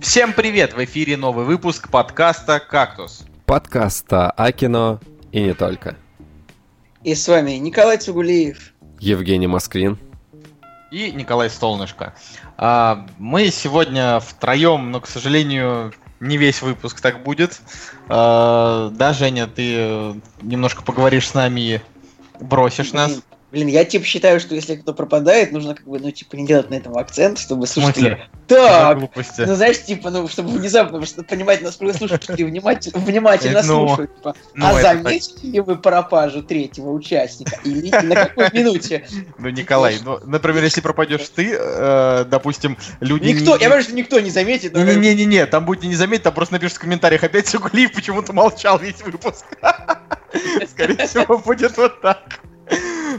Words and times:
Всем 0.00 0.32
привет! 0.32 0.72
В 0.72 0.82
эфире 0.84 1.18
новый 1.18 1.44
выпуск 1.44 1.90
подкаста 1.90 2.58
«Кактус». 2.58 3.26
Подкаста 3.44 4.30
о 4.30 4.50
кино 4.50 4.98
и 5.30 5.42
не 5.42 5.52
только. 5.52 5.96
И 7.02 7.14
с 7.14 7.28
вами 7.28 7.52
Николай 7.52 7.98
Цугулиев. 7.98 8.72
Евгений 8.98 9.46
Москвин. 9.46 9.98
И 10.90 11.12
Николай 11.12 11.50
Столнышко. 11.50 12.14
А, 12.56 13.06
мы 13.18 13.50
сегодня 13.50 14.18
втроем, 14.20 14.90
но, 14.90 15.02
к 15.02 15.06
сожалению, 15.06 15.92
не 16.18 16.38
весь 16.38 16.62
выпуск 16.62 17.02
так 17.02 17.22
будет. 17.22 17.60
А, 18.08 18.88
да, 18.88 19.12
Женя, 19.12 19.48
ты 19.48 20.14
немножко 20.40 20.82
поговоришь 20.82 21.28
с 21.28 21.34
нами 21.34 21.60
и 21.60 21.80
бросишь 22.40 22.94
нас. 22.94 23.20
Блин, 23.54 23.68
я 23.68 23.84
типа 23.84 24.04
считаю, 24.04 24.40
что 24.40 24.56
если 24.56 24.74
кто 24.74 24.92
пропадает, 24.92 25.52
нужно 25.52 25.76
как 25.76 25.86
бы, 25.86 26.00
ну, 26.00 26.10
типа, 26.10 26.34
не 26.34 26.44
делать 26.44 26.70
на 26.70 26.74
этом 26.74 26.98
акцент, 26.98 27.38
чтобы 27.38 27.68
слушатели... 27.68 28.28
Так, 28.48 28.98
ну, 28.98 29.54
знаешь, 29.54 29.80
типа, 29.84 30.10
ну, 30.10 30.26
чтобы 30.26 30.50
внезапно 30.50 31.00
понимать, 31.22 31.62
насколько 31.62 31.96
слушатели 31.96 32.42
внимательно, 32.42 32.98
внимательно 32.98 33.62
ну, 33.62 33.86
слушают. 33.86 34.16
Типа, 34.16 34.34
ну, 34.54 34.66
а 34.66 34.82
заметили 34.82 35.52
ли 35.52 35.60
вы 35.60 35.76
пропажу 35.76 36.42
третьего 36.42 36.90
участника? 36.90 37.60
Или 37.62 37.90
на 37.90 38.26
какой 38.26 38.50
минуте? 38.52 39.06
Ну, 39.38 39.48
Николай, 39.50 39.98
ну, 40.04 40.18
например, 40.24 40.64
если 40.64 40.80
пропадешь 40.80 41.28
ты, 41.28 41.56
э, 41.56 42.24
допустим, 42.28 42.76
люди... 42.98 43.28
Никто, 43.28 43.52
я 43.52 43.60
понимаю, 43.60 43.82
что 43.84 43.94
никто 43.94 44.18
не 44.18 44.30
заметит. 44.30 44.74
Не-не-не, 44.74 45.46
там 45.46 45.64
будет 45.64 45.84
не 45.84 45.94
заметить, 45.94 46.24
там 46.24 46.34
просто 46.34 46.54
напишешь 46.54 46.76
в 46.76 46.80
комментариях, 46.80 47.22
опять 47.22 47.46
Сугулиев 47.46 47.92
почему-то 47.92 48.32
молчал 48.32 48.80
весь 48.80 49.00
выпуск. 49.02 49.44
Скорее 50.68 51.06
всего, 51.06 51.38
будет 51.38 51.76
вот 51.76 52.00
так. 52.00 52.40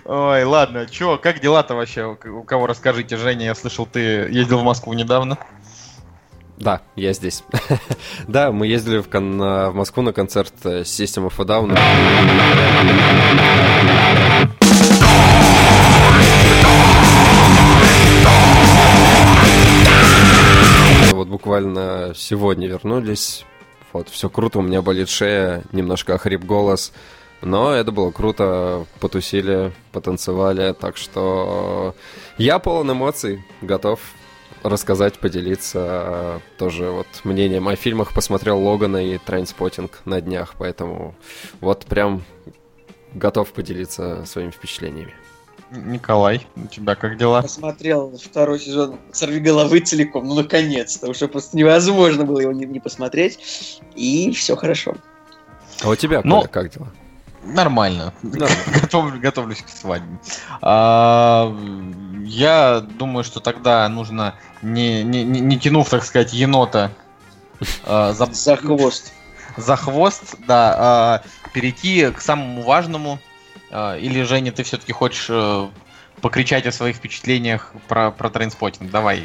Ой, 0.04 0.44
ладно, 0.44 0.86
чё, 0.88 1.18
как 1.18 1.40
дела-то 1.40 1.76
вообще? 1.76 2.06
У 2.06 2.44
кого 2.44 2.68
расскажите, 2.68 3.18
Женя, 3.18 3.46
я 3.46 3.56
слышал, 3.56 3.86
ты 3.86 4.00
ездил 4.00 4.60
в 4.60 4.64
Москву 4.64 4.94
недавно? 4.94 5.38
Да, 6.58 6.82
я 6.96 7.14
здесь. 7.14 7.44
да, 8.28 8.52
мы 8.52 8.68
ездили 8.68 9.00
в, 9.00 9.10
кон- 9.10 9.40
в 9.40 9.72
Москву 9.74 10.04
на 10.04 10.14
концерт 10.14 10.54
э, 10.64 10.82
System 10.82 11.30
of 11.30 11.34
a 11.40 11.46
Down. 11.46 12.76
Вот 21.12 21.28
буквально 21.28 22.14
сегодня 22.16 22.68
вернулись. 22.68 23.46
Вот, 23.94 24.10
все 24.10 24.30
круто, 24.30 24.60
у 24.60 24.62
меня 24.62 24.82
болит 24.82 25.08
шея, 25.10 25.64
немножко 25.72 26.16
охрип 26.16 26.44
голос. 26.44 26.92
Но 27.42 27.74
это 27.74 27.92
было 27.92 28.12
круто, 28.12 28.86
потусили, 29.00 29.72
потанцевали, 29.92 30.74
так 30.74 30.98
что 30.98 31.96
я 32.38 32.60
полон 32.60 32.92
эмоций, 32.92 33.44
готов 33.62 34.00
рассказать, 34.64 35.20
поделиться 35.20 36.42
тоже 36.58 36.90
вот 36.90 37.08
мнением 37.24 37.68
о 37.68 37.76
фильмах. 37.76 38.14
Посмотрел 38.14 38.60
Логана 38.60 38.98
и 38.98 39.18
Трайнспотинг 39.18 40.02
на 40.06 40.22
днях, 40.22 40.56
поэтому 40.58 41.16
вот 41.62 41.86
прям 41.86 42.24
готов 43.14 43.52
поделиться 43.52 44.26
своими 44.26 44.52
впечатлениями. 44.52 45.14
Николай, 45.72 46.46
у 46.56 46.68
тебя 46.68 46.96
как 46.96 47.18
дела? 47.18 47.42
Посмотрел 47.42 48.16
второй 48.18 48.60
сезон 48.60 49.00
«Сорви 49.12 49.40
головы» 49.40 49.80
целиком, 49.80 50.28
ну 50.28 50.36
наконец-то, 50.36 51.10
уже 51.10 51.28
просто 51.28 51.58
невозможно 51.58 52.24
было 52.24 52.40
его 52.40 52.52
не, 52.52 52.66
не 52.66 52.80
посмотреть, 52.80 53.82
и 53.96 54.32
все 54.32 54.56
хорошо. 54.56 54.96
А 55.82 55.90
у 55.90 55.96
тебя, 55.96 56.22
Но... 56.24 56.44
как 56.44 56.72
дела? 56.72 56.92
Нормально. 57.46 58.14
Готов, 58.24 59.20
готовлюсь 59.20 59.62
к 59.62 59.70
свадьбе. 59.70 60.18
А, 60.62 61.56
я 62.24 62.80
думаю, 62.82 63.24
что 63.24 63.40
тогда 63.40 63.88
нужно, 63.88 64.36
не, 64.62 65.04
не, 65.04 65.24
не 65.24 65.60
тянув, 65.60 65.90
так 65.90 66.04
сказать, 66.04 66.34
енота 66.34 66.92
а, 67.86 68.14
за... 68.14 68.26
за 68.32 68.58
хвост. 68.58 69.14
За 69.58 69.76
хвост, 69.76 70.36
да, 70.48 70.76
а, 70.78 71.24
перейти 71.54 72.12
к 72.12 72.20
самому 72.20 72.64
важному. 72.64 73.20
А, 73.72 73.96
или, 73.96 74.24
Женя, 74.24 74.52
ты 74.52 74.64
все-таки 74.64 74.92
хочешь 74.92 75.28
а, 75.30 75.70
покричать 76.22 76.66
о 76.66 76.72
своих 76.72 76.98
впечатлениях 76.98 77.74
про, 77.88 78.12
про 78.12 78.30
трейнспотинг? 78.30 78.90
Давай, 78.90 79.24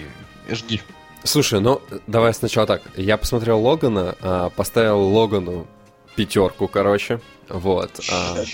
жги. 0.48 0.82
Слушай, 1.24 1.60
ну 1.60 1.80
давай 2.06 2.32
сначала 2.34 2.66
так. 2.66 2.82
Я 2.96 3.16
посмотрел 3.16 3.60
Логана, 3.60 4.50
поставил 4.56 5.00
Логану 5.00 5.66
пятерку, 6.16 6.68
короче. 6.68 7.20
Вот. 7.50 8.00
А... 8.10 8.44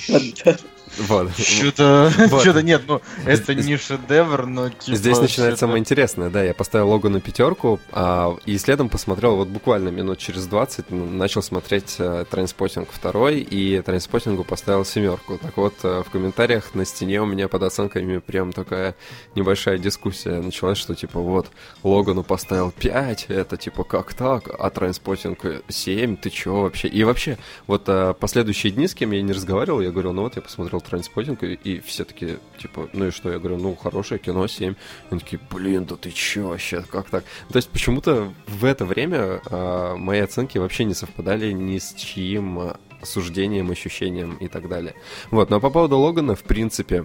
Вот. 0.98 1.36
Что-то, 1.36 2.12
вот. 2.30 2.40
что-то 2.40 2.62
нет, 2.62 2.82
ну, 2.86 3.02
это 3.24 3.54
не 3.54 3.76
шедевр, 3.76 4.46
но 4.46 4.70
типа... 4.70 4.96
Здесь 4.96 5.18
начинается 5.18 5.60
самое 5.60 5.80
интересное, 5.80 6.30
да, 6.30 6.42
я 6.42 6.54
поставил 6.54 6.90
Логану 6.90 7.20
пятерку, 7.20 7.80
а, 7.92 8.36
и 8.46 8.56
следом 8.58 8.88
посмотрел 8.88 9.36
вот 9.36 9.48
буквально 9.48 9.90
минут 9.90 10.18
через 10.18 10.46
20, 10.46 10.90
начал 10.90 11.42
смотреть 11.42 11.96
а, 11.98 12.24
Трейнспотинг 12.24 12.88
второй, 12.90 13.40
и 13.40 13.80
Трейнспотингу 13.82 14.44
поставил 14.44 14.84
семерку. 14.84 15.38
Так 15.38 15.56
вот, 15.56 15.74
а, 15.82 16.02
в 16.02 16.10
комментариях 16.10 16.74
на 16.74 16.84
стене 16.84 17.20
у 17.20 17.26
меня 17.26 17.48
под 17.48 17.64
оценками 17.64 18.18
прям 18.18 18.52
такая 18.52 18.94
небольшая 19.34 19.78
дискуссия 19.78 20.40
началась, 20.40 20.78
что 20.78 20.94
типа 20.94 21.20
вот, 21.20 21.48
Логану 21.82 22.22
поставил 22.22 22.70
5, 22.70 23.26
это 23.28 23.56
типа 23.56 23.84
как 23.84 24.14
так, 24.14 24.48
а 24.58 24.70
Трейнспотинг 24.70 25.62
7, 25.68 26.16
ты 26.16 26.30
чё 26.30 26.62
вообще? 26.62 26.88
И 26.88 27.04
вообще, 27.04 27.38
вот 27.66 27.84
а, 27.88 28.14
последующие 28.14 28.72
дни, 28.72 28.88
с 28.88 28.94
кем 28.94 29.10
я 29.10 29.20
не 29.20 29.32
разговаривал, 29.32 29.80
я 29.80 29.90
говорил, 29.90 30.12
ну 30.12 30.22
вот 30.22 30.36
я 30.36 30.42
посмотрел 30.42 30.80
Трансπотинг, 30.86 31.42
и, 31.42 31.54
и 31.54 31.80
все 31.80 32.04
таки 32.04 32.38
типа, 32.58 32.88
ну 32.92 33.06
и 33.06 33.10
что? 33.10 33.30
Я 33.30 33.38
говорю, 33.38 33.58
ну, 33.58 33.74
хорошее 33.74 34.18
кино, 34.18 34.46
7. 34.46 34.74
Они 35.10 35.20
такие, 35.20 35.40
блин, 35.50 35.84
да 35.84 35.96
ты 35.96 36.10
чё 36.10 36.48
вообще, 36.48 36.82
как 36.82 37.10
так? 37.10 37.24
То 37.50 37.56
есть 37.56 37.68
почему-то 37.68 38.32
в 38.46 38.64
это 38.64 38.84
время 38.84 39.40
э, 39.44 39.94
мои 39.96 40.20
оценки 40.20 40.58
вообще 40.58 40.84
не 40.84 40.94
совпадали 40.94 41.52
ни 41.52 41.78
с 41.78 41.94
чьим 41.94 42.58
а, 42.58 42.76
суждением, 43.02 43.70
ощущением 43.70 44.36
и 44.36 44.48
так 44.48 44.68
далее. 44.68 44.94
Вот, 45.30 45.50
но 45.50 45.60
по 45.60 45.70
поводу 45.70 45.98
Логана, 45.98 46.34
в 46.34 46.42
принципе, 46.42 47.04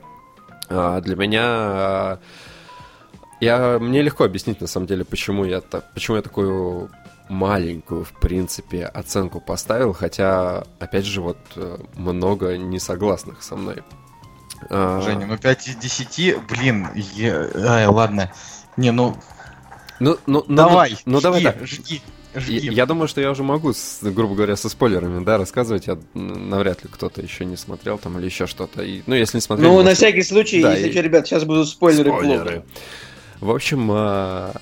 э, 0.70 1.02
для 1.04 1.16
меня... 1.16 1.44
Э, 1.44 2.18
я, 3.42 3.80
мне 3.80 4.04
легко 4.04 4.24
объяснить, 4.24 4.62
на 4.62 4.68
самом 4.68 4.86
деле, 4.86 5.04
почему 5.04 5.46
я, 5.46 5.62
почему 5.62 6.18
я 6.18 6.22
такую 6.22 6.92
маленькую, 7.32 8.04
в 8.04 8.12
принципе, 8.20 8.86
оценку 8.86 9.40
поставил, 9.40 9.94
хотя, 9.94 10.66
опять 10.80 11.06
же, 11.06 11.22
вот 11.22 11.38
э, 11.56 11.78
много 11.96 12.58
несогласных 12.58 13.42
со 13.42 13.56
мной. 13.56 13.84
А, 14.70 15.02
Женя, 15.02 15.26
ну 15.26 15.38
5 15.38 15.68
из 15.70 15.76
10, 15.78 16.48
блин, 16.48 16.90
я... 16.94 17.50
Ай, 17.56 17.88
ладно. 17.88 18.32
Не, 18.78 18.92
ну... 18.92 19.18
Ну, 20.00 20.18
ну, 20.26 20.44
ну 20.48 20.56
давай, 20.56 20.98
ну, 21.06 21.14
ну 21.14 21.22
давай 21.22 21.44
так. 21.44 21.66
Жги. 21.66 22.02
Жги. 22.34 22.58
Я, 22.58 22.72
я 22.72 22.86
думаю, 22.86 23.08
что 23.08 23.22
я 23.22 23.30
уже 23.30 23.44
могу, 23.44 23.72
с, 23.72 24.00
грубо 24.02 24.36
говоря, 24.36 24.56
со 24.56 24.68
спойлерами, 24.68 25.24
да, 25.24 25.38
рассказывать. 25.38 25.88
Я 25.88 26.00
навряд 26.14 26.84
ли 26.84 26.90
кто-то 26.92 27.22
еще 27.22 27.46
не 27.46 27.56
смотрел 27.56 27.98
там 27.98 28.18
или 28.18 28.26
еще 28.26 28.48
что-то. 28.48 28.82
И, 28.82 29.04
ну, 29.06 29.16
если 29.16 29.38
не 29.38 29.42
смотрел. 29.42 29.70
Ну, 29.70 29.74
может... 29.76 29.90
на 29.90 29.96
всякий 29.96 30.24
случай, 30.24 30.62
да, 30.62 30.74
если 30.74 30.90
и... 30.90 30.92
что, 30.92 31.02
ребят, 31.02 31.28
сейчас 31.28 31.44
будут 31.44 31.70
спойлеры. 31.70 32.10
спойлеры. 32.10 32.64
В 33.42 33.52
общем, 33.52 33.90
а, 33.92 34.54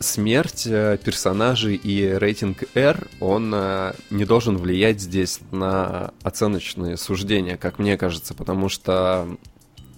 смерть 0.00 0.66
э, 0.66 0.98
персонажей 1.02 1.74
и 1.74 2.06
рейтинг 2.06 2.64
R, 2.74 3.06
он 3.20 3.52
э, 3.54 3.92
не 4.10 4.24
должен 4.24 4.56
влиять 4.56 5.00
здесь 5.00 5.40
на 5.50 6.12
оценочные 6.22 6.96
суждения, 6.96 7.56
как 7.56 7.78
мне 7.78 7.96
кажется, 7.96 8.34
потому 8.34 8.68
что, 8.68 9.26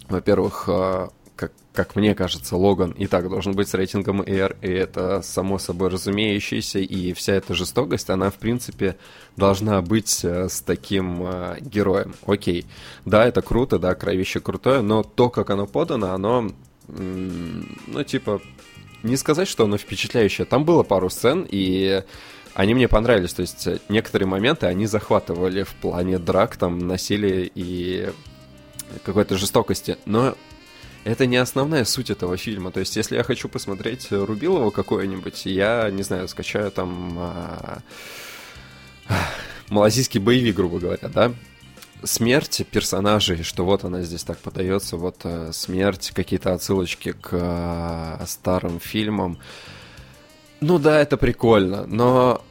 во-первых, 0.08 0.64
э, 0.68 1.08
как, 1.36 1.52
как 1.72 1.96
мне 1.96 2.14
кажется, 2.14 2.56
Логан 2.56 2.92
и 2.92 3.06
так 3.06 3.28
должен 3.28 3.52
быть 3.52 3.68
с 3.68 3.74
рейтингом 3.74 4.22
R, 4.22 4.56
и 4.62 4.68
это 4.68 5.22
само 5.22 5.58
собой 5.58 5.90
разумеющееся, 5.90 6.78
и 6.78 7.12
вся 7.12 7.34
эта 7.34 7.54
жестокость, 7.54 8.10
она, 8.10 8.30
в 8.30 8.36
принципе, 8.36 8.96
должна 9.36 9.80
быть 9.82 10.24
с 10.24 10.60
таким 10.62 11.26
героем. 11.60 12.14
Окей, 12.26 12.66
да, 13.04 13.26
это 13.26 13.42
круто, 13.42 13.78
да, 13.78 13.94
кровище 13.94 14.40
крутое, 14.40 14.82
но 14.82 15.02
то, 15.02 15.30
как 15.30 15.50
оно 15.50 15.66
подано, 15.66 16.12
оно, 16.12 16.50
ну, 16.88 18.04
типа, 18.04 18.42
не 19.02 19.16
сказать, 19.16 19.48
что 19.48 19.64
оно 19.64 19.78
впечатляющее. 19.78 20.44
Там 20.44 20.64
было 20.64 20.82
пару 20.82 21.10
сцен, 21.10 21.46
и 21.48 22.02
они 22.54 22.74
мне 22.74 22.88
понравились. 22.88 23.34
То 23.34 23.42
есть 23.42 23.68
некоторые 23.88 24.28
моменты 24.28 24.66
они 24.66 24.86
захватывали 24.86 25.62
в 25.62 25.74
плане 25.74 26.18
драк, 26.18 26.56
там, 26.56 26.78
насилия 26.78 27.50
и 27.54 28.10
какой-то 29.04 29.38
жестокости. 29.38 29.96
Но 30.04 30.34
это 31.04 31.26
не 31.26 31.36
основная 31.36 31.84
суть 31.84 32.10
этого 32.10 32.36
фильма. 32.36 32.70
То 32.70 32.80
есть, 32.80 32.96
если 32.96 33.16
я 33.16 33.22
хочу 33.22 33.48
посмотреть 33.48 34.08
Рубилова 34.10 34.70
какое-нибудь, 34.70 35.46
я, 35.46 35.90
не 35.90 36.02
знаю, 36.02 36.28
скачаю 36.28 36.70
там 36.70 37.16
а... 37.18 37.78
малазийский 39.70 40.20
боевик, 40.20 40.56
грубо 40.56 40.78
говоря, 40.78 41.08
да, 41.08 41.32
смерть 42.04 42.66
персонажей, 42.70 43.42
что 43.42 43.64
вот 43.64 43.84
она 43.84 44.02
здесь 44.02 44.24
так 44.24 44.38
подается, 44.38 44.96
вот 44.96 45.20
э, 45.24 45.50
смерть, 45.52 46.12
какие-то 46.14 46.52
отсылочки 46.52 47.12
к 47.12 47.28
э, 47.32 48.24
старым 48.26 48.80
фильмам. 48.80 49.38
Ну 50.60 50.78
да, 50.78 51.00
это 51.00 51.16
прикольно, 51.16 51.86
но 51.86 52.42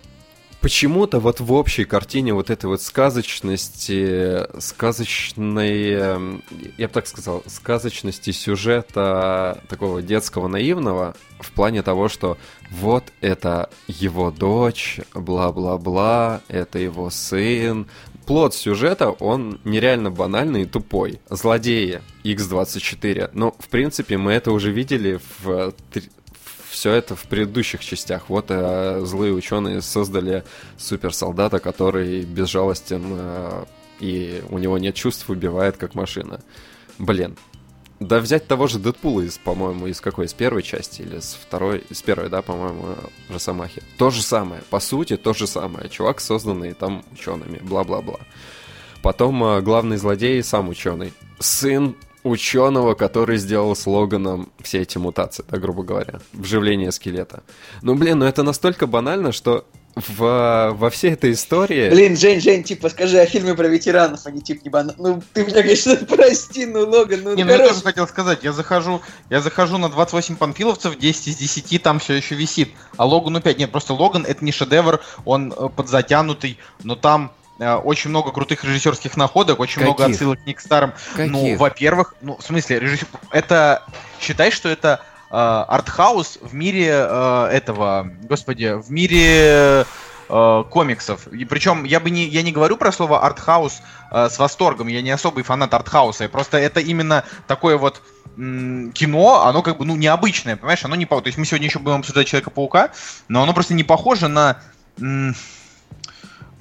почему-то 0.61 1.19
вот 1.19 1.39
в 1.39 1.53
общей 1.53 1.85
картине 1.85 2.33
вот 2.33 2.49
этой 2.49 2.65
вот 2.65 2.81
сказочности, 2.81 4.47
сказочной, 4.59 5.91
эм, 5.91 6.43
я 6.77 6.87
бы 6.87 6.93
так 6.93 7.07
сказал, 7.07 7.43
сказочности 7.45 8.31
сюжета 8.31 9.61
такого 9.69 10.01
детского 10.01 10.47
наивного 10.47 11.15
в 11.39 11.51
плане 11.51 11.81
того, 11.81 12.09
что 12.09 12.37
вот 12.69 13.05
это 13.21 13.69
его 13.87 14.31
дочь, 14.31 14.99
бла-бла-бла, 15.13 16.41
это 16.47 16.79
его 16.79 17.09
сын. 17.09 17.87
Плод 18.29 18.53
сюжета, 18.53 19.09
он 19.09 19.59
нереально 19.63 20.11
банальный 20.11 20.61
и 20.61 20.65
тупой. 20.65 21.19
Злодеи 21.31 22.03
X24. 22.23 23.31
Но, 23.33 23.55
в 23.57 23.69
принципе, 23.69 24.17
мы 24.19 24.33
это 24.33 24.51
уже 24.51 24.71
видели 24.71 25.19
в 25.39 25.73
все 26.69 26.91
это 26.91 27.15
в 27.15 27.23
предыдущих 27.23 27.83
частях. 27.83 28.29
Вот 28.29 28.45
э, 28.49 29.01
злые 29.03 29.33
ученые 29.33 29.81
создали 29.81 30.43
суперсолдата, 30.77 31.57
который 31.57 32.21
безжалостен 32.21 33.01
э, 33.09 33.65
и 33.99 34.43
у 34.51 34.59
него 34.59 34.77
нет 34.77 34.93
чувств, 34.93 35.27
убивает 35.31 35.77
как 35.77 35.95
машина. 35.95 36.39
Блин. 36.99 37.35
Да 37.99 38.19
взять 38.19 38.47
того 38.47 38.67
же 38.67 38.79
Дэдпула 38.79 39.21
из, 39.21 39.37
по-моему, 39.37 39.87
из 39.87 39.99
какой? 39.99 40.25
Из 40.25 40.33
первой 40.33 40.63
части 40.63 41.01
или 41.01 41.19
с 41.19 41.33
второй? 41.33 41.83
Из 41.89 42.01
первой, 42.01 42.29
да, 42.29 42.41
по-моему, 42.41 42.95
Росомахи. 43.27 43.83
То 43.97 44.09
же 44.09 44.21
самое. 44.21 44.61
По 44.69 44.79
сути, 44.79 45.17
то 45.17 45.33
же 45.33 45.47
самое. 45.47 45.89
Чувак, 45.89 46.21
созданный 46.21 46.73
там 46.73 47.03
учеными. 47.11 47.59
Бла-бла-бла. 47.61 48.19
Потом 49.01 49.43
э, 49.43 49.61
главный 49.61 49.97
злодей 49.97 50.41
сам 50.43 50.69
ученый. 50.69 51.13
Сын 51.39 51.95
ученого, 52.23 52.95
который 52.95 53.37
сделал 53.37 53.75
с 53.75 53.85
Логаном 53.85 54.49
все 54.61 54.81
эти 54.81 54.97
мутации, 54.97 55.43
да, 55.49 55.57
грубо 55.57 55.83
говоря, 55.83 56.19
вживление 56.33 56.91
скелета. 56.91 57.43
Ну, 57.81 57.95
блин, 57.95 58.19
ну 58.19 58.25
это 58.25 58.43
настолько 58.43 58.87
банально, 58.87 59.31
что 59.31 59.65
в, 59.95 60.71
во 60.73 60.89
всей 60.89 61.11
этой 61.11 61.33
истории... 61.33 61.89
Блин, 61.89 62.15
Жень, 62.15 62.39
Жень, 62.39 62.63
типа, 62.63 62.89
скажи 62.89 63.19
о 63.19 63.25
фильме 63.25 63.53
про 63.53 63.67
ветеранов, 63.67 64.21
а 64.25 64.31
не 64.31 64.41
типа 64.41 64.61
не 64.63 64.69
банально. 64.69 64.95
Ну, 65.01 65.23
ты 65.33 65.45
меня, 65.45 65.61
конечно, 65.61 65.95
прости, 66.09 66.65
ну, 66.65 66.87
Логан, 66.87 67.21
ну, 67.23 67.35
Не, 67.35 67.43
ну, 67.43 67.51
я 67.51 67.67
тоже 67.67 67.81
хотел 67.81 68.07
сказать, 68.07 68.43
я 68.43 68.51
захожу, 68.51 69.01
я 69.29 69.41
захожу 69.41 69.77
на 69.77 69.89
28 69.89 70.35
панфиловцев, 70.35 70.97
10 70.97 71.27
из 71.27 71.37
10 71.37 71.81
там 71.83 71.99
все 71.99 72.13
еще 72.13 72.35
висит, 72.35 72.69
а 72.97 73.05
Логану 73.05 73.41
5. 73.41 73.57
Нет, 73.57 73.71
просто 73.71 73.93
Логан 73.93 74.25
это 74.25 74.43
не 74.45 74.51
шедевр, 74.51 75.01
он 75.25 75.53
э, 75.55 75.69
подзатянутый, 75.75 76.57
но 76.83 76.95
там 76.95 77.31
Э, 77.59 77.75
очень 77.75 78.09
много 78.09 78.31
крутых 78.31 78.63
режиссерских 78.63 79.17
находок, 79.17 79.59
очень 79.59 79.81
Каких? 79.81 79.87
много 79.87 80.05
отсылок 80.05 80.39
не 80.45 80.53
к 80.53 80.61
старым. 80.61 80.93
Каких? 81.15 81.31
Ну, 81.31 81.55
во-первых, 81.57 82.15
ну, 82.21 82.37
в 82.37 82.41
смысле, 82.41 82.79
режиссер... 82.79 83.07
это... 83.31 83.83
Считай, 84.21 84.51
что 84.51 84.69
это 84.69 85.01
артхаус 85.29 86.39
в 86.41 86.53
мире 86.53 86.89
э, 86.89 87.49
этого... 87.51 88.11
Господи, 88.23 88.73
в 88.73 88.91
мире 88.91 89.85
э, 90.29 90.63
комиксов. 90.69 91.27
И 91.27 91.45
причем 91.45 91.83
я 91.83 91.99
бы 91.99 92.09
не, 92.09 92.25
я 92.25 92.41
не 92.41 92.51
говорю 92.51 92.77
про 92.77 92.91
слово 92.91 93.23
артхаус 93.25 93.81
э, 94.11 94.29
с 94.29 94.39
восторгом, 94.39 94.87
я 94.87 95.01
не 95.01 95.11
особый 95.11 95.43
фанат 95.43 95.73
артхауса, 95.73 96.27
просто 96.29 96.57
это 96.57 96.79
именно 96.79 97.23
такое 97.47 97.77
вот 97.77 98.01
кино, 98.35 99.43
оно 99.45 99.61
как 99.61 99.77
бы, 99.77 99.85
ну, 99.85 99.97
необычное, 99.97 100.55
понимаешь, 100.55 100.85
оно 100.85 100.95
не... 100.95 101.05
То 101.05 101.21
есть 101.25 101.37
мы 101.37 101.45
сегодня 101.45 101.67
еще 101.67 101.79
будем 101.79 101.99
обсуждать 101.99 102.27
Человека-паука, 102.27 102.91
но 103.27 103.43
оно 103.43 103.53
просто 103.53 103.73
не 103.73 103.83
похоже 103.83 104.29
на... 104.29 104.61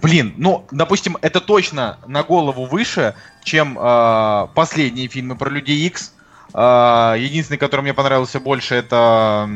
Блин, 0.00 0.34
ну, 0.36 0.66
допустим, 0.70 1.16
это 1.22 1.40
точно 1.40 1.98
на 2.06 2.22
голову 2.22 2.66
выше, 2.66 3.14
чем 3.42 3.76
э, 3.78 4.46
последние 4.54 5.08
фильмы 5.08 5.36
про 5.36 5.50
Людей 5.50 5.86
Икс. 5.86 6.12
Э, 6.54 7.14
единственный, 7.18 7.58
который 7.58 7.82
мне 7.82 7.94
понравился 7.94 8.40
больше, 8.40 8.74
это... 8.74 9.48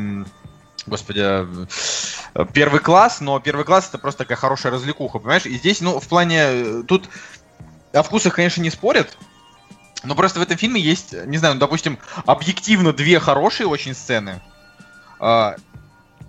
Господи, 0.84 1.46
первый 2.52 2.80
класс, 2.80 3.20
но 3.20 3.38
первый 3.38 3.64
класс 3.64 3.88
это 3.88 3.98
просто 3.98 4.24
такая 4.24 4.36
хорошая 4.36 4.72
развлекуха, 4.72 5.20
понимаешь? 5.20 5.46
И 5.46 5.54
здесь, 5.54 5.80
ну, 5.80 6.00
в 6.00 6.08
плане, 6.08 6.38
э, 6.40 6.82
тут 6.88 7.08
о 7.92 8.02
вкусах, 8.02 8.34
конечно, 8.34 8.62
не 8.62 8.70
спорят, 8.70 9.16
но 10.02 10.14
просто 10.14 10.40
в 10.40 10.42
этом 10.42 10.56
фильме 10.56 10.80
есть, 10.80 11.12
не 11.26 11.38
знаю, 11.38 11.54
ну, 11.54 11.60
допустим, 11.60 11.98
объективно 12.26 12.92
две 12.92 13.20
хорошие 13.20 13.66
очень 13.66 13.94
сцены. 13.94 14.40
А, 15.20 15.54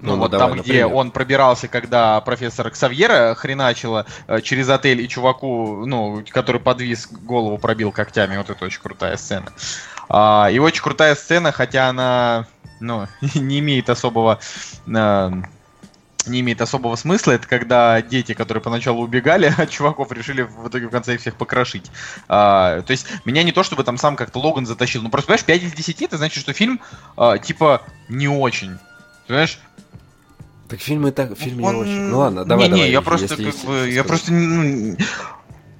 ну, 0.01 0.15
ну 0.15 0.17
вот 0.17 0.31
давай, 0.31 0.49
там, 0.49 0.57
например. 0.57 0.87
где 0.87 0.93
он 0.93 1.11
пробирался, 1.11 1.67
когда 1.67 2.19
профессор 2.21 2.69
Ксавьера 2.69 3.33
хреначила 3.35 4.05
э, 4.27 4.41
через 4.41 4.69
отель 4.69 5.01
и 5.01 5.07
чуваку, 5.07 5.85
ну, 5.85 6.23
который 6.29 6.61
подвис, 6.61 7.07
голову 7.07 7.57
пробил 7.57 7.91
когтями. 7.91 8.37
Вот 8.37 8.49
это 8.49 8.65
очень 8.65 8.81
крутая 8.81 9.17
сцена. 9.17 9.51
А, 10.09 10.49
и 10.51 10.59
очень 10.59 10.81
крутая 10.81 11.15
сцена, 11.15 11.51
хотя 11.51 11.89
она, 11.89 12.47
ну, 12.79 13.07
не 13.35 13.59
имеет 13.59 13.89
особого... 13.89 14.39
Э, 14.87 15.31
не 16.25 16.39
имеет 16.39 16.61
особого 16.61 16.95
смысла, 16.95 17.33
это 17.33 17.47
когда 17.47 18.01
дети, 18.01 18.33
которые 18.33 18.61
поначалу 18.61 19.03
убегали 19.03 19.53
от 19.57 19.69
чуваков, 19.69 20.11
решили 20.11 20.43
в 20.43 20.67
итоге 20.69 20.87
в 20.87 20.89
конце 20.89 21.15
их 21.15 21.19
всех 21.19 21.35
покрошить. 21.35 21.91
А, 22.29 22.81
то 22.81 22.91
есть 22.91 23.07
меня 23.25 23.43
не 23.43 23.51
то, 23.51 23.63
чтобы 23.63 23.83
там 23.83 23.97
сам 23.97 24.15
как-то 24.15 24.39
Логан 24.39 24.65
затащил, 24.65 25.01
ну 25.01 25.09
просто, 25.09 25.27
понимаешь, 25.27 25.45
5 25.45 25.63
из 25.63 25.73
10 25.73 26.01
это 26.03 26.17
значит, 26.17 26.41
что 26.41 26.53
фильм 26.53 26.79
а, 27.17 27.37
типа 27.37 27.81
не 28.07 28.29
очень. 28.29 28.77
Понимаешь, 29.27 29.59
так 30.73 30.79
фильм 30.79 31.07
и 31.07 31.11
так, 31.11 31.37
фильм 31.37 31.63
он... 31.63 31.75
не 31.75 31.81
очень. 31.81 32.01
Ну 32.01 32.17
ладно, 32.19 32.45
давай, 32.45 32.65
не, 32.65 32.71
давай. 32.71 32.87
Не, 32.87 32.91
я 32.91 33.01
просто 33.01 33.27
как 33.27 33.39
есть, 33.39 33.65
бы, 33.65 33.89
я 33.91 34.03
просто, 34.03 34.31
ну, 34.31 34.97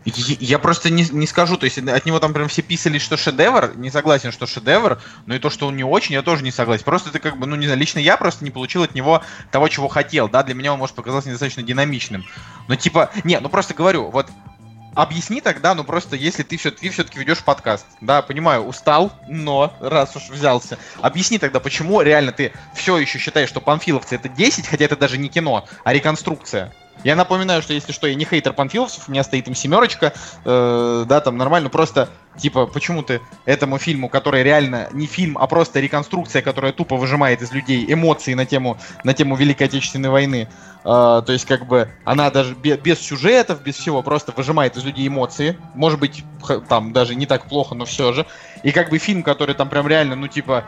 я 0.06 0.60
просто 0.60 0.90
не, 0.90 1.04
не 1.04 1.28
скажу, 1.28 1.58
то 1.58 1.66
есть 1.66 1.78
от 1.78 2.06
него 2.06 2.20
там 2.20 2.34
прям 2.34 2.48
все 2.48 2.62
писали, 2.62 2.98
что 2.98 3.18
шедевр, 3.18 3.74
не 3.76 3.90
согласен, 3.90 4.32
что 4.32 4.46
шедевр, 4.46 5.02
но 5.26 5.36
и 5.36 5.40
то, 5.40 5.50
что 5.50 5.68
он 5.68 5.78
не 5.78 5.84
очень, 5.84 6.14
я 6.14 6.22
тоже 6.22 6.44
не 6.44 6.52
согласен. 6.52 6.84
Просто 6.84 7.10
это 7.10 7.20
как 7.20 7.38
бы, 7.38 7.48
ну 7.48 7.56
не 7.56 7.66
знаю, 7.66 7.80
лично 7.80 8.00
я 8.00 8.18
просто 8.18 8.44
не 8.44 8.52
получил 8.52 8.84
от 8.84 8.96
него 8.96 9.24
того, 9.52 9.68
чего 9.70 9.88
хотел, 9.88 10.28
да, 10.28 10.44
для 10.44 10.56
меня 10.56 10.74
он, 10.74 10.80
может, 10.80 10.96
показался 10.96 11.30
недостаточно 11.30 11.64
динамичным. 11.64 12.26
Но 12.68 12.76
типа, 12.76 13.12
не, 13.24 13.40
ну 13.40 13.50
просто 13.50 13.74
говорю, 13.74 14.10
вот 14.10 14.28
объясни 14.96 15.42
тогда, 15.42 15.74
ну 15.74 15.84
просто 15.84 16.16
если 16.16 16.44
ты, 16.44 16.58
все, 16.58 16.72
ты 16.72 16.90
все-таки 16.90 17.20
ведешь 17.20 17.40
подкаст, 17.40 17.86
да, 18.02 18.22
понимаю, 18.22 18.64
устал, 18.64 19.12
но 19.28 19.74
раз 19.80 20.16
уж 20.16 20.30
взялся, 20.30 20.78
объясни 21.02 21.38
тогда, 21.38 21.60
почему 21.60 22.02
реально 22.02 22.32
ты 22.32 22.54
все 22.76 22.98
еще 22.98 23.20
считаешь, 23.20 23.50
что 23.50 23.62
панфиловцы 23.62 24.16
это 24.16 24.30
10, 24.30 24.68
хотя 24.68 24.86
это 24.86 24.96
даже 24.96 25.18
не 25.18 25.30
кино, 25.30 25.66
а 25.84 25.94
реконструкция. 25.94 26.74
Я 27.04 27.16
напоминаю, 27.16 27.62
что 27.62 27.74
если 27.74 27.92
что, 27.92 28.08
я 28.08 28.16
не 28.16 28.26
хейтер 28.26 28.54
панфиловцев, 28.54 29.08
у 29.08 29.12
меня 29.12 29.24
стоит 29.24 29.48
им 29.48 29.56
семерочка, 29.56 30.14
э, 30.46 31.06
да, 31.08 31.20
там 31.20 31.38
нормально, 31.38 31.70
просто, 31.70 32.10
типа, 32.38 32.66
почему 32.66 33.04
ты 33.04 33.20
этому 33.46 33.78
фильму, 33.78 34.08
который 34.08 34.42
реально 34.44 34.88
не 34.94 35.06
фильм, 35.06 35.38
а 35.38 35.48
просто 35.48 35.80
реконструкция, 35.82 36.42
которая 36.42 36.72
тупо 36.72 36.96
выжимает 36.96 37.42
из 37.42 37.52
людей 37.52 37.86
эмоции 37.88 38.34
на 38.34 38.46
тему, 38.46 38.78
на 39.04 39.14
тему 39.14 39.36
Великой 39.36 39.64
Отечественной 39.64 40.10
войны, 40.10 40.48
э, 40.48 40.86
то 40.86 41.26
есть, 41.28 41.46
как 41.46 41.68
бы, 41.68 41.90
она 42.06 42.30
даже 42.30 42.56
без, 42.56 42.78
без 42.78 43.00
сюжетов, 43.00 43.62
без 43.62 43.76
всего, 43.76 44.02
просто 44.02 44.32
выжимает 44.36 44.78
из 44.78 44.86
людей 44.86 45.08
эмоции, 45.08 45.58
может 45.74 46.00
быть, 46.00 46.24
там 46.70 46.94
даже 46.94 47.16
не 47.16 47.26
так 47.26 47.46
плохо, 47.46 47.76
но 47.76 47.84
все 47.84 48.14
же, 48.14 48.26
и 48.64 48.72
как 48.72 48.90
бы 48.90 48.98
фильм, 48.98 49.24
который 49.24 49.56
там 49.56 49.68
прям 49.68 49.88
реально, 49.88 50.16
ну, 50.16 50.30
типа, 50.30 50.64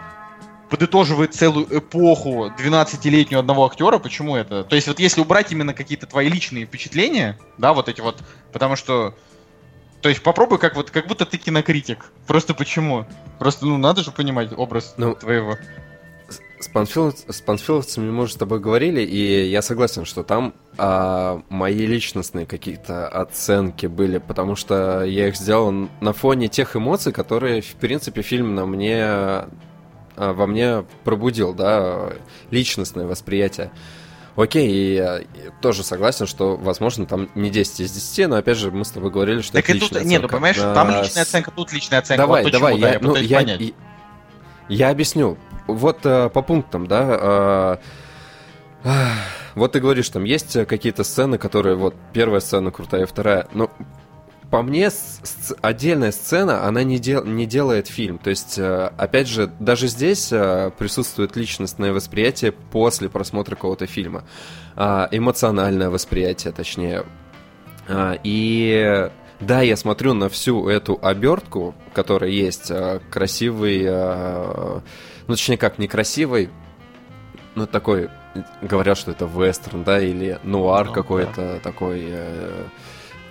подытоживает 0.75 1.33
целую 1.33 1.65
эпоху 1.79 2.51
12-летнюю 2.59 3.39
одного 3.39 3.65
актера. 3.65 3.97
Почему 3.97 4.35
это? 4.35 4.65
То 4.65 4.75
есть 4.75 4.89
вот 4.89 4.99
если 4.99 5.21
убрать 5.21 5.49
именно 5.53 5.73
какие-то 5.73 6.05
твои 6.05 6.27
личные 6.27 6.65
впечатления, 6.65 7.39
да, 7.57 7.71
вот 7.73 7.87
эти 7.87 8.01
вот, 8.01 8.21
потому 8.51 8.75
что 8.75 9.15
то 10.01 10.09
есть 10.09 10.21
попробуй 10.21 10.59
как 10.59 10.75
вот, 10.75 10.91
как 10.91 11.07
будто 11.07 11.25
ты 11.25 11.37
кинокритик. 11.37 12.11
Просто 12.27 12.53
почему? 12.53 13.05
Просто, 13.39 13.65
ну, 13.65 13.77
надо 13.77 14.03
же 14.03 14.11
понимать 14.11 14.49
образ 14.57 14.95
ну, 14.97 15.15
твоего. 15.15 15.57
С, 16.59 16.67
Панфилов, 16.67 17.15
с 17.25 17.39
панфиловцами 17.41 18.11
мы 18.11 18.23
уже 18.23 18.33
с 18.33 18.35
тобой 18.35 18.59
говорили, 18.59 19.01
и 19.01 19.45
я 19.47 19.61
согласен, 19.61 20.03
что 20.03 20.23
там 20.23 20.53
а, 20.77 21.41
мои 21.47 21.85
личностные 21.85 22.45
какие-то 22.45 23.07
оценки 23.07 23.85
были, 23.85 24.17
потому 24.17 24.57
что 24.57 25.03
я 25.05 25.29
их 25.29 25.37
сделал 25.37 25.71
на 25.71 26.11
фоне 26.11 26.49
тех 26.49 26.75
эмоций, 26.75 27.13
которые, 27.13 27.61
в 27.61 27.75
принципе, 27.75 28.23
фильм 28.23 28.55
на 28.55 28.65
мне 28.65 29.45
во 30.15 30.47
мне 30.47 30.85
пробудил, 31.03 31.53
да, 31.53 32.13
личностное 32.51 33.05
восприятие. 33.05 33.71
Окей, 34.35 34.69
и 34.69 34.95
я 34.95 35.21
тоже 35.61 35.83
согласен, 35.83 36.27
что, 36.27 36.57
возможно, 36.57 37.05
там 37.05 37.29
не 37.35 37.49
10 37.49 37.79
из 37.81 37.91
10, 37.91 38.29
но 38.29 38.35
опять 38.35 38.57
же, 38.57 38.69
мы 38.69 38.83
с 38.83 38.89
тобой 38.89 39.09
говорили, 39.09 39.39
что 39.39 39.53
так 39.53 39.63
это 39.63 39.73
личная 39.73 39.87
тут, 39.87 39.97
оценка. 39.97 40.09
Нет, 40.09 40.21
ну 40.23 40.27
понимаешь, 40.27 40.57
а, 40.59 40.73
там 40.73 41.01
личная 41.01 41.23
оценка, 41.23 41.51
тут 41.51 41.71
личная 41.71 41.99
оценка. 41.99 42.21
Давай, 42.21 42.43
вот 42.43 42.51
давай, 42.51 42.77
я, 42.77 42.93
я, 42.93 42.99
ну, 42.99 43.15
я, 43.15 43.39
я, 43.39 43.71
я 44.67 44.89
объясню. 44.89 45.37
Вот 45.67 45.99
а, 46.03 46.27
по 46.27 46.41
пунктам, 46.41 46.85
да. 46.85 47.01
А, 47.09 47.79
а, 48.83 49.13
вот 49.55 49.71
ты 49.71 49.79
говоришь, 49.79 50.09
там 50.09 50.25
есть 50.25 50.65
какие-то 50.67 51.05
сцены, 51.05 51.37
которые 51.37 51.77
вот 51.77 51.95
первая 52.11 52.41
сцена 52.41 52.71
крутая, 52.71 53.05
вторая. 53.05 53.47
Но 53.53 53.71
по 54.51 54.61
мне, 54.61 54.89
отдельная 55.61 56.11
сцена, 56.11 56.65
она 56.65 56.83
не, 56.83 56.99
дел, 56.99 57.23
не 57.25 57.45
делает 57.45 57.87
фильм. 57.87 58.17
То 58.17 58.29
есть, 58.29 58.57
э, 58.57 58.91
опять 58.97 59.27
же, 59.27 59.51
даже 59.59 59.87
здесь 59.87 60.29
э, 60.31 60.71
присутствует 60.77 61.35
личностное 61.35 61.91
восприятие 61.91 62.51
после 62.51 63.09
просмотра 63.09 63.55
какого-то 63.55 63.87
фильма. 63.87 64.23
А, 64.75 65.07
эмоциональное 65.11 65.89
восприятие, 65.89 66.53
точнее. 66.53 67.05
А, 67.87 68.17
и 68.23 69.09
да, 69.39 69.61
я 69.61 69.75
смотрю 69.75 70.13
на 70.13 70.29
всю 70.29 70.69
эту 70.69 70.99
обертку, 71.01 71.75
которая 71.93 72.29
есть, 72.29 72.69
э, 72.69 72.99
красивый, 73.09 73.83
ну, 73.83 74.81
точнее 75.27 75.57
как, 75.57 75.79
некрасивый, 75.79 76.49
ну, 77.55 77.65
такой 77.65 78.09
говорят, 78.61 78.97
что 78.97 79.11
это 79.11 79.25
вестерн, 79.25 79.83
да, 79.83 79.99
или 79.99 80.39
нуар 80.43 80.87
ну, 80.87 80.93
какой-то 80.93 81.53
да. 81.53 81.59
такой... 81.59 82.05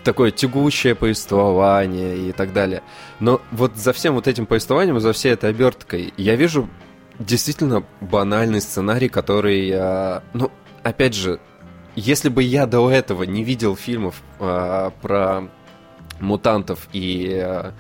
Такое 0.05 0.31
тягучее 0.31 0.95
повествование 0.95 2.29
и 2.29 2.33
так 2.33 2.53
далее. 2.53 2.83
Но 3.21 3.41
вот 3.51 3.77
за 3.77 3.93
всем 3.93 4.15
вот 4.15 4.29
этим 4.29 4.47
повествованием, 4.47 5.01
за 5.01 5.13
всей 5.13 5.33
этой 5.33 5.51
оберткой, 5.51 6.13
я 6.17 6.37
вижу 6.37 6.69
действительно 7.19 7.85
банальный 8.01 8.61
сценарий, 8.61 9.09
который, 9.09 9.71
э, 9.71 10.21
ну, 10.35 10.51
опять 10.83 11.15
же, 11.15 11.41
если 11.97 12.29
бы 12.29 12.43
я 12.43 12.67
до 12.67 12.91
этого 12.91 13.23
не 13.23 13.45
видел 13.45 13.77
фильмов 13.77 14.23
э, 14.41 14.91
про 15.01 15.49
мутантов 16.21 16.89
и, 16.93 17.41
э, 17.41 17.71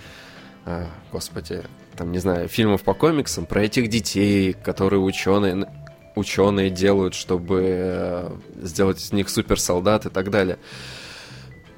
э, 0.66 0.86
господи, 1.10 1.62
там, 1.96 2.12
не 2.12 2.18
знаю, 2.18 2.48
фильмов 2.48 2.82
по 2.82 2.94
комиксам 2.94 3.44
про 3.44 3.64
этих 3.64 3.88
детей, 3.88 4.52
которые 4.52 5.00
ученые, 5.00 5.68
ученые 6.14 6.70
делают, 6.70 7.14
чтобы 7.14 8.40
сделать 8.60 9.00
из 9.00 9.12
них 9.12 9.28
суперсолдат 9.28 10.06
и 10.06 10.10
так 10.10 10.30
далее. 10.30 10.58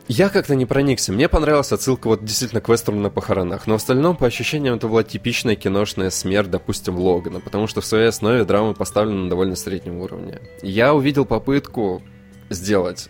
Я 0.08 0.28
как-то 0.28 0.54
не 0.54 0.66
проникся. 0.66 1.12
Мне 1.12 1.28
понравилась 1.28 1.72
отсылка 1.72 2.06
вот 2.06 2.25
действительно 2.25 2.60
к 2.60 2.68
вестерну 2.68 3.00
на 3.00 3.10
похоронах. 3.10 3.66
Но 3.66 3.75
в 3.75 3.76
остальном, 3.76 4.16
по 4.16 4.26
ощущениям, 4.26 4.76
это 4.76 4.86
была 4.86 5.02
типичная 5.02 5.56
киношная 5.56 6.10
смерть, 6.10 6.50
допустим, 6.50 6.96
Логана. 6.96 7.40
Потому 7.40 7.66
что 7.66 7.80
в 7.80 7.86
своей 7.86 8.08
основе 8.08 8.44
драма 8.44 8.72
поставлена 8.72 9.25
на 9.25 9.30
довольно 9.30 9.56
среднем 9.56 9.98
уровне. 9.98 10.40
Я 10.62 10.94
увидел 10.94 11.25
попытку 11.25 12.02
сделать 12.50 13.08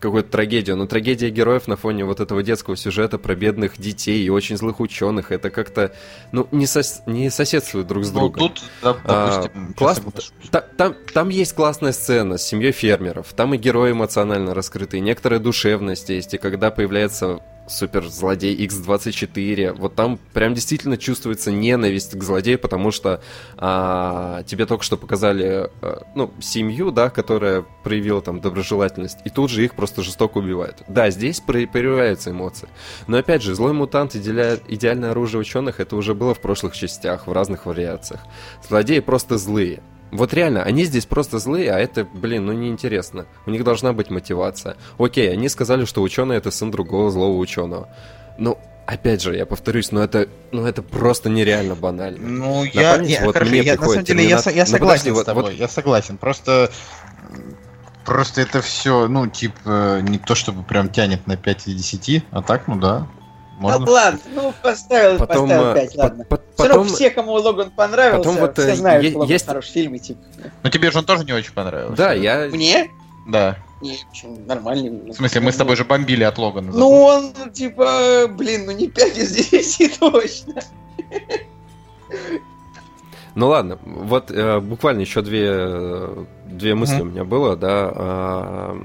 какую-то 0.00 0.30
трагедию, 0.30 0.76
но 0.76 0.86
трагедия 0.86 1.30
героев 1.30 1.68
на 1.68 1.76
фоне 1.76 2.04
вот 2.04 2.20
этого 2.20 2.42
детского 2.42 2.76
сюжета 2.76 3.18
про 3.18 3.34
бедных 3.34 3.78
детей 3.78 4.24
и 4.24 4.28
очень 4.28 4.56
злых 4.56 4.80
ученых, 4.80 5.30
это 5.30 5.50
как-то, 5.50 5.92
ну, 6.32 6.48
не, 6.50 6.66
сос... 6.66 7.02
не 7.06 7.30
соседствует 7.30 7.86
друг 7.86 8.04
с 8.04 8.10
ну, 8.12 8.20
другом. 8.20 8.42
Ну, 8.42 8.48
тут, 8.48 8.62
да, 8.82 8.96
допустим, 9.04 9.68
а, 9.70 9.74
класс... 9.74 10.02
Та, 10.50 10.60
там, 10.60 10.96
там 11.14 11.28
есть 11.28 11.52
классная 11.52 11.92
сцена 11.92 12.38
с 12.38 12.46
семьей 12.46 12.72
фермеров, 12.72 13.32
там 13.34 13.54
и 13.54 13.58
герои 13.58 13.92
эмоционально 13.92 14.54
раскрыты, 14.54 14.98
некоторая 15.00 15.38
душевность 15.38 16.08
есть, 16.08 16.34
и 16.34 16.38
когда 16.38 16.70
появляется 16.70 17.40
суперзлодей 17.68 18.54
X24. 18.66 19.74
Вот 19.74 19.94
там 19.94 20.18
прям 20.32 20.54
действительно 20.54 20.96
чувствуется 20.96 21.50
ненависть 21.50 22.16
к 22.18 22.22
злодею, 22.22 22.58
потому 22.58 22.90
что 22.90 23.22
а, 23.56 24.42
тебе 24.44 24.66
только 24.66 24.84
что 24.84 24.96
показали, 24.96 25.70
а, 25.80 26.02
ну, 26.14 26.32
семью, 26.40 26.90
да, 26.90 27.10
которая 27.10 27.64
проявила 27.82 28.20
там 28.22 28.40
доброжелательность, 28.40 29.18
и 29.24 29.30
тут 29.30 29.50
же 29.50 29.64
их 29.64 29.74
просто 29.74 30.02
жестоко 30.02 30.38
убивают. 30.38 30.82
Да, 30.88 31.10
здесь 31.10 31.40
проявляются 31.40 32.30
эмоции. 32.30 32.68
Но 33.06 33.18
опять 33.18 33.42
же, 33.42 33.54
злой 33.54 33.72
мутант, 33.72 34.16
идеаль... 34.16 34.60
идеальное 34.68 35.10
оружие 35.10 35.40
ученых, 35.40 35.80
это 35.80 35.96
уже 35.96 36.14
было 36.14 36.34
в 36.34 36.40
прошлых 36.40 36.74
частях, 36.74 37.26
в 37.26 37.32
разных 37.32 37.66
вариациях. 37.66 38.20
Злодеи 38.66 39.00
просто 39.00 39.38
злые. 39.38 39.82
Вот 40.10 40.32
реально, 40.32 40.62
они 40.62 40.84
здесь 40.84 41.06
просто 41.06 41.38
злые, 41.38 41.70
а 41.72 41.78
это, 41.78 42.04
блин, 42.04 42.46
ну 42.46 42.52
неинтересно. 42.52 43.26
У 43.46 43.50
них 43.50 43.64
должна 43.64 43.92
быть 43.92 44.10
мотивация. 44.10 44.76
Окей, 44.98 45.30
они 45.30 45.48
сказали, 45.48 45.84
что 45.84 46.02
ученый 46.02 46.36
это 46.36 46.50
сын 46.50 46.70
другого 46.70 47.10
злого 47.10 47.36
ученого. 47.36 47.88
Ну, 48.38 48.58
опять 48.86 49.20
же, 49.20 49.36
я 49.36 49.44
повторюсь, 49.44 49.92
но 49.92 50.02
это, 50.02 50.28
ну 50.50 50.64
это 50.64 50.80
просто 50.82 51.28
нереально 51.28 51.74
банально. 51.74 52.26
Ну, 52.26 52.64
на 52.64 52.68
я, 52.68 52.94
память, 52.94 53.10
я, 53.10 53.24
вот 53.24 53.34
хорошо, 53.34 53.54
я, 53.54 53.76
на 53.76 53.86
самом 53.86 54.04
деле, 54.04 54.24
я, 54.24 54.40
я 54.50 54.64
ну, 54.64 54.70
согласен 54.70 55.12
ну, 55.12 55.20
с 55.20 55.24
тобой, 55.24 55.42
вот, 55.42 55.52
я 55.52 55.68
согласен. 55.68 56.16
Просто, 56.16 56.70
просто 58.06 58.40
это 58.40 58.62
все, 58.62 59.08
ну, 59.08 59.26
типа, 59.26 60.00
не 60.02 60.18
то 60.18 60.34
чтобы 60.34 60.62
прям 60.62 60.88
тянет 60.88 61.26
на 61.26 61.36
5 61.36 61.68
из 61.68 61.74
10, 61.74 62.24
а 62.30 62.42
так, 62.42 62.66
ну 62.66 62.76
да, 62.76 63.06
можно? 63.58 63.84
Ну 63.84 63.92
ладно, 63.92 64.20
ну 64.34 64.54
поставил, 64.62 65.18
потом, 65.18 65.48
поставил 65.48 65.74
5, 65.74 65.94
э, 65.94 65.98
ладно. 65.98 66.24
По 66.24 66.40
все 66.56 66.68
равно 66.68 66.84
все, 66.84 67.10
кому 67.10 67.32
Логан 67.32 67.70
понравился, 67.70 68.28
потом 68.28 68.40
вот, 68.40 68.58
все 68.58 68.72
э, 68.72 68.76
знают, 68.76 69.06
что 69.06 69.18
Логан 69.18 69.32
есть... 69.32 69.46
хороший 69.46 69.72
фильм, 69.72 69.94
и 69.94 69.98
типа. 69.98 70.20
Ну 70.62 70.70
тебе 70.70 70.90
же 70.90 70.98
он 70.98 71.04
тоже 71.04 71.24
не 71.24 71.32
очень 71.32 71.52
понравился. 71.52 71.96
Да, 71.96 72.12
я... 72.12 72.48
Мне? 72.48 72.90
Да. 73.28 73.58
Не, 73.80 73.98
нормальный. 74.46 75.12
В 75.12 75.14
смысле, 75.14 75.40
мы 75.40 75.52
с 75.52 75.56
тобой 75.56 75.76
же 75.76 75.84
бомбили 75.84 76.24
от 76.24 76.38
Логана. 76.38 76.72
Ну 76.72 76.90
он, 76.90 77.32
типа, 77.52 78.26
блин, 78.28 78.66
ну 78.66 78.72
не 78.72 78.88
5 78.88 79.18
из 79.18 79.32
10 79.32 79.98
точно. 80.00 80.54
Ну 83.34 83.48
ладно, 83.48 83.78
вот 83.84 84.30
э, 84.32 84.58
буквально 84.58 85.00
еще 85.02 85.22
две, 85.22 86.26
две 86.46 86.74
мысли 86.74 86.98
mm-hmm. 86.98 87.02
у 87.02 87.04
меня 87.04 87.24
было, 87.24 87.54
да. 87.56 87.92
Э, 87.94 88.80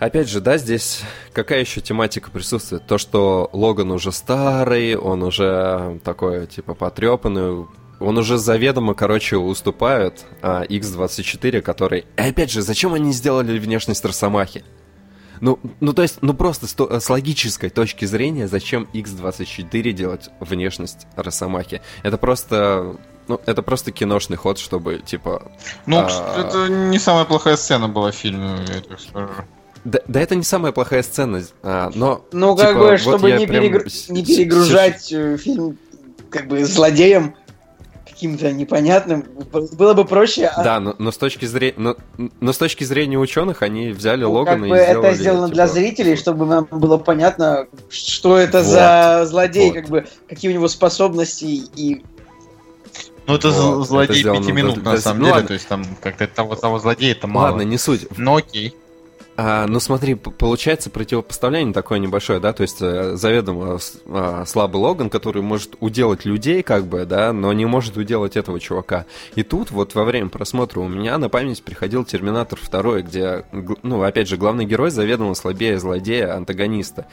Опять 0.00 0.30
же, 0.30 0.40
да, 0.40 0.56
здесь 0.56 1.02
какая 1.34 1.60
еще 1.60 1.82
тематика 1.82 2.30
присутствует? 2.30 2.86
То, 2.86 2.96
что 2.96 3.50
Логан 3.52 3.90
уже 3.90 4.12
старый, 4.12 4.96
он 4.96 5.22
уже 5.22 6.00
такой, 6.02 6.46
типа, 6.46 6.72
потрепанный, 6.72 7.66
он 8.00 8.16
уже 8.16 8.38
заведомо, 8.38 8.94
короче, 8.94 9.36
уступает 9.36 10.24
а, 10.40 10.64
X24, 10.64 11.60
который... 11.60 12.06
И 12.16 12.22
опять 12.22 12.50
же, 12.50 12.62
зачем 12.62 12.94
они 12.94 13.12
сделали 13.12 13.58
внешность 13.58 14.02
Росомахи? 14.02 14.64
Ну, 15.42 15.58
ну, 15.80 15.92
то 15.92 16.00
есть, 16.00 16.22
ну 16.22 16.32
просто 16.32 16.66
с, 16.66 16.74
с 17.04 17.10
логической 17.10 17.68
точки 17.68 18.06
зрения, 18.06 18.48
зачем 18.48 18.88
X24 18.94 19.92
делать 19.92 20.30
внешность 20.40 21.06
Росомахи? 21.14 21.82
Это 22.02 22.16
просто 22.16 22.96
ну, 23.28 23.38
это 23.44 23.62
просто 23.62 23.92
киношный 23.92 24.38
ход, 24.38 24.58
чтобы, 24.58 25.02
типа... 25.04 25.52
Ну, 25.84 25.98
а... 25.98 26.40
это 26.40 26.72
не 26.72 26.98
самая 26.98 27.26
плохая 27.26 27.56
сцена 27.56 27.86
была 27.86 28.12
в 28.12 28.14
фильме, 28.14 28.64
я 28.66 28.80
так 28.80 28.98
скажу. 28.98 29.28
Да, 29.84 30.00
да 30.06 30.20
это 30.20 30.34
не 30.34 30.42
самая 30.42 30.72
плохая 30.72 31.02
сцена, 31.02 31.42
а, 31.62 31.90
но... 31.94 32.24
Ну, 32.32 32.54
как 32.54 32.70
типа, 32.70 32.80
бы, 32.80 32.96
чтобы 32.98 33.32
не, 33.32 33.46
прям... 33.46 33.62
перегр... 33.62 33.84
не 34.08 34.24
перегружать. 34.24 35.12
Э, 35.12 35.36
фильм 35.38 35.78
как 36.28 36.48
бы 36.48 36.64
злодеем 36.64 37.34
каким-то 38.20 38.52
непонятным, 38.52 39.24
было 39.72 39.94
бы 39.94 40.04
проще... 40.04 40.46
А 40.46 40.62
да, 40.62 40.78
но, 40.78 40.94
но, 40.98 41.10
с 41.10 41.16
точки 41.16 41.46
зрения, 41.46 41.74
но, 41.78 41.96
но 42.40 42.52
с 42.52 42.58
точки 42.58 42.84
зрения 42.84 43.18
ученых 43.18 43.62
они 43.62 43.92
взяли 43.92 44.24
ну, 44.24 44.32
Логана 44.32 44.60
как 44.60 44.68
бы 44.68 44.76
и 44.76 44.82
сделали... 44.82 45.08
это 45.08 45.16
сделано 45.16 45.46
типа... 45.46 45.54
для 45.54 45.66
зрителей, 45.66 46.16
чтобы 46.16 46.44
нам 46.44 46.68
было 46.70 46.98
понятно, 46.98 47.66
что 47.88 48.36
это 48.36 48.58
вот, 48.58 48.66
за 48.66 49.24
злодей, 49.24 49.68
вот. 49.68 49.74
как 49.74 49.88
бы, 49.88 50.06
какие 50.28 50.50
у 50.50 50.54
него 50.54 50.68
способности 50.68 51.46
и 51.46 52.04
ну, 53.26 53.36
это 53.36 53.50
вот, 53.50 53.86
злодей 53.86 54.20
это 54.20 54.34
пяти 54.34 54.52
минут, 54.52 54.74
для, 54.74 54.92
на 54.92 54.98
самом 54.98 55.22
ну, 55.22 55.32
деле. 55.32 55.46
То 55.46 55.54
есть 55.54 55.68
там 55.68 55.84
как-то 56.02 56.26
того, 56.26 56.56
того 56.56 56.78
злодея 56.78 57.12
это 57.12 57.26
мало. 57.26 57.52
Ладно, 57.52 57.62
не 57.62 57.78
суть. 57.78 58.06
Но 58.18 58.36
окей. 58.36 58.74
А, 59.42 59.66
ну 59.66 59.80
смотри, 59.80 60.16
получается 60.16 60.90
противопоставление 60.90 61.72
такое 61.72 61.98
небольшое, 61.98 62.40
да, 62.40 62.52
то 62.52 62.60
есть 62.60 62.82
э, 62.82 63.16
заведомо 63.16 63.78
а, 64.08 64.44
слабый 64.44 64.82
Логан, 64.82 65.08
который 65.08 65.40
может 65.40 65.76
уделать 65.80 66.26
людей, 66.26 66.62
как 66.62 66.84
бы, 66.84 67.06
да, 67.06 67.32
но 67.32 67.50
не 67.54 67.64
может 67.64 67.96
уделать 67.96 68.36
этого 68.36 68.60
чувака. 68.60 69.06
И 69.36 69.42
тут 69.42 69.70
вот 69.70 69.94
во 69.94 70.04
время 70.04 70.28
просмотра 70.28 70.80
у 70.80 70.88
меня 70.88 71.16
на 71.16 71.30
память 71.30 71.62
приходил 71.62 72.04
Терминатор 72.04 72.58
2, 72.70 73.00
где, 73.00 73.46
ну, 73.82 74.02
опять 74.02 74.28
же, 74.28 74.36
главный 74.36 74.66
герой 74.66 74.90
заведомо 74.90 75.32
слабее 75.32 75.78
злодея, 75.78 76.36
антагониста. 76.36 77.06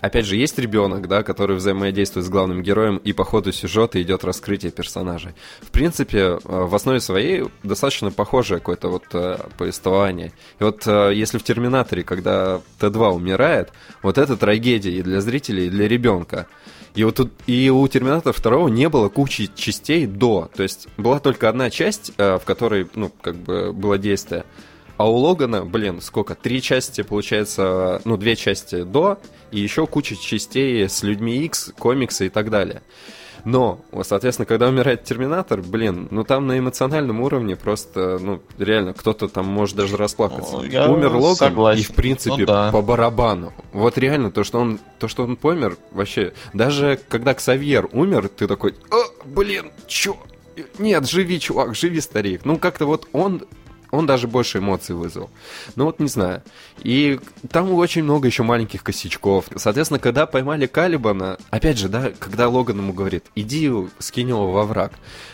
Опять 0.00 0.26
же, 0.26 0.36
есть 0.36 0.60
ребенок, 0.60 1.08
да, 1.08 1.24
который 1.24 1.56
взаимодействует 1.56 2.26
с 2.26 2.28
главным 2.28 2.62
героем, 2.62 2.98
и 2.98 3.12
по 3.12 3.24
ходу 3.24 3.50
сюжета 3.50 4.00
идет 4.00 4.22
раскрытие 4.22 4.70
персонажей. 4.70 5.32
В 5.60 5.72
принципе, 5.72 6.18
э, 6.18 6.38
в 6.44 6.72
основе 6.76 7.00
своей 7.00 7.50
достаточно 7.64 8.12
похожее 8.12 8.60
какое-то 8.60 8.88
вот 8.88 9.02
э, 9.14 9.38
повествование. 9.58 10.30
И 10.60 10.62
вот 10.62 10.86
если 10.86 11.38
в 11.38 11.42
Терминаторе 11.42 11.71
Терминаторе, 11.72 12.02
когда 12.02 12.60
Т2 12.80 13.12
умирает, 13.12 13.70
вот 14.02 14.18
это 14.18 14.36
трагедия 14.36 14.92
и 14.92 15.02
для 15.02 15.20
зрителей, 15.20 15.66
и 15.66 15.70
для 15.70 15.88
ребенка. 15.88 16.46
И 16.94 17.04
вот 17.04 17.16
тут 17.16 17.32
и 17.46 17.70
у 17.70 17.88
Терминатора 17.88 18.34
2 18.34 18.68
не 18.68 18.90
было 18.90 19.08
кучи 19.08 19.50
частей 19.54 20.06
до. 20.06 20.50
То 20.54 20.62
есть 20.62 20.88
была 20.98 21.18
только 21.20 21.48
одна 21.48 21.70
часть, 21.70 22.12
э, 22.18 22.38
в 22.38 22.44
которой, 22.44 22.86
ну, 22.94 23.10
как 23.22 23.36
бы 23.36 23.72
было 23.72 23.96
действие. 23.96 24.44
А 24.98 25.10
у 25.10 25.16
Логана, 25.16 25.64
блин, 25.64 26.02
сколько? 26.02 26.34
Три 26.34 26.60
части, 26.60 27.02
получается, 27.02 28.02
ну, 28.04 28.18
две 28.18 28.36
части 28.36 28.82
до, 28.82 29.18
и 29.50 29.58
еще 29.58 29.86
куча 29.86 30.16
частей 30.16 30.86
с 30.86 31.02
людьми 31.02 31.44
X, 31.46 31.72
комиксы 31.78 32.26
и 32.26 32.28
так 32.28 32.50
далее. 32.50 32.82
Но, 33.44 33.80
соответственно, 34.02 34.46
когда 34.46 34.68
умирает 34.68 35.04
Терминатор, 35.04 35.62
блин, 35.62 36.08
ну 36.10 36.24
там 36.24 36.46
на 36.46 36.58
эмоциональном 36.58 37.20
уровне 37.20 37.56
просто, 37.56 38.18
ну, 38.20 38.40
реально, 38.58 38.92
кто-то 38.94 39.28
там 39.28 39.46
может 39.46 39.76
даже 39.76 39.96
расплакаться. 39.96 40.58
Я 40.58 40.88
Умер 40.88 41.14
Логан, 41.16 41.36
согласен. 41.36 41.80
и 41.80 41.84
в 41.84 41.94
принципе 41.94 42.36
ну, 42.38 42.46
да. 42.46 42.70
по 42.70 42.82
барабану. 42.82 43.52
Вот 43.72 43.98
реально, 43.98 44.30
то, 44.30 44.44
что 44.44 44.60
он, 44.60 44.78
то, 44.98 45.08
что 45.08 45.24
он 45.24 45.36
помер, 45.36 45.76
вообще, 45.90 46.32
даже 46.52 46.98
когда 47.08 47.34
Ксавьер 47.34 47.88
умер, 47.92 48.28
ты 48.28 48.46
такой, 48.46 48.74
О, 48.90 49.04
блин, 49.24 49.70
чё? 49.86 50.16
Нет, 50.78 51.08
живи, 51.08 51.40
чувак, 51.40 51.74
живи, 51.74 52.00
старик. 52.00 52.42
Ну, 52.44 52.58
как-то 52.58 52.86
вот 52.86 53.08
он 53.12 53.42
он 53.92 54.06
даже 54.06 54.26
больше 54.26 54.58
эмоций 54.58 54.94
вызвал. 54.96 55.30
Ну 55.76 55.84
вот 55.84 56.00
не 56.00 56.08
знаю. 56.08 56.42
И 56.82 57.20
там 57.50 57.72
очень 57.74 58.02
много 58.02 58.26
еще 58.26 58.42
маленьких 58.42 58.82
косячков. 58.82 59.44
Соответственно, 59.54 60.00
когда 60.00 60.26
поймали 60.26 60.66
Калибана, 60.66 61.38
опять 61.50 61.78
же, 61.78 61.88
да, 61.88 62.10
когда 62.18 62.48
Логан 62.48 62.78
ему 62.78 62.94
говорит, 62.94 63.26
иди 63.36 63.70
скинь 63.98 64.30
его 64.30 64.50
во 64.50 64.64
враг. 64.64 64.92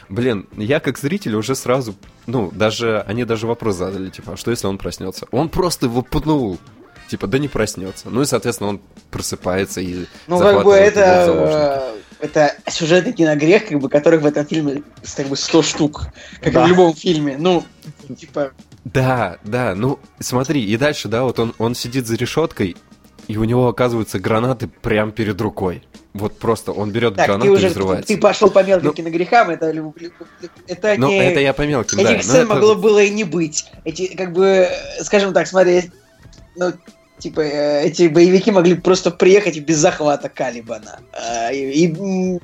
Блин, 0.08 0.48
я 0.56 0.80
как 0.80 0.98
зритель 0.98 1.36
уже 1.36 1.54
сразу, 1.54 1.94
ну, 2.26 2.50
даже, 2.52 3.00
они 3.06 3.24
даже 3.24 3.46
вопрос 3.46 3.76
задали, 3.76 4.10
типа, 4.10 4.32
а 4.32 4.36
что 4.36 4.50
если 4.50 4.66
он 4.66 4.76
проснется? 4.76 5.28
Он 5.30 5.48
просто 5.48 5.86
его 5.86 6.02
пнул 6.02 6.58
типа, 7.08 7.26
да 7.26 7.38
не 7.38 7.48
проснется. 7.48 8.10
Ну 8.10 8.20
и, 8.20 8.26
соответственно, 8.26 8.70
он 8.70 8.80
просыпается 9.10 9.80
и 9.80 10.04
Ну, 10.26 10.38
как 10.38 10.64
бы 10.64 10.74
это 10.74 11.94
это 12.20 12.54
сюжетный 12.68 13.12
киногрех, 13.12 13.68
как 13.68 13.78
бы, 13.78 13.88
которых 13.88 14.22
в 14.22 14.26
этом 14.26 14.46
фильме 14.46 14.82
как 15.16 15.26
бы 15.28 15.36
100 15.36 15.62
штук, 15.62 16.08
как 16.40 16.52
да. 16.52 16.62
и 16.62 16.66
в 16.66 16.68
любом 16.68 16.94
фильме. 16.94 17.36
Ну, 17.38 17.64
типа... 18.14 18.52
Да, 18.84 19.38
да, 19.44 19.74
ну, 19.74 19.98
смотри, 20.20 20.64
и 20.64 20.76
дальше, 20.76 21.08
да, 21.08 21.24
вот 21.24 21.38
он, 21.38 21.54
он 21.58 21.74
сидит 21.74 22.06
за 22.06 22.16
решеткой, 22.16 22.76
и 23.26 23.36
у 23.36 23.44
него 23.44 23.68
оказываются 23.68 24.18
гранаты 24.18 24.68
прямо 24.68 25.12
перед 25.12 25.40
рукой. 25.40 25.82
Вот 26.14 26.38
просто 26.38 26.72
он 26.72 26.90
берет 26.90 27.14
так, 27.14 27.26
гранату 27.26 27.52
уже, 27.52 27.66
и 27.66 27.70
взрывается. 27.70 28.08
Ты, 28.08 28.14
ты 28.14 28.20
пошел 28.20 28.50
по 28.50 28.62
мелким 28.62 29.04
ну, 29.04 29.10
это, 29.50 29.66
это 30.66 30.94
ну, 30.98 31.08
не... 31.08 31.18
это 31.18 31.40
я 31.40 31.52
по 31.52 31.62
мелким, 31.62 31.98
Этих 31.98 32.16
да. 32.16 32.22
сцен 32.22 32.40
это... 32.42 32.54
могло 32.54 32.74
было 32.74 33.02
и 33.02 33.10
не 33.10 33.24
быть. 33.24 33.70
Эти, 33.84 34.16
как 34.16 34.32
бы, 34.32 34.68
скажем 35.02 35.32
так, 35.32 35.46
смотри, 35.46 35.90
ну, 36.56 36.72
типа, 37.18 37.40
э, 37.40 37.84
эти 37.84 38.08
боевики 38.08 38.50
могли 38.50 38.74
просто 38.74 39.10
приехать 39.10 39.58
без 39.60 39.76
захвата 39.76 40.28
Калибана. 40.28 41.00
А, 41.12 41.52
и, 41.52 41.86
и, 41.86 42.40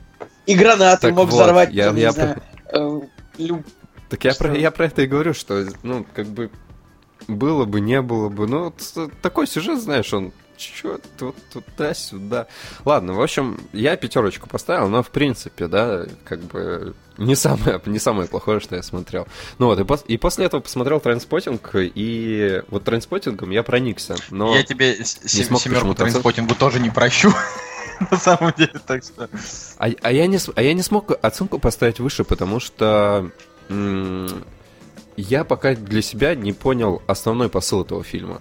и 0.47 0.54
гранаты 0.54 1.09
так 1.09 1.14
мог 1.14 1.30
вот, 1.30 1.35
взорвать, 1.35 1.73
я, 1.73 1.87
там, 1.87 1.97
я, 1.97 2.09
не 2.09 2.12
знаю, 2.12 2.42
э, 2.73 3.00
люб... 3.38 3.66
Так 4.14 4.25
я 4.25 4.35
про, 4.35 4.56
я 4.56 4.71
про 4.71 4.87
это 4.87 5.02
и 5.02 5.06
говорю, 5.06 5.35
что, 5.35 5.66
ну, 5.83 6.06
как 6.14 6.26
бы, 6.26 6.49
было 7.26 7.64
бы, 7.64 7.80
не 7.80 8.00
было 8.00 8.28
бы, 8.28 8.47
ну, 8.47 8.73
такой 9.23 9.49
сюжет, 9.49 9.80
знаешь, 9.80 10.12
он 10.14 10.33
что 10.56 11.00
тут 11.18 11.35
туда-сюда. 11.52 12.47
Ладно, 12.85 13.14
в 13.14 13.21
общем, 13.21 13.59
я 13.73 13.97
пятерочку 13.97 14.49
поставил, 14.49 14.88
но 14.88 15.02
в 15.02 15.11
принципе, 15.11 15.66
да, 15.66 16.06
как 16.25 16.38
бы 16.42 16.94
не 17.18 17.35
самое, 17.35 17.83
не 17.87 17.99
самое 17.99 18.28
плохое, 18.28 18.61
что 18.61 18.76
я 18.76 18.85
смотрел. 18.85 19.26
Ну 19.59 19.66
вот, 19.66 19.80
и, 19.80 19.85
пос, 19.85 20.04
и 20.06 20.16
после 20.16 20.47
этого 20.47 20.61
посмотрел 20.61 21.00
Трейнспотинг, 21.00 21.71
и 21.75 22.62
вот 22.68 22.85
Трейнспотингом 22.85 23.50
я 23.50 23.64
проникся, 23.64 24.14
но... 24.30 24.54
Я 24.54 24.62
тебе 24.62 24.97
не 24.97 25.04
смог 25.42 25.61
семерку 25.61 25.92
Трейнспотингу 25.92 26.54
тоже 26.54 26.78
не 26.78 26.90
прощу. 26.90 27.33
На 28.12 28.16
самом 28.16 28.52
деле, 28.56 28.80
так 28.87 29.02
что... 29.02 29.28
А, 29.78 29.88
а, 30.02 30.12
я 30.12 30.28
не, 30.28 30.38
а 30.54 30.62
я 30.62 30.73
не 30.73 30.83
смог 30.83 31.12
оценку 31.21 31.59
поставить 31.59 31.99
выше, 31.99 32.23
потому 32.23 32.61
что 32.61 33.33
я 35.16 35.44
пока 35.44 35.75
для 35.75 36.02
себя 36.02 36.35
не 36.35 36.52
понял 36.52 37.02
основной 37.06 37.49
посыл 37.49 37.83
этого 37.83 38.02
фильма 38.02 38.40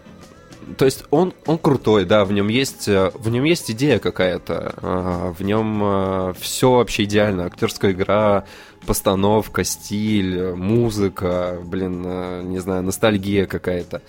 то 0.77 0.85
есть 0.85 1.03
он, 1.11 1.33
он 1.45 1.57
крутой, 1.57 2.05
да, 2.05 2.25
в 2.25 2.31
нем 2.31 2.47
есть, 2.47 2.87
э, 2.87 3.11
в 3.13 3.29
нем 3.29 3.43
есть 3.43 3.69
идея 3.71 3.99
какая-то, 3.99 4.75
а, 4.81 5.33
в 5.33 5.41
нем 5.43 5.81
э, 5.83 6.33
все 6.39 6.71
вообще 6.71 7.03
идеально, 7.03 7.45
актерская 7.45 7.91
игра, 7.91 8.45
постановка, 8.85 9.63
стиль, 9.63 10.53
музыка, 10.53 11.59
блин, 11.63 12.03
э, 12.05 12.41
не 12.43 12.59
знаю, 12.59 12.83
ностальгия 12.83 13.45
какая-то. 13.45 14.01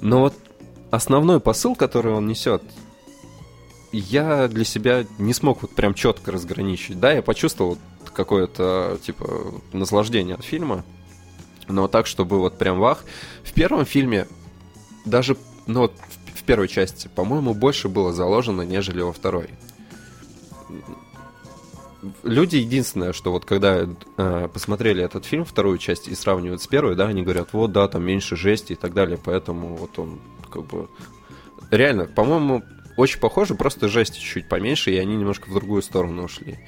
Но 0.00 0.20
вот 0.20 0.34
основной 0.90 1.40
посыл, 1.40 1.74
который 1.74 2.12
он 2.12 2.26
несет, 2.26 2.62
я 3.92 4.48
для 4.48 4.64
себя 4.64 5.04
не 5.18 5.34
смог 5.34 5.62
вот 5.62 5.74
прям 5.74 5.94
четко 5.94 6.32
разграничить. 6.32 7.00
Да, 7.00 7.12
я 7.12 7.22
почувствовал 7.22 7.78
какое-то, 8.14 8.98
типа, 9.02 9.54
наслаждение 9.72 10.36
от 10.36 10.44
фильма, 10.44 10.84
но 11.68 11.88
так, 11.88 12.06
чтобы 12.06 12.38
вот 12.38 12.58
прям 12.58 12.78
вах. 12.78 13.04
В 13.42 13.52
первом 13.52 13.84
фильме 13.84 14.26
даже 15.04 15.36
ну 15.66 15.80
вот 15.80 15.92
в, 16.34 16.42
первой 16.42 16.68
части, 16.68 17.08
по-моему, 17.14 17.54
больше 17.54 17.88
было 17.88 18.12
заложено, 18.12 18.62
нежели 18.62 19.02
во 19.02 19.12
второй. 19.12 19.50
Люди 22.24 22.56
единственное, 22.56 23.12
что 23.12 23.30
вот 23.30 23.44
когда 23.44 23.86
э, 24.16 24.48
посмотрели 24.52 25.04
этот 25.04 25.26
фильм, 25.26 25.44
вторую 25.44 25.78
часть, 25.78 26.08
и 26.08 26.14
сравнивают 26.14 26.62
с 26.62 26.66
первой, 26.66 26.96
да, 26.96 27.06
они 27.06 27.22
говорят, 27.22 27.52
вот, 27.52 27.72
да, 27.72 27.86
там 27.86 28.02
меньше 28.02 28.36
жести 28.36 28.72
и 28.72 28.74
так 28.74 28.94
далее, 28.94 29.18
поэтому 29.22 29.76
вот 29.76 29.98
он 29.98 30.18
как 30.50 30.64
бы... 30.64 30.88
Реально, 31.70 32.06
по-моему, 32.06 32.64
очень 33.00 33.20
похоже, 33.20 33.54
просто 33.54 33.88
жести 33.88 34.18
чуть-чуть 34.18 34.48
поменьше, 34.48 34.90
и 34.90 34.96
они 34.96 35.16
немножко 35.16 35.48
в 35.48 35.54
другую 35.54 35.82
сторону 35.82 36.24
ушли. 36.24 36.58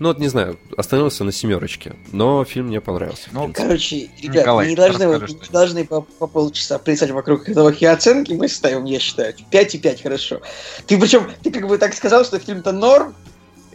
Ну 0.00 0.08
вот 0.08 0.18
не 0.18 0.26
знаю, 0.26 0.58
остановился 0.76 1.22
на 1.22 1.30
семерочке, 1.30 1.94
но 2.10 2.44
фильм 2.44 2.66
мне 2.66 2.80
понравился. 2.80 3.28
Ну, 3.30 3.52
короче, 3.54 4.10
ребят, 4.20 4.42
Николай, 4.42 4.68
не 4.68 4.74
должны, 4.74 5.06
вы, 5.06 5.20
не 5.20 5.52
должны 5.52 5.84
по, 5.84 6.00
по 6.00 6.26
полчаса 6.26 6.80
плясать 6.80 7.12
вокруг 7.12 7.48
этого 7.48 7.70
и 7.70 7.84
оценки, 7.84 8.32
мы 8.32 8.48
ставим, 8.48 8.84
я 8.84 8.98
считаю, 8.98 9.34
5 9.50 9.74
и 9.74 9.78
5, 9.78 10.02
хорошо. 10.02 10.40
Ты 10.86 10.98
причем, 10.98 11.30
ты 11.42 11.52
как 11.52 11.68
бы 11.68 11.78
так 11.78 11.94
сказал, 11.94 12.24
что 12.24 12.40
фильм-то 12.40 12.72
норм, 12.72 13.14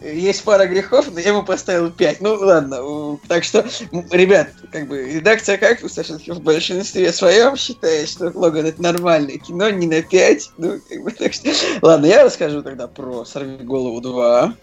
есть 0.02 0.44
пара 0.44 0.66
грехов, 0.66 1.10
но 1.12 1.20
я 1.20 1.28
ему 1.28 1.42
поставил 1.42 1.90
5. 1.90 2.20
Ну 2.20 2.34
ладно, 2.34 3.18
так 3.28 3.44
что, 3.44 3.64
ребят, 4.10 4.48
как 4.72 4.88
бы 4.88 5.12
редакция 5.12 5.58
как 5.58 5.80
все-таки 5.86 6.32
в 6.32 6.40
большинстве 6.40 7.12
своем 7.12 7.56
считает, 7.56 8.08
что 8.08 8.32
Логан 8.34 8.66
это 8.66 8.82
нормальное 8.82 9.38
кино, 9.38 9.70
не 9.70 9.86
на 9.86 10.02
5. 10.02 10.50
Ну, 10.58 10.80
как 10.88 11.02
бы, 11.02 11.10
так 11.10 11.32
что... 11.32 11.50
Ладно, 11.82 12.06
я 12.06 12.24
расскажу 12.24 12.62
тогда 12.62 12.86
про 12.86 13.24
Сорви 13.24 13.64
голову 13.64 14.00
2 14.00 14.54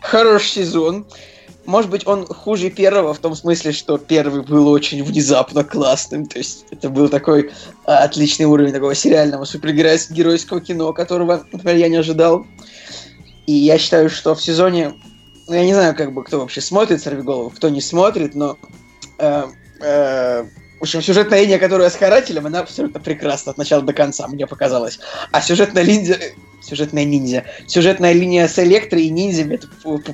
хороший 0.00 0.64
сезон. 0.64 1.06
Может 1.66 1.90
быть, 1.90 2.06
он 2.06 2.26
хуже 2.26 2.68
первого 2.68 3.14
в 3.14 3.18
том 3.18 3.34
смысле, 3.34 3.72
что 3.72 3.96
первый 3.96 4.42
был 4.42 4.68
очень 4.68 5.02
внезапно 5.02 5.64
классным. 5.64 6.26
То 6.26 6.38
есть 6.38 6.66
это 6.70 6.90
был 6.90 7.08
такой 7.08 7.50
отличный 7.84 8.44
уровень 8.44 8.72
такого 8.72 8.94
сериального 8.94 9.46
супергеройского 9.46 10.60
кино, 10.60 10.92
которого, 10.92 11.46
например, 11.52 11.76
я 11.76 11.88
не 11.88 11.96
ожидал. 11.96 12.46
И 13.46 13.52
я 13.52 13.78
считаю, 13.78 14.10
что 14.10 14.34
в 14.34 14.42
сезоне... 14.42 14.94
Ну, 15.46 15.54
я 15.54 15.64
не 15.64 15.74
знаю, 15.74 15.94
как 15.94 16.12
бы, 16.12 16.24
кто 16.24 16.40
вообще 16.40 16.60
смотрит 16.60 17.02
«Сорвиголову», 17.02 17.50
кто 17.50 17.68
не 17.68 17.80
смотрит, 17.80 18.34
но... 18.34 18.56
Э, 19.18 19.44
э, 19.80 20.44
в 20.80 20.82
общем, 20.82 21.02
сюжетная 21.02 21.42
линия, 21.42 21.58
которая 21.58 21.88
с 21.88 21.96
Карателем, 21.96 22.46
она 22.46 22.60
абсолютно 22.60 23.00
прекрасна 23.00 23.52
от 23.52 23.58
начала 23.58 23.82
до 23.82 23.92
конца, 23.92 24.26
мне 24.28 24.46
показалось. 24.46 24.98
А 25.30 25.40
сюжетная 25.40 25.82
линия 25.82 26.18
сюжетная 26.64 27.04
ниндзя. 27.04 27.44
Сюжетная 27.66 28.12
линия 28.12 28.48
с 28.48 28.58
электрой 28.58 29.04
и 29.04 29.10
ниндзями 29.10 29.54
это 29.54 29.68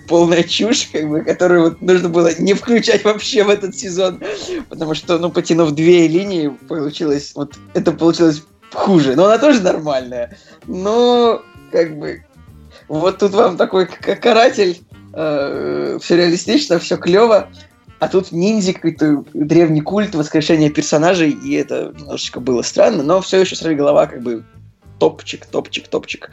полная 0.08 0.42
чушь, 0.42 0.88
как 0.92 1.08
бы, 1.08 1.22
которую 1.22 1.64
вот 1.64 1.80
нужно 1.80 2.08
было 2.08 2.30
не 2.38 2.54
включать 2.54 3.04
вообще 3.04 3.44
в 3.44 3.50
этот 3.50 3.76
сезон. 3.76 4.22
Потому 4.68 4.94
что, 4.94 5.18
ну, 5.18 5.30
потянув 5.30 5.72
две 5.72 6.08
линии, 6.08 6.48
получилось, 6.68 7.32
вот 7.34 7.56
это 7.74 7.92
получилось 7.92 8.42
хуже. 8.72 9.14
Но 9.16 9.26
она 9.26 9.38
тоже 9.38 9.62
нормальная. 9.62 10.36
Но, 10.66 11.42
как 11.72 11.98
бы, 11.98 12.24
вот 12.88 13.18
тут 13.18 13.32
вам 13.32 13.56
такой 13.56 13.86
каратель, 13.86 14.80
э, 15.12 15.98
все 16.00 16.16
реалистично, 16.16 16.78
все 16.78 16.96
клево. 16.96 17.48
А 17.98 18.08
тут 18.08 18.32
ниндзя, 18.32 18.72
какой-то 18.72 19.24
древний 19.34 19.82
культ, 19.82 20.14
воскрешение 20.14 20.70
персонажей, 20.70 21.30
и 21.30 21.54
это 21.54 21.92
немножечко 21.98 22.40
было 22.40 22.62
странно, 22.62 23.02
но 23.02 23.20
все 23.20 23.40
еще 23.40 23.56
сорви 23.56 23.74
голова 23.74 24.06
как 24.06 24.22
бы 24.22 24.42
топчик, 24.98 25.44
топчик, 25.46 25.86
топчик. 25.88 26.30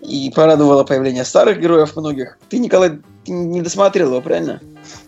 И 0.00 0.30
порадовало 0.34 0.84
появление 0.84 1.24
старых 1.24 1.60
героев 1.60 1.96
многих. 1.96 2.38
Ты, 2.48 2.58
Николай, 2.58 2.98
ты 3.24 3.32
не 3.32 3.62
досмотрел 3.62 4.10
его, 4.10 4.20
правильно? 4.20 4.60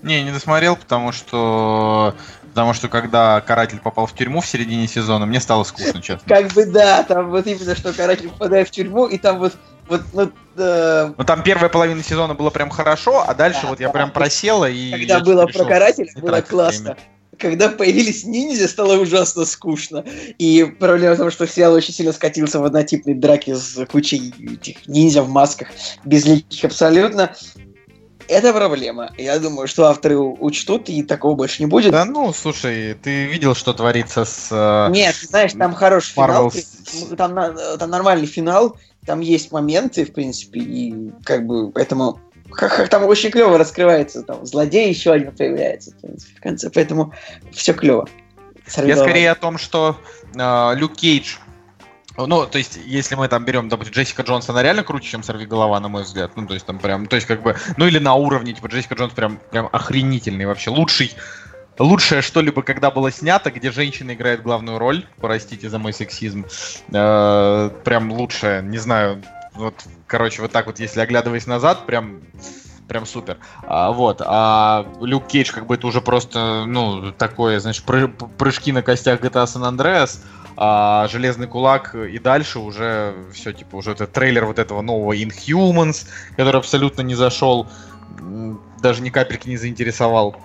Не, 0.02 0.22
не 0.24 0.32
досмотрел, 0.32 0.76
потому 0.76 1.12
что 1.12 2.14
Потому 2.50 2.74
что 2.74 2.88
когда 2.88 3.40
каратель 3.40 3.78
попал 3.78 4.06
в 4.06 4.14
тюрьму 4.14 4.40
в 4.40 4.46
середине 4.46 4.88
сезона, 4.88 5.24
мне 5.24 5.40
стало 5.40 5.62
скучно, 5.62 6.02
честно. 6.02 6.26
Как 6.26 6.52
бы 6.52 6.66
да, 6.66 7.04
там 7.04 7.30
вот 7.30 7.46
именно 7.46 7.76
что 7.76 7.92
каратель 7.92 8.28
попадает 8.28 8.66
в 8.66 8.70
тюрьму, 8.72 9.06
и 9.06 9.18
там 9.18 9.38
вот 9.38 9.54
вот, 9.90 10.03
ну, 10.12 10.33
э... 10.57 11.12
ну 11.18 11.24
там 11.24 11.42
первая 11.42 11.68
половина 11.68 12.03
сезона 12.03 12.35
было 12.35 12.50
прям 12.50 12.70
хорошо, 12.70 13.24
а 13.26 13.35
дальше 13.35 13.61
да, 13.62 13.68
вот 13.68 13.81
я 13.81 13.88
да, 13.88 13.92
прям 13.92 14.11
просела 14.12 14.70
и. 14.70 14.90
Когда 14.90 15.20
было 15.20 15.46
про 15.46 15.64
карателя, 15.64 16.11
было 16.20 16.40
классно. 16.40 16.94
Время 16.94 17.11
когда 17.40 17.68
появились 17.70 18.24
ниндзя, 18.24 18.68
стало 18.68 18.98
ужасно 18.98 19.44
скучно. 19.44 20.05
И 20.38 20.64
проблема 20.79 21.14
в 21.14 21.18
том, 21.18 21.31
что 21.31 21.46
сериал 21.46 21.72
очень 21.72 21.94
сильно 21.94 22.12
скатился 22.12 22.61
в 22.61 22.64
однотипные 22.64 23.16
драки 23.16 23.55
с 23.55 23.85
кучей 23.87 24.33
этих 24.38 24.87
ниндзя 24.87 25.22
в 25.22 25.31
масках, 25.31 25.68
безликих 26.05 26.64
абсолютно. 26.64 27.35
Это 28.29 28.53
проблема. 28.53 29.11
Я 29.18 29.40
думаю, 29.40 29.66
что 29.66 29.87
авторы 29.87 30.16
учтут, 30.16 30.88
и 30.88 31.03
такого 31.03 31.35
больше 31.35 31.64
не 31.64 31.66
будет. 31.66 31.90
Да 31.90 32.05
ну, 32.05 32.33
слушай, 32.33 32.94
ты 32.94 33.26
видел, 33.26 33.57
что 33.57 33.72
творится 33.72 34.24
с... 34.24 34.50
Э, 34.53 34.88
Нет, 34.92 35.16
знаешь, 35.16 35.53
там 35.55 35.74
хороший 35.74 36.14
Marvel... 36.16 36.50
финал. 36.53 37.16
Там, 37.16 37.57
там 37.79 37.90
нормальный 37.90 38.26
финал, 38.26 38.76
там 39.06 39.20
есть 39.20 39.52
моменты, 39.52 40.04
в 40.04 40.12
принципе, 40.12 40.60
и 40.60 41.10
как 41.24 41.46
бы 41.46 41.70
поэтому 41.70 42.20
как, 42.50 42.76
как 42.76 42.88
там 42.88 43.04
очень 43.04 43.30
клево 43.30 43.58
раскрывается, 43.58 44.22
там 44.22 44.44
злодей 44.44 44.88
еще 44.88 45.12
один 45.12 45.32
появляется 45.32 45.92
в 46.02 46.40
конце, 46.40 46.70
поэтому 46.70 47.12
все 47.52 47.72
клево. 47.72 48.08
Я 48.76 48.96
скорее 48.96 49.30
о 49.32 49.34
том, 49.34 49.58
что 49.58 49.96
э, 50.34 50.74
Люк 50.76 50.94
Кейдж 50.94 51.36
ну, 52.16 52.46
то 52.46 52.58
есть, 52.58 52.78
если 52.84 53.14
мы 53.14 53.28
там 53.28 53.44
берем, 53.44 53.68
допустим, 53.68 53.94
Джессика 53.94 54.22
Джонс, 54.22 54.48
она 54.48 54.62
реально 54.62 54.82
круче, 54.82 55.10
чем 55.10 55.22
Сорви 55.22 55.46
Голова, 55.46 55.78
на 55.80 55.88
мой 55.88 56.02
взгляд. 56.02 56.32
Ну, 56.36 56.46
то 56.46 56.54
есть, 56.54 56.66
там 56.66 56.78
прям, 56.78 57.06
то 57.06 57.16
есть, 57.16 57.26
как 57.26 57.42
бы, 57.42 57.56
ну 57.76 57.86
или 57.86 57.98
на 57.98 58.14
уровне, 58.14 58.52
типа, 58.52 58.66
Джессика 58.66 58.94
Джонс 58.94 59.14
прям, 59.14 59.40
прям 59.50 59.68
охренительный 59.72 60.46
вообще, 60.46 60.70
лучший, 60.70 61.12
лучшее 61.80 62.22
что-либо, 62.22 62.62
когда 62.62 62.90
было 62.90 63.10
снято, 63.10 63.50
где 63.50 63.70
женщина 63.70 64.14
играет 64.14 64.42
главную 64.42 64.78
роль, 64.78 65.06
простите 65.20 65.68
за 65.68 65.78
мой 65.78 65.92
сексизм, 65.92 66.46
э, 66.92 67.70
прям 67.84 68.12
лучшее, 68.12 68.62
не 68.62 68.78
знаю, 68.78 69.22
вот, 69.54 69.74
короче, 70.06 70.42
вот 70.42 70.52
так 70.52 70.66
вот, 70.66 70.78
если 70.78 71.00
оглядываясь 71.00 71.46
назад, 71.46 71.86
прям 71.86 72.20
прям 72.86 73.06
супер. 73.06 73.38
А, 73.62 73.92
вот. 73.92 74.20
А 74.24 74.84
Люк 75.00 75.28
Кейдж 75.28 75.52
как 75.52 75.66
бы 75.66 75.76
это 75.76 75.86
уже 75.86 76.00
просто, 76.00 76.64
ну, 76.66 77.12
такое, 77.12 77.60
знаешь, 77.60 77.80
пры- 77.86 78.08
прыжки 78.36 78.72
на 78.72 78.82
костях 78.82 79.20
GTA 79.20 79.44
San 79.44 79.62
Andreas. 79.62 80.18
а 80.56 81.06
Железный 81.06 81.46
Кулак 81.46 81.94
и 81.94 82.18
дальше 82.18 82.58
уже 82.58 83.14
все, 83.32 83.52
типа, 83.52 83.76
уже 83.76 83.92
этот 83.92 84.10
трейлер 84.12 84.44
вот 84.44 84.58
этого 84.58 84.82
нового 84.82 85.12
Inhumans, 85.12 86.08
который 86.36 86.58
абсолютно 86.58 87.02
не 87.02 87.14
зашел, 87.14 87.68
даже 88.82 89.02
ни 89.02 89.10
капельки 89.10 89.48
не 89.48 89.56
заинтересовал. 89.56 90.36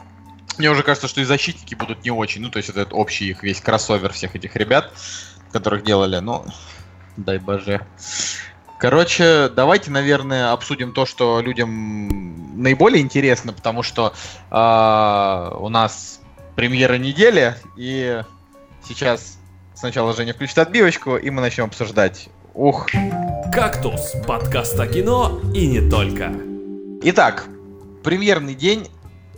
Мне 0.57 0.69
уже 0.69 0.83
кажется, 0.83 1.07
что 1.07 1.21
и 1.21 1.25
защитники 1.25 1.75
будут 1.75 2.03
не 2.03 2.11
очень. 2.11 2.41
Ну, 2.41 2.49
то 2.49 2.57
есть 2.57 2.69
это 2.69 2.95
общий 2.95 3.29
их 3.29 3.43
весь 3.43 3.61
кроссовер 3.61 4.13
всех 4.13 4.35
этих 4.35 4.55
ребят, 4.55 4.91
которых 5.51 5.83
делали, 5.83 6.19
ну, 6.19 6.45
дай 7.17 7.39
боже. 7.39 7.85
Короче, 8.77 9.49
давайте, 9.49 9.89
наверное, 9.89 10.51
обсудим 10.51 10.93
то, 10.93 11.05
что 11.05 11.39
людям 11.39 12.61
наиболее 12.61 13.01
интересно, 13.01 13.53
потому 13.53 13.83
что 13.83 14.13
э, 14.51 15.57
у 15.59 15.69
нас 15.69 16.19
премьера 16.55 16.97
недели, 16.97 17.55
и 17.77 18.21
сейчас 18.87 19.37
сначала 19.73 20.13
Женя 20.13 20.33
включит 20.33 20.57
отбивочку, 20.57 21.15
и 21.15 21.29
мы 21.29 21.41
начнем 21.41 21.65
обсуждать. 21.65 22.29
Ух. 22.53 22.87
«Кактус»— 23.53 24.13
подкаст 24.27 24.79
о 24.79 24.87
кино 24.87 25.39
и 25.53 25.67
не 25.67 25.89
только. 25.89 26.33
Итак, 27.03 27.47
премьерный 28.03 28.55
день 28.55 28.87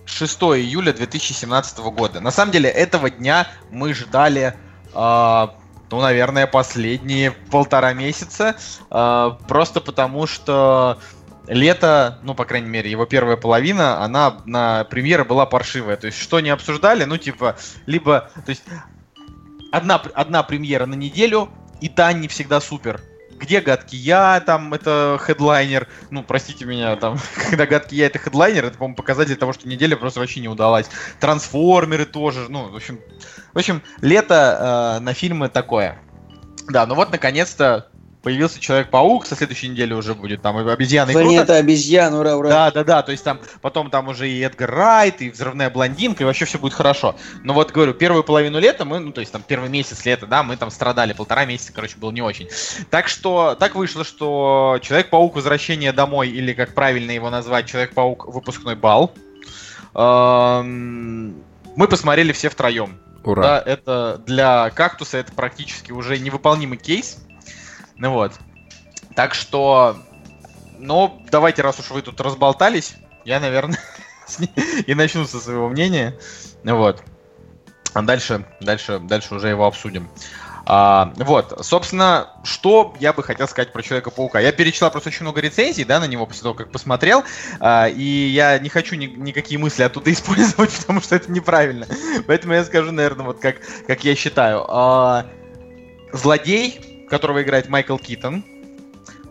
6 0.08 0.42
июля 0.42 0.94
2017 0.94 1.80
года. 1.80 2.22
На 2.22 2.32
самом 2.32 2.52
деле, 2.52 2.70
этого 2.70 3.10
дня 3.10 3.48
мы 3.72 3.94
ждали, 3.94 4.56
э, 4.94 5.48
ну, 5.92 6.02
наверное, 6.02 6.48
последние 6.48 7.32
полтора 7.32 7.94
месяца. 7.94 8.56
Э, 8.90 9.32
просто 9.48 9.82
потому, 9.82 10.26
что 10.26 11.00
лето, 11.48 12.20
ну, 12.24 12.34
по 12.34 12.46
крайней 12.46 12.70
мере, 12.70 12.90
его 12.90 13.06
первая 13.06 13.38
половина, 13.38 14.04
она 14.04 14.38
на 14.46 14.86
премьера 14.86 15.24
была 15.24 15.46
паршивая. 15.46 15.98
То 15.98 16.08
есть, 16.08 16.20
что 16.20 16.40
не 16.40 16.50
обсуждали, 16.50 17.04
ну, 17.04 17.18
типа, 17.18 17.58
либо... 17.86 18.32
То 18.46 18.50
есть, 18.50 18.64
одна, 19.72 20.02
одна 20.14 20.44
премьера 20.44 20.86
на 20.86 20.96
неделю, 20.96 21.50
и 21.82 21.90
та 21.90 22.12
не 22.14 22.28
всегда 22.28 22.60
супер 22.60 23.02
где 23.38 23.62
гадкий 23.62 23.98
я, 23.98 24.40
там, 24.40 24.74
это 24.74 25.20
хедлайнер. 25.22 25.88
Ну, 26.10 26.24
простите 26.24 26.66
меня, 26.66 26.96
там, 26.96 27.20
когда 27.50 27.66
гадкий 27.66 27.98
я 27.98 28.08
это 28.08 28.20
хедлайнер, 28.20 28.66
это, 28.66 28.78
по-моему, 28.78 28.96
показатель 28.96 29.36
того, 29.36 29.54
что 29.54 29.68
неделя 29.68 29.96
просто 29.96 30.20
вообще 30.20 30.40
не 30.40 30.50
удалась. 30.50 30.88
Трансформеры 31.20 32.06
тоже, 32.06 32.48
ну, 32.50 32.70
в 32.70 32.76
общем, 32.76 33.00
в 33.54 33.58
общем, 33.58 33.82
лето 34.02 34.98
э, 34.98 35.00
на 35.02 35.14
фильмы 35.14 35.50
такое. 35.50 36.00
Да, 36.70 36.86
ну 36.86 36.96
вот, 36.96 37.12
наконец-то, 37.12 37.88
появился 38.22 38.60
Человек-паук, 38.60 39.26
со 39.26 39.36
следующей 39.36 39.70
недели 39.70 39.94
уже 39.94 40.14
будет 40.14 40.42
там 40.42 40.58
обезьяны. 40.58 41.14
Планета 41.14 41.56
обезьян, 41.56 42.14
ура, 42.14 42.36
ура. 42.36 42.50
Да, 42.50 42.72
да, 42.72 42.84
да, 42.84 43.02
то 43.02 43.12
есть 43.12 43.24
там 43.24 43.40
потом 43.62 43.90
там 43.90 44.08
уже 44.08 44.30
и 44.30 44.40
Эдгар 44.42 44.70
Райт, 44.70 45.22
и 45.22 45.30
взрывная 45.30 45.70
блондинка, 45.70 46.24
и 46.24 46.26
вообще 46.26 46.46
все 46.46 46.60
будет 46.60 46.74
хорошо. 46.74 47.16
Но 47.44 47.54
вот 47.54 47.72
говорю, 47.72 47.94
первую 47.94 48.24
половину 48.24 48.60
лета 48.60 48.86
мы, 48.86 49.00
ну 49.00 49.12
то 49.12 49.22
есть 49.22 49.32
там 49.32 49.44
первый 49.48 49.70
месяц 49.70 50.06
лета, 50.06 50.26
да, 50.26 50.44
мы 50.44 50.58
там 50.58 50.72
страдали, 50.72 51.14
полтора 51.14 51.46
месяца, 51.46 51.72
короче, 51.74 51.98
было 51.98 52.12
не 52.12 52.22
очень. 52.22 52.50
Так 52.90 53.08
что 53.08 53.56
так 53.60 53.76
вышло, 53.76 54.04
что 54.04 54.80
Человек-паук 54.82 55.36
Возвращение 55.36 55.92
домой, 55.92 56.30
или 56.30 56.54
как 56.54 56.74
правильно 56.74 57.12
его 57.12 57.30
назвать, 57.30 57.68
Человек-паук 57.68 58.28
Выпускной 58.28 58.76
бал. 58.76 59.14
Эм, 59.94 61.36
мы 61.76 61.88
посмотрели 61.88 62.32
все 62.32 62.50
втроем. 62.50 63.00
Ура. 63.24 63.44
Да, 63.44 63.64
это 63.66 64.22
для 64.26 64.70
кактуса 64.70 65.18
это 65.18 65.34
практически 65.34 65.92
уже 65.92 66.18
невыполнимый 66.18 66.78
кейс. 66.78 67.18
Ну 67.98 68.12
вот. 68.12 68.34
Так 69.16 69.34
что, 69.34 69.98
ну, 70.78 71.22
давайте, 71.32 71.62
раз 71.62 71.80
уж 71.80 71.90
вы 71.90 72.02
тут 72.02 72.22
разболтались, 72.22 72.96
я, 73.26 73.40
наверное, 73.40 73.80
и 74.86 74.94
начну 74.94 75.26
со 75.26 75.40
своего 75.40 75.70
мнения. 75.70 76.18
Вот. 76.64 77.04
А 77.94 78.02
дальше, 78.04 78.46
дальше, 78.62 79.00
дальше 79.00 79.34
уже 79.34 79.50
его 79.50 79.66
обсудим. 79.66 80.08
А, 80.70 81.14
вот, 81.16 81.58
собственно, 81.62 82.28
что 82.44 82.94
я 83.00 83.14
бы 83.14 83.24
хотел 83.24 83.48
сказать 83.48 83.72
про 83.72 83.82
Человека-паука. 83.82 84.42
Я 84.42 84.52
перечитал 84.52 84.92
просто 84.92 85.10
очень 85.10 85.24
много 85.24 85.40
рецензий, 85.40 85.86
да, 85.86 86.02
на 86.02 86.06
него 86.06 86.26
после 86.26 86.44
того, 86.44 86.56
как 86.56 86.72
посмотрел, 86.72 87.24
а, 87.62 87.88
и 87.88 88.04
я 88.04 88.60
не 88.60 88.68
хочу 88.68 88.96
ни, 88.96 89.06
никакие 89.06 89.58
мысли 89.60 89.84
оттуда 89.84 90.12
использовать, 90.14 90.78
потому 90.78 91.00
что 91.00 91.16
это 91.16 91.32
неправильно. 91.32 91.88
Поэтому 92.28 92.54
я 92.54 92.66
скажу, 92.66 92.92
наверное, 92.92 93.26
вот 93.26 93.40
как, 93.40 93.56
как 93.88 94.04
я 94.04 94.14
считаю. 94.14 94.66
А, 94.68 95.26
злодей, 96.12 96.82
которого 97.10 97.42
играет 97.42 97.70
Майкл 97.70 97.98
Китон, 97.98 98.44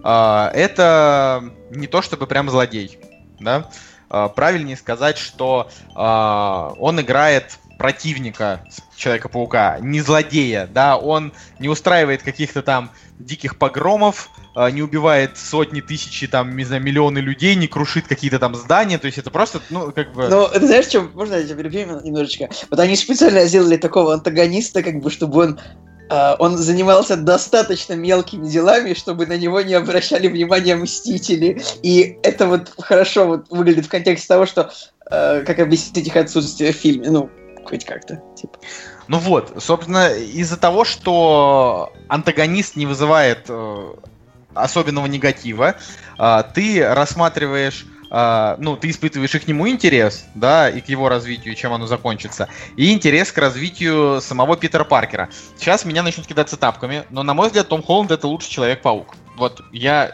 а, 0.09 0.53
это 0.55 1.43
не 1.71 1.89
то 1.89 2.01
чтобы 2.01 2.29
прям 2.29 2.49
злодей, 2.49 2.99
да? 3.41 3.69
А, 4.09 4.29
правильнее 4.29 4.77
сказать, 4.77 5.19
что 5.19 5.69
а, 5.97 6.75
он 6.79 7.01
играет 7.01 7.59
противника 7.77 8.65
Человека-паука, 8.97 9.79
не 9.81 10.01
злодея, 10.01 10.67
да, 10.73 10.97
он 10.97 11.33
не 11.59 11.69
устраивает 11.69 12.23
каких-то 12.23 12.63
там 12.63 12.91
диких 13.19 13.59
погромов, 13.59 14.31
не 14.73 14.81
убивает 14.81 15.37
сотни, 15.37 15.83
тысячи, 15.83 16.27
там, 16.27 16.57
не 16.57 16.65
знаю, 16.65 16.83
миллионы 16.83 17.19
людей, 17.19 17.55
не 17.55 17.67
крушит 17.67 18.07
какие-то 18.07 18.39
там 18.39 18.55
здания, 18.55 18.97
то 18.97 19.05
есть 19.05 19.19
это 19.19 19.31
просто, 19.31 19.61
ну, 19.69 19.93
как 19.93 20.15
бы... 20.15 20.29
Ну, 20.29 20.49
ты 20.49 20.67
знаешь, 20.67 20.87
что, 20.87 21.03
можно 21.03 21.35
я 21.35 21.43
тебя 21.43 21.57
перебью 21.57 22.01
немножечко? 22.03 22.49
Вот 22.71 22.81
они 22.81 22.97
специально 22.97 23.45
сделали 23.45 23.77
такого 23.77 24.15
антагониста, 24.15 24.83
как 24.83 25.01
бы, 25.01 25.11
чтобы 25.11 25.45
он 25.45 25.61
он 26.09 26.57
занимался 26.57 27.17
достаточно 27.17 27.95
мелкими 27.95 28.47
делами, 28.47 28.95
чтобы 28.95 29.27
на 29.27 29.37
него 29.37 29.61
не 29.61 29.75
обращали 29.75 30.29
внимания 30.29 30.77
мстители. 30.77 31.61
И 31.83 32.19
это 32.23 32.47
вот 32.47 32.73
хорошо 32.79 33.27
вот 33.27 33.51
выглядит 33.51 33.87
в 33.87 33.89
контексте 33.89 34.29
того, 34.29 34.47
что 34.47 34.71
uh, 35.11 35.43
как 35.45 35.59
объяснить 35.59 36.07
их 36.07 36.17
отсутствие 36.17 36.73
в 36.73 36.77
фильме. 36.77 37.11
Ну, 37.11 37.31
хоть 37.65 37.85
как-то. 37.85 38.23
Типа. 38.37 38.59
Ну 39.09 39.19
вот, 39.19 39.53
собственно, 39.59 40.13
из-за 40.15 40.57
того, 40.57 40.85
что 40.85 41.93
антагонист 42.09 42.77
не 42.77 42.87
вызывает 42.87 43.49
uh, 43.49 43.99
особенного 44.55 45.07
негатива, 45.07 45.75
ты 46.55 46.83
рассматриваешь 46.89 47.85
Uh, 48.09 48.55
ну, 48.59 48.77
ты 48.77 48.91
испытываешь 48.91 49.35
и 49.35 49.39
к 49.39 49.49
нему 49.49 49.69
интерес, 49.69 50.27
да, 50.35 50.71
и 50.71 50.81
к 50.81 50.89
его 50.89 51.09
развитию, 51.09 51.55
чем 51.55 51.73
оно 51.73 51.87
закончится, 51.87 52.49
и 52.77 52.93
интерес 52.93 53.33
к 53.33 53.39
развитию 53.39 54.21
самого 54.21 54.57
Питера 54.57 54.85
Паркера. 54.85 55.29
Сейчас 55.57 55.85
меня 55.85 56.03
начнут 56.03 56.27
кидаться 56.27 56.57
тапками, 56.57 57.05
но, 57.11 57.23
на 57.23 57.35
мой 57.35 57.49
взгляд, 57.49 57.69
Том 57.69 57.83
Холланд 57.83 58.13
это 58.13 58.29
лучший 58.29 58.51
Человек-паук 58.51 59.17
вот 59.37 59.63
я 59.73 60.13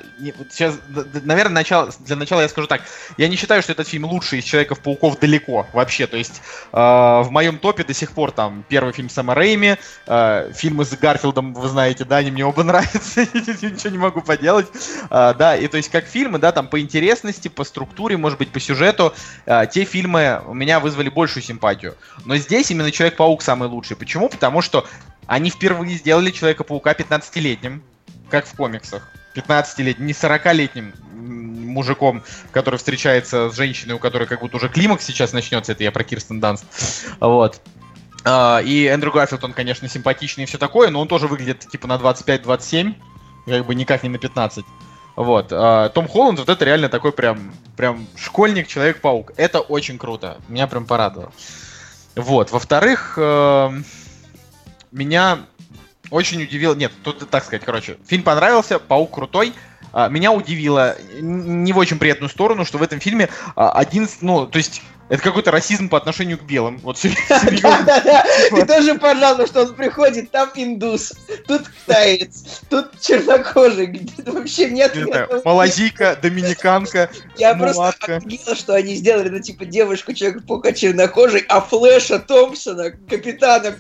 сейчас, 0.51 0.79
наверное, 1.25 1.55
начало, 1.55 1.91
для 2.01 2.17
начала 2.17 2.41
я 2.43 2.49
скажу 2.49 2.67
так. 2.67 2.83
Я 3.17 3.29
не 3.29 3.37
считаю, 3.37 3.63
что 3.63 3.73
этот 3.73 3.89
фильм 3.89 4.05
лучший 4.05 4.41
из 4.41 4.45
Человеков-пауков 4.45 5.19
далеко 5.19 5.67
вообще. 5.73 6.07
То 6.07 6.17
есть 6.17 6.43
э, 6.73 6.77
в 6.77 7.29
моем 7.31 7.59
топе 7.59 7.85
до 7.85 7.95
сих 7.95 8.13
пор 8.13 8.33
там 8.33 8.65
первый 8.69 8.93
фильм 8.93 9.09
Сэма 9.09 9.35
Рэйми, 9.35 9.77
э, 10.07 10.53
фильмы 10.55 10.85
с 10.85 10.97
Гарфилдом, 10.97 11.55
вы 11.55 11.69
знаете, 11.69 12.05
да, 12.05 12.19
они 12.19 12.31
мне 12.31 12.45
оба 12.45 12.63
нравятся, 12.65 13.21
ничего 13.21 13.91
не 13.91 13.99
могу 13.99 14.21
поделать. 14.21 14.67
Э, 15.11 15.35
да, 15.39 15.57
и 15.57 15.69
то 15.69 15.77
есть 15.77 15.91
как 15.91 16.07
фильмы, 16.07 16.39
да, 16.39 16.53
там 16.53 16.69
по 16.69 16.81
интересности, 16.81 17.49
по 17.49 17.65
структуре, 17.65 18.17
может 18.17 18.39
быть, 18.39 18.51
по 18.51 18.61
сюжету, 18.61 19.15
э, 19.47 19.67
те 19.71 19.85
фильмы 19.85 20.43
у 20.47 20.55
меня 20.55 20.81
вызвали 20.81 21.09
большую 21.09 21.43
симпатию. 21.43 21.97
Но 22.25 22.37
здесь 22.37 22.71
именно 22.71 22.91
Человек-паук 22.91 23.43
самый 23.43 23.69
лучший. 23.69 23.97
Почему? 23.97 24.29
Потому 24.29 24.63
что 24.63 24.87
они 25.27 25.51
впервые 25.51 25.97
сделали 25.97 26.31
Человека-паука 26.31 26.93
15-летним 26.93 27.83
как 28.33 28.47
в 28.47 28.57
комиксах. 28.57 29.07
15-летним, 29.35 30.07
не 30.07 30.13
40-летним 30.13 30.93
мужиком, 31.13 32.23
который 32.51 32.77
встречается 32.77 33.51
с 33.51 33.57
женщиной, 33.57 33.95
у 33.95 33.99
которой 33.99 34.27
как 34.27 34.41
будто 34.41 34.57
уже 34.57 34.69
климакс 34.69 35.05
сейчас 35.05 35.33
начнется, 35.33 35.73
это 35.73 35.85
я 35.85 35.93
про 35.93 36.03
Кирстен 36.03 36.41
Данст. 36.41 36.65
Вот. 37.21 37.61
А, 38.25 38.61
и 38.65 38.87
Эндрю 38.87 39.13
Гарфилд, 39.13 39.45
он, 39.45 39.53
конечно, 39.53 39.89
симпатичный 39.89 40.45
и 40.45 40.47
все 40.47 40.59
такое, 40.59 40.91
но 40.91 41.01
он 41.01 41.09
тоже 41.09 41.29
выглядит 41.29 41.61
типа 41.71 41.87
на 41.87 41.97
25-27, 41.97 42.95
как 43.47 43.67
бы 43.67 43.75
никак 43.75 44.03
не 44.03 44.09
на 44.09 44.19
15. 44.19 44.65
Вот. 45.17 45.49
А, 45.51 45.91
Том 45.91 46.09
Холланд, 46.09 46.39
вот 46.39 46.49
это 46.49 46.65
реально 46.65 46.89
такой 46.89 47.13
прям, 47.13 47.53
прям 47.77 48.07
школьник, 48.17 48.67
Человек-паук. 48.67 49.33
Это 49.37 49.61
очень 49.61 49.99
круто. 49.99 50.39
Меня 50.49 50.67
прям 50.67 50.87
порадовало. 50.87 51.33
Вот. 52.15 52.51
Во-вторых, 52.51 53.15
э, 53.17 53.71
меня 54.93 55.41
очень 56.13 56.43
удивил. 56.43 56.75
Нет, 56.75 56.93
тут 57.03 57.29
так 57.31 57.45
сказать, 57.45 57.65
короче, 57.65 57.97
фильм 58.07 58.23
понравился, 58.23 58.79
паук 58.79 59.15
крутой. 59.15 59.55
А, 59.93 60.09
меня 60.09 60.33
удивило 60.33 60.97
не 61.19 61.73
в 61.73 61.79
очень 61.79 61.99
приятную 61.99 62.31
сторону, 62.31 62.65
что 62.65 62.79
в 62.79 62.83
этом 62.83 63.01
фильме 63.01 63.29
а, 63.57 63.73
один, 63.73 64.09
ну, 64.21 64.47
то 64.47 64.59
есть 64.59 64.83
это 65.09 65.23
какой-то 65.23 65.51
расизм 65.51 65.89
по 65.89 65.99
отношению 65.99 66.39
к 66.39 66.43
белым. 66.43 66.79
Вот. 66.79 66.99
Да-да-да. 67.29 68.25
И 68.57 68.65
тоже, 68.65 68.95
пожалуйста, 68.95 69.47
что 69.47 69.63
он 69.63 69.75
приходит, 69.75 70.31
там 70.31 70.51
индус, 70.55 71.13
тут 71.47 71.69
китаец, 71.69 72.63
тут 72.71 72.99
чернокожий. 73.01 74.09
Вообще 74.25 74.71
нет. 74.71 74.97
Малазийка, 75.45 76.17
доминиканка, 76.21 77.11
Я 77.37 77.55
просто 77.55 78.17
офигела, 78.17 78.55
что 78.55 78.75
они 78.75 78.95
сделали, 78.95 79.29
ну, 79.29 79.41
типа, 79.41 79.67
девушку, 79.67 80.13
человека-паука 80.13 80.73
чернокожий, 80.73 81.45
а 81.49 81.61
Флэша 81.61 82.19
Томпсона, 82.19 82.93
капитана 83.09 83.77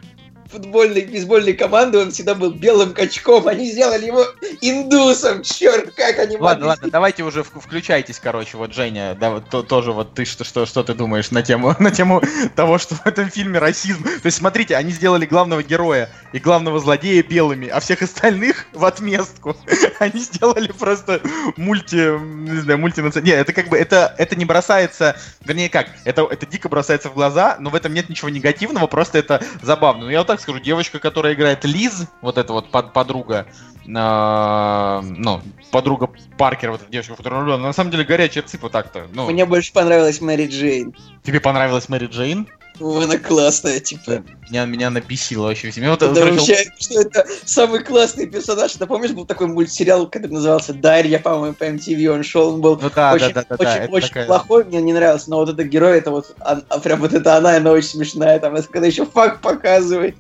футбольной, 0.52 1.02
бейсбольной 1.02 1.54
команды, 1.54 1.98
он 1.98 2.10
всегда 2.10 2.34
был 2.34 2.50
белым 2.50 2.92
качком. 2.92 3.48
Они 3.48 3.70
сделали 3.70 4.06
его 4.06 4.24
индусом. 4.60 5.42
Черт, 5.42 5.94
как 5.94 6.18
они 6.18 6.36
Ладно, 6.36 6.66
ладно, 6.66 6.90
давайте 6.90 7.22
уже 7.22 7.42
включайтесь, 7.42 8.18
короче, 8.18 8.56
вот, 8.56 8.74
Женя, 8.74 9.16
да, 9.18 9.30
вот, 9.30 9.48
то, 9.48 9.62
тоже 9.62 9.92
вот 9.92 10.14
ты 10.14 10.24
что, 10.24 10.44
что, 10.44 10.66
что 10.66 10.82
ты 10.82 10.94
думаешь 10.94 11.30
на 11.30 11.42
тему, 11.42 11.74
на 11.78 11.90
тему 11.90 12.22
того, 12.54 12.78
что 12.78 12.94
в 12.96 13.06
этом 13.06 13.30
фильме 13.30 13.58
расизм. 13.58 14.04
То 14.04 14.26
есть, 14.26 14.38
смотрите, 14.38 14.76
они 14.76 14.92
сделали 14.92 15.24
главного 15.24 15.62
героя 15.62 16.10
и 16.32 16.38
главного 16.38 16.78
злодея 16.78 17.22
белыми, 17.22 17.68
а 17.68 17.80
всех 17.80 18.02
остальных 18.02 18.66
в 18.72 18.84
отместку. 18.84 19.56
Они 19.98 20.20
сделали 20.20 20.68
просто 20.72 21.20
мульти, 21.56 22.18
не 22.18 22.60
знаю, 22.60 22.78
мультинациональный. 22.78 23.36
Не, 23.36 23.40
это 23.40 23.52
как 23.52 23.68
бы, 23.68 23.78
это, 23.78 24.14
это 24.18 24.36
не 24.36 24.44
бросается, 24.44 25.16
вернее 25.44 25.68
как, 25.68 25.88
это, 26.04 26.26
это 26.28 26.44
дико 26.46 26.68
бросается 26.68 27.08
в 27.08 27.14
глаза, 27.14 27.56
но 27.60 27.70
в 27.70 27.74
этом 27.74 27.94
нет 27.94 28.08
ничего 28.08 28.28
негативного, 28.28 28.86
просто 28.86 29.18
это 29.18 29.42
забавно. 29.62 30.04
Ну, 30.04 30.10
я 30.10 30.18
вот 30.18 30.26
так 30.26 30.40
скажу, 30.42 30.59
девочка, 30.61 30.98
которая 30.98 31.35
играет 31.35 31.64
Лиз, 31.64 32.07
вот 32.20 32.38
эта 32.38 32.52
вот 32.52 32.70
под, 32.70 32.92
подруга, 32.92 33.46
э, 33.87 35.00
ну, 35.02 35.40
подруга 35.70 36.11
Паркера, 36.37 36.72
вот 36.72 36.83
эта 36.83 36.90
девочка, 36.90 37.16
которая 37.16 37.40
влюблена, 37.40 37.68
на 37.68 37.72
самом 37.72 37.90
деле 37.90 38.05
горячая 38.05 38.44
цыпа 38.44 38.68
так-то. 38.68 39.09
Ну. 39.12 39.31
Мне 39.31 39.46
больше 39.46 39.72
понравилась 39.72 40.20
Мэри 40.20 40.46
Джейн. 40.48 40.94
Тебе 41.22 41.40
понравилась 41.40 41.88
Мэри 41.88 42.07
Джейн? 42.07 42.48
Она 42.83 43.18
классная, 43.18 43.81
типа. 43.81 44.23
Меня, 44.49 44.64
меня 44.64 44.90
написило 44.90 45.47
вообще. 45.47 45.73
Меня 45.77 45.90
вот, 45.90 46.01
да, 46.01 46.12
короче, 46.12 46.37
вообще, 46.37 46.73
что 46.79 47.01
это 47.01 47.27
самый 47.45 47.83
классный 47.83 48.27
персонаж. 48.27 48.73
Ты 48.73 48.87
помнишь, 48.87 49.12
был 49.12 49.25
такой 49.25 49.47
мультсериал, 49.47 50.07
который 50.07 50.33
назывался 50.33 50.75
Дарья, 50.75 51.18
по-моему, 51.18 51.55
по 51.55 51.64
MTV 51.64 52.07
он 52.09 52.23
шел, 52.23 52.55
он 52.55 52.61
был 52.61 52.79
ну, 52.81 52.90
да, 52.95 53.14
очень, 53.14 53.33
да, 53.33 53.45
да, 53.49 53.55
очень, 53.55 53.87
да, 53.87 53.87
очень 53.90 54.09
такая... 54.09 54.27
плохой, 54.27 54.64
мне 54.64 54.83
не 54.83 54.92
нравился, 54.92 55.31
но 55.31 55.38
вот 55.38 55.49
этот 55.49 55.66
герой, 55.66 55.99
это 55.99 56.11
вот, 56.11 56.35
а, 56.40 56.61
а, 56.68 56.81
прям 56.81 57.01
вот 57.01 57.14
это 57.14 57.37
она, 57.37 57.57
она 57.57 57.71
очень 57.71 57.88
смешная, 57.88 58.38
там, 58.38 58.55
когда 58.71 58.87
еще 58.87 59.07
факт 59.07 59.40
показывает. 59.40 60.16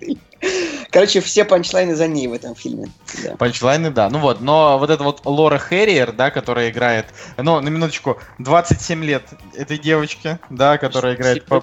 Короче, 0.90 1.20
все 1.20 1.44
панчлайны 1.44 1.94
за 1.94 2.06
ней 2.06 2.26
в 2.26 2.32
этом 2.32 2.54
фильме. 2.54 2.88
Да. 3.22 3.36
Панчлайны, 3.36 3.90
да. 3.90 4.10
Ну 4.10 4.18
вот, 4.18 4.40
но 4.40 4.78
вот 4.78 4.90
это 4.90 5.02
вот 5.04 5.22
Лора 5.24 5.58
Хэрриер, 5.58 6.12
да, 6.12 6.30
которая 6.30 6.70
играет, 6.70 7.06
ну, 7.36 7.60
на 7.60 7.68
минуточку, 7.68 8.18
27 8.38 9.04
лет 9.04 9.22
этой 9.54 9.78
девочке, 9.78 10.38
да, 10.50 10.78
которая 10.78 11.14
играет 11.14 11.44
по 11.46 11.62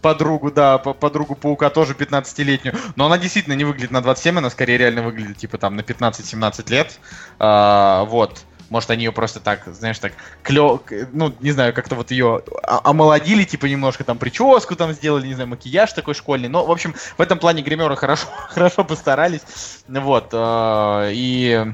подругу, 0.00 0.50
да, 0.50 0.78
подругу 0.78 1.34
Паука, 1.34 1.70
тоже 1.70 1.94
15-летнюю. 1.94 2.76
Но 2.96 3.06
она 3.06 3.18
действительно 3.18 3.54
не 3.54 3.64
выглядит 3.64 3.90
на 3.90 4.02
27, 4.02 4.38
она 4.38 4.50
скорее 4.50 4.78
реально 4.78 5.02
выглядит, 5.02 5.38
типа, 5.38 5.58
там, 5.58 5.76
на 5.76 5.80
15-17 5.80 6.70
лет. 6.70 6.98
А, 7.38 8.04
вот. 8.04 8.44
Может, 8.70 8.90
они 8.90 9.04
ее 9.04 9.12
просто 9.12 9.40
так, 9.40 9.64
знаешь, 9.66 9.98
так 9.98 10.12
клё... 10.44 10.80
Ну, 11.12 11.34
не 11.40 11.50
знаю, 11.50 11.74
как-то 11.74 11.96
вот 11.96 12.12
ее 12.12 12.42
омолодили, 12.62 13.42
типа, 13.42 13.66
немножко 13.66 14.04
там 14.04 14.16
прическу 14.16 14.76
там 14.76 14.92
сделали, 14.92 15.26
не 15.26 15.34
знаю, 15.34 15.48
макияж 15.48 15.92
такой 15.92 16.14
школьный. 16.14 16.48
Но, 16.48 16.64
в 16.64 16.70
общем, 16.70 16.94
в 17.18 17.20
этом 17.20 17.38
плане 17.38 17.62
гримеры 17.62 17.96
хорошо, 17.96 18.28
хорошо 18.48 18.84
постарались. 18.84 19.42
Вот. 19.88 20.28
А, 20.32 21.08
и... 21.10 21.66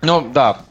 Ну, 0.00 0.30
да, 0.32 0.62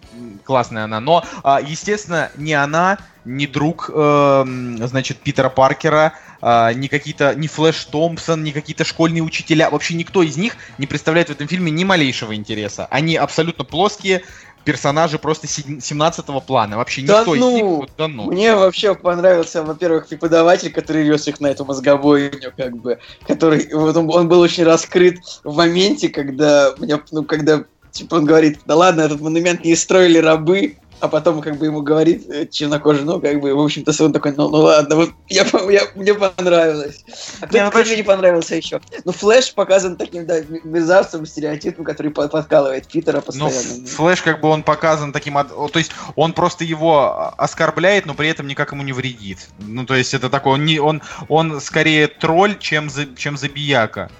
классная 0.44 0.86
она. 0.86 1.00
Но, 1.00 1.24
а, 1.44 1.62
естественно, 1.62 2.32
не 2.38 2.54
она, 2.54 2.98
не 3.26 3.48
друг, 3.48 3.90
э, 3.94 4.46
значит, 4.88 5.18
Питера 5.20 5.50
Паркера, 5.50 6.14
э, 6.42 6.74
ни 6.74 6.88
какие-то, 6.88 7.36
ни 7.36 7.48
Флэш 7.48 7.86
Томпсон, 7.86 8.44
ни 8.44 8.52
какие-то 8.52 8.84
школьные 8.84 9.22
учителя. 9.22 9.70
Вообще 9.70 9.94
никто 9.94 10.24
из 10.24 10.38
них 10.38 10.56
не 10.78 10.88
представляет 10.88 11.30
в 11.30 11.32
этом 11.32 11.48
фильме 11.48 11.72
ни 11.72 11.84
малейшего 11.84 12.36
интереса. 12.36 12.88
Они 12.90 13.16
абсолютно 13.16 13.64
плоские, 13.64 14.24
персонажи 14.64 15.20
просто 15.20 15.48
17-го 15.48 16.42
плана. 16.42 16.78
Вообще 16.78 17.04
да 17.04 17.20
никто 17.20 17.36
ну, 17.36 17.50
из 17.50 17.54
них... 17.54 17.90
Да 17.98 18.08
ну. 18.08 18.32
Мне 18.32 18.56
вообще 18.56 18.96
понравился, 18.96 19.64
во-первых, 19.64 20.08
преподаватель, 20.08 20.72
который 20.72 21.04
вез 21.04 21.28
их 21.28 21.40
на 21.40 21.48
эту 21.48 21.66
мозгобойню, 21.66 22.54
как 22.56 22.78
бы, 22.78 23.00
который... 23.28 23.70
Вот 23.74 23.96
он, 23.98 24.10
он 24.10 24.28
был 24.28 24.40
очень 24.40 24.64
раскрыт 24.64 25.20
в 25.44 25.56
моменте, 25.56 26.10
когда, 26.10 26.74
мне, 26.78 27.00
ну, 27.12 27.24
когда 27.24 27.66
Типа 27.92 28.16
он 28.16 28.26
говорит, 28.26 28.60
да 28.66 28.76
ладно, 28.76 29.02
этот 29.02 29.22
монумент 29.22 29.64
не 29.64 29.76
строили 29.76 30.18
рабы, 30.18 30.78
а 31.02 31.08
потом 31.08 31.42
как 31.42 31.58
бы 31.58 31.66
ему 31.66 31.82
говорит 31.82 32.30
э, 32.30 32.48
чернокожий, 32.48 33.04
ну, 33.04 33.20
как 33.20 33.42
бы, 33.42 33.54
в 33.54 33.60
общем-то, 33.60 33.92
он 34.04 34.14
такой, 34.14 34.34
ну, 34.34 34.50
ну 34.50 34.60
ладно, 34.60 34.96
вот 34.96 35.10
я, 35.30 35.46
я, 35.70 35.82
мне 35.96 36.14
понравилось. 36.14 37.04
А 37.42 37.48
кто, 37.48 37.58
мне, 37.58 37.70
кто 37.72 37.96
не 37.96 38.04
понравился 38.04 38.56
еще? 38.56 38.80
Ну, 39.04 39.12
Флэш 39.12 39.54
показан 39.56 39.98
таким, 39.98 40.28
да, 40.28 40.42
мерзавцем, 40.64 41.26
стереотипом, 41.26 41.86
который 41.86 42.12
подкалывает 42.12 42.88
Питера 42.88 43.18
ну, 43.18 43.22
постоянно. 43.24 43.82
Ну, 43.82 43.88
Флэш, 43.88 44.22
как 44.22 44.42
бы, 44.42 44.50
он 44.50 44.62
показан 44.62 45.12
таким, 45.12 45.34
то 45.34 45.72
есть, 45.74 45.92
он 46.16 46.34
просто 46.34 46.64
его 46.64 47.34
оскорбляет, 47.36 48.06
но 48.06 48.14
при 48.14 48.30
этом 48.30 48.48
никак 48.48 48.72
ему 48.72 48.84
не 48.84 48.94
вредит. 48.94 49.50
Ну, 49.60 49.86
то 49.88 49.96
есть, 49.96 50.14
это 50.14 50.30
такой, 50.30 50.54
он, 50.54 50.66
не, 50.66 50.80
он, 50.80 51.02
он 51.30 51.60
скорее 51.62 52.08
тролль, 52.08 52.58
чем, 52.60 52.92
за, 52.92 53.08
чем 53.16 53.38
забияка. 53.38 54.12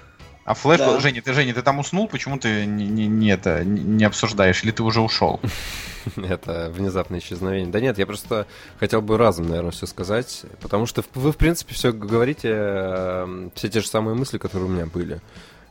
А 0.44 0.54
флеш, 0.54 0.78
да. 0.78 0.98
Женя, 0.98 1.22
ты 1.22 1.32
Женя, 1.32 1.54
ты 1.54 1.62
там 1.62 1.78
уснул? 1.78 2.08
Почему 2.08 2.36
ты 2.36 2.66
не, 2.66 2.86
не, 2.86 3.06
не 3.06 3.30
это 3.30 3.64
не 3.64 4.04
обсуждаешь? 4.04 4.64
Или 4.64 4.72
ты 4.72 4.82
уже 4.82 5.00
ушел? 5.00 5.40
Это 6.16 6.68
внезапное 6.70 7.20
исчезновение. 7.20 7.70
Да 7.70 7.78
нет, 7.78 7.96
я 7.98 8.06
просто 8.06 8.46
хотел 8.80 9.02
бы 9.02 9.16
разом, 9.16 9.48
наверное, 9.48 9.70
все 9.70 9.86
сказать, 9.86 10.42
потому 10.60 10.86
что 10.86 11.04
вы, 11.14 11.30
в 11.30 11.36
принципе, 11.36 11.74
все 11.74 11.92
говорите, 11.92 12.48
э, 12.52 13.48
все 13.54 13.68
те 13.68 13.80
же 13.80 13.86
самые 13.86 14.16
мысли, 14.16 14.38
которые 14.38 14.68
у 14.68 14.72
меня 14.72 14.86
были. 14.86 15.20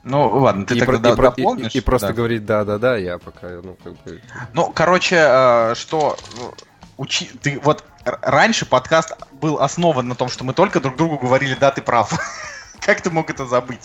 Ну, 0.04 0.30
ладно, 0.40 0.66
ты 0.66 0.78
и 0.78 0.80
тогда 0.80 1.16
про, 1.16 1.34
и, 1.36 1.44
и, 1.44 1.78
и 1.78 1.82
просто 1.82 2.08
да. 2.08 2.14
говорить 2.14 2.46
да-да-да, 2.46 2.96
я 2.96 3.20
пока, 3.20 3.48
ну, 3.62 3.78
как 3.84 3.94
бы... 4.04 4.22
Ну, 4.54 4.72
короче, 4.74 5.18
э, 5.18 5.76
что... 5.76 6.18
Ну, 6.38 6.54
учи... 6.98 7.30
Ты 7.42 7.60
вот 7.62 7.84
раньше 8.04 8.66
подкаст 8.66 9.14
был 9.34 9.60
основан 9.60 10.08
на 10.08 10.16
том, 10.16 10.30
что 10.30 10.44
мы 10.44 10.54
только 10.54 10.80
друг 10.80 10.96
другу 10.96 11.20
говорили 11.20 11.56
«да, 11.60 11.72
ты 11.72 11.82
прав». 11.82 12.14
Как 12.82 13.02
ты 13.02 13.12
мог 13.12 13.30
это 13.30 13.46
забыть? 13.46 13.82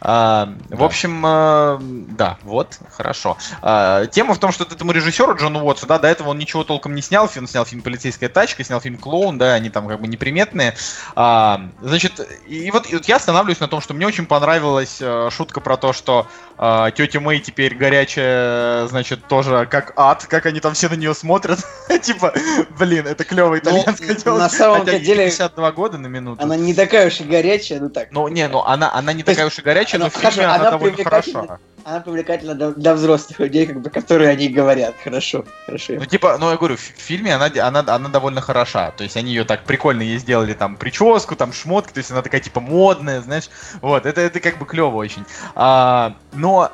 А, 0.00 0.52
да. 0.68 0.76
В 0.76 0.82
общем, 0.82 1.22
а, 1.24 1.78
да, 1.80 2.38
вот, 2.42 2.78
хорошо. 2.90 3.38
А, 3.62 4.06
тема 4.06 4.34
в 4.34 4.38
том, 4.38 4.50
что 4.50 4.64
этому 4.64 4.90
режиссеру 4.90 5.36
Джону 5.36 5.64
Уотсу, 5.64 5.86
да, 5.86 6.00
до 6.00 6.08
этого 6.08 6.30
он 6.30 6.38
ничего 6.38 6.64
толком 6.64 6.94
не 6.94 7.02
снял. 7.02 7.30
Он 7.36 7.46
снял 7.46 7.64
фильм 7.64 7.82
«Полицейская 7.82 8.28
тачка», 8.28 8.64
снял 8.64 8.80
фильм 8.80 8.98
«Клоун», 8.98 9.38
да, 9.38 9.54
они 9.54 9.70
там 9.70 9.86
как 9.86 10.00
бы 10.00 10.08
неприметные. 10.08 10.74
А, 11.14 11.68
значит, 11.80 12.20
и 12.48 12.68
вот, 12.72 12.90
и 12.90 12.94
вот 12.94 13.04
я 13.06 13.16
останавливаюсь 13.16 13.60
на 13.60 13.68
том, 13.68 13.80
что 13.80 13.94
мне 13.94 14.06
очень 14.06 14.26
понравилась 14.26 14.98
а, 15.00 15.28
шутка 15.30 15.60
про 15.60 15.76
то, 15.76 15.92
что 15.92 16.26
а, 16.58 16.90
тетя 16.90 17.20
Мэй 17.20 17.38
теперь 17.40 17.76
горячая, 17.76 18.88
значит, 18.88 19.26
тоже 19.28 19.68
как 19.70 19.92
ад, 19.96 20.26
как 20.26 20.46
они 20.46 20.60
там 20.60 20.74
все 20.74 20.88
на 20.88 20.94
нее 20.94 21.14
смотрят. 21.14 21.60
типа, 22.02 22.32
блин, 22.78 23.06
это 23.06 23.24
клевая 23.24 23.60
ну, 23.62 23.70
итальянская 23.70 24.08
девушка. 24.08 24.32
На 24.32 24.48
самом 24.48 24.84
деле... 24.84 25.26
52 25.26 25.72
года 25.72 25.98
на 25.98 26.06
минуту. 26.06 26.42
Она 26.42 26.56
не 26.56 26.74
такая 26.74 27.08
уж 27.08 27.20
и 27.20 27.24
горячая, 27.24 27.80
ну 27.80 27.88
так. 27.90 28.10
Ну, 28.16 28.28
не, 28.28 28.48
ну 28.48 28.62
она, 28.62 28.92
она 28.92 29.12
не 29.12 29.22
такая 29.22 29.46
уж 29.46 29.58
и 29.58 29.62
горячая, 29.62 30.00
но 30.00 30.10
в 30.10 30.14
фильме 30.14 30.46
она 30.46 30.70
довольно 30.70 31.04
хороша 31.04 31.58
она 31.86 32.00
привлекательна 32.00 32.56
для, 32.56 32.70
для 32.70 32.94
взрослых 32.94 33.38
людей, 33.38 33.64
как 33.64 33.80
бы, 33.80 33.90
которые 33.90 34.30
они 34.30 34.48
говорят. 34.48 34.96
Хорошо, 35.04 35.44
хорошо. 35.66 35.92
Ну, 35.92 36.04
типа, 36.04 36.36
ну, 36.36 36.50
я 36.50 36.56
говорю, 36.56 36.76
в 36.76 36.80
фильме 36.80 37.32
она, 37.32 37.46
она, 37.64 37.84
она 37.86 38.08
довольно 38.08 38.40
хороша. 38.40 38.90
То 38.90 39.04
есть 39.04 39.16
они 39.16 39.30
ее 39.30 39.44
так 39.44 39.62
прикольно 39.62 40.02
ей 40.02 40.18
сделали, 40.18 40.52
там, 40.52 40.76
прическу, 40.76 41.36
там, 41.36 41.52
шмотки, 41.52 41.92
то 41.92 41.98
есть 41.98 42.10
она 42.10 42.22
такая, 42.22 42.40
типа, 42.40 42.58
модная, 42.58 43.20
знаешь. 43.20 43.48
Вот, 43.82 44.04
это, 44.04 44.20
это 44.20 44.40
как 44.40 44.58
бы 44.58 44.66
клево 44.66 44.96
очень. 44.96 45.24
А, 45.54 46.16
но 46.32 46.72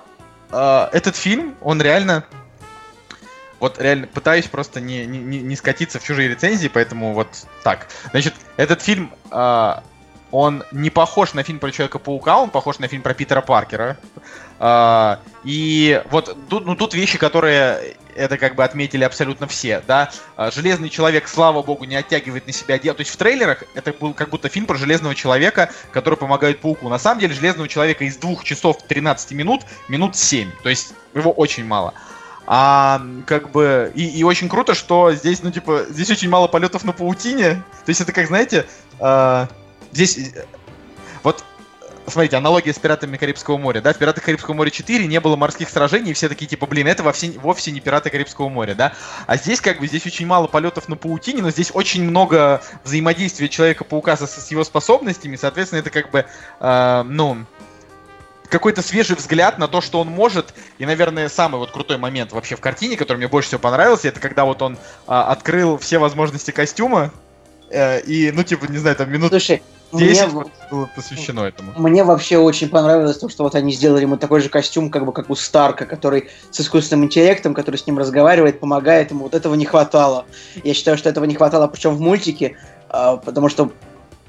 а, 0.50 0.88
этот 0.94 1.14
фильм, 1.14 1.57
он 1.61 1.83
реально 1.83 2.24
вот 3.61 3.81
реально 3.81 4.09
пытаюсь 4.09 4.46
просто 4.46 4.81
не, 4.81 5.07
не, 5.07 5.40
не 5.40 5.57
скатиться 5.57 6.00
в 6.00 6.05
чужие 6.05 6.28
рецензии, 6.28 6.68
поэтому 6.68 7.12
вот 7.12 7.28
так. 7.62 7.87
Значит, 8.11 8.35
этот 8.57 8.83
фильм, 8.83 9.12
э, 9.31 9.74
он 10.33 10.64
не 10.73 10.90
похож 10.90 11.35
на 11.35 11.42
фильм 11.42 11.59
про 11.59 11.71
Человека-паука, 11.71 12.38
он 12.38 12.51
похож 12.51 12.79
на 12.79 12.88
фильм 12.88 13.03
про 13.03 13.14
Питера 13.14 13.42
Паркера. 13.42 13.99
Uh, 14.59 15.18
и 15.42 16.01
вот 16.11 16.37
тут, 16.49 16.64
ну, 16.66 16.77
тут 16.77 16.95
вещи, 16.95 17.18
которые 17.18 17.97
это 18.14 18.38
как 18.38 18.55
бы 18.55 18.62
отметили 18.62 19.03
абсолютно 19.03 19.47
все, 19.47 19.83
да. 19.87 20.11
Uh, 20.37 20.53
Железный 20.53 20.88
человек, 20.88 21.29
слава 21.29 21.62
богу, 21.62 21.85
не 21.85 21.97
оттягивает 21.97 22.47
на 22.47 22.53
себя 22.53 22.79
дело. 22.79 22.97
То 22.97 23.01
есть 23.03 23.12
в 23.12 23.16
трейлерах 23.16 23.64
это 23.75 23.92
был 23.92 24.14
как 24.14 24.31
будто 24.31 24.49
фильм 24.49 24.66
про 24.66 24.77
Железного 24.77 25.14
человека, 25.14 25.71
который 25.90 26.16
помогает 26.16 26.61
пауку. 26.61 26.88
На 26.88 26.99
самом 26.99 27.21
деле 27.21 27.35
Железного 27.35 27.68
человека 27.68 28.05
из 28.05 28.16
двух 28.16 28.45
часов 28.45 28.79
13 28.87 29.33
минут, 29.33 29.62
минут 29.88 30.16
7. 30.16 30.51
То 30.62 30.71
есть 30.71 30.95
его 31.12 31.33
очень 31.33 31.66
мало. 31.66 31.92
А 32.47 33.03
как 33.27 33.51
бы 33.51 33.92
и, 33.95 34.07
и 34.18 34.25
очень 34.25 34.49
круто, 34.49 34.75
что 34.75 35.12
здесь, 35.12 35.42
ну 35.42 35.51
типа, 35.51 35.87
здесь 35.90 36.11
очень 36.11 36.29
мало 36.29 36.47
полетов 36.47 36.85
на 36.85 36.92
паутине. 36.92 37.62
То 37.85 37.88
есть 37.88 38.01
это 38.01 38.12
как, 38.12 38.29
знаете, 38.29 38.66
uh, 38.99 39.49
здесь 39.92 40.18
вот 41.22 41.44
смотрите, 42.07 42.37
аналогия 42.37 42.72
с 42.72 42.78
«Пиратами 42.78 43.16
Карибского 43.16 43.59
моря», 43.59 43.81
да, 43.81 43.92
в 43.92 43.98
«Пиратах 43.98 44.24
Карибского 44.24 44.55
моря 44.55 44.70
4» 44.70 45.07
не 45.07 45.20
было 45.20 45.37
морских 45.37 45.68
сражений, 45.68 46.11
и 46.11 46.14
все 46.14 46.28
такие, 46.28 46.46
типа, 46.46 46.66
блин, 46.66 46.88
это 46.88 47.02
вовсе, 47.02 47.31
вовсе 47.38 47.70
не 47.70 47.81
«Пираты 47.81 48.11
Карибского 48.11 48.48
моря», 48.48 48.74
да, 48.74 48.92
а 49.26 49.37
здесь, 49.37 49.61
как 49.61 49.78
бы, 49.78 49.87
здесь 49.87 50.05
очень 50.07 50.26
мало 50.26 50.46
полетов 50.46 50.88
на 50.88 50.96
паутине, 50.96 51.42
но 51.42 51.50
здесь 51.50 51.70
очень 51.72 52.05
много 52.05 52.62
взаимодействия 52.85 53.48
Человека-паука 53.48 54.16
с, 54.16 54.26
с 54.26 54.50
его 54.50 54.64
способностями, 54.64 55.37
соответственно, 55.37 55.81
это, 55.81 55.90
как 55.90 56.11
бы, 56.11 56.26
э, 56.61 57.02
ну, 57.07 57.44
какой-то 58.48 58.83
свежий 58.83 59.16
взгляд 59.16 59.59
на 59.59 59.66
то, 59.66 59.81
что 59.81 59.98
он 59.98 60.09
может. 60.09 60.52
И, 60.76 60.85
наверное, 60.85 61.31
самый 61.31 61.57
вот 61.57 61.70
крутой 61.70 61.96
момент 61.96 62.33
вообще 62.33 62.55
в 62.55 62.61
картине, 62.61 62.98
который 62.98 63.16
мне 63.16 63.28
больше 63.28 63.48
всего 63.48 63.61
понравился, 63.61 64.09
это 64.09 64.20
когда 64.20 64.44
вот 64.44 64.61
он 64.61 64.76
а, 65.07 65.33
открыл 65.33 65.78
все 65.78 65.98
возможности 65.98 66.50
костюма. 66.50 67.11
Э, 67.70 68.00
и, 68.02 68.31
ну, 68.31 68.42
типа, 68.42 68.66
не 68.66 68.76
знаю, 68.76 68.94
там 68.96 69.11
минут... 69.11 69.31
Слушай, 69.31 69.62
10 69.92 70.33
мне, 70.33 70.44
было 70.70 70.88
посвящено 70.94 71.40
этому. 71.40 71.72
Мне 71.76 72.05
вообще 72.05 72.38
очень 72.38 72.68
понравилось 72.68 73.18
то, 73.18 73.28
что 73.28 73.44
вот 73.44 73.55
они 73.55 73.72
сделали 73.72 74.02
ему 74.02 74.16
такой 74.16 74.40
же 74.40 74.48
костюм, 74.48 74.90
как 74.90 75.05
бы 75.05 75.12
как 75.12 75.31
у 75.31 75.35
Старка, 75.35 75.87
который 75.87 76.31
с 76.50 76.61
искусственным 76.61 77.07
интеллектом, 77.07 77.55
который 77.55 77.76
с 77.76 77.87
ним 77.87 77.98
разговаривает, 77.98 78.61
помогает 78.61 79.11
ему. 79.11 79.24
Вот 79.24 79.35
этого 79.35 79.55
не 79.55 79.64
хватало. 79.64 80.26
Я 80.64 80.74
считаю, 80.74 80.96
что 80.98 81.09
этого 81.09 81.24
не 81.24 81.35
хватало, 81.35 81.66
причем 81.66 81.94
в 81.94 82.00
мультике, 82.00 82.57
а, 82.88 83.16
потому 83.16 83.48
что 83.48 83.72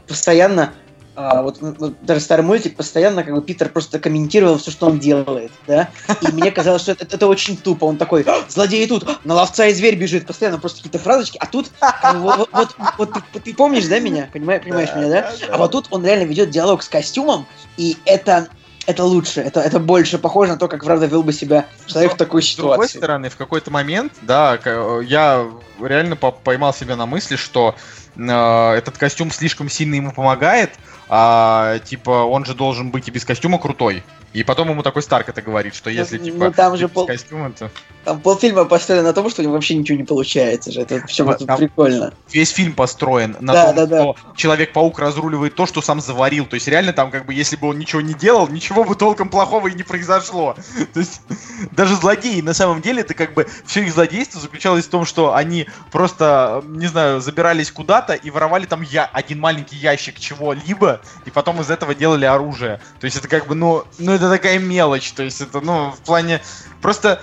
постоянно 0.07 0.73
а, 1.15 1.43
вот, 1.43 1.59
вот 1.61 1.93
даже 2.01 2.19
старый 2.19 2.43
мультик 2.43 2.75
постоянно 2.75 3.23
как 3.23 3.35
бы 3.35 3.41
Питер 3.41 3.69
просто 3.69 3.99
комментировал 3.99 4.57
все, 4.57 4.71
что 4.71 4.87
он 4.87 4.99
делает, 4.99 5.51
да, 5.67 5.89
и 6.21 6.31
мне 6.31 6.51
казалось, 6.51 6.81
что 6.81 6.93
это, 6.93 7.05
это 7.05 7.27
очень 7.27 7.55
тупо, 7.55 7.85
он 7.85 7.97
такой, 7.97 8.25
злодеи 8.47 8.85
тут, 8.87 9.23
на 9.23 9.35
ловца 9.35 9.67
и 9.67 9.73
зверь 9.73 9.95
бежит, 9.95 10.25
постоянно 10.25 10.57
просто 10.57 10.79
какие-то 10.79 10.99
фразочки, 10.99 11.37
а 11.39 11.45
тут, 11.45 11.71
вот, 12.15 12.49
вот, 12.51 12.75
вот, 12.77 12.89
вот 12.97 13.13
ты, 13.31 13.39
ты 13.39 13.53
помнишь, 13.53 13.85
да, 13.85 13.99
меня, 13.99 14.27
понимаешь, 14.33 14.63
понимаешь 14.63 14.89
меня, 14.95 15.09
да, 15.09 15.31
а 15.49 15.57
вот 15.57 15.71
тут 15.71 15.87
он 15.91 16.05
реально 16.05 16.23
ведет 16.23 16.49
диалог 16.49 16.81
с 16.81 16.89
костюмом, 16.89 17.45
и 17.77 17.97
это, 18.05 18.47
это 18.87 19.03
лучше, 19.03 19.41
это, 19.41 19.59
это 19.61 19.79
больше 19.79 20.17
похоже 20.17 20.53
на 20.53 20.57
то, 20.57 20.67
как 20.67 20.83
правда 20.83 21.05
вел 21.05 21.23
бы 21.23 21.31
себя 21.31 21.67
человек 21.85 22.13
в 22.13 22.17
такой 22.17 22.41
ситуации. 22.41 22.87
С 22.87 22.91
другой 22.91 23.03
стороны, 23.03 23.29
в 23.29 23.37
какой-то 23.37 23.71
момент, 23.71 24.13
да, 24.23 24.59
я 25.03 25.47
реально 25.79 26.15
поймал 26.15 26.73
себя 26.73 26.95
на 26.95 27.05
мысли, 27.05 27.35
что 27.35 27.75
э, 28.15 28.71
этот 28.73 28.97
костюм 28.97 29.31
слишком 29.31 29.69
сильно 29.69 29.95
ему 29.95 30.11
помогает, 30.11 30.71
а, 31.09 31.79
типа, 31.79 32.23
он 32.25 32.45
же 32.45 32.53
должен 32.53 32.91
быть 32.91 33.07
и 33.07 33.11
без 33.11 33.25
костюма 33.25 33.59
крутой. 33.59 34.03
И 34.33 34.43
потом 34.43 34.69
ему 34.69 34.81
такой 34.81 35.03
Старк 35.03 35.29
это 35.29 35.41
говорит, 35.41 35.75
что 35.75 35.89
если, 35.89 36.17
ну, 36.17 36.25
типа, 36.25 36.45
ну, 36.45 36.51
там 36.51 36.75
же 36.75 36.87
пол... 36.87 37.05
костюма, 37.05 37.51
то... 37.51 37.69
Там 38.03 38.19
полфильма 38.19 38.65
построен 38.65 39.03
на 39.03 39.13
том, 39.13 39.29
что 39.29 39.41
у 39.41 39.43
него 39.43 39.53
вообще 39.53 39.75
ничего 39.75 39.97
не 39.97 40.03
получается 40.03 40.71
же. 40.71 40.81
Это 40.81 41.05
все 41.07 41.31
там 41.35 41.57
прикольно. 41.57 42.13
Весь 42.31 42.49
фильм 42.49 42.73
построен 42.73 43.37
на 43.39 43.53
да, 43.53 43.65
том, 43.73 43.75
да, 43.75 43.85
что 43.85 44.15
да. 44.21 44.35
Человек-паук 44.35 44.99
разруливает 44.99 45.55
то, 45.55 45.65
что 45.65 45.81
сам 45.81 46.01
заварил. 46.01 46.45
То 46.45 46.55
есть 46.55 46.67
реально 46.67 46.93
там, 46.93 47.11
как 47.11 47.25
бы, 47.25 47.33
если 47.33 47.55
бы 47.55 47.69
он 47.69 47.79
ничего 47.79 48.01
не 48.01 48.13
делал, 48.13 48.47
ничего 48.49 48.83
бы 48.83 48.95
толком 48.95 49.29
плохого 49.29 49.67
и 49.67 49.73
не 49.73 49.83
произошло. 49.83 50.55
То 50.93 50.99
есть 50.99 51.21
даже 51.71 51.95
злодеи, 51.95 52.41
на 52.41 52.53
самом 52.53 52.81
деле, 52.81 53.01
это 53.01 53.13
как 53.13 53.33
бы 53.33 53.47
все 53.65 53.83
их 53.83 53.93
злодейство 53.93 54.41
заключалось 54.41 54.85
в 54.85 54.89
том, 54.89 55.05
что 55.05 55.33
они 55.33 55.67
просто, 55.91 56.63
не 56.67 56.87
знаю, 56.87 57.21
забирались 57.21 57.71
куда-то 57.71 58.13
и 58.13 58.29
воровали 58.31 58.65
там 58.65 58.81
я 58.81 59.05
один 59.05 59.39
маленький 59.39 59.75
ящик 59.75 60.19
чего-либо, 60.19 61.01
и 61.25 61.29
потом 61.29 61.61
из 61.61 61.69
этого 61.69 61.95
делали 61.95 62.25
оружие. 62.25 62.81
То 62.99 63.05
есть 63.05 63.15
это 63.15 63.27
как 63.27 63.47
бы, 63.47 63.55
ну, 63.55 63.83
ну 63.97 64.11
это 64.23 64.31
такая 64.31 64.59
мелочь, 64.59 65.11
то 65.11 65.23
есть 65.23 65.41
это, 65.41 65.61
ну, 65.61 65.91
в 65.91 65.99
плане... 65.99 66.41
Просто 66.81 67.21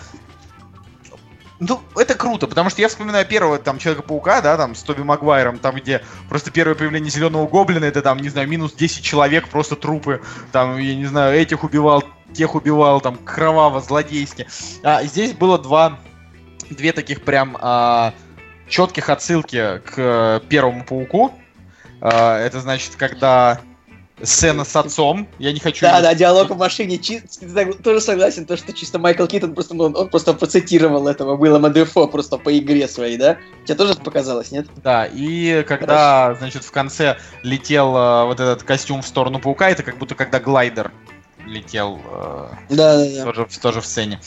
ну, 1.60 1.78
это 1.94 2.14
круто, 2.14 2.46
потому 2.46 2.70
что 2.70 2.80
я 2.80 2.88
вспоминаю 2.88 3.26
первого 3.26 3.58
там 3.58 3.78
Человека-паука, 3.78 4.40
да, 4.40 4.56
там, 4.56 4.74
с 4.74 4.82
Тоби 4.82 5.02
Магуайром, 5.02 5.58
там, 5.58 5.76
где 5.76 6.02
просто 6.30 6.50
первое 6.50 6.74
появление 6.74 7.10
Зеленого 7.10 7.46
Гоблина, 7.46 7.84
это 7.84 8.00
там, 8.00 8.18
не 8.18 8.30
знаю, 8.30 8.48
минус 8.48 8.72
10 8.72 9.04
человек, 9.04 9.46
просто 9.48 9.76
трупы, 9.76 10.22
там, 10.52 10.78
я 10.78 10.94
не 10.96 11.04
знаю, 11.04 11.38
этих 11.38 11.62
убивал, 11.62 12.02
тех 12.32 12.54
убивал, 12.54 13.02
там, 13.02 13.18
кроваво, 13.18 13.82
злодейски. 13.82 14.46
А 14.82 15.02
здесь 15.04 15.34
было 15.34 15.58
два, 15.58 15.98
две 16.70 16.92
таких 16.92 17.22
прям 17.24 17.58
а, 17.60 18.14
четких 18.66 19.10
отсылки 19.10 19.82
к 19.84 19.94
э, 19.98 20.40
Первому 20.48 20.84
Пауку. 20.84 21.34
А, 22.00 22.38
это 22.38 22.60
значит, 22.60 22.94
когда 22.96 23.60
сцена 24.22 24.64
с 24.64 24.76
отцом. 24.76 25.28
Я 25.38 25.52
не 25.52 25.60
хочу... 25.60 25.86
Да, 25.86 26.00
да, 26.00 26.14
диалог 26.14 26.50
в 26.50 26.56
машине. 26.58 26.98
Чи... 26.98 27.22
Тоже 27.82 28.00
согласен, 28.00 28.44
то, 28.44 28.56
что 28.56 28.72
чисто 28.72 28.98
Майкл 28.98 29.26
Китон 29.26 29.54
просто, 29.54 29.74
ну, 29.74 29.84
он 29.84 30.08
просто 30.08 30.34
процитировал 30.34 31.08
этого 31.08 31.36
Уилла 31.36 31.70
Дефо 31.70 32.06
просто 32.06 32.38
по 32.38 32.56
игре 32.56 32.88
своей, 32.88 33.16
да? 33.16 33.38
Тебе 33.64 33.76
тоже 33.76 33.94
показалось, 33.94 34.50
нет? 34.50 34.66
Да, 34.82 35.06
и 35.06 35.62
когда, 35.64 36.24
Хорошо. 36.24 36.38
значит, 36.40 36.64
в 36.64 36.70
конце 36.70 37.18
летел 37.42 37.96
э, 37.96 38.24
вот 38.26 38.40
этот 38.40 38.62
костюм 38.62 39.02
в 39.02 39.06
сторону 39.06 39.38
паука, 39.38 39.70
это 39.70 39.82
как 39.82 39.98
будто 39.98 40.14
когда 40.14 40.40
глайдер 40.40 40.92
летел 41.46 42.00
э, 42.04 42.48
да, 42.68 42.98
да, 42.98 43.04
да. 43.04 43.24
Тоже, 43.24 43.46
тоже 43.60 43.80
в 43.80 43.86
сцене. 43.86 44.20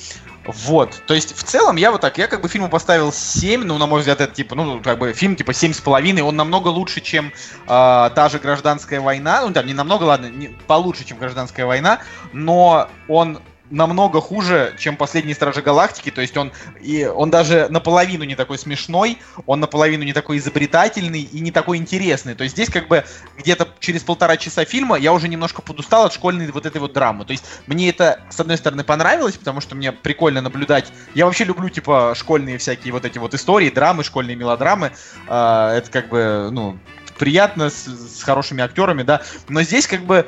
Вот, 0.46 1.02
то 1.08 1.14
есть 1.14 1.36
в 1.36 1.44
целом 1.44 1.78
я 1.78 1.92
вот 1.92 2.02
так, 2.02 2.18
я 2.18 2.28
как 2.28 2.42
бы 2.42 2.50
фильму 2.50 2.68
поставил 2.68 3.14
7, 3.14 3.64
ну, 3.64 3.78
на 3.78 3.88
мой 3.88 4.00
взгляд, 4.00 4.20
это 4.20 4.34
типа, 4.34 4.56
ну, 4.56 4.82
как 4.82 5.00
бы 5.00 5.14
фильм 5.14 5.36
типа 5.38 5.52
7,5, 5.52 6.22
он 6.22 6.36
намного 6.36 6.68
лучше, 6.68 7.00
чем 7.00 7.28
э, 7.28 7.32
та 7.68 8.30
же 8.30 8.40
«Гражданская 8.40 9.00
война», 9.00 9.42
ну, 9.42 9.54
там, 9.54 9.66
не 9.66 9.74
намного, 9.74 10.04
ладно, 10.04 10.26
не, 10.26 10.50
получше, 10.68 11.06
чем 11.06 11.18
«Гражданская 11.18 11.66
война», 11.66 12.00
но 12.34 12.90
он 13.08 13.40
намного 13.74 14.22
хуже, 14.22 14.76
чем 14.78 14.96
последние 14.96 15.36
Стражи 15.36 15.62
Галактики. 15.62 16.12
То 16.12 16.22
есть 16.22 16.38
он, 16.38 16.52
и, 16.80 17.06
он 17.06 17.32
даже 17.32 17.68
наполовину 17.70 18.24
не 18.24 18.36
такой 18.36 18.58
смешной, 18.60 19.18
он 19.48 19.60
наполовину 19.60 20.04
не 20.04 20.14
такой 20.14 20.38
изобретательный 20.38 21.22
и 21.22 21.40
не 21.40 21.52
такой 21.52 21.78
интересный. 21.78 22.36
То 22.36 22.44
есть 22.44 22.56
здесь 22.56 22.70
как 22.70 22.88
бы 22.88 23.04
где-то 23.38 23.68
через 23.80 24.04
полтора 24.04 24.38
часа 24.38 24.64
фильма 24.64 24.98
я 24.98 25.12
уже 25.12 25.28
немножко 25.28 25.62
подустал 25.62 26.06
от 26.06 26.14
школьной 26.14 26.52
вот 26.52 26.66
этой 26.66 26.80
вот 26.80 26.94
драмы. 26.94 27.26
То 27.26 27.32
есть 27.32 27.44
мне 27.66 27.90
это, 27.90 28.22
с 28.30 28.40
одной 28.40 28.58
стороны, 28.58 28.84
понравилось, 28.84 29.38
потому 29.38 29.60
что 29.60 29.76
мне 29.76 29.92
прикольно 29.92 30.42
наблюдать. 30.42 30.94
Я 31.16 31.26
вообще 31.26 31.44
люблю, 31.44 31.70
типа, 31.70 32.14
школьные 32.16 32.60
всякие 32.60 32.94
вот 32.94 33.06
эти 33.06 33.18
вот 33.18 33.34
истории, 33.34 33.72
драмы, 33.72 34.04
школьные 34.04 34.36
мелодрамы. 34.36 34.92
Э, 35.28 35.74
это 35.78 35.90
как 35.90 36.10
бы, 36.10 36.50
ну, 36.52 36.78
приятно 37.18 37.72
с, 37.72 37.86
с 37.86 38.22
хорошими 38.22 38.64
актерами, 38.64 39.02
да. 39.02 39.24
Но 39.50 39.64
здесь 39.64 39.88
как 39.88 40.02
бы 40.02 40.28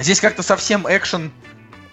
Здесь 0.00 0.20
как-то 0.20 0.42
совсем 0.42 0.86
экшен 0.88 1.30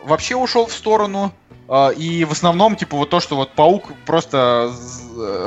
вообще 0.07 0.35
ушел 0.35 0.65
в 0.65 0.73
сторону. 0.73 1.33
Uh, 1.67 1.93
и 1.93 2.23
в 2.23 2.31
основном, 2.31 2.77
типа, 2.77 2.95
вот 2.95 3.09
то, 3.09 3.19
что 3.19 3.35
вот 3.35 3.51
паук 3.51 3.91
просто 4.05 4.71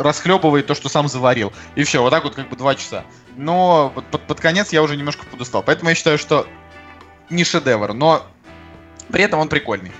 расхлебывает 0.00 0.66
то, 0.66 0.74
что 0.74 0.90
сам 0.90 1.08
заварил. 1.08 1.50
И 1.76 1.84
все, 1.84 2.02
вот 2.02 2.10
так 2.10 2.24
вот 2.24 2.34
как 2.34 2.50
бы 2.50 2.56
два 2.56 2.74
часа. 2.74 3.04
Но 3.36 3.90
под, 3.94 4.04
под, 4.06 4.26
под 4.26 4.38
конец 4.38 4.70
я 4.70 4.82
уже 4.82 4.96
немножко 4.96 5.24
подустал. 5.24 5.62
Поэтому 5.62 5.88
я 5.88 5.94
считаю, 5.94 6.18
что 6.18 6.46
не 7.30 7.42
шедевр, 7.42 7.94
но 7.94 8.26
при 9.10 9.22
этом 9.24 9.40
он 9.40 9.48
прикольный. 9.48 9.92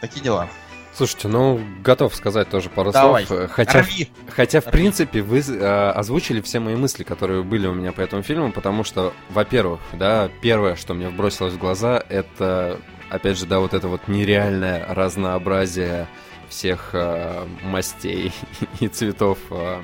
Такие 0.00 0.20
дела. 0.20 0.48
Слушайте, 0.94 1.28
ну, 1.28 1.60
готов 1.82 2.14
сказать 2.14 2.48
тоже 2.48 2.70
пару 2.70 2.90
Давай. 2.90 3.26
слов. 3.26 3.50
Хотя, 3.50 3.82
Рви. 3.82 4.08
хотя 4.30 4.62
в 4.62 4.66
Рви. 4.66 4.72
принципе, 4.72 5.20
вы 5.20 5.40
э, 5.40 5.90
озвучили 5.90 6.40
все 6.40 6.58
мои 6.58 6.74
мысли, 6.74 7.02
которые 7.04 7.42
были 7.42 7.66
у 7.66 7.74
меня 7.74 7.92
по 7.92 8.00
этому 8.00 8.22
фильму, 8.22 8.50
потому 8.50 8.82
что, 8.82 9.12
во-первых, 9.28 9.80
да, 9.92 10.30
первое, 10.40 10.74
что 10.74 10.94
мне 10.94 11.10
бросилось 11.10 11.52
в 11.52 11.58
глаза, 11.58 12.02
это 12.08 12.80
опять 13.10 13.38
же, 13.38 13.46
да, 13.46 13.60
вот 13.60 13.74
это 13.74 13.88
вот 13.88 14.08
нереальное 14.08 14.84
разнообразие 14.88 16.06
всех 16.48 16.90
э, 16.92 17.44
мастей 17.62 18.32
и 18.80 18.88
цветов 18.88 19.38
э, 19.50 19.80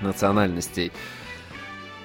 национальностей. 0.00 0.92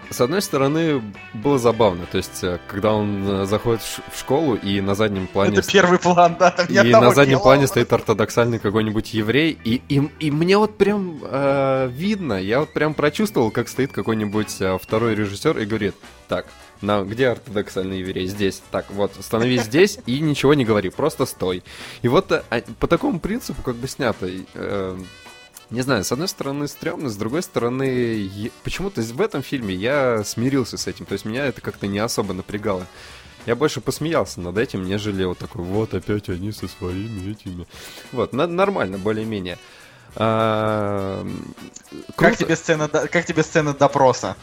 С 0.09 0.21
одной 0.21 0.41
стороны, 0.43 1.01
было 1.33 1.57
забавно, 1.57 2.05
то 2.05 2.17
есть, 2.17 2.43
э, 2.43 2.59
когда 2.67 2.93
он 2.93 3.27
э, 3.27 3.45
заходит 3.45 3.81
в 3.81 4.19
школу 4.19 4.55
и 4.55 4.79
на 4.79 4.93
заднем 4.95 5.27
плане... 5.27 5.57
Это 5.57 5.67
первый 5.67 5.97
план, 5.97 6.35
да, 6.37 6.51
там 6.51 6.67
И 6.67 6.91
на 6.91 7.11
заднем 7.11 7.37
дела. 7.37 7.43
плане 7.43 7.67
стоит 7.67 7.91
ортодоксальный 7.91 8.59
какой-нибудь 8.59 9.13
еврей, 9.13 9.57
и, 9.63 9.81
и, 9.89 10.09
и 10.19 10.29
мне 10.29 10.57
вот 10.57 10.77
прям 10.77 11.19
э, 11.23 11.89
видно, 11.91 12.33
я 12.33 12.59
вот 12.59 12.73
прям 12.73 12.93
прочувствовал, 12.93 13.49
как 13.49 13.67
стоит 13.67 13.91
какой-нибудь 13.91 14.55
э, 14.59 14.77
второй 14.79 15.15
режиссер 15.15 15.57
и 15.57 15.65
говорит, 15.65 15.95
так, 16.27 16.45
на, 16.81 17.03
где 17.03 17.29
ортодоксальный 17.29 17.99
еврей? 17.99 18.27
Здесь. 18.27 18.61
Так, 18.71 18.89
вот, 18.91 19.13
становись 19.19 19.63
здесь 19.63 19.99
и 20.05 20.19
ничего 20.19 20.53
не 20.53 20.65
говори, 20.65 20.89
просто 20.89 21.25
стой. 21.25 21.63
И 22.01 22.07
вот 22.07 22.31
а, 22.31 22.43
по 22.79 22.87
такому 22.87 23.19
принципу 23.19 23.61
как 23.61 23.75
бы 23.75 23.87
снято. 23.87 24.29
Э, 24.53 24.97
не 25.69 25.81
знаю, 25.81 26.03
с 26.03 26.11
одной 26.11 26.27
стороны 26.27 26.67
стрёмно, 26.67 27.09
с 27.09 27.15
другой 27.15 27.41
стороны, 27.41 28.51
почему-то 28.63 29.01
в 29.01 29.21
этом 29.21 29.41
фильме 29.41 29.73
я 29.73 30.23
смирился 30.23 30.77
с 30.77 30.87
этим. 30.87 31.05
То 31.05 31.13
есть 31.13 31.25
меня 31.25 31.45
это 31.45 31.61
как-то 31.61 31.87
не 31.87 31.99
особо 31.99 32.33
напрягало. 32.33 32.85
Я 33.45 33.55
больше 33.55 33.81
посмеялся 33.81 34.39
над 34.39 34.57
этим, 34.57 34.85
нежели 34.85 35.25
вот 35.25 35.37
такой, 35.37 35.63
вот 35.63 35.93
опять 35.93 36.29
они 36.29 36.51
со 36.51 36.67
своими 36.67 37.31
этими. 37.31 37.67
Вот, 38.11 38.33
нормально, 38.33 38.97
более-менее. 38.97 39.57
А, 40.15 41.25
как 42.15 42.37
тебе 42.37 42.55
сцена, 42.55 42.87
как 42.87 43.25
тебе 43.25 43.43
сцена 43.43 43.73
допроса? 43.73 44.35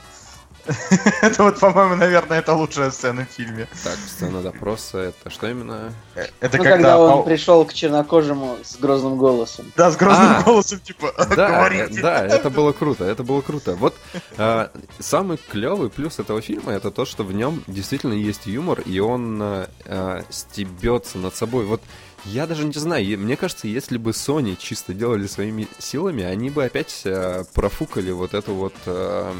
Это 1.22 1.42
вот, 1.42 1.58
по-моему, 1.58 1.96
наверное, 1.96 2.38
это 2.38 2.54
лучшая 2.54 2.90
сцена 2.90 3.26
в 3.26 3.34
фильме. 3.34 3.68
Так, 3.84 3.94
сцена 3.94 4.42
допроса, 4.42 4.98
это 4.98 5.30
что 5.30 5.48
именно? 5.48 5.92
Э, 6.14 6.26
это 6.40 6.58
ну, 6.58 6.64
когда, 6.64 6.98
он 6.98 7.24
пришел 7.24 7.64
к 7.64 7.72
чернокожему 7.72 8.56
с 8.62 8.76
грозным 8.76 9.16
голосом. 9.16 9.72
Да, 9.76 9.90
с 9.90 9.96
грозным 9.96 10.36
а, 10.38 10.42
голосом, 10.42 10.80
типа, 10.80 11.12
да, 11.36 11.68
э, 11.72 11.88
Да, 11.88 12.26
это 12.26 12.50
было 12.50 12.72
круто, 12.72 13.04
это 13.04 13.22
было 13.22 13.40
круто. 13.40 13.74
Вот 13.76 13.94
а, 14.36 14.70
самый 14.98 15.38
клевый 15.38 15.90
плюс 15.90 16.18
этого 16.18 16.40
фильма 16.40 16.72
это 16.72 16.90
то, 16.90 17.04
что 17.04 17.24
в 17.24 17.32
нем 17.32 17.62
действительно 17.66 18.14
есть 18.14 18.46
юмор, 18.46 18.80
и 18.80 18.98
он 19.00 19.40
а, 19.42 20.24
стебется 20.30 21.18
над 21.18 21.34
собой. 21.34 21.64
Вот 21.64 21.82
я 22.24 22.46
даже 22.46 22.64
не 22.64 22.72
знаю, 22.72 23.18
мне 23.18 23.36
кажется, 23.36 23.66
если 23.66 23.96
бы 23.96 24.10
Sony 24.10 24.56
чисто 24.58 24.92
делали 24.92 25.26
своими 25.26 25.68
силами, 25.78 26.22
они 26.22 26.50
бы 26.50 26.64
опять 26.64 27.02
э, 27.04 27.44
профукали 27.54 28.10
вот 28.10 28.34
эту 28.34 28.54
вот 28.54 28.74
э, 28.86 29.32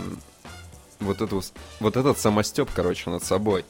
вот, 1.00 1.20
эту, 1.20 1.42
вот 1.80 1.96
этот 1.96 2.18
самостеп, 2.18 2.70
короче, 2.74 3.10
над 3.10 3.24
собой. 3.24 3.64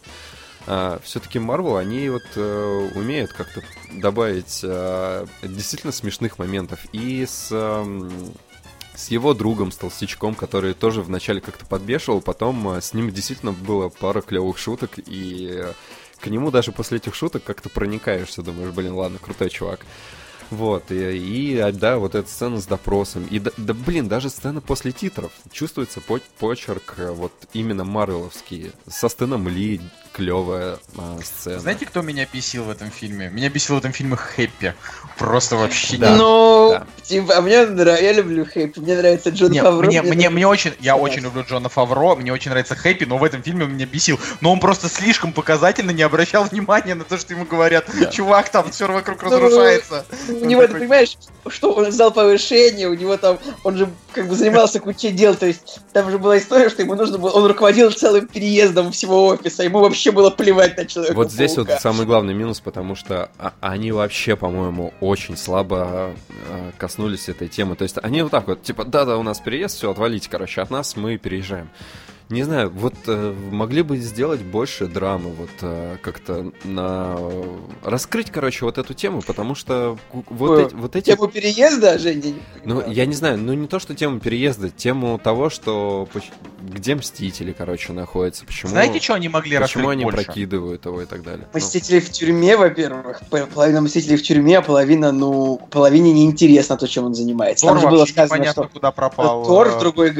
А, 0.66 1.00
все-таки 1.02 1.38
Marvel, 1.38 1.78
они 1.78 2.08
вот 2.10 2.22
э, 2.36 2.90
умеют 2.94 3.32
как-то 3.32 3.62
добавить 3.92 4.60
э, 4.62 5.26
действительно 5.42 5.92
смешных 5.92 6.38
моментов 6.38 6.80
и 6.92 7.24
с, 7.26 7.48
э, 7.50 8.10
с 8.94 9.08
его 9.08 9.32
другом, 9.32 9.72
с 9.72 9.76
толстячком, 9.76 10.34
который 10.34 10.74
тоже 10.74 11.00
вначале 11.02 11.40
как-то 11.40 11.64
подбешивал, 11.64 12.20
потом 12.20 12.68
э, 12.68 12.80
с 12.80 12.92
ним 12.92 13.10
действительно 13.10 13.52
было 13.52 13.88
пара 13.88 14.20
клевых 14.20 14.58
шуток, 14.58 14.98
и 14.98 15.48
э, 15.50 15.72
к 16.20 16.26
нему 16.26 16.50
даже 16.50 16.72
после 16.72 16.98
этих 16.98 17.14
шуток 17.14 17.42
как-то 17.42 17.70
проникаешься, 17.70 18.42
думаешь, 18.42 18.72
блин, 18.74 18.92
ладно, 18.92 19.18
крутой 19.18 19.48
чувак. 19.48 19.80
Вот, 20.50 20.90
и, 20.90 21.16
и 21.16 21.72
да, 21.72 21.98
вот 21.98 22.14
эта 22.14 22.28
сцена 22.28 22.60
с 22.60 22.66
допросом. 22.66 23.24
И 23.30 23.38
да, 23.38 23.52
да, 23.56 23.72
блин, 23.72 24.08
даже 24.08 24.30
сцена 24.30 24.60
после 24.60 24.90
титров. 24.92 25.32
Чувствуется 25.52 26.00
по 26.00 26.18
почерк 26.38 26.94
э, 26.98 27.10
вот 27.12 27.32
именно 27.52 27.84
Марвеловский. 27.84 28.72
Со 28.88 29.08
Стэном 29.08 29.46
Ли, 29.46 29.80
клевая 30.12 30.78
а, 30.96 31.18
сцена. 31.22 31.60
Знаете, 31.60 31.86
кто 31.86 32.02
меня 32.02 32.26
бесил 32.32 32.64
в 32.64 32.70
этом 32.70 32.90
фильме? 32.90 33.30
Меня 33.30 33.48
бесил 33.48 33.76
в 33.76 33.78
этом 33.78 33.92
фильме 33.92 34.16
Хэппи. 34.16 34.74
Просто 35.16 35.56
вообще 35.56 35.98
да. 35.98 36.16
Ну, 36.16 36.70
да. 36.72 36.86
типа, 37.02 37.36
а 37.36 37.40
мне 37.40 37.64
нравится, 37.66 38.04
я 38.04 38.12
люблю 38.12 38.44
Хэппи, 38.44 38.80
мне 38.80 38.96
нравится 38.96 39.30
Джон 39.30 39.52
Нет, 39.52 39.64
Фавро. 39.64 39.86
Мне, 39.86 40.02
мне, 40.02 40.12
мне, 40.12 40.30
мне 40.30 40.46
очень, 40.46 40.72
я 40.80 40.96
очень 40.96 41.22
люблю 41.22 41.44
Джона 41.48 41.68
Фавро, 41.68 42.16
мне 42.16 42.32
очень 42.32 42.50
нравится 42.50 42.74
Хэппи, 42.74 43.04
но 43.04 43.18
в 43.18 43.24
этом 43.24 43.42
фильме 43.42 43.64
он 43.64 43.74
меня 43.74 43.86
бесил. 43.86 44.18
Но 44.40 44.52
он 44.52 44.60
просто 44.60 44.88
слишком 44.88 45.32
показательно 45.32 45.90
не 45.90 46.02
обращал 46.02 46.44
внимания 46.44 46.94
на 46.94 47.04
то, 47.04 47.16
что 47.16 47.34
ему 47.34 47.44
говорят, 47.44 47.86
да. 47.98 48.06
чувак, 48.06 48.48
там 48.50 48.70
все 48.70 48.86
вокруг 48.88 49.22
ну, 49.22 49.30
разрушается. 49.30 50.04
У 50.28 50.44
него, 50.44 50.62
такой... 50.62 50.74
ты 50.74 50.80
понимаешь, 50.80 51.16
что 51.48 51.72
он 51.72 51.88
взял 51.88 52.10
повышение, 52.10 52.88
у 52.88 52.94
него 52.94 53.16
там, 53.16 53.38
он 53.62 53.76
же 53.76 53.88
как 54.12 54.28
бы 54.28 54.34
занимался 54.34 54.80
кучей 54.80 55.10
дел, 55.10 55.34
то 55.34 55.46
есть 55.46 55.80
там 55.92 56.10
же 56.10 56.18
была 56.18 56.38
история, 56.38 56.68
что 56.68 56.82
ему 56.82 56.94
нужно 56.94 57.18
было, 57.18 57.30
он 57.30 57.46
руководил 57.46 57.90
целым 57.92 58.26
переездом 58.26 58.92
всего 58.92 59.26
офиса, 59.26 59.62
ему 59.62 59.80
вообще 59.80 59.99
вообще 60.00 60.12
было 60.12 60.30
плевать 60.30 60.76
на 60.78 60.86
человека. 60.86 61.14
Вот 61.14 61.30
здесь 61.30 61.56
вот 61.58 61.70
самый 61.80 62.06
главный 62.06 62.32
минус, 62.32 62.60
потому 62.60 62.94
что 62.94 63.30
а, 63.38 63.52
они 63.60 63.92
вообще, 63.92 64.34
по-моему, 64.34 64.94
очень 65.00 65.36
слабо 65.36 66.14
а, 66.48 66.72
коснулись 66.78 67.28
этой 67.28 67.48
темы. 67.48 67.76
То 67.76 67.82
есть 67.82 67.96
они 68.02 68.22
вот 68.22 68.30
так 68.30 68.46
вот, 68.48 68.62
типа, 68.62 68.84
да-да, 68.84 69.18
у 69.18 69.22
нас 69.22 69.40
переезд, 69.40 69.76
все, 69.76 69.90
отвалите, 69.90 70.30
короче, 70.30 70.62
от 70.62 70.70
нас, 70.70 70.96
мы 70.96 71.18
переезжаем. 71.18 71.68
Не 72.30 72.44
знаю, 72.44 72.70
вот 72.70 72.94
э, 73.08 73.34
могли 73.50 73.82
бы 73.82 73.96
сделать 73.96 74.40
больше 74.40 74.86
драмы, 74.86 75.30
вот 75.30 75.50
э, 75.62 75.96
как-то 76.00 76.52
на 76.62 77.18
раскрыть, 77.82 78.30
короче, 78.30 78.64
вот 78.64 78.78
эту 78.78 78.94
тему, 78.94 79.20
потому 79.20 79.56
что 79.56 79.98
вот, 80.12 80.50
Ой, 80.50 80.66
эти, 80.66 80.74
вот 80.74 80.94
эти. 80.94 81.06
Тему 81.06 81.26
переезда, 81.26 81.98
Женя. 81.98 82.34
Ну, 82.64 82.88
я 82.88 83.06
не 83.06 83.14
знаю, 83.14 83.36
ну 83.36 83.52
не 83.54 83.66
то, 83.66 83.80
что 83.80 83.96
тему 83.96 84.20
переезда, 84.20 84.70
тему 84.70 85.18
того, 85.18 85.50
что 85.50 86.08
где 86.62 86.94
мстители, 86.94 87.52
короче, 87.52 87.92
находятся, 87.92 88.44
почему. 88.46 88.70
Знаете, 88.70 89.00
что 89.00 89.14
они 89.14 89.28
могли 89.28 89.56
раскрыть 89.58 89.74
Почему 89.74 89.88
они 89.88 90.04
больше? 90.04 90.24
прокидывают 90.24 90.86
его 90.86 91.02
и 91.02 91.06
так 91.06 91.24
далее. 91.24 91.48
Ну. 91.52 91.58
Мстители 91.58 91.98
ну. 91.98 92.06
в 92.06 92.10
тюрьме, 92.10 92.56
во-первых, 92.56 93.22
половина 93.52 93.80
мстителей 93.80 94.16
в 94.16 94.22
тюрьме, 94.22 94.58
а 94.58 94.62
половина, 94.62 95.10
ну, 95.10 95.60
половине 95.70 96.12
неинтересно 96.12 96.76
то, 96.76 96.86
чем 96.86 97.06
он 97.06 97.14
занимается. 97.14 97.66
Тор 97.66 97.72
Там 97.72 97.82
же 97.82 97.88
было 97.88 98.04
сказано, 98.04 98.44
что 98.44 98.68
куда 98.68 98.92
пропал. 98.92 99.44
Тор 99.44 99.70
в 99.70 99.76
э, 99.76 99.80
другой, 99.80 100.14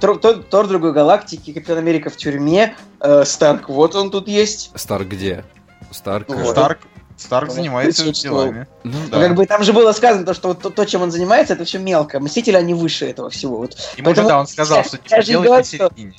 Тор, 0.00 0.18
Тор, 0.18 0.42
Тор 0.42 0.64
в 0.64 0.68
другой 0.68 0.92
галактике 0.92 1.35
галактики, 1.36 1.52
Капитан 1.52 1.78
Америка 1.78 2.10
в 2.10 2.16
тюрьме, 2.16 2.76
э, 3.00 3.24
Старк, 3.24 3.68
вот 3.68 3.94
он 3.94 4.10
тут 4.10 4.28
есть. 4.28 4.70
Старк 4.74 5.08
где? 5.08 5.44
Старк. 5.90 6.28
Вот. 6.28 6.48
Старк. 6.48 6.78
Старк 7.16 7.50
занимается 7.50 8.12
делами. 8.12 8.66
Ну, 8.84 8.92
да. 9.10 9.20
Как 9.20 9.34
бы 9.34 9.46
там 9.46 9.62
же 9.62 9.72
было 9.72 9.92
сказано, 9.92 10.26
то, 10.26 10.34
что 10.34 10.48
вот 10.48 10.60
то, 10.60 10.68
то, 10.68 10.84
чем 10.84 11.00
он 11.00 11.10
занимается, 11.10 11.54
это 11.54 11.64
все 11.64 11.78
мелко. 11.78 12.20
Мстители, 12.20 12.56
они 12.56 12.74
выше 12.74 13.06
этого 13.06 13.30
всего. 13.30 13.56
Вот. 13.56 13.72
И 13.96 14.02
Поэтому, 14.02 14.04
может, 14.04 14.28
да, 14.28 14.40
он 14.40 14.46
сказал, 14.46 14.84
что 14.84 14.98
типа, 14.98 15.22
делать 15.22 15.48
на 15.48 15.64
середине. 15.64 16.14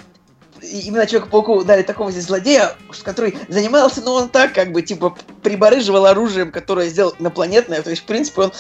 Именно 0.59 1.05
Человеку-пауку 1.05 1.63
дали 1.63 1.83
такого 1.83 2.11
здесь 2.11 2.23
злодея, 2.23 2.75
который 3.03 3.37
занимался, 3.47 4.01
ну, 4.01 4.13
он 4.13 4.29
так, 4.29 4.53
как 4.53 4.71
бы, 4.71 4.81
типа, 4.81 5.15
прибарыживал 5.43 6.07
оружием, 6.07 6.51
которое 6.51 6.89
сделал 6.89 7.13
инопланетное. 7.19 7.83
То 7.83 7.91
есть, 7.91 8.01
в 8.01 8.05
принципе, 8.05 8.41
он 8.41 8.53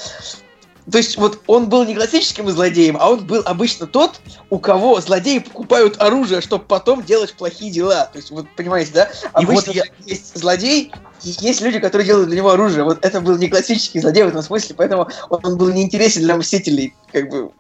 то 0.91 0.97
есть 0.97 1.17
вот 1.17 1.41
он 1.47 1.67
был 1.67 1.83
не 1.85 1.95
классическим 1.95 2.49
злодеем, 2.49 2.97
а 2.99 3.09
он 3.09 3.25
был 3.25 3.41
обычно 3.45 3.87
тот, 3.87 4.21
у 4.49 4.57
кого 4.57 5.01
злодеи 5.01 5.39
покупают 5.39 6.01
оружие, 6.01 6.39
чтобы 6.39 6.63
потом 6.63 7.03
делать 7.03 7.33
плохие 7.33 7.71
дела. 7.71 8.09
То 8.11 8.17
есть 8.19 8.31
вот 8.31 8.47
понимаете, 8.55 8.91
да? 8.93 9.09
Обычно 9.33 9.51
и 9.51 9.55
вот 9.55 9.67
я... 9.75 9.83
есть 10.05 10.37
злодей, 10.37 10.91
и 11.23 11.29
есть 11.39 11.61
люди, 11.61 11.79
которые 11.79 12.07
делают 12.07 12.29
для 12.29 12.37
него 12.37 12.51
оружие. 12.51 12.83
Вот 12.85 13.03
это 13.03 13.19
был 13.19 13.37
не 13.37 13.49
классический 13.49 13.99
злодей 13.99 14.23
в 14.23 14.27
этом 14.29 14.41
смысле, 14.41 14.75
поэтому 14.75 15.09
он 15.29 15.57
был 15.57 15.69
неинтересен 15.71 16.21
для 16.21 16.37
мстителей. 16.37 16.95
Как 17.11 17.29
бы 17.29 17.51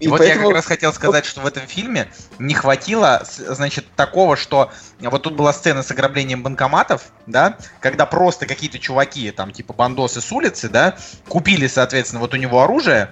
и, 0.00 0.06
и 0.06 0.08
вот 0.08 0.18
поэтому... 0.18 0.40
я 0.40 0.46
как 0.46 0.56
раз 0.56 0.66
хотел 0.66 0.92
сказать, 0.92 1.24
что 1.24 1.40
в 1.40 1.46
этом 1.46 1.66
фильме 1.66 2.08
не 2.38 2.54
хватило, 2.54 3.22
значит, 3.24 3.86
такого, 3.94 4.36
что 4.36 4.70
вот 5.00 5.22
тут 5.22 5.34
была 5.34 5.52
сцена 5.52 5.82
с 5.82 5.90
ограблением 5.90 6.42
банкоматов, 6.42 7.12
да, 7.26 7.58
когда 7.80 8.06
просто 8.06 8.46
какие-то 8.46 8.78
чуваки, 8.78 9.30
там, 9.30 9.52
типа 9.52 9.72
бандосы 9.72 10.20
с 10.20 10.32
улицы, 10.32 10.68
да, 10.68 10.96
купили, 11.28 11.66
соответственно, 11.66 12.20
вот 12.20 12.34
у 12.34 12.36
него 12.36 12.62
оружие, 12.62 13.10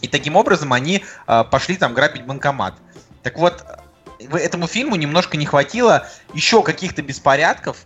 и 0.00 0.08
таким 0.08 0.36
образом 0.36 0.72
они 0.72 1.04
э, 1.26 1.44
пошли 1.50 1.76
там 1.76 1.92
грабить 1.92 2.24
банкомат. 2.24 2.74
Так 3.22 3.38
вот, 3.38 3.64
этому 4.18 4.66
фильму 4.66 4.96
немножко 4.96 5.36
не 5.36 5.46
хватило 5.46 6.06
еще 6.32 6.62
каких-то 6.62 7.02
беспорядков, 7.02 7.78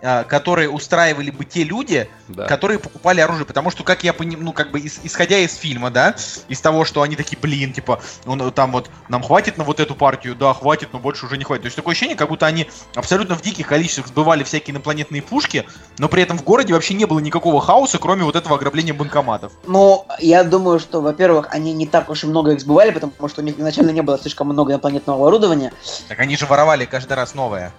которые 0.00 0.70
устраивали 0.70 1.30
бы 1.30 1.44
те 1.44 1.64
люди, 1.64 2.08
да. 2.28 2.46
которые 2.46 2.78
покупали 2.78 3.20
оружие. 3.20 3.46
Потому 3.46 3.70
что, 3.70 3.84
как 3.84 4.04
я 4.04 4.12
понимаю, 4.12 4.44
ну, 4.44 4.52
как 4.52 4.70
бы, 4.70 4.80
исходя 4.80 5.38
из 5.38 5.54
фильма, 5.54 5.90
да, 5.90 6.14
из 6.48 6.60
того, 6.60 6.84
что 6.84 7.02
они 7.02 7.16
такие, 7.16 7.38
блин, 7.40 7.72
типа, 7.72 8.00
ну, 8.24 8.50
там 8.50 8.72
вот, 8.72 8.90
нам 9.08 9.22
хватит 9.22 9.58
на 9.58 9.64
вот 9.64 9.80
эту 9.80 9.94
партию, 9.94 10.34
да, 10.34 10.54
хватит, 10.54 10.90
но 10.92 10.98
больше 10.98 11.26
уже 11.26 11.36
не 11.36 11.44
хватит. 11.44 11.62
То 11.62 11.66
есть 11.66 11.76
такое 11.76 11.92
ощущение, 11.92 12.16
как 12.16 12.28
будто 12.28 12.46
они 12.46 12.68
абсолютно 12.94 13.34
в 13.34 13.42
диких 13.42 13.66
количествах 13.66 14.08
сбывали 14.08 14.44
всякие 14.44 14.74
инопланетные 14.74 15.22
пушки, 15.22 15.66
но 15.98 16.08
при 16.08 16.22
этом 16.22 16.38
в 16.38 16.44
городе 16.44 16.72
вообще 16.72 16.94
не 16.94 17.04
было 17.04 17.18
никакого 17.18 17.60
хаоса, 17.60 17.98
кроме 17.98 18.24
вот 18.24 18.36
этого 18.36 18.56
ограбления 18.56 18.94
банкоматов. 18.94 19.52
Ну, 19.66 20.06
я 20.18 20.44
думаю, 20.44 20.78
что, 20.78 21.00
во-первых, 21.00 21.48
они 21.50 21.72
не 21.72 21.86
так 21.86 22.08
уж 22.08 22.24
и 22.24 22.26
много 22.26 22.52
их 22.52 22.60
сбывали, 22.60 22.90
потому 22.90 23.28
что 23.28 23.40
у 23.40 23.44
них 23.44 23.58
изначально 23.58 23.90
не 23.90 24.02
было 24.02 24.18
слишком 24.18 24.48
много 24.48 24.72
инопланетного 24.72 25.18
оборудования. 25.18 25.72
Так 26.08 26.20
они 26.20 26.36
же 26.36 26.46
воровали 26.46 26.84
каждый 26.84 27.14
раз 27.14 27.34
новое. 27.34 27.72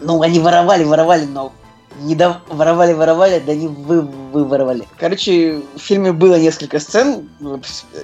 Ну, 0.00 0.20
они 0.22 0.40
воровали, 0.40 0.84
воровали, 0.84 1.24
но 1.24 1.52
не 2.00 2.14
до... 2.14 2.40
воровали, 2.48 2.92
воровали, 2.92 3.42
да 3.44 3.54
не 3.54 3.68
вы, 3.68 4.02
вы 4.02 4.44
воровали. 4.44 4.86
Короче, 4.98 5.62
в 5.74 5.78
фильме 5.78 6.12
было 6.12 6.38
несколько 6.38 6.78
сцен, 6.78 7.28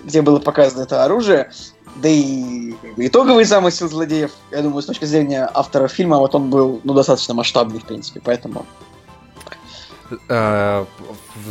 где 0.04 0.22
было 0.22 0.38
показано 0.38 0.82
это 0.82 1.04
оружие, 1.04 1.50
да 1.96 2.08
и 2.08 2.74
итоговый 2.96 3.44
замысел 3.44 3.88
злодеев, 3.88 4.32
я 4.50 4.62
думаю, 4.62 4.82
с 4.82 4.86
точки 4.86 5.04
зрения 5.04 5.48
автора 5.52 5.88
фильма, 5.88 6.18
вот 6.18 6.34
он 6.34 6.50
был 6.50 6.80
ну, 6.84 6.94
достаточно 6.94 7.34
масштабный, 7.34 7.80
в 7.80 7.84
принципе, 7.84 8.20
поэтому... 8.24 8.64
А, 10.28 10.86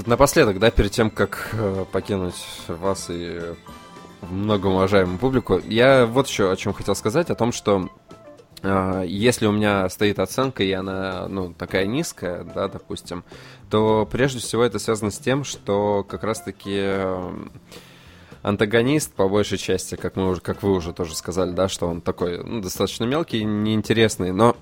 напоследок, 0.06 0.60
да, 0.60 0.70
перед 0.70 0.92
тем, 0.92 1.10
как 1.10 1.50
э, 1.54 1.86
покинуть 1.92 2.36
вас 2.68 3.08
и 3.10 3.42
многоуважаемую 4.22 5.18
публику, 5.18 5.60
я 5.66 6.06
вот 6.06 6.28
еще 6.28 6.52
о 6.52 6.56
чем 6.56 6.74
хотел 6.74 6.96
сказать, 6.96 7.30
о 7.30 7.36
том, 7.36 7.52
что 7.52 7.90
если 8.64 9.48
у 9.48 9.52
меня 9.52 9.90
стоит 9.90 10.20
оценка, 10.20 10.64
и 10.64 10.72
она, 10.72 11.28
ну, 11.28 11.54
такая 11.54 11.88
низкая, 11.88 12.44
да, 12.44 12.68
допустим, 12.68 13.24
то 13.70 14.08
прежде 14.10 14.40
всего 14.40 14.64
это 14.64 14.78
связано 14.78 15.10
с 15.10 15.18
тем, 15.18 15.44
что 15.44 16.06
как 16.08 16.24
раз-таки 16.24 16.76
эм, 16.76 17.52
антагонист, 18.44 19.14
по 19.14 19.28
большей 19.28 19.58
части, 19.58 19.96
как, 19.96 20.16
мы 20.16 20.30
уже, 20.30 20.42
как 20.42 20.62
вы 20.62 20.74
уже 20.74 20.94
тоже 20.94 21.16
сказали, 21.16 21.52
да, 21.52 21.68
что 21.68 21.88
он 21.88 22.02
такой, 22.02 22.44
ну, 22.44 22.62
достаточно 22.62 23.06
мелкий, 23.06 23.44
неинтересный, 23.44 24.32
но 24.32 24.56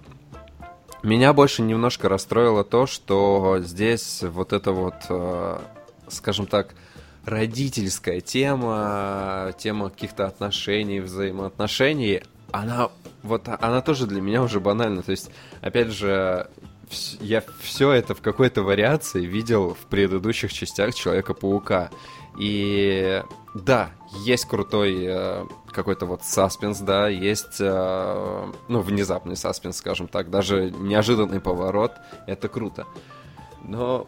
меня 1.03 1.33
больше 1.33 1.61
немножко 1.61 2.09
расстроило 2.09 2.63
то, 2.63 2.85
что 2.85 3.59
здесь 3.61 4.21
вот 4.21 4.53
это 4.53 4.71
вот, 4.71 4.95
э, 5.09 5.59
скажем 6.09 6.45
так, 6.45 6.73
родительская 7.25 8.21
тема, 8.21 9.53
тема 9.57 9.89
каких-то 9.89 10.25
отношений, 10.25 10.99
взаимоотношений, 10.99 12.23
она 12.51 12.89
вот 13.23 13.47
она 13.47 13.81
тоже 13.81 14.07
для 14.07 14.21
меня 14.21 14.41
уже 14.41 14.59
банальна. 14.59 15.01
То 15.01 15.11
есть, 15.11 15.29
опять 15.61 15.89
же, 15.89 16.49
я 17.19 17.43
все 17.61 17.91
это 17.91 18.15
в 18.15 18.21
какой-то 18.21 18.63
вариации 18.63 19.25
видел 19.25 19.73
в 19.73 19.85
предыдущих 19.87 20.53
частях 20.53 20.95
Человека-паука. 20.95 21.89
И 22.39 23.21
да, 23.53 23.91
есть 24.23 24.45
крутой 24.45 25.03
э, 25.05 25.45
какой-то 25.71 26.05
вот 26.05 26.23
саспенс, 26.23 26.79
да, 26.79 27.09
есть, 27.09 27.57
э, 27.59 28.51
ну, 28.67 28.79
внезапный 28.81 29.35
саспенс, 29.35 29.77
скажем 29.77 30.07
так, 30.07 30.29
даже 30.29 30.71
неожиданный 30.71 31.41
поворот, 31.41 31.93
это 32.27 32.47
круто. 32.47 32.85
Но 33.63 34.07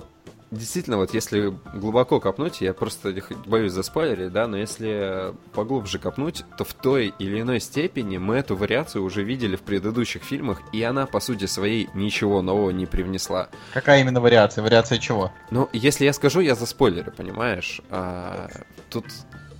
действительно, 0.52 0.98
вот 0.98 1.14
если 1.14 1.54
глубоко 1.74 2.20
копнуть, 2.20 2.62
я 2.62 2.74
просто 2.74 3.16
боюсь 3.46 3.72
за 3.72 3.84
спойлеры, 3.84 4.30
да, 4.30 4.48
но 4.48 4.58
если 4.58 5.34
поглубже 5.54 5.98
копнуть, 5.98 6.44
то 6.58 6.64
в 6.64 6.74
той 6.74 7.14
или 7.18 7.42
иной 7.42 7.60
степени 7.60 8.18
мы 8.18 8.36
эту 8.36 8.56
вариацию 8.56 9.04
уже 9.04 9.24
видели 9.24 9.56
в 9.56 9.62
предыдущих 9.62 10.24
фильмах, 10.24 10.62
и 10.74 10.84
она, 10.84 11.06
по 11.06 11.20
сути 11.20 11.46
своей, 11.46 11.90
ничего 11.94 12.42
нового 12.42 12.72
не 12.72 12.86
привнесла. 12.86 13.50
Какая 13.74 14.02
именно 14.02 14.22
вариация? 14.22 14.64
Вариация 14.64 14.98
чего? 14.98 15.32
Ну, 15.50 15.70
если 15.74 16.06
я 16.06 16.14
скажу, 16.14 16.42
я 16.42 16.56
за 16.56 16.66
спойлеры, 16.66 17.12
понимаешь? 17.12 17.82
А, 17.90 18.50
тут 18.90 19.06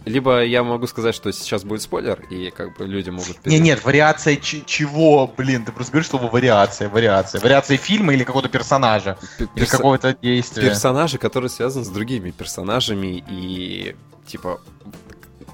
либо 0.06 0.44
я 0.44 0.64
могу 0.64 0.88
сказать, 0.88 1.14
что 1.14 1.32
сейчас 1.32 1.64
будет 1.64 1.82
спойлер, 1.82 2.22
и 2.30 2.50
как 2.50 2.78
бы 2.78 2.88
люди 2.88 3.10
могут... 3.10 3.46
Не, 3.46 3.60
нет, 3.60 3.84
вариация 3.84 4.36
чего, 4.38 5.28
блин, 5.28 5.64
ты 5.66 5.72
просто 5.72 5.92
говоришь 5.94 6.10
слово 6.10 6.28
вариация, 6.28 6.90
вариация. 6.90 7.42
Вариация 7.42 7.78
фильма 7.78 8.14
или 8.14 8.24
какого-то 8.24 8.50
персонажа, 8.50 9.18
Перс... 9.38 9.50
или 9.56 9.66
какого-то 9.66 10.18
действия. 10.22 10.64
Персонажи, 10.70 11.18
которые 11.18 11.50
связаны 11.50 11.86
с 11.86 11.90
другими 11.90 12.32
персонажами, 12.32 13.24
и 13.30 13.96
типа 14.26 14.60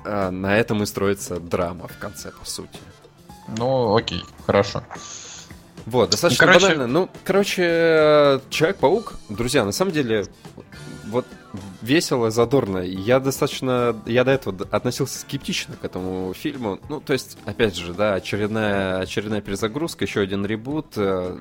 а, 0.05 0.31
на 0.31 0.57
этом 0.57 0.81
и 0.83 0.85
строится 0.85 1.39
драма 1.39 1.87
в 1.87 1.97
конце, 1.97 2.31
по 2.31 2.45
сути. 2.45 2.79
Ну, 3.57 3.95
окей, 3.95 4.23
хорошо. 4.45 4.83
Вот, 5.85 6.09
достаточно 6.11 6.45
ну, 6.45 6.51
короче... 6.53 6.67
банально. 6.67 6.87
Ну, 6.87 7.09
короче, 7.23 8.41
Человек-паук, 8.49 9.15
друзья, 9.29 9.63
на 9.63 9.71
самом 9.71 9.91
деле, 9.91 10.25
вот 11.09 11.25
весело, 11.81 12.31
задорно. 12.31 12.79
Я 12.79 13.19
достаточно, 13.19 13.95
я 14.05 14.23
до 14.23 14.31
этого 14.31 14.67
относился 14.71 15.19
скептично 15.19 15.75
к 15.75 15.85
этому 15.85 16.33
фильму. 16.33 16.79
Ну, 16.89 17.01
то 17.01 17.13
есть, 17.13 17.37
опять 17.45 17.75
же, 17.75 17.93
да, 17.93 18.15
очередная, 18.15 18.99
очередная 18.99 19.41
перезагрузка, 19.41 20.05
еще 20.05 20.21
один 20.21 20.45
ребут. 20.45 20.93
Э, 20.97 21.37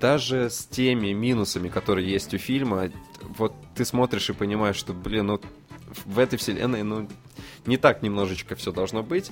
даже 0.00 0.50
с 0.50 0.64
теми 0.66 1.12
минусами, 1.12 1.68
которые 1.68 2.10
есть 2.10 2.34
у 2.34 2.38
фильма, 2.38 2.90
вот 3.38 3.54
ты 3.74 3.84
смотришь 3.84 4.30
и 4.30 4.32
понимаешь, 4.32 4.76
что, 4.76 4.92
блин, 4.92 5.26
ну, 5.26 5.40
в 6.04 6.18
этой 6.18 6.38
вселенной, 6.38 6.82
ну, 6.82 7.08
не 7.66 7.76
так 7.76 8.02
немножечко 8.02 8.54
все 8.56 8.72
должно 8.72 9.02
быть. 9.02 9.30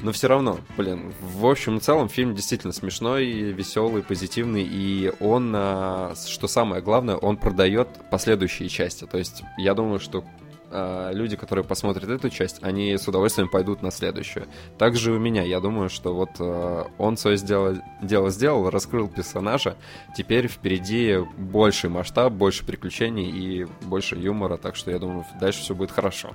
Но 0.00 0.12
все 0.12 0.28
равно, 0.28 0.60
блин, 0.76 1.12
в 1.20 1.44
общем 1.46 1.78
и 1.78 1.80
целом 1.80 2.08
фильм 2.08 2.34
действительно 2.34 2.72
смешной, 2.72 3.26
веселый, 3.26 4.02
позитивный, 4.02 4.62
и 4.62 5.12
он, 5.20 5.52
а, 5.54 6.14
что 6.26 6.46
самое 6.46 6.80
главное, 6.82 7.16
он 7.16 7.36
продает 7.36 7.88
последующие 8.10 8.68
части. 8.68 9.06
То 9.06 9.18
есть 9.18 9.42
я 9.56 9.74
думаю, 9.74 9.98
что 9.98 10.24
а, 10.70 11.10
люди, 11.12 11.36
которые 11.36 11.64
посмотрят 11.64 12.08
эту 12.08 12.28
часть, 12.30 12.62
они 12.62 12.96
с 12.96 13.08
удовольствием 13.08 13.48
пойдут 13.48 13.82
на 13.82 13.90
следующую. 13.90 14.46
Также 14.76 15.12
у 15.12 15.18
меня, 15.18 15.42
я 15.42 15.60
думаю, 15.60 15.88
что 15.88 16.14
вот 16.14 16.30
а, 16.38 16.88
он 16.98 17.16
свое 17.16 17.36
сделал, 17.36 17.78
дело 18.02 18.30
сделал, 18.30 18.68
раскрыл 18.70 19.08
персонажа, 19.08 19.76
теперь 20.16 20.46
впереди 20.46 21.18
больший 21.36 21.90
масштаб, 21.90 22.32
больше 22.32 22.64
приключений 22.64 23.30
и 23.30 23.66
больше 23.82 24.16
юмора, 24.16 24.58
так 24.58 24.76
что 24.76 24.90
я 24.90 24.98
думаю, 24.98 25.24
дальше 25.40 25.60
все 25.60 25.74
будет 25.74 25.90
хорошо. 25.90 26.34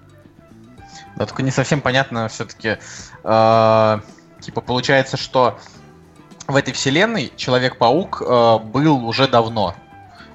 Да, 1.15 1.25
только 1.25 1.43
не 1.43 1.51
совсем 1.51 1.81
понятно 1.81 2.27
все-таки. 2.27 2.77
Э, 3.23 3.99
типа, 4.39 4.61
получается, 4.61 5.17
что 5.17 5.59
в 6.47 6.55
этой 6.55 6.73
вселенной 6.73 7.31
Человек-паук 7.35 8.21
э, 8.21 8.57
был 8.59 9.05
уже 9.05 9.27
давно. 9.27 9.75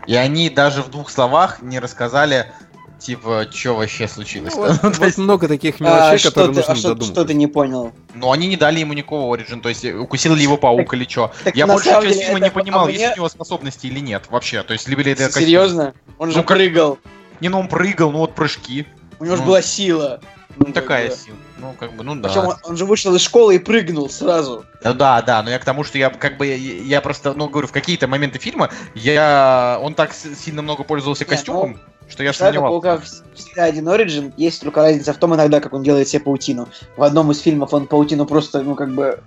И 0.07 0.15
они 0.15 0.49
даже 0.49 0.83
в 0.83 0.89
двух 0.89 1.11
словах 1.11 1.61
не 1.61 1.81
рассказали, 1.81 2.51
типа, 2.99 3.47
что 3.51 3.75
вообще 3.75 4.09
случилось. 4.09 4.55
Ну, 4.55 4.67
вот, 4.67 4.83
вот 4.83 4.99
есть... 5.05 5.19
много 5.19 5.49
таких 5.49 5.81
мелочей, 5.81 6.29
а, 6.29 6.31
которые 6.31 6.55
ты, 6.55 6.61
нужно 6.61 6.73
а 6.73 6.77
что, 6.77 6.89
додумать. 6.89 7.13
Что 7.13 7.25
ты 7.25 7.35
не 7.35 7.47
понял? 7.47 7.93
Ну, 8.15 8.33
они 8.33 8.47
не 8.47 8.57
дали 8.57 8.81
ему 8.81 8.95
никакого 8.95 9.35
оригин, 9.35 9.61
то 9.61 9.69
есть 9.69 9.85
укусил 9.85 10.35
ли 10.35 10.43
его 10.43 10.57
паук 10.57 10.87
так, 10.87 10.95
или 10.95 11.05
что. 11.05 11.33
Я 11.55 11.67
больше 11.67 11.91
часть 11.91 12.23
фильма 12.23 12.41
не 12.41 12.51
понимал, 12.51 12.87
а 12.87 12.91
есть 12.91 13.15
у 13.15 13.17
него 13.17 13.29
способности 13.29 13.87
или 13.87 14.01
нет 14.01 14.25
вообще. 14.31 14.63
То 14.63 14.73
есть, 14.73 14.89
либо 14.89 15.03
ли 15.03 15.13
это... 15.13 15.31
Серьезно? 15.31 15.95
Он 16.19 16.31
же 16.31 16.39
ну, 16.39 16.45
прыгал. 16.45 16.99
Не, 17.41 17.51
ну 17.51 17.61
он 17.61 17.69
прыгал, 17.69 18.11
ну 18.11 18.19
вот 18.19 18.35
прыжки. 18.35 18.87
У 19.21 19.25
него 19.25 19.37
же 19.37 19.43
ну. 19.43 19.49
была 19.49 19.63
сила. 19.63 20.21
Ну, 20.59 20.73
такая 20.73 21.11
сила. 21.11 21.37
Ну, 21.59 21.75
как 21.79 21.93
бы, 21.95 22.05
ну 22.05 22.15
да. 22.17 22.29
Причем 22.29 22.47
он, 22.47 22.57
он 22.65 22.77
же 22.77 22.85
вышел 22.85 23.15
из 23.15 23.23
школы 23.23 23.57
и 23.57 23.59
прыгнул 23.59 24.09
сразу. 24.11 24.65
Ну 24.83 24.95
да, 24.95 25.23
да, 25.23 25.43
но 25.43 25.51
я 25.51 25.59
к 25.59 25.65
тому, 25.65 25.85
что 25.85 25.99
я 25.99 26.11
как 26.11 26.37
бы, 26.37 26.47
я, 26.47 26.55
я 26.57 27.01
просто, 27.01 27.35
ну, 27.35 27.49
говорю, 27.49 27.69
в 27.69 27.73
какие-то 27.73 28.07
моменты 28.07 28.39
фильма, 28.39 28.71
я, 28.95 29.79
он 29.83 29.95
так 29.95 30.13
сильно 30.15 30.63
много 30.63 30.85
пользовался 30.85 31.25
Нет, 31.25 31.31
костюмом, 31.31 31.73
ну, 31.73 32.11
что 32.11 32.23
я 32.23 32.33
сомневался. 32.33 33.03
Всегда 33.35 33.65
один 33.65 33.89
Origin, 33.89 34.33
есть 34.37 34.61
только 34.61 34.83
разница 34.83 35.13
в 35.13 35.19
том 35.19 35.35
иногда, 35.35 35.61
как 35.61 35.73
он 35.73 35.83
делает 35.83 36.09
себе 36.09 36.23
паутину. 36.23 36.69
В 36.97 37.03
одном 37.03 37.31
из 37.31 37.41
фильмов 37.41 37.73
он 37.73 37.87
паутину 37.87 38.27
просто, 38.27 38.63
ну, 38.63 38.75
как 38.75 38.93
бы 38.95 39.21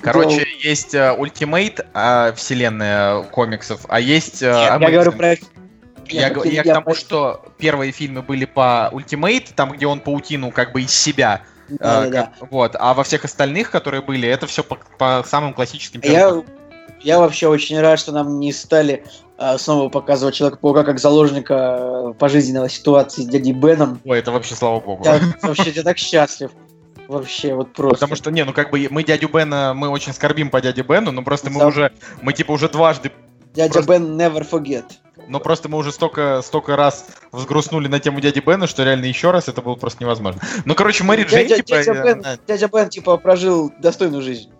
Короче, 0.00 0.36
делал... 0.36 0.46
есть 0.62 0.94
uh, 0.94 1.16
Ultimate 1.16 1.86
uh, 1.94 2.34
вселенная 2.34 3.22
комиксов, 3.22 3.82
а 3.88 4.00
есть... 4.00 4.42
Нет, 4.42 4.52
я 4.52 4.78
говорю 4.78 5.12
про 5.12 5.36
я, 6.12 6.28
я, 6.28 6.50
я, 6.50 6.62
к 6.62 6.66
тому, 6.66 6.94
что 6.94 7.44
первые 7.58 7.92
фильмы 7.92 8.22
были 8.22 8.44
по 8.44 8.90
Ultimate, 8.92 9.52
там, 9.54 9.72
где 9.72 9.86
он 9.86 10.00
паутину 10.00 10.50
как 10.50 10.72
бы 10.72 10.82
из 10.82 10.92
себя. 10.92 11.42
Да, 11.68 12.06
э, 12.06 12.10
да, 12.10 12.22
как, 12.22 12.40
да. 12.40 12.46
Вот, 12.50 12.76
а 12.78 12.94
во 12.94 13.04
всех 13.04 13.24
остальных, 13.24 13.70
которые 13.70 14.02
были, 14.02 14.28
это 14.28 14.46
все 14.46 14.62
по, 14.62 14.78
по 14.98 15.24
самым 15.26 15.54
классическим 15.54 16.00
я, 16.02 16.42
я 17.00 17.18
вообще 17.18 17.48
очень 17.48 17.80
рад, 17.80 17.98
что 17.98 18.12
нам 18.12 18.38
не 18.38 18.52
стали 18.52 19.04
э, 19.38 19.58
снова 19.58 19.88
показывать 19.88 20.34
Человека-паука 20.34 20.84
как 20.84 20.98
заложника 20.98 21.78
э, 21.78 22.14
пожизненного 22.18 22.68
ситуации 22.68 23.22
с 23.22 23.26
дядей 23.26 23.52
Беном. 23.52 24.00
Ой, 24.04 24.18
это 24.18 24.30
вообще 24.30 24.54
слава 24.54 24.80
богу. 24.80 25.04
Я 25.04 25.20
вообще 25.42 25.70
я 25.70 25.82
так 25.82 25.98
счастлив. 25.98 26.50
Вообще, 27.08 27.54
вот 27.54 27.72
просто. 27.72 27.96
Потому 27.96 28.16
что, 28.16 28.30
не, 28.30 28.44
ну 28.44 28.52
как 28.52 28.70
бы 28.70 28.86
мы 28.90 29.02
дядю 29.02 29.28
Бена, 29.28 29.74
мы 29.74 29.88
очень 29.88 30.12
скорбим 30.12 30.50
по 30.50 30.60
дяде 30.60 30.82
Бену, 30.82 31.10
но 31.12 31.22
просто 31.22 31.50
мы 31.50 31.66
уже, 31.66 31.92
мы 32.22 32.32
типа 32.32 32.52
уже 32.52 32.68
дважды... 32.68 33.12
Дядя 33.54 33.72
просто... 33.72 33.92
Бен 33.92 34.18
never 34.18 34.48
forget. 34.48 34.84
Но 35.28 35.40
просто 35.40 35.68
мы 35.68 35.78
уже 35.78 35.92
столько, 35.92 36.42
столько 36.42 36.76
раз 36.76 37.06
взгрустнули 37.30 37.88
на 37.88 38.00
тему 38.00 38.20
дяди 38.20 38.40
Бена, 38.40 38.66
что 38.66 38.84
реально 38.84 39.06
еще 39.06 39.30
раз 39.30 39.48
это 39.48 39.62
было 39.62 39.74
просто 39.74 40.02
невозможно. 40.02 40.40
Ну, 40.64 40.74
короче, 40.74 41.04
Мэри 41.04 41.24
Джейн, 41.24 41.48
дядя, 41.48 41.62
типа... 41.62 41.84
Дядя 41.84 42.02
Бен, 42.02 42.22
э, 42.24 42.36
дядя 42.46 42.68
Бен, 42.68 42.88
типа, 42.88 43.16
прожил 43.16 43.72
достойную 43.78 44.22
жизнь. 44.22 44.50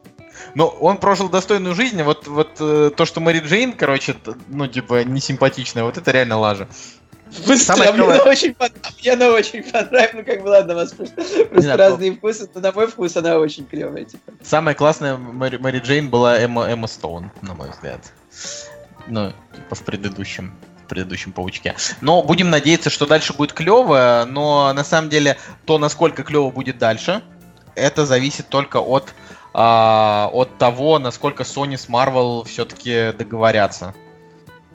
Ну, 0.54 0.66
он 0.66 0.98
прожил 0.98 1.28
достойную 1.28 1.74
жизнь, 1.74 2.00
а 2.00 2.04
вот, 2.04 2.26
вот 2.26 2.56
э, 2.60 2.90
то, 2.96 3.04
что 3.04 3.20
Мэри 3.20 3.40
Джейн, 3.40 3.72
короче, 3.72 4.16
ну, 4.48 4.66
типа, 4.66 5.04
не 5.04 5.20
симпатичная, 5.20 5.84
вот 5.84 5.98
это 5.98 6.10
реально 6.10 6.38
лажа. 6.38 6.68
Быстро, 7.46 7.76
Самое 7.76 7.92
мне, 7.92 8.04
она 8.04 8.22
очень 8.24 8.54
мне 9.00 9.12
она 9.12 9.28
очень 9.30 9.62
понравилась. 9.62 10.10
Ну, 10.12 10.24
как 10.24 10.42
бы, 10.42 10.48
ладно, 10.48 10.74
у 10.74 10.76
вас 10.76 10.92
просто, 10.92 11.14
просто 11.50 11.76
разные 11.76 12.12
вкусы, 12.12 12.48
но 12.54 12.60
на 12.60 12.72
мой 12.72 12.86
вкус 12.86 13.16
она 13.16 13.38
очень 13.38 13.64
клевая. 13.64 14.04
Типа. 14.04 14.32
Самая 14.42 14.74
классная 14.74 15.16
Мэри, 15.16 15.56
Мэри 15.56 15.78
Джейн 15.78 16.10
была 16.10 16.38
Эмма, 16.38 16.66
Эмма 16.66 16.88
Стоун, 16.88 17.30
на 17.40 17.54
мой 17.54 17.70
взгляд. 17.70 18.00
Ну, 19.08 19.32
типа 19.54 19.74
в 19.74 19.82
предыдущем 19.82 20.54
предыдущем 20.88 21.32
паучке. 21.32 21.74
Но 22.02 22.22
будем 22.22 22.50
надеяться, 22.50 22.90
что 22.90 23.06
дальше 23.06 23.32
будет 23.32 23.54
клево, 23.54 24.26
но 24.28 24.70
на 24.74 24.84
самом 24.84 25.08
деле 25.08 25.38
то, 25.64 25.78
насколько 25.78 26.22
клево 26.22 26.50
будет 26.50 26.76
дальше, 26.76 27.22
это 27.74 28.04
зависит 28.04 28.48
только 28.50 28.76
от, 28.76 29.14
а, 29.54 30.28
от 30.32 30.58
того, 30.58 30.98
насколько 30.98 31.44
Sony 31.44 31.78
с 31.78 31.88
Marvel 31.88 32.46
все-таки 32.46 33.12
договорятся. 33.16 33.94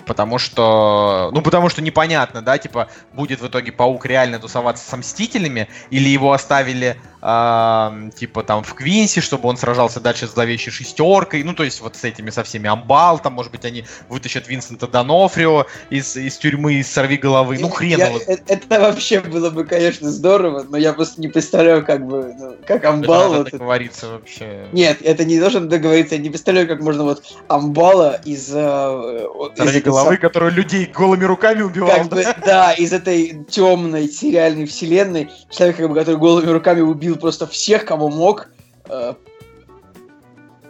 Потому 0.08 0.40
что, 0.40 1.30
ну, 1.34 1.42
потому 1.42 1.70
что 1.70 1.82
непонятно, 1.82 2.42
да, 2.42 2.58
типа, 2.58 2.88
будет 3.14 3.42
в 3.42 3.48
итоге 3.48 3.74
Паук 3.74 4.06
реально 4.06 4.40
тусоваться 4.40 4.90
с 4.90 4.98
Мстителями, 4.98 5.68
или 5.92 6.08
его 6.08 6.32
оставили 6.32 7.00
э, 7.22 8.10
типа 8.16 8.44
там 8.44 8.64
в 8.64 8.74
Квинсе, 8.74 9.22
чтобы 9.22 9.50
он 9.50 9.58
сражался 9.58 10.00
дальше 10.00 10.28
с 10.28 10.34
зловещей 10.34 10.72
шестеркой, 10.72 11.44
ну 11.44 11.54
то 11.54 11.64
есть 11.64 11.82
вот 11.82 11.96
с 11.96 12.04
этими 12.04 12.30
со 12.30 12.44
всеми 12.44 12.70
Амбал, 12.70 13.20
там 13.20 13.34
может 13.34 13.52
быть 13.52 13.66
они 13.66 13.86
вытащат 14.10 14.48
Винсента 14.48 14.88
Донофрио 14.88 15.66
из, 15.90 16.16
из 16.16 16.38
тюрьмы, 16.38 16.76
из 16.76 16.92
сорви 16.92 17.18
головы, 17.18 17.58
ну 17.60 17.70
хрен 17.70 18.00
его. 18.00 18.20
Это, 18.28 18.42
это 18.48 18.80
вообще 18.80 19.22
было 19.22 19.50
бы, 19.50 19.64
конечно, 19.66 20.12
здорово, 20.12 20.66
но 20.70 20.78
я 20.78 20.94
просто 20.94 21.22
не 21.22 21.28
представляю, 21.28 21.86
как 21.86 22.06
бы, 22.06 22.34
ну, 22.38 22.56
как 22.66 22.86
Амбал... 22.86 23.34
Это 23.34 23.44
вот 23.44 23.52
договориться 23.52 24.08
вообще. 24.10 24.68
Нет, 24.72 25.00
это 25.02 25.26
не 25.26 25.40
должен 25.40 25.70
договориться, 25.70 26.16
я 26.16 26.22
не 26.22 26.30
представляю, 26.30 26.68
как 26.68 26.82
можно 26.82 27.04
вот 27.04 27.24
Амбала 27.48 28.20
из... 28.26 28.50
Э, 28.54 29.28
сорви 29.56 29.82
головы, 29.82 30.12
сам... 30.12 30.18
который 30.18 30.52
людей 30.52 30.86
голыми 30.86 31.26
руками 31.26 31.62
убивал. 31.62 31.98
Как 31.98 32.10
да? 32.10 32.16
Бы, 32.16 32.26
да, 32.46 32.74
из 32.74 32.94
этой 32.94 33.46
темной 33.50 34.08
сериальной 34.08 34.66
вселенной, 34.66 35.30
человек, 35.50 35.78
который 35.78 36.18
голыми 36.18 36.50
руками 36.50 36.82
убил 36.82 37.07
просто 37.16 37.48
всех, 37.48 37.86
кого 37.86 38.10
мог. 38.10 38.48
Э, 38.90 39.14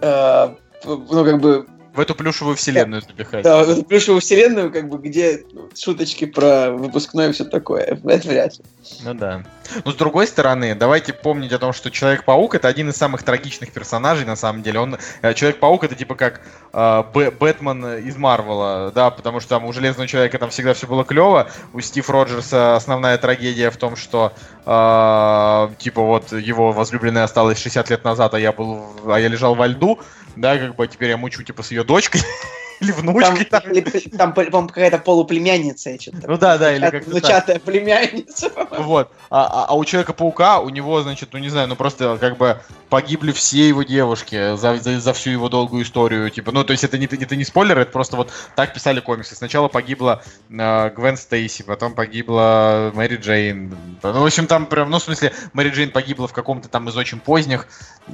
э, 0.01 0.49
ну, 0.85 1.25
как 1.25 1.41
бы... 1.41 1.65
В 1.93 1.99
эту 1.99 2.13
плюшевую 2.13 2.55
вселенную 2.55 3.01
запихать. 3.01 3.43
Да, 3.43 3.63
в 3.63 3.69
эту 3.71 3.83
плюшевую 3.83 4.21
вселенную, 4.21 4.71
как 4.71 4.87
бы, 4.87 4.99
где 4.99 5.43
ну, 5.51 5.67
шуточки 5.75 6.25
про 6.25 6.69
выпускное 6.69 7.29
и 7.29 7.31
все 7.31 7.43
такое. 7.43 7.81
Это 7.81 8.27
вряд 8.27 8.59
ли. 8.59 8.65
Ну 9.03 9.15
да. 9.15 9.43
Но 9.83 9.91
с 9.91 9.95
другой 9.95 10.27
стороны, 10.27 10.75
давайте 10.75 11.11
помнить 11.11 11.51
о 11.53 11.57
том, 11.57 11.73
что 11.73 11.89
Человек-паук 11.89 12.53
это 12.53 12.67
один 12.67 12.89
из 12.89 12.97
самых 12.97 13.23
трагичных 13.23 13.71
персонажей, 13.71 14.27
на 14.27 14.35
самом 14.35 14.61
деле. 14.61 14.79
Он 14.79 14.97
э, 15.23 15.33
Человек-паук 15.33 15.85
это 15.85 15.95
типа 15.95 16.13
как 16.13 16.41
э, 16.71 17.03
Бэтмен 17.39 17.97
из 17.97 18.15
Марвела, 18.15 18.91
да, 18.93 19.09
потому 19.09 19.39
что 19.39 19.49
там 19.49 19.65
у 19.65 19.73
Железного 19.73 20.07
Человека 20.07 20.37
там 20.37 20.51
всегда 20.51 20.75
все 20.75 20.85
было 20.85 21.03
клево. 21.03 21.49
У 21.73 21.81
Стив 21.81 22.07
Роджерса 22.09 22.75
основная 22.75 23.17
трагедия 23.17 23.71
в 23.71 23.77
том, 23.77 23.95
что 23.95 24.33
э, 24.67 25.69
типа 25.79 26.01
вот 26.01 26.33
его 26.33 26.71
возлюбленная 26.71 27.23
осталась 27.23 27.59
60 27.59 27.89
лет 27.89 28.03
назад, 28.03 28.33
а 28.33 28.39
я 28.39 28.51
был, 28.51 28.85
а 29.05 29.19
я 29.19 29.29
лежал 29.29 29.55
во 29.55 29.67
льду, 29.67 29.99
да, 30.35 30.57
как 30.57 30.75
бы 30.75 30.87
теперь 30.87 31.09
я 31.09 31.17
мучу 31.17 31.43
типа 31.43 31.63
с 31.63 31.71
ее 31.71 31.83
дочкой. 31.83 32.21
Или 32.79 32.91
внучкой. 32.91 33.45
Там, 33.45 33.61
там, 33.63 34.17
там 34.17 34.33
по-моему, 34.33 34.67
какая-то 34.67 34.99
полуплемянница. 34.99 35.97
Ну 36.27 36.37
да, 36.37 36.57
да, 36.57 36.75
или 36.75 36.89
как 36.89 37.07
Внучатая 37.07 37.59
племянница. 37.59 38.51
Вот. 38.77 39.11
А, 39.29 39.45
а, 39.45 39.65
а 39.69 39.75
у 39.75 39.83
Человека-паука, 39.83 40.59
у 40.59 40.69
него, 40.69 41.01
значит, 41.01 41.29
ну 41.31 41.39
не 41.39 41.49
знаю, 41.49 41.67
ну 41.67 41.75
просто 41.75 42.17
как 42.19 42.37
бы 42.37 42.61
погибли 42.89 43.31
все 43.31 43.67
его 43.67 43.83
девушки 43.83 44.55
за, 44.55 44.77
за, 44.77 44.99
за 44.99 45.13
всю 45.13 45.31
его 45.31 45.49
долгую 45.49 45.83
историю. 45.83 46.29
Типа, 46.29 46.51
ну 46.51 46.63
то 46.63 46.71
есть 46.71 46.83
это 46.83 46.97
не, 46.97 47.05
это 47.05 47.35
не 47.35 47.43
спойлер, 47.43 47.79
это 47.79 47.91
просто 47.91 48.15
вот 48.15 48.31
так 48.55 48.73
писали 48.73 48.99
комиксы. 48.99 49.35
Сначала 49.35 49.67
погибла 49.67 50.21
э, 50.49 50.89
Гвен 50.91 51.17
Стейси, 51.17 51.63
потом 51.63 51.93
погибла 51.93 52.91
Мэри 52.93 53.17
Джейн. 53.17 53.75
Ну, 54.03 54.21
в 54.21 54.25
общем, 54.25 54.47
там 54.47 54.65
прям, 54.65 54.89
ну, 54.89 54.99
в 54.99 55.03
смысле, 55.03 55.33
Мэри 55.53 55.69
Джейн 55.69 55.91
погибла 55.91 56.27
в 56.27 56.33
каком-то 56.33 56.69
там 56.69 56.87
из 56.89 56.95
очень 56.95 57.19
поздних, 57.19 57.67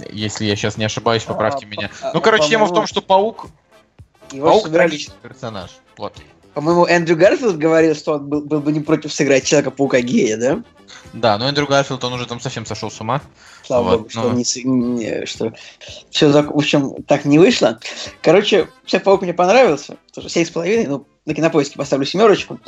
если 0.10 0.46
я 0.46 0.56
сейчас 0.56 0.78
не 0.78 0.86
ошибаюсь, 0.86 1.24
поправьте 1.24 1.66
а, 1.66 1.70
меня. 1.70 1.90
Ну, 2.14 2.22
короче, 2.22 2.50
тема 2.50 2.66
в 2.66 2.74
том, 2.74 2.88
что 2.88 3.02
паук 3.02 3.48
его 4.34 4.48
Паук 4.48 4.70
трагичный 4.70 5.16
персонаж. 5.22 5.72
Вот. 5.98 6.14
По-моему, 6.54 6.86
Эндрю 6.86 7.16
Гарфилд 7.16 7.58
говорил, 7.58 7.96
что 7.96 8.14
он 8.14 8.28
был, 8.28 8.42
был 8.42 8.60
бы 8.60 8.72
не 8.72 8.80
против 8.80 9.12
сыграть 9.12 9.44
Человека-паука 9.44 10.02
гея, 10.02 10.38
да? 10.38 10.64
Да, 11.14 11.38
но 11.38 11.48
Эндрю 11.48 11.68
Гарфилд, 11.68 12.04
он 12.04 12.14
уже 12.14 12.28
там 12.28 12.40
совсем 12.40 12.66
сошел 12.66 12.92
с 12.92 13.02
ума. 13.02 13.22
Слава 13.64 13.84
вот, 13.84 13.98
богу, 13.98 14.10
что, 14.10 14.22
но... 14.24 14.34
не, 14.34 14.44
не, 14.64 15.26
что 15.26 15.54
все, 16.12 16.30
в 16.30 16.58
общем, 16.58 17.04
так 17.04 17.26
не 17.26 17.40
вышло. 17.40 17.80
Короче, 18.22 18.68
Человек-паук 18.86 19.22
мне 19.24 19.34
понравился, 19.34 19.98
тоже 20.14 20.28
7,5, 20.28 20.88
ну, 20.88 21.08
на 21.26 21.34
кинопоиске 21.34 21.78
поставлю 21.78 22.06
семерочку. 22.06 22.60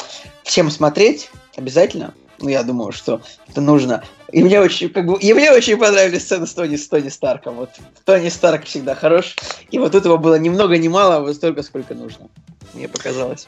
Всем 0.44 0.72
смотреть 0.72 1.30
обязательно. 1.56 2.14
Ну, 2.40 2.50
я 2.50 2.64
думаю, 2.64 2.92
что 2.92 3.22
это 3.48 3.62
нужно. 3.62 4.04
И 4.32 4.44
мне 4.44 4.60
очень, 4.60 4.90
как 4.90 5.06
бы, 5.06 5.18
и 5.18 5.34
мне 5.34 5.52
очень 5.52 5.78
понравились 5.78 6.24
сцены 6.24 6.46
с 6.46 6.54
Тони, 6.54 6.76
с 6.76 6.88
Тони 6.88 7.10
Старком. 7.10 7.56
Вот 7.56 7.70
Тони 8.04 8.30
Старк 8.30 8.66
всегда 8.66 8.96
хорош. 8.96 9.36
И 9.72 9.80
вот 9.80 9.96
этого 9.96 10.18
было 10.18 10.36
ни 10.36 10.50
много 10.50 10.78
ни 10.78 10.88
мало, 10.88 11.18
а 11.18 11.20
вот 11.22 11.36
столько, 11.36 11.64
сколько 11.64 11.96
нужно. 11.96 12.28
Мне 12.74 12.88
показалось. 12.90 13.48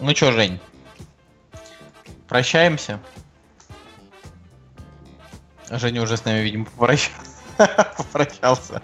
Ну 0.00 0.14
что, 0.14 0.30
Жень, 0.32 0.60
прощаемся. 2.28 3.00
Женя 5.70 6.02
уже 6.02 6.16
с 6.16 6.24
нами, 6.24 6.40
видимо, 6.40 6.66
попрощался. 7.96 8.80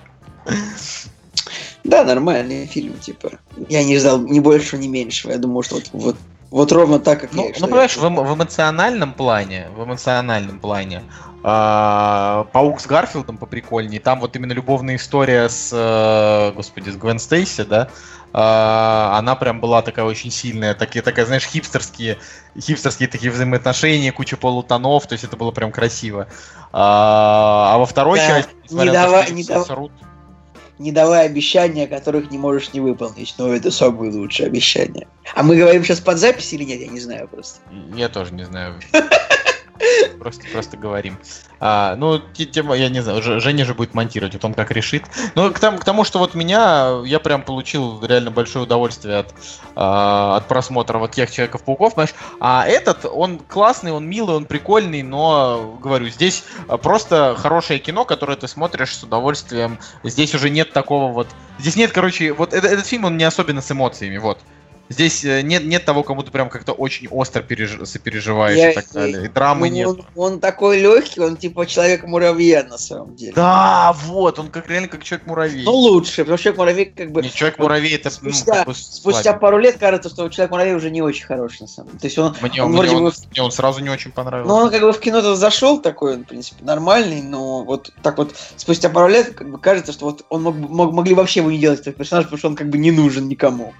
Да, 1.84 2.02
нормальный 2.02 2.66
фильм, 2.66 2.98
типа. 2.98 3.38
Я 3.68 3.84
не 3.84 3.98
ждал 3.98 4.18
ни 4.18 4.40
большего, 4.40 4.80
ни 4.80 4.88
меньшего. 4.88 5.32
Я 5.32 5.38
думаю, 5.38 5.62
что 5.62 5.76
вот, 5.76 5.90
вот, 5.92 6.16
вот 6.54 6.70
ровно 6.70 7.00
так, 7.00 7.20
как 7.20 7.32
ну, 7.32 7.48
я. 7.48 7.52
Ну, 7.58 7.66
понимаешь, 7.66 7.96
в, 7.96 8.08
в 8.08 8.34
эмоциональном 8.34 9.12
плане, 9.12 9.70
в 9.74 9.82
эмоциональном 9.82 10.60
плане, 10.60 11.02
э, 11.42 12.44
Паук 12.52 12.80
с 12.80 12.86
Гарфилдом 12.86 13.38
поприкольнее. 13.38 13.98
Там 13.98 14.20
вот 14.20 14.36
именно 14.36 14.52
любовная 14.52 14.94
история 14.94 15.48
с, 15.48 15.70
э, 15.72 16.52
господи, 16.54 16.90
с 16.90 16.96
Гвен 16.96 17.18
Стейси, 17.18 17.64
да, 17.64 17.88
э, 18.32 18.38
она 18.38 19.34
прям 19.34 19.58
была 19.58 19.82
такая 19.82 20.04
очень 20.04 20.30
сильная, 20.30 20.74
такие, 20.74 21.02
такая, 21.02 21.26
знаешь, 21.26 21.44
хипстерские, 21.44 22.18
хипстерские 22.56 23.08
такие 23.08 23.32
взаимоотношения, 23.32 24.12
куча 24.12 24.36
полутонов, 24.36 25.08
то 25.08 25.14
есть 25.14 25.24
это 25.24 25.36
было 25.36 25.50
прям 25.50 25.72
красиво. 25.72 26.28
А, 26.72 27.72
а 27.74 27.78
во 27.78 27.86
второй 27.86 28.20
да, 28.20 28.28
части, 28.28 28.52
не 28.70 28.92
давай, 28.92 29.32
не 29.32 29.42
давай 29.42 29.90
не 30.78 30.92
давай 30.92 31.26
обещания, 31.26 31.86
которых 31.86 32.30
не 32.30 32.38
можешь 32.38 32.72
не 32.72 32.80
выполнить. 32.80 33.34
Но 33.38 33.52
это 33.52 33.70
самые 33.70 34.12
лучшие 34.12 34.46
обещания. 34.46 35.06
А 35.34 35.42
мы 35.42 35.56
говорим 35.56 35.84
сейчас 35.84 36.00
под 36.00 36.18
запись 36.18 36.52
или 36.52 36.64
нет? 36.64 36.80
Я 36.80 36.88
не 36.88 37.00
знаю 37.00 37.28
просто. 37.28 37.60
Я 37.94 38.08
тоже 38.08 38.34
не 38.34 38.44
знаю. 38.44 38.80
Просто, 40.18 40.44
просто 40.52 40.76
говорим. 40.76 41.18
А, 41.60 41.96
ну, 41.96 42.18
тема, 42.18 42.74
я 42.74 42.88
не 42.88 43.00
знаю, 43.00 43.22
Женя 43.22 43.64
же 43.64 43.74
будет 43.74 43.94
монтировать, 43.94 44.34
вот 44.34 44.44
он 44.44 44.54
как 44.54 44.70
решит. 44.70 45.04
Но 45.34 45.50
к 45.50 45.58
тому, 45.58 45.78
к 45.78 45.84
тому, 45.84 46.04
что 46.04 46.18
вот 46.18 46.34
меня, 46.34 47.00
я 47.04 47.20
прям 47.20 47.42
получил 47.42 48.04
реально 48.04 48.30
большое 48.30 48.64
удовольствие 48.64 49.18
от, 49.18 49.34
а, 49.74 50.36
от 50.36 50.48
просмотра 50.48 50.98
вот 50.98 51.12
тех 51.12 51.30
Человеков-пауков, 51.30 51.94
понимаешь? 51.94 52.14
А 52.40 52.66
этот, 52.66 53.04
он 53.04 53.38
классный, 53.38 53.92
он 53.92 54.06
милый, 54.06 54.36
он 54.36 54.44
прикольный, 54.44 55.02
но, 55.02 55.78
говорю, 55.82 56.08
здесь 56.08 56.44
просто 56.82 57.34
хорошее 57.38 57.78
кино, 57.78 58.04
которое 58.04 58.36
ты 58.36 58.48
смотришь 58.48 58.96
с 58.96 59.02
удовольствием. 59.02 59.78
Здесь 60.02 60.34
уже 60.34 60.50
нет 60.50 60.72
такого 60.72 61.12
вот... 61.12 61.28
Здесь 61.58 61.76
нет, 61.76 61.92
короче, 61.92 62.32
вот 62.32 62.52
этот, 62.52 62.70
этот 62.70 62.86
фильм, 62.86 63.04
он 63.04 63.16
не 63.16 63.24
особенно 63.24 63.62
с 63.62 63.70
эмоциями, 63.70 64.18
вот. 64.18 64.38
Здесь 64.90 65.24
э, 65.24 65.40
нет, 65.40 65.64
нет 65.64 65.84
того, 65.84 66.02
кому 66.02 66.22
ты 66.22 66.30
прям 66.30 66.50
как-то 66.50 66.72
очень 66.72 67.08
остро 67.08 67.42
переж... 67.42 67.88
сопереживаешь 67.88 68.58
я, 68.58 68.72
и 68.72 68.74
так 68.74 68.92
далее. 68.92 69.24
И 69.24 69.28
драмы 69.28 69.70
ну, 69.70 69.74
нет. 69.74 69.88
Он, 69.88 70.04
он 70.14 70.40
такой 70.40 70.78
легкий, 70.80 71.20
он 71.20 71.36
типа 71.36 71.66
человек-муравья 71.66 72.64
на 72.64 72.76
самом 72.76 73.16
деле. 73.16 73.32
Да, 73.34 73.94
вот, 74.04 74.38
он 74.38 74.48
как 74.48 74.68
реально 74.68 74.88
как 74.88 75.02
человек-муравей. 75.02 75.64
Ну 75.64 75.72
лучше, 75.72 76.22
потому 76.22 76.36
что 76.36 76.44
человек-муравей 76.44 76.86
как 76.86 77.12
бы... 77.12 77.22
Не, 77.22 77.30
человек-муравей 77.30 77.94
это 77.94 78.10
спустя, 78.10 78.44
ну, 78.46 78.54
как 78.58 78.66
бы 78.66 78.74
спустя 78.74 79.32
пару 79.32 79.58
лет 79.58 79.78
кажется, 79.78 80.10
что 80.10 80.28
человек-муравей 80.28 80.74
уже 80.74 80.90
не 80.90 81.00
очень 81.00 81.24
хороший 81.24 81.62
на 81.62 81.68
самом 81.68 81.88
деле. 81.88 82.00
То 82.00 82.06
есть 82.06 82.18
он, 82.18 82.36
мне, 82.42 82.62
он, 82.62 82.76
вроде 82.76 82.94
он, 82.94 83.04
бы... 83.04 83.12
мне 83.30 83.42
он 83.42 83.52
сразу 83.52 83.80
не 83.80 83.88
очень 83.88 84.12
понравился. 84.12 84.52
Ну 84.52 84.54
он 84.54 84.70
как 84.70 84.82
бы 84.82 84.92
в 84.92 85.00
кино-то 85.00 85.34
зашел 85.34 85.80
такой, 85.80 86.14
он, 86.14 86.24
в 86.24 86.26
принципе, 86.26 86.62
нормальный, 86.62 87.22
но 87.22 87.64
вот 87.64 87.90
так 88.02 88.18
вот 88.18 88.34
спустя 88.56 88.90
пару 88.90 89.08
лет 89.08 89.34
как 89.34 89.50
бы 89.50 89.58
кажется, 89.58 89.92
что 89.92 90.04
вот 90.04 90.26
он 90.28 90.42
мог, 90.42 90.56
мог, 90.56 90.92
могли 90.92 91.14
вообще 91.14 91.40
его 91.40 91.50
не 91.50 91.58
делать 91.58 91.80
этот 91.80 91.96
персонаж, 91.96 92.26
потому 92.26 92.38
что 92.38 92.48
он 92.48 92.56
как 92.56 92.68
бы 92.68 92.76
не 92.76 92.90
нужен 92.90 93.28
никому. 93.28 93.72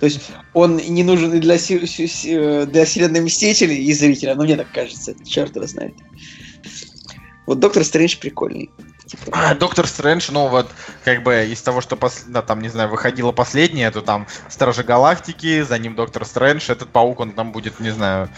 То 0.00 0.06
есть 0.06 0.30
он 0.54 0.78
не 0.78 1.04
нужен 1.04 1.34
и 1.34 1.40
для, 1.40 1.56
для 1.56 2.84
вселенной 2.86 3.20
Мстителей 3.20 3.84
и 3.84 3.92
зрителя, 3.92 4.34
но 4.34 4.44
мне 4.44 4.56
так 4.56 4.72
кажется, 4.72 5.14
черт 5.24 5.54
его 5.54 5.66
знает. 5.66 5.94
Вот 7.46 7.60
Доктор 7.60 7.84
Стрэндж 7.84 8.16
прикольный. 8.18 8.70
Типа. 9.06 9.24
А, 9.32 9.54
Доктор 9.54 9.86
Стрэндж, 9.86 10.30
ну 10.30 10.48
вот, 10.48 10.70
как 11.04 11.22
бы 11.22 11.46
из 11.50 11.60
того, 11.60 11.80
что 11.82 11.96
пос... 11.96 12.24
да, 12.28 12.40
там, 12.42 12.60
не 12.62 12.68
знаю, 12.68 12.88
выходило 12.88 13.32
последнее, 13.32 13.90
то 13.90 14.00
там 14.00 14.26
Стражи 14.48 14.84
Галактики, 14.84 15.62
за 15.62 15.78
ним 15.78 15.94
Доктор 15.96 16.24
Стрэндж, 16.24 16.70
этот 16.70 16.88
паук, 16.88 17.20
он 17.20 17.32
там 17.32 17.52
будет, 17.52 17.78
не 17.80 17.90
знаю, 17.90 18.30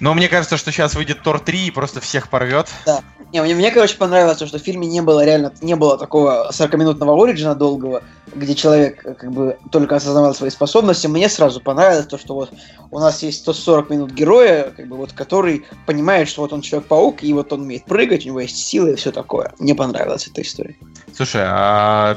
но 0.00 0.14
мне 0.14 0.28
кажется, 0.28 0.56
что 0.56 0.72
сейчас 0.72 0.94
выйдет 0.94 1.22
Тор 1.22 1.40
3 1.40 1.66
и 1.66 1.70
просто 1.70 2.00
всех 2.00 2.28
порвет. 2.28 2.68
Да. 2.86 3.02
Не, 3.34 3.42
мне, 3.42 3.56
мне, 3.56 3.72
короче, 3.72 3.96
понравилось, 3.96 4.36
что 4.36 4.58
в 4.60 4.62
фильме 4.62 4.86
не 4.86 5.02
было 5.02 5.24
реально, 5.24 5.52
не 5.60 5.74
было 5.74 5.98
такого 5.98 6.52
40-минутного 6.52 7.20
оригина 7.20 7.56
долгого, 7.56 8.04
где 8.32 8.54
человек 8.54 9.04
э, 9.04 9.14
как 9.14 9.32
бы 9.32 9.58
только 9.72 9.96
осознавал 9.96 10.36
свои 10.36 10.50
способности. 10.50 11.08
Мне 11.08 11.28
сразу 11.28 11.60
понравилось 11.60 12.06
то, 12.06 12.16
что 12.16 12.34
вот 12.36 12.52
у 12.92 13.00
нас 13.00 13.24
есть 13.24 13.40
140 13.40 13.90
минут 13.90 14.12
героя, 14.12 14.70
как 14.76 14.86
бы 14.86 14.96
вот, 14.96 15.14
который 15.14 15.64
понимает, 15.84 16.28
что 16.28 16.42
вот 16.42 16.52
он 16.52 16.60
Человек-паук, 16.60 17.24
и 17.24 17.32
вот 17.32 17.52
он 17.52 17.62
умеет 17.62 17.86
прыгать, 17.86 18.24
у 18.24 18.28
него 18.28 18.38
есть 18.38 18.56
силы 18.56 18.92
и 18.92 18.94
все 18.94 19.10
такое. 19.10 19.52
Мне 19.58 19.74
понравилась 19.74 20.28
эта 20.28 20.40
история. 20.42 20.76
Слушай, 21.12 21.42
а 21.44 22.16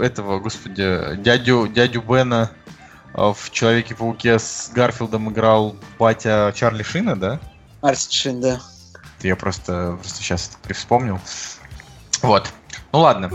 этого, 0.00 0.40
господи, 0.40 1.14
дядю, 1.18 1.68
дядю 1.68 2.02
Бена 2.02 2.50
а 3.14 3.32
в 3.32 3.52
Человеке-пауке 3.52 4.40
с 4.40 4.72
Гарфилдом 4.74 5.30
играл 5.30 5.76
батя 5.96 6.52
Чарли 6.56 6.82
Шина, 6.82 7.14
да? 7.14 7.38
Арси 7.82 8.12
Шин, 8.12 8.40
да. 8.40 8.60
Я 9.22 9.36
просто, 9.36 9.98
просто 10.00 10.22
сейчас 10.22 10.58
это 10.62 10.74
вспомнил. 10.74 11.18
Вот. 12.22 12.52
Ну 12.92 13.00
ладно. 13.00 13.30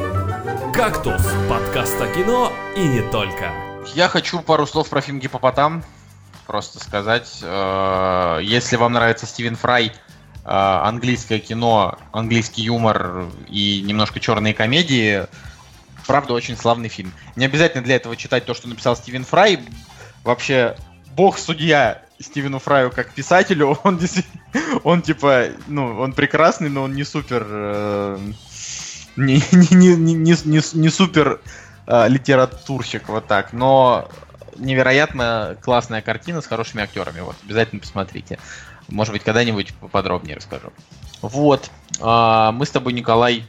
«Кактус»— 0.73 1.21
подкаст 1.49 1.99
о 2.01 2.07
кино 2.07 2.51
и 2.75 2.87
не 2.87 3.01
только. 3.11 3.51
Я 3.93 4.07
хочу 4.07 4.39
пару 4.41 4.65
слов 4.65 4.89
про 4.89 5.01
фильм 5.01 5.19
«Гипопотам» 5.19 5.83
просто 6.51 6.79
сказать. 6.83 7.39
Э, 7.41 8.39
если 8.41 8.75
вам 8.75 8.93
нравится 8.93 9.25
Стивен 9.25 9.55
Фрай, 9.55 9.87
э, 9.87 9.91
английское 10.43 11.39
кино, 11.39 11.97
английский 12.11 12.63
юмор 12.63 13.27
и 13.47 13.81
немножко 13.81 14.19
черные 14.19 14.53
комедии, 14.53 15.25
правда, 16.05 16.33
очень 16.33 16.57
славный 16.57 16.89
фильм. 16.89 17.13
Не 17.35 17.45
обязательно 17.45 17.83
для 17.83 17.95
этого 17.95 18.17
читать 18.17 18.45
то, 18.45 18.53
что 18.53 18.67
написал 18.67 18.95
Стивен 18.97 19.23
Фрай. 19.23 19.59
Вообще, 20.23 20.75
бог 21.15 21.37
судья 21.37 22.01
Стивену 22.21 22.59
Фраю 22.59 22.91
как 22.91 23.13
писателю, 23.13 23.77
он 23.83 23.97
действительно, 23.97 24.41
он 24.83 25.01
типа, 25.01 25.47
ну, 25.67 25.99
он 25.99 26.13
прекрасный, 26.13 26.69
но 26.69 26.83
он 26.83 26.93
не 26.93 27.03
супер, 27.03 27.45
э, 27.47 28.17
не, 29.15 29.41
не, 29.51 29.95
не, 29.95 30.13
не, 30.13 30.35
не, 30.45 30.77
не 30.79 30.89
супер 30.89 31.41
э, 31.87 32.07
литературщик, 32.07 33.09
вот 33.09 33.27
так. 33.27 33.53
Но 33.53 34.09
невероятно 34.57 35.57
классная 35.61 36.01
картина 36.01 36.41
с 36.41 36.47
хорошими 36.47 36.83
актерами, 36.83 37.21
вот, 37.21 37.35
обязательно 37.43 37.81
посмотрите. 37.81 38.39
Может 38.87 39.13
быть, 39.13 39.23
когда-нибудь 39.23 39.73
поподробнее 39.75 40.35
расскажу. 40.35 40.71
Вот, 41.21 41.69
э, 41.99 42.49
мы 42.53 42.65
с 42.65 42.69
тобой, 42.69 42.93
Николай, 42.93 43.45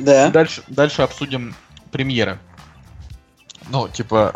да. 0.00 0.30
Дальше, 0.30 0.62
дальше 0.68 1.02
обсудим 1.02 1.54
премьеры. 1.92 2.38
Ну, 3.68 3.86
типа, 3.88 4.34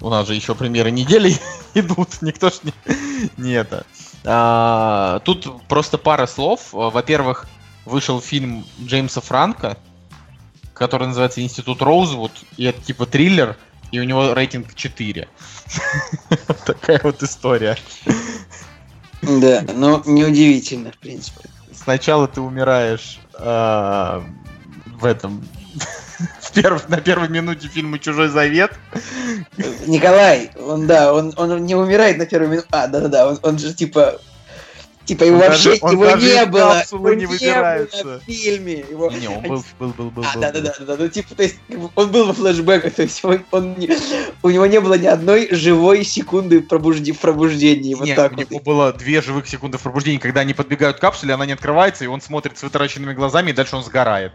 у 0.00 0.10
нас 0.10 0.26
же 0.26 0.34
еще 0.34 0.54
премьеры 0.54 0.90
недели 0.90 1.36
идут, 1.74 2.22
никто 2.22 2.50
ж 2.50 2.54
не, 2.62 2.72
не 3.36 3.52
это. 3.52 3.86
А, 4.24 5.20
тут 5.20 5.62
просто 5.68 5.98
пара 5.98 6.26
слов. 6.26 6.68
Во-первых, 6.72 7.46
вышел 7.84 8.20
фильм 8.20 8.66
Джеймса 8.80 9.20
Франка, 9.20 9.78
который 10.74 11.06
называется 11.06 11.40
Институт 11.40 11.80
Роузвуд, 11.80 12.32
и 12.56 12.64
это 12.64 12.82
типа 12.82 13.06
триллер, 13.06 13.56
и 13.92 14.00
у 14.00 14.04
него 14.04 14.34
рейтинг 14.34 14.74
4. 14.74 15.28
Такая 16.66 17.00
вот 17.02 17.22
история. 17.22 17.76
Да, 19.22 19.64
но 19.74 20.02
неудивительно, 20.04 20.92
в 20.92 20.98
принципе. 20.98 21.48
Сначала 21.72 22.26
ты 22.26 22.40
умираешь 22.40 23.18
а, 23.34 24.24
в 24.98 25.04
этом 25.04 25.46
перв, 26.54 26.88
на 26.88 27.00
первой 27.00 27.28
минуте 27.28 27.68
фильма 27.68 27.98
«Чужой 27.98 28.28
завет». 28.28 28.72
Николай, 29.86 30.50
он, 30.58 30.86
да, 30.86 31.12
он, 31.12 31.32
он 31.36 31.64
не 31.64 31.74
умирает 31.74 32.18
на 32.18 32.26
первой 32.26 32.48
минуте. 32.48 32.68
А, 32.70 32.86
да-да-да, 32.86 33.28
он, 33.28 33.38
он 33.42 33.58
же 33.58 33.74
типа 33.74 34.20
Типа 35.06 35.22
его 35.22 35.36
он 35.36 35.42
вообще 35.42 35.78
даже, 35.78 35.92
его 35.92 36.10
не 36.16 36.46
было, 36.46 36.82
его 36.90 37.12
не, 37.14 37.26
выбирается. 37.26 38.02
было 38.02 38.18
в 38.18 38.22
фильме. 38.24 38.84
Его... 38.90 39.08
Не, 39.12 39.28
он 39.28 39.42
был, 39.42 39.64
был, 39.78 39.92
был, 39.92 40.10
был. 40.10 40.24
А, 40.24 40.36
да, 40.36 40.50
да, 40.50 40.60
да, 40.60 40.74
да, 40.84 40.96
ну 40.98 41.08
типа, 41.08 41.36
то 41.36 41.44
есть 41.44 41.56
он 41.94 42.10
был 42.10 42.26
во 42.26 42.32
флешбеках, 42.32 42.92
то 42.92 43.02
есть 43.02 43.24
он, 43.24 43.44
он 43.52 43.76
не, 43.78 43.88
у 44.42 44.50
него 44.50 44.66
не 44.66 44.80
было 44.80 44.94
ни 44.98 45.06
одной 45.06 45.48
живой 45.52 46.04
секунды 46.04 46.60
пробужди, 46.60 47.12
пробуждения. 47.12 47.94
Вот 47.94 48.06
Нет, 48.06 48.16
так 48.16 48.32
у 48.32 48.36
вот. 48.36 48.50
него 48.50 48.60
было 48.60 48.92
две 48.92 49.22
живых 49.22 49.46
секунды 49.46 49.78
в 49.78 49.82
пробуждении, 49.82 50.18
когда 50.18 50.40
они 50.40 50.54
подбегают 50.54 50.96
к 50.96 51.00
капсуле, 51.00 51.34
она 51.34 51.46
не 51.46 51.52
открывается, 51.52 52.02
и 52.02 52.08
он 52.08 52.20
смотрит 52.20 52.58
с 52.58 52.64
вытаращенными 52.64 53.14
глазами, 53.14 53.50
и 53.50 53.54
дальше 53.54 53.76
он 53.76 53.84
сгорает. 53.84 54.32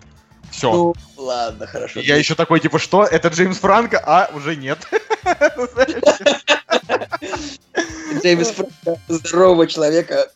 Все. 0.51 0.71
Ну, 0.71 0.93
ладно, 1.17 1.65
хорошо. 1.65 1.99
Я 1.99 2.17
еще 2.17 2.35
такой, 2.35 2.59
типа, 2.59 2.77
что? 2.79 3.03
Это 3.03 3.29
Джеймс 3.29 3.57
Франко? 3.57 4.01
А, 4.05 4.29
уже 4.33 4.55
нет. 4.55 4.79
Джеймс 8.21 8.49
Франко 8.49 8.99
здорового 9.07 9.67
человека 9.67 10.29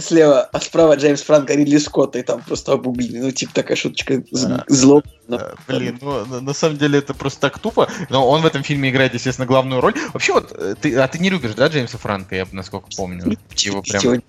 слева, 0.00 0.48
а 0.52 0.60
справа 0.60 0.96
Джеймс 0.96 1.22
Франко 1.22 1.54
Ридли 1.54 1.78
Скотта, 1.78 2.18
и 2.18 2.22
там 2.22 2.42
просто 2.42 2.72
обубили. 2.72 3.18
Ну, 3.18 3.30
типа 3.30 3.54
такая 3.54 3.76
шуточка 3.76 4.22
зло. 4.66 5.02
Блин, 5.68 5.98
ну, 6.00 6.40
на 6.40 6.52
самом 6.54 6.78
деле 6.78 6.98
это 6.98 7.14
просто 7.14 7.40
так 7.40 7.58
тупо. 7.58 7.88
Но 8.08 8.28
он 8.28 8.42
в 8.42 8.46
этом 8.46 8.62
фильме 8.62 8.90
играет, 8.90 9.14
естественно, 9.14 9.46
главную 9.46 9.80
роль. 9.80 9.94
Вообще 10.12 10.32
вот, 10.32 10.52
э, 10.52 10.74
ты, 10.80 10.96
а 10.96 11.06
ты 11.06 11.18
не 11.18 11.30
любишь, 11.30 11.54
да, 11.54 11.68
Джеймса 11.68 11.98
Франка, 11.98 12.34
я 12.34 12.46
насколько 12.52 12.88
помню? 12.96 13.36
Его 13.56 13.82
прям... 13.82 14.22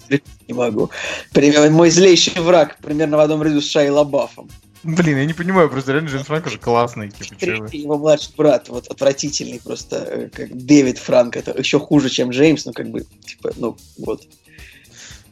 Не 0.47 0.53
могу. 0.53 0.91
Примерно 1.31 1.71
мой 1.71 1.89
злейший 1.89 2.41
враг, 2.41 2.77
примерно 2.81 3.17
в 3.17 3.21
одном 3.21 3.41
ряду 3.41 3.61
с 3.61 3.69
Шай 3.69 3.89
Лабафом. 3.89 4.49
Блин, 4.83 5.17
я 5.17 5.25
не 5.25 5.33
понимаю, 5.33 5.69
просто 5.69 5.91
реально 5.91 6.09
Джеймс 6.09 6.25
Франко 6.25 6.49
же 6.49 6.57
классный. 6.57 7.11
Типа, 7.11 7.69
его 7.71 7.97
младший 7.97 8.33
брат, 8.35 8.67
вот 8.69 8.87
отвратительный 8.87 9.61
просто, 9.63 9.97
э, 9.97 10.29
как 10.29 10.55
Дэвид 10.55 10.97
Франк, 10.97 11.37
это 11.37 11.51
еще 11.51 11.79
хуже, 11.79 12.09
чем 12.09 12.31
Джеймс, 12.31 12.65
ну 12.65 12.73
как 12.73 12.89
бы, 12.89 13.05
типа, 13.25 13.51
ну 13.57 13.77
вот. 13.99 14.23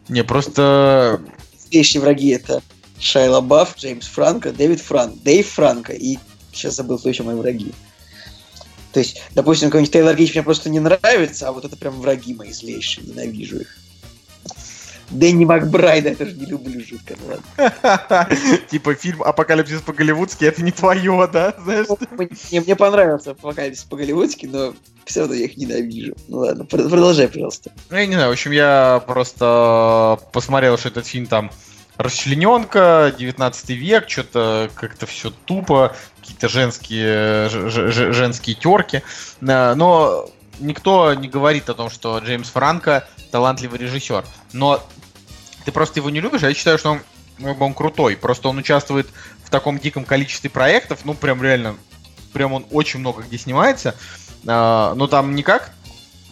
Не, 0.08 0.24
просто... 0.24 1.22
Следующие 1.70 2.02
враги 2.02 2.30
это 2.30 2.62
Шайа 2.99 3.41
ЛаБаф, 3.41 3.76
Джеймс 3.78 4.08
Франко, 4.08 4.52
Дэвид 4.52 4.82
Франк, 4.82 5.22
Дэйв 5.24 5.47
Франко 5.47 5.93
и 5.93 6.18
сейчас 6.52 6.76
забыл, 6.76 7.00
кто 7.00 7.10
еще 7.10 7.24
мои 7.24 7.36
враги. 7.36 7.74
То 8.91 9.00
есть, 9.00 9.22
допустим, 9.36 9.70
какой-нибудь 9.70 9.93
Тейлор 9.93 10.16
Китч 10.15 10.34
мне 10.34 10.43
просто 10.43 10.70
не 10.70 10.80
нравится, 10.80 11.47
а 11.47 11.52
вот 11.52 11.66
это 11.66 11.76
прям 11.76 12.00
враги 12.02 12.34
мои 12.34 12.52
злейшие, 12.52 13.08
ненавижу 13.08 13.62
их. 13.62 13.78
Дэнни 15.10 15.45
Макбрайда, 15.45 16.10
это 16.10 16.26
же 16.26 16.36
не 16.36 16.45
люблю 16.45 16.82
жутко, 16.86 17.16
ну 17.28 17.38
Типа 18.70 18.93
фильм 18.93 19.24
«Апокалипсис 19.24 19.82
по-голливудски» 19.82 20.45
это 20.45 20.64
не 20.64 20.72
твое, 20.72 21.30
да? 21.32 21.55
Знаешь? 21.64 21.88
Мне, 22.51 22.76
понравился 22.76 23.32
«Апокалипсис 23.32 23.84
по-голливудски», 23.86 24.45
но 24.45 24.74
все 25.05 25.22
равно 25.22 25.36
я 25.36 25.45
их 25.45 25.57
ненавижу. 25.57 26.16
Ну 26.28 26.39
ладно, 26.39 26.66
продолжай, 26.66 27.28
пожалуйста. 27.28 27.72
Ну, 27.89 27.97
я 27.97 28.05
не 28.05 28.14
знаю, 28.14 28.30
в 28.30 28.34
общем, 28.34 28.51
я 28.51 29.03
просто 29.07 30.20
посмотрел, 30.32 30.78
что 30.78 30.89
этот 30.89 31.07
фильм 31.07 31.26
там 31.26 31.51
расчлененка, 31.97 33.14
19 33.18 33.70
век, 33.72 34.10
что-то 34.10 34.70
как-то 34.76 35.05
все 35.05 35.32
тупо, 35.45 35.95
какие-то 36.22 36.47
женские, 36.47 37.49
женские 37.49 38.55
терки. 38.55 39.01
Но 39.41 40.30
никто 40.60 41.14
не 41.14 41.28
говорит 41.28 41.70
о 41.70 41.74
том, 41.74 41.89
что 41.89 42.20
Джеймс 42.20 42.49
Франко 42.49 43.07
талантливый 43.32 43.80
режиссер. 43.80 44.26
Но 44.53 44.82
ты 45.70 45.74
просто 45.74 45.99
его 45.99 46.09
не 46.09 46.20
любишь, 46.20 46.41
а 46.41 46.49
я 46.49 46.55
считаю, 46.55 46.80
что 46.80 46.93
он, 46.93 47.01
ну, 47.38 47.55
он 47.59 47.76
крутой. 47.76 48.17
Просто 48.17 48.49
он 48.49 48.57
участвует 48.57 49.07
в 49.43 49.51
таком 49.51 49.78
диком 49.78 50.03
количестве 50.03 50.49
проектов, 50.49 51.01
ну 51.03 51.13
прям 51.13 51.43
реально, 51.43 51.76
прям 52.34 52.53
он 52.53 52.65
очень 52.72 52.99
много 52.99 53.22
где 53.22 53.38
снимается. 53.38 53.93
А, 54.47 54.95
но 54.95 55.05
там 55.05 55.36
не 55.36 55.43
как 55.43 55.72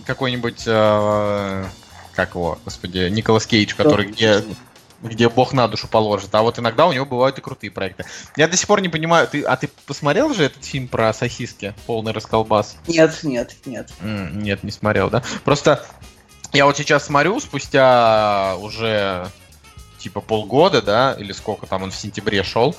какой-нибудь, 0.07 0.63
а, 0.65 1.67
как 2.15 2.33
его, 2.33 2.57
господи, 2.65 3.09
Николас 3.11 3.45
Кейдж, 3.45 3.75
который 3.75 4.07
где 4.07 4.43
где 5.03 5.29
бог 5.29 5.53
на 5.53 5.67
душу 5.67 5.87
положит. 5.87 6.33
А 6.33 6.41
вот 6.41 6.57
иногда 6.57 6.87
у 6.87 6.93
него 6.93 7.05
бывают 7.05 7.37
и 7.37 7.41
крутые 7.41 7.69
проекты. 7.69 8.05
Я 8.35 8.47
до 8.47 8.57
сих 8.57 8.67
пор 8.67 8.81
не 8.81 8.89
понимаю, 8.89 9.27
ты, 9.27 9.43
а 9.43 9.55
ты 9.55 9.69
посмотрел 9.85 10.33
же 10.33 10.45
этот 10.45 10.65
фильм 10.65 10.87
про 10.87 11.13
сосиски, 11.13 11.75
полный 11.85 12.13
расколбас? 12.13 12.77
Нет, 12.87 13.19
нет, 13.23 13.55
нет. 13.65 13.91
Mm, 14.01 14.37
нет, 14.37 14.63
не 14.63 14.71
смотрел, 14.71 15.09
да? 15.09 15.21
Просто 15.43 15.85
я 16.53 16.65
вот 16.65 16.77
сейчас 16.77 17.05
смотрю, 17.05 17.39
спустя 17.39 18.55
уже 18.59 19.29
типа 19.97 20.21
полгода, 20.21 20.81
да, 20.81 21.15
или 21.17 21.31
сколько 21.31 21.65
там 21.65 21.83
он 21.83 21.91
в 21.91 21.95
сентябре 21.95 22.43
шел, 22.43 22.75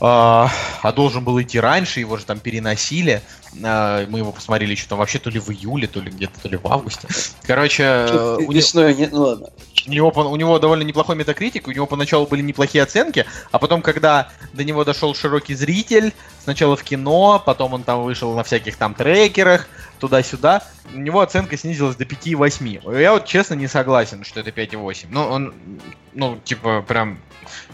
а, 0.00 0.50
а 0.82 0.92
должен 0.92 1.24
был 1.24 1.40
идти 1.40 1.58
раньше, 1.58 2.00
его 2.00 2.16
же 2.16 2.24
там 2.24 2.38
переносили. 2.38 3.22
А, 3.62 4.06
мы 4.08 4.20
его 4.20 4.32
посмотрели 4.32 4.72
еще 4.72 4.86
там 4.86 4.98
вообще 4.98 5.18
то 5.18 5.30
ли 5.30 5.40
в 5.40 5.50
июле, 5.50 5.88
то 5.88 6.00
ли 6.00 6.10
где-то, 6.10 6.40
то 6.40 6.48
ли 6.48 6.56
в 6.56 6.66
августе. 6.66 7.08
Короче, 7.42 8.06
у 8.38 8.52
весной, 8.52 8.94
нет, 8.94 9.12
ну 9.12 9.22
ладно. 9.22 9.48
У 9.86 9.90
него, 9.90 10.10
у 10.10 10.36
него 10.36 10.58
довольно 10.58 10.82
неплохой 10.82 11.16
метакритик, 11.16 11.66
у 11.66 11.72
него 11.72 11.86
поначалу 11.86 12.26
были 12.26 12.42
неплохие 12.42 12.82
оценки, 12.82 13.24
а 13.50 13.58
потом, 13.58 13.80
когда 13.80 14.28
до 14.52 14.62
него 14.62 14.84
дошел 14.84 15.14
широкий 15.14 15.54
зритель, 15.54 16.12
сначала 16.44 16.76
в 16.76 16.82
кино, 16.82 17.42
потом 17.44 17.72
он 17.72 17.84
там 17.84 18.02
вышел 18.02 18.34
на 18.34 18.42
всяких 18.42 18.76
там 18.76 18.94
трекерах, 18.94 19.66
туда-сюда, 19.98 20.62
у 20.92 20.98
него 20.98 21.20
оценка 21.20 21.56
снизилась 21.56 21.96
до 21.96 22.04
5,8. 22.04 23.00
Я 23.00 23.12
вот 23.12 23.24
честно 23.24 23.54
не 23.54 23.66
согласен, 23.66 24.24
что 24.24 24.40
это 24.40 24.50
5,8. 24.50 25.06
Ну, 25.10 25.22
он, 25.22 25.54
ну, 26.12 26.38
типа, 26.44 26.82
прям 26.82 27.18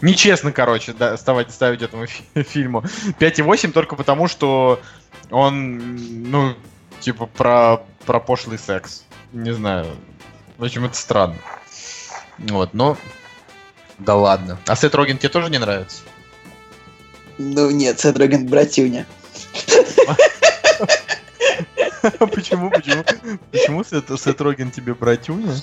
нечестно, 0.01 0.51
короче, 0.51 0.93
да, 0.93 1.17
ставить, 1.17 1.51
ставить 1.51 1.81
этому 1.81 2.05
фи- 2.05 2.43
фильму 2.43 2.83
5,8 3.19 3.71
только 3.71 3.95
потому, 3.95 4.27
что 4.27 4.79
он, 5.31 6.29
ну, 6.29 6.55
типа, 6.99 7.25
про, 7.25 7.83
про 8.05 8.19
пошлый 8.19 8.57
секс. 8.59 9.03
Не 9.33 9.53
знаю. 9.53 9.87
В 10.57 10.63
общем, 10.63 10.85
это 10.85 10.95
странно. 10.95 11.37
Вот, 12.37 12.73
но... 12.73 12.97
Да 13.97 14.15
ладно. 14.15 14.59
А 14.67 14.75
Сет 14.75 14.93
Роген 14.93 15.17
тебе 15.17 15.29
тоже 15.29 15.49
не 15.49 15.57
нравится? 15.57 16.01
Ну 17.37 17.69
нет, 17.71 17.99
Сет 17.99 18.17
Роген 18.17 18.45
братюня. 18.45 19.05
Почему, 22.33 22.69
почему? 22.69 23.03
Почему 23.51 23.83
Сет, 23.83 24.41
Роген 24.41 24.71
тебе 24.71 24.93
братюня? 24.93 25.53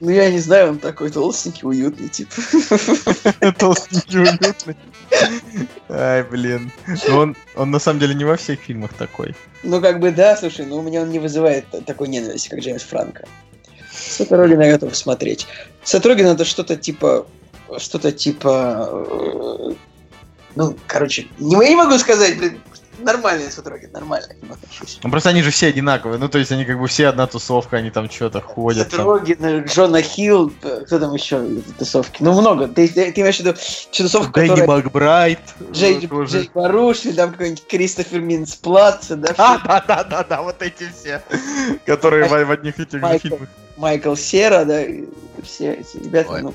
Ну, 0.00 0.10
я 0.10 0.30
не 0.30 0.38
знаю, 0.38 0.70
он 0.70 0.78
такой 0.78 1.10
толстенький, 1.10 1.66
уютный, 1.66 2.08
типа. 2.08 2.32
Толстенький, 3.58 4.20
уютный. 4.20 4.76
Ай, 5.88 6.22
блин. 6.24 6.70
Ну, 7.08 7.16
он, 7.16 7.36
он 7.54 7.70
на 7.70 7.78
самом 7.78 8.00
деле 8.00 8.14
не 8.14 8.24
во 8.24 8.36
всех 8.36 8.60
фильмах 8.60 8.92
такой. 8.94 9.34
Ну, 9.62 9.80
как 9.80 10.00
бы 10.00 10.10
да, 10.10 10.36
слушай, 10.36 10.66
но 10.66 10.76
у 10.78 10.82
меня 10.82 11.02
он 11.02 11.10
не 11.10 11.18
вызывает 11.18 11.66
такой 11.86 12.08
ненависти, 12.08 12.48
как 12.48 12.60
Джеймс 12.60 12.82
Франко. 12.82 13.26
Сет 13.92 14.30
Роген 14.30 14.60
я 14.60 14.72
готов 14.72 14.96
смотреть. 14.96 15.46
Сет 15.84 16.04
Роген 16.04 16.26
это 16.26 16.44
что-то 16.44 16.76
типа... 16.76 17.26
Что-то 17.78 18.12
типа... 18.12 18.88
Э, 18.90 19.74
ну, 20.54 20.76
короче, 20.86 21.26
не, 21.38 21.54
я 21.54 21.68
не 21.68 21.76
могу 21.76 21.98
сказать, 21.98 22.38
блин, 22.38 22.60
нормальные 22.98 23.50
сутроги, 23.50 23.86
нормально 23.86 24.28
к 24.28 24.42
ним 24.42 24.52
отношусь. 24.52 24.98
Ну 25.02 25.10
просто 25.10 25.30
они 25.30 25.42
же 25.42 25.50
все 25.50 25.68
одинаковые, 25.68 26.18
ну 26.18 26.28
то 26.28 26.38
есть 26.38 26.52
они 26.52 26.64
как 26.64 26.78
бы 26.78 26.86
все 26.86 27.08
одна 27.08 27.26
тусовка, 27.26 27.76
они 27.76 27.90
там 27.90 28.10
что-то 28.10 28.40
ходят. 28.40 28.90
Сутроги, 28.90 29.34
там. 29.34 29.60
Джона 29.64 30.02
Хилл, 30.02 30.52
кто 30.86 30.98
там 30.98 31.12
еще 31.14 31.44
тусовки? 31.78 32.22
Ну 32.22 32.38
много, 32.40 32.68
ты, 32.68 32.88
ты, 32.88 33.12
имеешь 33.20 33.36
в 33.36 33.40
виду 33.40 33.54
тусовку, 33.90 34.32
Дэнни 34.32 34.48
которая... 34.48 34.68
Макбрайт. 34.68 35.40
Джей, 35.72 36.08
Джей 36.24 36.50
Баруш, 36.52 37.04
или 37.04 37.12
там 37.12 37.32
какой-нибудь 37.32 37.66
Кристофер 37.66 38.20
Минсплат, 38.20 39.06
да? 39.08 39.34
А, 39.38 39.58
да, 39.58 39.84
да, 39.86 40.04
да, 40.04 40.24
да, 40.24 40.42
вот 40.42 40.60
эти 40.62 40.90
все, 40.98 41.22
которые 41.84 42.28
в, 42.28 42.44
в 42.44 42.50
одних 42.50 42.78
этих 42.78 43.00
Майкл, 43.00 43.28
фильмах. 43.28 43.48
Майкл 43.76 44.14
Сера, 44.14 44.64
да, 44.64 44.82
все 45.42 45.74
эти 45.74 45.96
ребята. 45.98 46.32
Ой, 46.32 46.42
ну... 46.42 46.54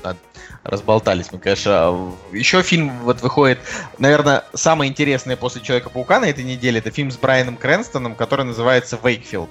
разболтались 0.64 1.32
мы, 1.32 1.38
конечно. 1.38 2.12
Еще 2.32 2.62
фильм 2.62 3.00
вот 3.00 3.20
выходит, 3.20 3.58
наверное, 3.98 4.44
самое 4.54 4.90
интересное 4.90 5.36
после 5.36 5.62
Человека-паука 5.62 6.20
на 6.20 6.26
этой 6.26 6.44
неделе, 6.44 6.78
это 6.78 6.90
фильм 6.90 7.10
с 7.10 7.16
Брайаном 7.16 7.56
Крэнстоном, 7.56 8.14
который 8.14 8.44
называется 8.44 8.98
«Вейкфилд», 9.02 9.50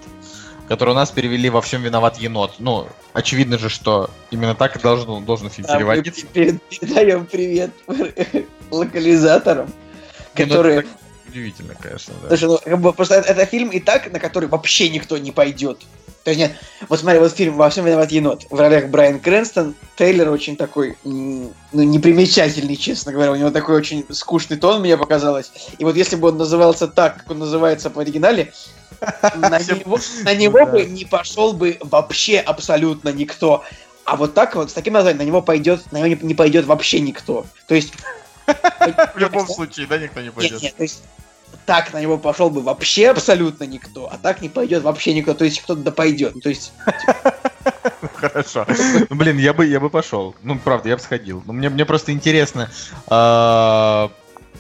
который 0.68 0.92
у 0.92 0.96
нас 0.96 1.12
перевели 1.12 1.50
«Во 1.50 1.62
всем 1.62 1.82
виноват 1.82 2.18
енот». 2.18 2.56
Ну, 2.60 2.88
очевидно 3.14 3.58
же, 3.58 3.70
что 3.70 4.10
именно 4.30 4.56
так 4.56 4.76
и 4.78 4.80
должен, 4.80 5.26
должен 5.26 5.50
фильм 5.50 5.68
а 5.70 5.76
переводиться. 5.76 6.26
Мы 6.34 6.60
передаем 6.70 7.26
привет 7.26 7.72
локализаторам, 8.72 9.68
ну, 9.68 10.44
которые... 10.44 10.86
Удивительно, 11.32 11.76
конечно, 11.80 12.14
да. 12.22 12.28
Слушай, 12.28 12.50
ну, 12.50 12.60
как 12.64 12.82
бы, 12.82 12.92
просто 12.92 13.16
это, 13.16 13.30
это 13.30 13.46
фильм 13.46 13.70
и 13.70 13.80
так, 13.80 14.12
на 14.12 14.20
который 14.20 14.50
вообще 14.50 14.90
никто 14.90 15.18
не 15.18 15.32
пойдет. 15.32 15.80
То 16.24 16.30
есть 16.30 16.40
нет, 16.40 16.52
вот 16.88 17.00
смотри, 17.00 17.20
вот 17.20 17.32
фильм 17.32 17.56
«Во 17.56 17.70
всем 17.70 17.86
виноват 17.86 18.12
енот». 18.12 18.46
В 18.50 18.60
ролях 18.60 18.90
Брайан 18.90 19.20
Крэнстон, 19.20 19.74
Тейлор 19.98 20.30
очень 20.30 20.56
такой, 20.56 20.98
ну, 21.04 21.54
непримечательный, 21.72 22.76
честно 22.76 23.12
говоря. 23.12 23.32
У 23.32 23.36
него 23.36 23.50
такой 23.50 23.76
очень 23.76 24.06
скучный 24.12 24.58
тон, 24.58 24.82
мне 24.82 24.98
показалось. 24.98 25.52
И 25.80 25.84
вот 25.84 25.96
если 25.96 26.18
бы 26.18 26.28
он 26.28 26.38
назывался 26.38 26.88
так, 26.88 27.18
как 27.20 27.32
он 27.32 27.40
называется 27.40 27.90
в 27.90 27.98
оригинале, 27.98 28.54
на 29.36 29.60
него, 29.60 29.98
на 30.24 30.36
него 30.36 30.66
бы 30.68 30.86
не 30.86 31.06
пошел 31.06 31.54
бы 31.54 31.78
вообще 31.80 32.40
абсолютно 32.40 33.10
никто. 33.10 33.64
А 34.04 34.16
вот 34.16 34.34
так 34.34 34.56
вот, 34.56 34.70
с 34.70 34.74
таким 34.74 34.94
названием, 34.94 35.24
на 35.24 35.28
него 35.28 35.42
пойдет, 35.42 35.92
на 35.92 36.02
него 36.02 36.20
не 36.22 36.36
пойдет 36.36 36.66
вообще 36.66 37.00
никто. 37.00 37.46
То 37.68 37.74
есть... 37.74 37.94
В 39.16 39.18
любом 39.18 39.48
случае, 39.48 39.88
да, 39.88 39.98
никто 39.98 40.22
не 40.22 40.32
пойдет. 40.32 40.54
Нет, 40.54 40.64
нет, 40.64 40.76
то 40.76 40.84
есть 40.84 41.04
так 41.66 41.94
на 41.94 42.02
него 42.02 42.18
пошел 42.18 42.50
бы 42.50 42.62
вообще 42.62 43.10
абсолютно 43.10 43.66
никто, 43.66 44.10
а 44.12 44.18
так 44.18 44.42
не 44.42 44.50
пойдет 44.50 44.84
вообще 44.84 45.14
никто, 45.14 45.34
то 45.34 45.46
есть 45.46 45.62
кто-то 45.62 45.82
да 45.82 45.92
пойдет. 45.92 46.42
То 46.42 46.50
есть. 46.50 46.74
Хорошо. 48.16 48.66
Ну, 49.10 49.16
блин, 49.16 49.38
я 49.38 49.54
бы, 49.54 49.66
я 49.66 49.80
бы 49.80 49.90
пошел. 49.90 50.36
Ну, 50.44 50.58
правда, 50.58 50.90
я 50.90 50.96
бы 50.96 51.02
сходил. 51.02 51.44
Но 51.46 51.54
мне, 51.54 51.70
мне 51.70 51.86
просто 51.86 52.12
интересно. 52.12 52.70
Э, 53.10 54.10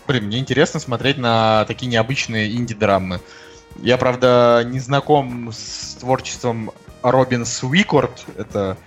блин, 0.07 0.25
мне 0.25 0.39
интересно 0.39 0.79
смотреть 0.79 1.17
на 1.17 1.65
такие 1.65 1.87
необычные 1.87 2.55
инди-драмы. 2.55 3.19
Я, 3.81 3.97
правда, 3.97 4.63
не 4.65 4.79
знаком 4.79 5.51
с 5.51 5.95
творчеством 5.99 6.71
Робин 7.01 7.45
Свикорд. 7.45 8.25
Это 8.37 8.77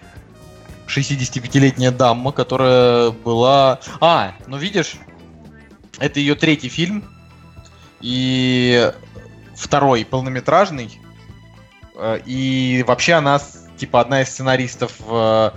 65-летняя 0.87 1.91
дама, 1.91 2.33
которая 2.33 3.11
была... 3.11 3.81
А, 4.01 4.35
ну 4.47 4.57
видишь, 4.57 4.97
это 5.99 6.21
ее 6.21 6.35
третий 6.35 6.69
фильм. 6.69 7.05
И 8.01 8.93
второй 9.57 10.05
полнометражный. 10.05 11.01
Э, 11.97 12.21
и 12.25 12.85
вообще 12.87 13.15
она 13.15 13.41
типа 13.77 14.01
одна 14.01 14.23
из 14.23 14.29
сценаристов 14.29 14.93
в 14.99 15.55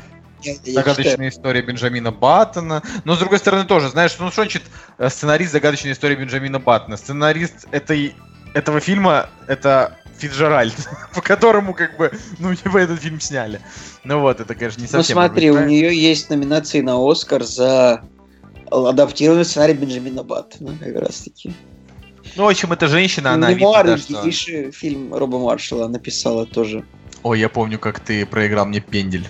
Загадочная 0.66 1.30
история 1.30 1.62
Бенджамина 1.62 2.12
Баттона. 2.12 2.84
Но, 3.04 3.16
с 3.16 3.20
другой 3.20 3.40
стороны, 3.40 3.66
тоже, 3.66 3.90
знаешь, 3.90 4.16
ну 4.20 4.32
что 4.32 4.44
значит 4.44 4.64
э, 4.98 5.10
сценарист 5.10 5.52
Загадочной 5.52 5.94
истории 5.94 6.16
Бенджамина 6.16 6.60
Баттона? 6.60 6.96
Сценарист 6.96 7.68
этой, 7.72 8.16
этого 8.54 8.80
фильма— 8.80 9.30
это 9.48 9.98
Фиджеральд, 10.18 10.76
по 11.16 11.22
которому, 11.22 11.74
как 11.74 11.98
бы, 11.98 12.12
ну, 12.40 12.54
типа, 12.64 12.78
этот 12.78 13.00
фильм 13.00 13.20
сняли. 13.20 13.62
Ну 14.04 14.20
вот, 14.20 14.40
это, 14.40 14.56
конечно, 14.56 14.82
не 14.82 14.88
ну, 14.88 14.92
совсем... 14.92 15.16
Ну 15.16 15.22
смотри, 15.22 15.52
у 15.52 15.66
нее 15.66 15.96
есть 15.96 16.30
номинации 16.30 16.82
на 16.82 16.98
Оскар 16.98 17.44
за 17.44 18.04
адаптированный 18.72 19.46
сценарий 19.46 19.74
Бенджамина 19.74 20.24
Баттона, 20.24 20.78
как 20.80 20.96
раз 20.96 21.20
таки. 21.22 21.54
Ну, 22.36 22.44
в 22.44 22.50
общем, 22.50 22.72
это 22.74 22.88
женщина, 22.88 23.34
она... 23.34 23.54
Мемуары, 23.54 23.96
видно, 23.96 24.32
что... 24.32 24.72
фильм 24.72 25.14
Роба 25.14 25.40
Маршала 25.40 25.88
написала 25.88 26.46
тоже. 26.46 26.86
Ой, 27.28 27.42
я 27.42 27.50
помню, 27.50 27.78
как 27.78 28.00
ты 28.00 28.26
проиграл 28.26 28.66
мне 28.66 28.80
пендель. 28.80 29.28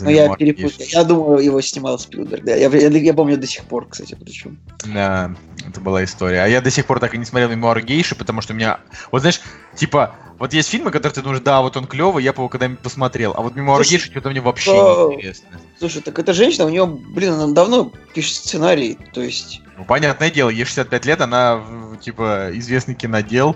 Ну, 0.00 0.10
я 0.10 0.34
перепутал. 0.34 0.84
Я 0.88 1.04
думаю, 1.04 1.44
его 1.44 1.60
снимал 1.60 1.96
Спилберг. 1.96 2.42
Да. 2.42 2.56
Я, 2.56 2.68
я, 2.68 2.88
я 2.88 3.14
помню 3.14 3.36
до 3.36 3.46
сих 3.46 3.62
пор, 3.66 3.86
кстати, 3.88 4.16
причем. 4.20 4.58
Да, 4.84 5.32
это 5.64 5.80
была 5.80 6.02
история. 6.02 6.42
А 6.42 6.48
я 6.48 6.60
до 6.60 6.72
сих 6.72 6.86
пор 6.86 6.98
так 6.98 7.14
и 7.14 7.18
не 7.18 7.24
смотрел 7.24 7.48
мемуары 7.48 7.82
гейши, 7.82 8.16
потому 8.16 8.40
что 8.40 8.52
у 8.52 8.56
меня... 8.56 8.80
Вот 9.12 9.20
знаешь, 9.20 9.40
типа, 9.76 10.16
вот 10.40 10.54
есть 10.54 10.68
фильмы, 10.70 10.90
которые 10.90 11.14
ты 11.14 11.22
думаешь, 11.22 11.40
да, 11.40 11.60
вот 11.60 11.76
он 11.76 11.86
клевый, 11.86 12.24
я 12.24 12.32
бы 12.32 12.38
его 12.38 12.48
когда-нибудь 12.48 12.80
посмотрел. 12.80 13.32
А 13.36 13.42
вот 13.42 13.52
Слушай, 13.52 13.90
гейши 13.90 14.10
что-то 14.10 14.30
мне 14.30 14.40
вообще 14.40 14.72
а... 14.72 15.08
не 15.10 15.14
интересно. 15.14 15.46
Слушай, 15.78 16.02
так 16.02 16.18
эта 16.18 16.32
женщина, 16.32 16.64
у 16.64 16.68
нее, 16.68 16.84
блин, 16.84 17.34
она 17.34 17.52
давно 17.52 17.92
пишет 18.12 18.38
сценарий, 18.38 18.98
то 19.12 19.22
есть... 19.22 19.62
Ну, 19.76 19.84
понятное 19.84 20.32
дело, 20.32 20.50
ей 20.50 20.64
65 20.64 21.04
лет, 21.04 21.20
она, 21.20 21.62
типа, 22.00 22.48
известный 22.54 22.96
кинодел, 22.96 23.54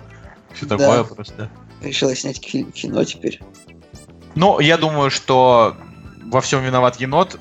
все 0.55 0.67
да. 0.67 0.79
такое 0.79 1.03
просто. 1.03 1.51
Решила 1.83 2.15
снять 2.15 2.41
кино 2.41 3.05
теперь. 3.05 3.41
Ну, 4.35 4.61
я 4.61 4.77
думаю, 4.77 5.11
что 5.11 5.77
во 6.23 6.41
всем 6.41 6.63
виноват 6.63 7.01
енот 7.01 7.39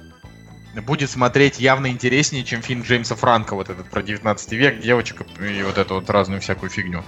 будет 0.79 1.09
смотреть 1.09 1.59
явно 1.59 1.87
интереснее, 1.87 2.43
чем 2.43 2.61
фильм 2.61 2.81
Джеймса 2.81 3.15
Франка, 3.15 3.55
вот 3.55 3.69
этот 3.69 3.89
про 3.89 4.01
19 4.01 4.51
век, 4.53 4.81
девочек 4.81 5.21
и 5.39 5.63
вот 5.63 5.77
эту 5.77 5.95
вот 5.95 6.09
разную 6.09 6.41
всякую 6.41 6.69
фигню. 6.69 7.03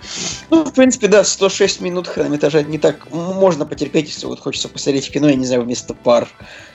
Ну, 0.50 0.64
в 0.64 0.74
принципе, 0.74 1.08
да, 1.08 1.24
106 1.24 1.82
минут 1.82 2.08
хронометража 2.08 2.64
не 2.64 2.78
так 2.78 3.10
можно 3.12 3.66
потерпеть, 3.66 4.10
если 4.10 4.26
вот 4.26 4.40
хочется 4.40 4.70
посмотреть 4.70 5.12
кино, 5.12 5.30
я 5.30 5.36
не 5.36 5.46
знаю, 5.46 5.64
вместо 5.64 5.94
пар. 5.94 6.28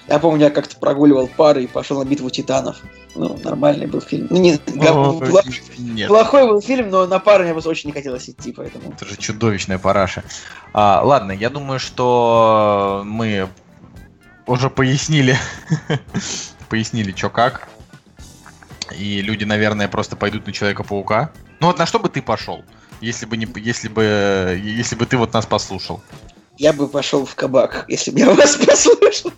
Я 0.08 0.18
помню, 0.20 0.44
я 0.44 0.50
как-то 0.50 0.76
прогуливал 0.76 1.26
пары 1.26 1.64
и 1.64 1.66
пошел 1.66 1.98
на 2.02 2.08
битву 2.08 2.30
титанов. 2.30 2.76
Ну, 3.16 3.38
нормальный 3.42 3.86
был 3.86 4.00
фильм. 4.00 4.28
Ну, 4.30 4.38
не, 4.38 4.54
О, 4.54 5.18
плох... 5.18 5.44
нет. 5.78 6.08
плохой 6.08 6.46
был 6.46 6.60
фильм, 6.60 6.90
но 6.90 7.06
на 7.06 7.18
пару 7.18 7.44
мне 7.44 7.52
просто 7.52 7.70
очень 7.70 7.88
не 7.88 7.92
хотелось 7.92 8.28
идти, 8.28 8.52
поэтому. 8.52 8.92
Это 8.92 9.04
же 9.06 9.16
чудовищная 9.16 9.78
параша. 9.78 10.22
А, 10.72 11.02
ладно, 11.02 11.32
я 11.32 11.50
думаю, 11.50 11.80
что 11.80 13.02
мы 13.04 13.48
уже 14.46 14.70
пояснили, 14.70 15.36
пояснили, 16.66 17.14
что 17.16 17.30
как. 17.30 17.68
И 18.96 19.20
люди, 19.20 19.44
наверное, 19.44 19.88
просто 19.88 20.16
пойдут 20.16 20.46
на 20.46 20.52
Человека-паука. 20.52 21.32
Ну 21.60 21.68
вот 21.68 21.78
на 21.78 21.86
что 21.86 21.98
бы 21.98 22.08
ты 22.08 22.22
пошел, 22.22 22.64
если 23.00 23.26
бы 23.26 23.36
не, 23.36 23.48
если 23.56 23.88
бы, 23.88 24.60
если 24.62 24.94
бы 24.94 25.06
ты 25.06 25.16
вот 25.16 25.32
нас 25.32 25.46
послушал? 25.46 26.02
я 26.58 26.72
бы 26.72 26.88
пошел 26.88 27.24
в 27.24 27.34
кабак, 27.34 27.84
если 27.88 28.10
бы 28.10 28.20
я 28.20 28.32
вас 28.32 28.56
послушал. 28.66 29.32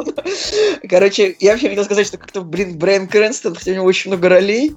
Короче, 0.89 1.37
я 1.41 1.53
вообще 1.53 1.69
хотел 1.69 1.85
сказать, 1.85 2.07
что 2.07 2.19
как-то, 2.19 2.43
блин, 2.43 2.79
Брайан 2.79 3.09
Крэнстон, 3.09 3.55
хотя 3.55 3.73
у 3.73 3.75
него 3.75 3.85
очень 3.85 4.11
много 4.11 4.29
ролей, 4.29 4.75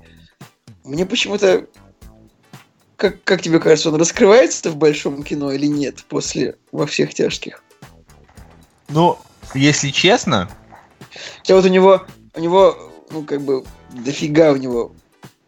мне 0.84 1.06
почему-то... 1.06 1.66
Как, 2.96 3.24
как 3.24 3.42
тебе 3.42 3.60
кажется, 3.60 3.90
он 3.90 3.96
раскрывается 3.96 4.70
в 4.70 4.76
большом 4.76 5.24
кино 5.24 5.52
или 5.52 5.66
нет 5.66 6.04
после 6.08 6.56
«Во 6.72 6.86
всех 6.86 7.14
тяжких»? 7.14 7.64
Ну, 8.90 9.18
если 9.56 9.90
честно... 9.90 10.50
Хотя 11.40 11.56
вот 11.56 11.66
у 11.66 11.68
него, 11.68 12.06
у 12.36 12.40
него, 12.40 12.78
ну, 13.12 13.24
как 13.24 13.42
бы, 13.42 13.64
дофига 13.92 14.52
у 14.52 14.58
него 14.58 14.92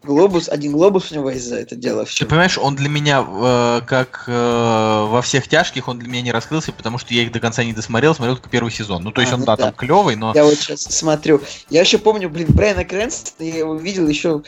Глобус, 0.04 0.50
один 0.50 0.74
глобус 0.74 1.12
у 1.12 1.16
него 1.16 1.30
есть 1.30 1.48
за 1.48 1.56
это 1.56 1.78
дело. 1.78 2.06
Ты 2.06 2.26
понимаешь, 2.26 2.58
он 2.58 2.76
для 2.76 2.90
меня, 2.90 3.26
э, 3.26 3.82
как 3.88 4.26
э, 4.28 5.06
во 5.10 5.22
всех 5.22 5.48
тяжких, 5.48 5.88
он 5.88 5.98
для 5.98 6.10
меня 6.10 6.22
не 6.22 6.32
раскрылся, 6.34 6.74
потому 6.74 6.98
что 6.98 7.14
я 7.14 7.24
их 7.24 7.32
до 7.32 7.40
конца 7.40 7.64
не 7.64 7.72
досмотрел, 7.72 8.14
смотрел 8.14 8.36
только 8.36 8.50
первый 8.50 8.70
сезон. 8.70 9.02
Ну, 9.04 9.12
то 9.12 9.22
есть 9.22 9.32
а, 9.32 9.36
он, 9.36 9.42
ну, 9.42 9.46
да, 9.46 9.56
да, 9.56 9.64
там 9.66 9.74
клевый, 9.74 10.18
но... 10.18 10.34
Я 10.36 10.44
вот 10.44 10.56
сейчас 10.56 10.82
смотрю. 10.82 11.42
Я 11.70 11.82
еще 11.82 12.00
помню, 12.00 12.30
блин, 12.30 12.48
Брайана 12.50 12.84
Крэнстона, 12.84 13.48
я 13.48 13.60
его 13.60 13.76
видел 13.76 14.06
еще, 14.10 14.44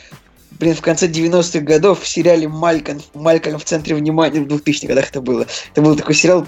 блин, 0.50 0.74
в 0.74 0.82
конце 0.82 1.08
90-х 1.08 1.60
годов 1.60 2.02
в 2.02 2.06
сериале 2.06 2.48
Малькольм, 2.48 3.00
Малькольм 3.14 3.58
в 3.58 3.64
центре 3.64 3.94
внимания, 3.94 4.40
в 4.40 4.46
2000-х 4.46 4.88
годах 4.88 5.08
это 5.08 5.22
было. 5.22 5.46
Это 5.72 5.80
был 5.80 5.96
такой 5.96 6.14
сериал 6.14 6.46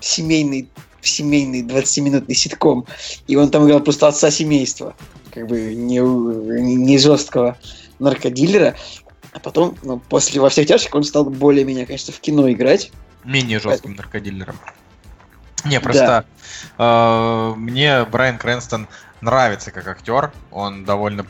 семейный, 0.00 0.70
семейный 1.02 1.62
20-минутный 1.62 2.34
ситком. 2.34 2.86
И 3.26 3.36
он 3.36 3.50
там 3.50 3.66
играл 3.66 3.80
просто 3.80 4.08
отца 4.08 4.30
семейства 4.30 4.94
как 5.36 5.48
бы 5.48 5.74
не, 5.74 5.98
не 5.98 6.98
жесткого 6.98 7.58
наркодилера. 7.98 8.74
А 9.32 9.38
потом, 9.38 9.76
ну, 9.82 9.98
после 9.98 10.40
«Во 10.40 10.48
всех 10.48 10.66
тяжких» 10.66 10.94
он 10.94 11.04
стал 11.04 11.26
более-менее, 11.26 11.84
конечно, 11.84 12.12
в 12.14 12.20
кино 12.20 12.50
играть. 12.50 12.90
Менее 13.22 13.58
жестким 13.58 13.90
Поэтому... 13.90 13.96
наркодилером. 13.96 14.56
Не, 15.66 15.78
просто 15.78 16.24
да. 16.78 17.52
э, 17.52 17.54
мне 17.56 18.04
Брайан 18.04 18.38
Крэнстон 18.38 18.88
нравится 19.20 19.72
как 19.72 19.86
актер. 19.88 20.32
Он 20.50 20.86
довольно 20.86 21.26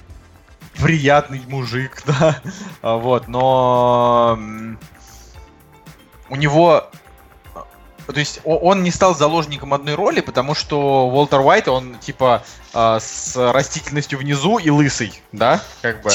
приятный 0.75 1.43
мужик, 1.49 2.03
да. 2.07 2.41
А, 2.83 2.99
вот, 2.99 3.27
но 3.27 4.39
у 6.29 6.37
него 6.37 6.91
то 8.13 8.19
есть 8.19 8.41
он 8.45 8.83
не 8.83 8.91
стал 8.91 9.15
заложником 9.15 9.75
одной 9.75 9.95
роли, 9.95 10.21
потому 10.21 10.55
что 10.55 11.09
Уолтер 11.09 11.41
Уайт, 11.41 11.69
он 11.69 11.97
типа 11.99 12.43
э, 12.75 12.99
с 13.01 13.37
растительностью 13.37 14.19
внизу 14.19 14.59
и 14.59 14.71
лысый, 14.71 15.13
да, 15.33 15.61
как 15.83 16.03
бы. 16.03 16.11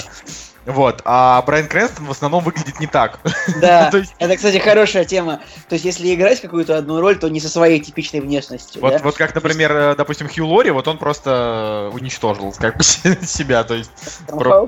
Вот, 0.66 1.02
а 1.06 1.42
Брайан 1.42 1.68
Крэнстон 1.68 2.06
в 2.06 2.12
основном 2.12 2.44
выглядит 2.44 2.80
не 2.80 2.86
так. 2.86 3.20
Да, 3.60 3.90
есть... 3.94 4.14
это, 4.20 4.36
кстати, 4.36 4.60
хорошая 4.60 5.06
тема. 5.06 5.42
То 5.68 5.74
есть, 5.74 5.86
если 5.86 6.14
играть 6.14 6.40
какую-то 6.40 6.78
одну 6.78 7.02
роль, 7.02 7.18
то 7.18 7.30
не 7.30 7.40
со 7.40 7.50
своей 7.50 7.80
типичной 7.80 8.20
внешностью. 8.20 8.82
Вот, 8.82 8.94
да? 8.94 9.00
вот 9.00 9.16
как, 9.16 9.34
например, 9.34 9.76
есть... 9.76 9.98
допустим, 9.98 10.30
Хью 10.30 10.48
Лори, 10.48 10.70
вот 10.70 10.88
он 10.88 11.00
просто 11.00 11.90
уничтожил 11.94 12.54
как 12.58 12.78
бы 12.78 12.84
себя, 13.24 13.64
то 13.64 13.74
есть... 13.74 13.92
Про... 14.28 14.68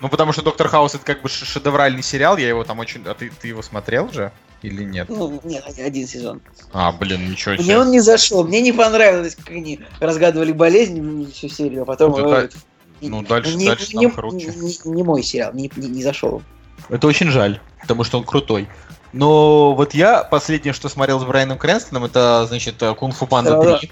Ну, 0.00 0.08
потому 0.08 0.32
что 0.32 0.42
Доктор 0.42 0.68
Хаус 0.68 0.94
это 0.94 1.04
как 1.04 1.22
бы 1.22 1.28
шедевральный 1.28 2.02
сериал, 2.02 2.36
я 2.36 2.48
его 2.48 2.64
там 2.64 2.78
очень... 2.78 3.02
А 3.06 3.14
ты, 3.14 3.30
ты 3.30 3.48
его 3.48 3.62
смотрел 3.62 4.10
же? 4.10 4.32
Или 4.62 4.84
нет? 4.84 5.08
Ну, 5.08 5.40
нет, 5.44 5.64
один 5.78 6.06
сезон. 6.06 6.40
А, 6.72 6.92
блин, 6.92 7.30
ничего 7.30 7.56
себе. 7.56 7.64
Мне 7.64 7.78
он 7.78 7.90
не 7.90 8.00
зашел. 8.00 8.44
Мне 8.44 8.60
не 8.60 8.72
понравилось, 8.72 9.34
как 9.34 9.50
они 9.50 9.80
разгадывали 10.00 10.52
болезнь 10.52 11.30
всю 11.32 11.48
серию, 11.48 11.82
а 11.82 11.84
потом... 11.84 12.12
Ну, 12.12 12.32
это... 12.32 12.56
ну 13.00 13.22
дальше, 13.22 13.56
не, 13.56 13.66
дальше 13.66 13.96
не, 13.96 14.06
там 14.06 14.16
круче. 14.16 14.46
Не, 14.46 14.90
не 14.90 15.02
мой 15.02 15.22
сериал, 15.22 15.52
не, 15.52 15.70
не, 15.76 15.88
не 15.88 16.02
зашел. 16.02 16.42
Это 16.88 17.06
очень 17.06 17.30
жаль, 17.30 17.60
потому 17.80 18.04
что 18.04 18.18
он 18.18 18.24
крутой. 18.24 18.68
Но 19.12 19.74
вот 19.74 19.92
я 19.92 20.22
последнее, 20.22 20.72
что 20.72 20.88
смотрел 20.88 21.20
с 21.20 21.24
Брайаном 21.24 21.58
Крэнстоном, 21.58 22.04
это, 22.04 22.46
значит, 22.46 22.82
Кунг-фу 22.98 23.26
Панда 23.26 23.78
3. 23.78 23.90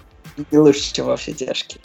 Не 0.53 0.59
лучше, 0.59 0.93
чем 0.93 1.07
во 1.07 1.17
все 1.17 1.33
тяжкие. 1.33 1.81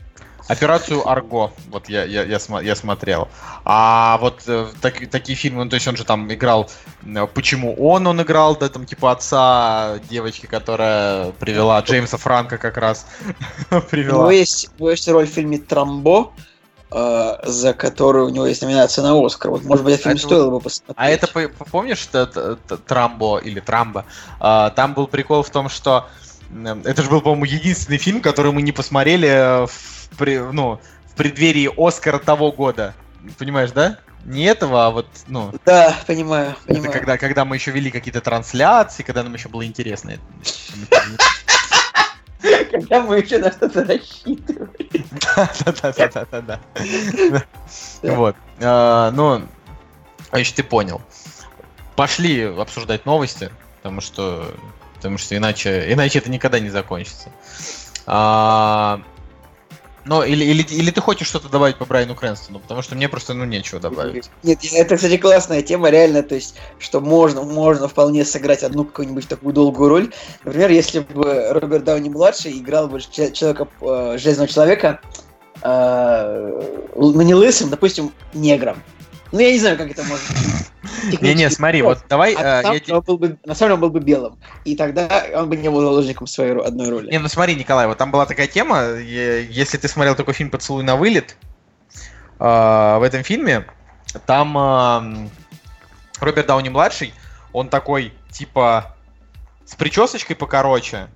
Операцию 0.48 1.08
Арго, 1.08 1.52
вот 1.70 1.88
я, 1.88 2.04
я, 2.04 2.24
я, 2.24 2.40
я 2.62 2.76
смотрел. 2.76 3.30
А 3.64 4.18
вот 4.20 4.44
э, 4.48 4.68
так, 4.82 5.10
такие 5.10 5.38
фильмы, 5.38 5.64
ну, 5.64 5.70
то 5.70 5.76
есть 5.76 5.88
он 5.88 5.96
же 5.96 6.04
там 6.04 6.32
играл, 6.34 6.70
э, 7.06 7.28
почему 7.34 7.74
он, 7.76 8.08
он 8.08 8.22
играл, 8.22 8.58
да, 8.58 8.68
там 8.68 8.86
типа 8.86 9.14
отца 9.14 10.00
девочки, 10.10 10.46
которая 10.46 11.32
привела 11.32 11.80
Джеймса 11.80 12.18
Франка 12.18 12.58
как 12.58 12.78
раз. 12.78 13.06
привела. 13.90 14.18
У 14.18 14.22
него 14.22 14.32
есть, 14.32 14.70
у 14.78 14.84
него 14.84 14.92
есть 14.92 15.08
роль 15.08 15.28
в 15.28 15.30
фильме 15.30 15.60
Трамбо, 15.60 16.34
э, 16.92 17.36
за 17.46 17.74
которую 17.74 18.26
у 18.26 18.30
него 18.30 18.46
есть 18.46 18.62
номинация 18.62 19.02
на 19.02 19.26
Оскар. 19.26 19.50
Вот, 19.50 19.64
может 19.64 19.86
быть, 19.86 19.94
этот 19.94 20.04
фильм 20.04 20.18
а 20.18 20.20
стоило 20.20 20.50
бы 20.50 20.60
посмотреть. 20.60 20.98
А 20.98 21.10
это, 21.10 21.48
помнишь, 21.72 22.00
что 22.00 22.58
Трамбо 22.86 23.38
или 23.38 23.62
Трамбо? 23.62 24.04
Э, 24.42 24.72
там 24.76 24.94
был 24.94 25.08
прикол 25.08 25.44
в 25.44 25.50
том, 25.52 25.70
что 25.70 26.08
э, 26.52 26.82
это 26.84 27.02
же 27.02 27.10
был, 27.10 27.22
по-моему, 27.22 27.46
единственный 27.46 27.98
фильм, 27.98 28.20
который 28.22 28.52
мы 28.52 28.62
не 28.62 28.74
посмотрели 28.74 29.66
в 29.68 30.03
при, 30.18 30.38
ну, 30.38 30.80
в 31.08 31.16
преддверии 31.16 31.70
Оскара 31.78 32.20
того 32.20 32.52
года. 32.52 32.94
Понимаешь, 33.38 33.72
да? 33.72 34.00
Не 34.26 34.46
этого, 34.46 34.86
а 34.86 34.90
вот, 34.90 35.08
ну... 35.28 35.54
Да, 35.66 35.96
понимаю, 36.08 36.56
понимаю. 36.66 36.90
Это 36.90 36.98
когда, 36.98 37.18
когда 37.18 37.46
мы 37.46 37.58
еще 37.58 37.72
вели 37.72 37.92
какие-то 37.92 38.22
трансляции, 38.22 39.04
когда 39.04 39.24
нам 39.24 39.34
еще 39.34 39.50
было 39.50 39.66
интересно. 39.66 40.14
Когда 42.72 43.02
мы 43.02 43.20
еще 43.20 43.40
на 43.40 43.52
что-то 43.52 43.84
рассчитывали. 43.84 45.06
Да-да-да-да-да. 45.36 46.60
Вот. 48.02 48.36
А, 48.62 49.12
ну, 49.12 49.48
значит, 50.30 50.56
ты 50.56 50.64
понял. 50.64 51.02
Пошли 51.96 52.44
обсуждать 52.44 53.06
новости, 53.06 53.52
потому 53.78 54.02
что 54.02 54.54
потому 55.04 55.18
что 55.18 55.36
иначе, 55.36 55.92
иначе 55.92 56.20
это 56.20 56.32
никогда 56.32 56.60
не 56.62 56.70
закончится. 56.70 57.30
А, 58.06 59.02
Ну, 60.06 60.22
или, 60.22 60.44
или, 60.44 60.64
или 60.64 60.92
ты 60.92 61.00
хочешь 61.00 61.28
что-то 61.28 61.48
добавить 61.48 61.78
по 61.78 61.86
Брайану 61.86 62.14
Крэнстону, 62.14 62.60
потому 62.60 62.82
что 62.82 62.96
мне 62.96 63.08
просто, 63.08 63.34
ну, 63.34 63.46
нечего 63.46 63.80
добавить. 63.80 64.30
Нет, 64.44 64.60
это, 64.74 64.98
кстати, 64.98 65.18
классная 65.18 65.62
тема, 65.62 65.90
реально, 65.90 66.24
то 66.24 66.36
есть, 66.36 66.56
что 66.78 67.00
можно, 67.00 67.44
можно 67.44 67.88
вполне 67.88 68.26
сыграть 68.26 68.64
одну 68.64 68.84
какую-нибудь 68.84 69.28
такую 69.28 69.54
долгую 69.54 69.90
роль. 69.90 70.14
Например, 70.44 70.72
если 70.72 71.00
бы 71.00 71.48
Роберт 71.52 71.86
Дауни-младший 71.86 72.58
играл 72.58 72.90
бы 72.90 73.00
человека, 73.00 73.68
э, 73.82 74.18
Железного 74.18 74.50
Человека, 74.50 75.00
э, 75.62 76.90
ну, 76.96 77.22
не 77.22 77.34
лысым, 77.34 77.70
допустим, 77.70 78.12
негром. 78.34 78.84
Ну, 79.34 79.40
я 79.40 79.52
не 79.52 79.60
знаю, 79.60 79.78
как 79.80 79.90
это 79.90 80.04
может 80.04 80.24
Не-не, 81.22 81.50
смотри, 81.50 81.82
вот 81.82 82.06
давай... 82.08 82.36
А 82.36 82.76
э, 82.76 82.80
я... 82.86 83.02
был 83.02 83.18
бы, 83.18 83.40
на 83.46 83.56
самом 83.56 83.70
деле 83.70 83.74
он 83.74 83.80
был 83.80 83.90
бы 83.90 84.00
белым. 84.00 84.38
И 84.64 84.76
тогда 84.76 85.26
он 85.34 85.50
бы 85.50 85.56
не 85.56 85.72
был 85.72 85.82
заложником 85.82 86.28
своей 86.28 86.56
одной 86.56 86.90
роли. 86.90 87.10
Не, 87.10 87.18
ну 87.18 87.28
смотри, 87.28 87.56
Николай, 87.56 87.88
вот 87.88 87.98
там 87.98 88.12
была 88.12 88.28
такая 88.28 88.46
тема, 88.46 88.92
если 88.94 89.78
ты 89.80 89.88
смотрел 89.88 90.14
такой 90.14 90.36
фильм 90.36 90.52
«Поцелуй 90.52 90.84
на 90.84 90.96
вылет», 90.96 91.36
э, 92.40 92.44
в 92.44 93.02
этом 93.04 93.24
фильме 93.24 93.66
там 94.28 94.56
э, 94.56 95.28
Роберт 96.20 96.46
Дауни-младший, 96.46 97.16
он 97.54 97.70
такой, 97.70 98.14
типа, 98.30 98.96
с 99.66 99.74
причесочкой 99.74 100.36
покороче, 100.36 101.08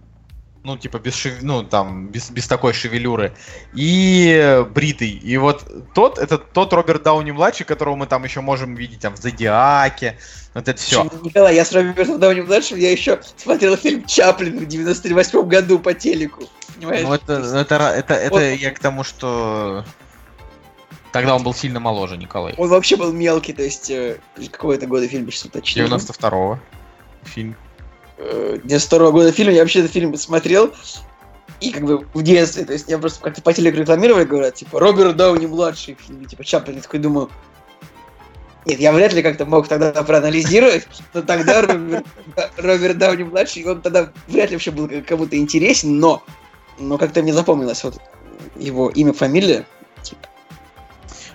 ну, 0.64 0.78
типа, 0.78 1.00
без, 1.00 1.16
шев... 1.16 1.42
ну, 1.42 1.64
там, 1.64 2.08
без, 2.08 2.30
без 2.30 2.48
такой 2.48 2.74
шевелюры, 2.74 3.34
и 3.74 4.66
бритый. 4.72 5.10
И 5.10 5.38
вот 5.38 5.66
тот, 5.94 6.18
это 6.20 6.38
тот 6.38 6.74
Роберт 6.74 7.04
Дауни-младший, 7.04 7.66
которого 7.66 7.96
мы 7.96 8.08
там 8.08 8.24
еще 8.24 8.42
можем 8.42 8.76
видеть 8.76 9.00
там 9.00 9.16
в 9.16 9.18
Зодиаке, 9.18 10.18
вот 10.54 10.68
это 10.68 10.80
все. 10.80 11.04
Николай, 11.24 11.56
я 11.56 11.66
с 11.66 11.72
Робертом 11.72 12.20
Дауни-младшим, 12.20 12.78
я 12.78 12.92
еще 12.92 13.20
смотрел 13.38 13.78
фильм 13.78 14.06
Чаплин 14.06 14.60
в 14.60 14.66
98 14.66 15.48
году 15.48 15.80
по 15.80 15.94
телеку. 15.94 16.44
Понимаешь? 16.76 17.04
Ну, 17.04 17.14
это, 17.14 17.34
это, 17.34 17.76
это, 17.76 18.14
это 18.14 18.34
вот. 18.34 18.42
я 18.42 18.72
к 18.72 18.80
тому, 18.80 19.04
что... 19.04 19.86
Тогда 21.12 21.36
он 21.36 21.44
был 21.44 21.54
сильно 21.54 21.80
моложе, 21.80 22.18
Николай. 22.18 22.54
Он 22.58 22.68
вообще 22.68 22.96
был 22.96 23.12
мелкий, 23.14 23.54
то 23.54 23.64
есть... 23.64 23.90
Э, 23.90 24.20
какого 24.52 24.74
это 24.74 24.86
года 24.86 25.08
фильм, 25.08 25.32
что 25.32 25.50
точнее? 25.50 25.86
92-го 25.86 26.60
фильм. 27.24 27.56
92 28.18 29.12
года 29.12 29.32
фильм, 29.32 29.54
я 29.54 29.62
вообще 29.62 29.80
этот 29.80 29.92
фильм 29.92 30.16
смотрел, 30.18 30.74
и 31.60 31.72
как 31.72 31.84
бы 31.84 32.06
в 32.14 32.22
детстве, 32.22 32.66
то 32.66 32.74
есть 32.74 32.90
я 32.90 32.98
просто 32.98 33.22
как-то 33.22 33.42
по 33.42 33.54
телеку 33.54 33.78
рекламировали, 33.78 34.26
говорят, 34.26 34.56
типа, 34.56 34.80
Роберт 34.80 35.16
Дауни 35.16 35.46
младший 35.46 35.96
в 35.96 36.02
фильме, 36.02 36.26
типа, 36.26 36.44
Чаплин, 36.44 36.78
я 36.78 36.82
такой 36.82 37.00
думаю, 37.00 37.30
нет, 38.66 38.80
я 38.80 38.92
вряд 38.92 39.14
ли 39.14 39.24
как-то 39.24 39.46
мог 39.46 39.68
тогда 39.68 39.92
проанализировать, 40.04 40.88
но 41.14 41.22
тогда 41.22 41.62
Роберт, 41.62 42.06
Роберт 42.58 42.98
Дауни 42.98 43.24
младший, 43.24 43.66
он 43.66 43.82
тогда 43.82 44.12
вряд 44.28 44.50
ли 44.50 44.56
вообще 44.56 44.72
был 44.72 44.90
кому-то 45.08 45.38
интересен, 45.38 46.00
но, 46.00 46.24
но 46.78 46.98
как-то 46.98 47.22
мне 47.22 47.34
запомнилось 47.34 47.84
вот 47.84 48.00
его 48.56 48.90
имя, 48.90 49.14
фамилия, 49.14 49.66
типа. 50.04 50.28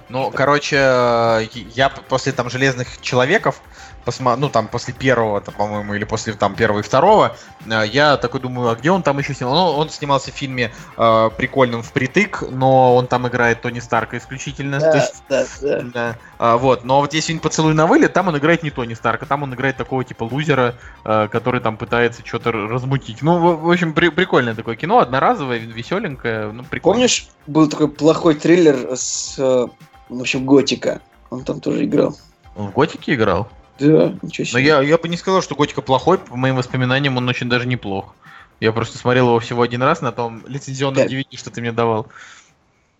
Ну, 0.08 0.30
короче, 0.30 0.76
я 0.76 1.88
после 2.08 2.32
там 2.32 2.50
Железных 2.50 3.00
Человеков 3.00 3.62
посма... 4.04 4.36
ну 4.36 4.48
там 4.48 4.68
после 4.68 4.94
первого, 4.94 5.40
по-моему, 5.40 5.94
или 5.94 6.04
после 6.04 6.32
там 6.34 6.54
первого 6.54 6.80
и 6.80 6.82
второго, 6.82 7.36
э, 7.66 7.82
я 7.86 8.16
такой 8.16 8.40
думаю, 8.40 8.70
а 8.70 8.74
где 8.74 8.90
он 8.90 9.02
там 9.02 9.18
еще 9.18 9.34
снимал? 9.34 9.54
Ну, 9.54 9.78
он 9.78 9.90
снимался 9.90 10.30
в 10.30 10.34
фильме 10.34 10.72
э, 10.96 11.30
прикольном 11.36 11.82
впритык, 11.82 12.44
но 12.50 12.96
он 12.96 13.06
там 13.06 13.28
играет 13.28 13.62
Тони 13.62 13.80
Старка 13.80 14.18
исключительно. 14.18 14.80
Да, 14.80 14.94
есть, 14.96 15.22
да, 15.28 15.44
да. 15.60 15.80
да. 15.94 16.16
А, 16.38 16.56
вот, 16.56 16.84
но 16.84 17.00
вот 17.00 17.14
если 17.14 17.32
он 17.32 17.40
поцелуй 17.40 17.74
на 17.74 17.86
вылет, 17.86 18.12
там 18.12 18.28
он 18.28 18.36
играет 18.36 18.62
не 18.62 18.70
Тони 18.70 18.94
Старка, 18.94 19.26
там 19.26 19.42
он 19.42 19.54
играет 19.54 19.76
такого 19.76 20.04
типа 20.04 20.24
лузера, 20.24 20.74
э, 21.04 21.28
который 21.30 21.60
там 21.60 21.76
пытается 21.76 22.22
что-то 22.24 22.52
размутить. 22.52 23.22
Ну, 23.22 23.38
в, 23.38 23.62
в 23.62 23.70
общем, 23.70 23.94
при, 23.94 24.08
прикольное 24.08 24.54
такое 24.54 24.76
кино, 24.76 24.98
одноразовое, 24.98 25.58
веселенькое, 25.58 26.52
ну 26.52 26.64
прикольно. 26.64 26.94
Помнишь, 26.94 27.28
был 27.46 27.68
такой 27.68 27.88
плохой 27.88 28.34
триллер 28.34 28.96
с, 28.96 29.38
э, 29.38 29.66
в 30.08 30.20
общем, 30.20 30.44
Готика? 30.44 31.00
Он 31.30 31.44
там 31.44 31.60
тоже 31.60 31.84
играл. 31.84 32.16
Он 32.56 32.68
в 32.68 32.74
Готике 32.74 33.14
играл? 33.14 33.48
Да, 33.82 34.14
ничего 34.22 34.44
себе. 34.44 34.52
Но 34.52 34.58
я, 34.58 34.80
я 34.82 34.98
бы 34.98 35.08
не 35.08 35.16
сказал, 35.16 35.42
что 35.42 35.56
Готика 35.56 35.82
плохой, 35.82 36.18
по 36.18 36.36
моим 36.36 36.56
воспоминаниям 36.56 37.16
он 37.16 37.28
очень 37.28 37.48
даже 37.48 37.66
неплох. 37.66 38.14
Я 38.60 38.72
просто 38.72 38.96
смотрел 38.96 39.26
его 39.26 39.40
всего 39.40 39.62
один 39.62 39.82
раз 39.82 40.02
на 40.02 40.12
том 40.12 40.44
лицензионном 40.46 41.06
DVD, 41.06 41.36
что 41.36 41.50
ты 41.50 41.60
мне 41.60 41.72
давал. 41.72 42.06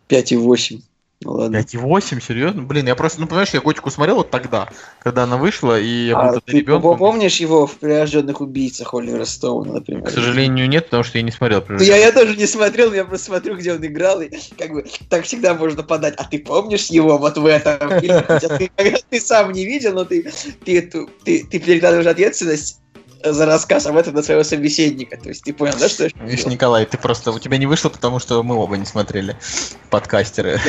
5,8. 0.09 0.83
Ну 1.25 1.33
ладно. 1.33 1.57
5,8? 1.57 2.21
Серьезно? 2.21 2.63
Блин, 2.63 2.87
я 2.87 2.95
просто, 2.95 3.21
ну 3.21 3.27
понимаешь, 3.27 3.51
я 3.51 3.61
Готику 3.61 3.91
смотрел 3.91 4.17
вот 4.17 4.31
тогда, 4.31 4.69
когда 5.01 5.25
она 5.25 5.37
вышла, 5.37 5.79
и 5.79 6.09
я 6.09 6.17
был 6.17 6.23
а, 6.23 6.33
тогда 6.35 6.53
ребенком. 6.53 6.99
помнишь 6.99 7.37
его 7.37 7.67
в 7.67 7.77
«Прирожденных 7.77 8.41
убийцах» 8.41 8.95
Оливера 8.95 9.25
Стоуна, 9.25 9.75
например? 9.75 10.05
К 10.05 10.11
сожалению, 10.11 10.69
нет, 10.69 10.87
потому 10.87 11.05
что 11.05 11.19
я 11.19 11.23
не 11.23 11.31
смотрел 11.31 11.63
ну, 11.69 11.81
я, 11.81 11.97
я 11.97 12.13
тоже 12.13 12.37
не 12.37 12.47
смотрел, 12.47 12.93
я 12.93 13.05
просто 13.05 13.27
смотрю, 13.27 13.57
где 13.57 13.73
он 13.73 13.85
играл, 13.85 14.21
и 14.21 14.31
как 14.59 14.73
бы 14.73 14.85
так 15.09 15.25
всегда 15.25 15.55
можно 15.55 15.83
подать. 15.83 16.15
А 16.17 16.25
ты 16.25 16.39
помнишь 16.39 16.87
его 16.87 17.19
вот 17.19 17.37
в 17.39 17.47
этом 17.47 18.01
фильме? 18.01 18.23
Ты, 18.59 18.71
ты 19.11 19.21
сам 19.21 19.53
не 19.53 19.65
видел, 19.65 19.95
но 19.95 20.05
ты, 20.05 20.31
ты, 20.65 20.83
ты, 20.83 21.07
ты, 21.25 21.47
ты 21.47 21.59
перекладываешь 21.59 22.07
ответственность 22.07 22.82
за 23.25 23.47
рассказ 23.47 23.87
об 23.87 23.97
этом 23.97 24.15
на 24.15 24.23
своего 24.23 24.43
собеседника. 24.43 25.17
То 25.17 25.29
есть 25.29 25.45
ты 25.45 25.53
понял, 25.53 25.75
да, 25.79 25.89
что 25.89 26.05
я 26.05 26.11
Видишь, 26.25 26.47
Николай, 26.47 26.87
ты 26.87 26.99
просто 26.99 27.33
у 27.33 27.39
тебя 27.39 27.59
не 27.59 27.67
вышло, 27.67 27.89
потому 27.89 28.19
что 28.19 28.43
мы 28.43 28.57
оба 28.57 28.77
не 28.77 28.85
смотрели 28.85 29.37
подкастеры. 29.91 30.61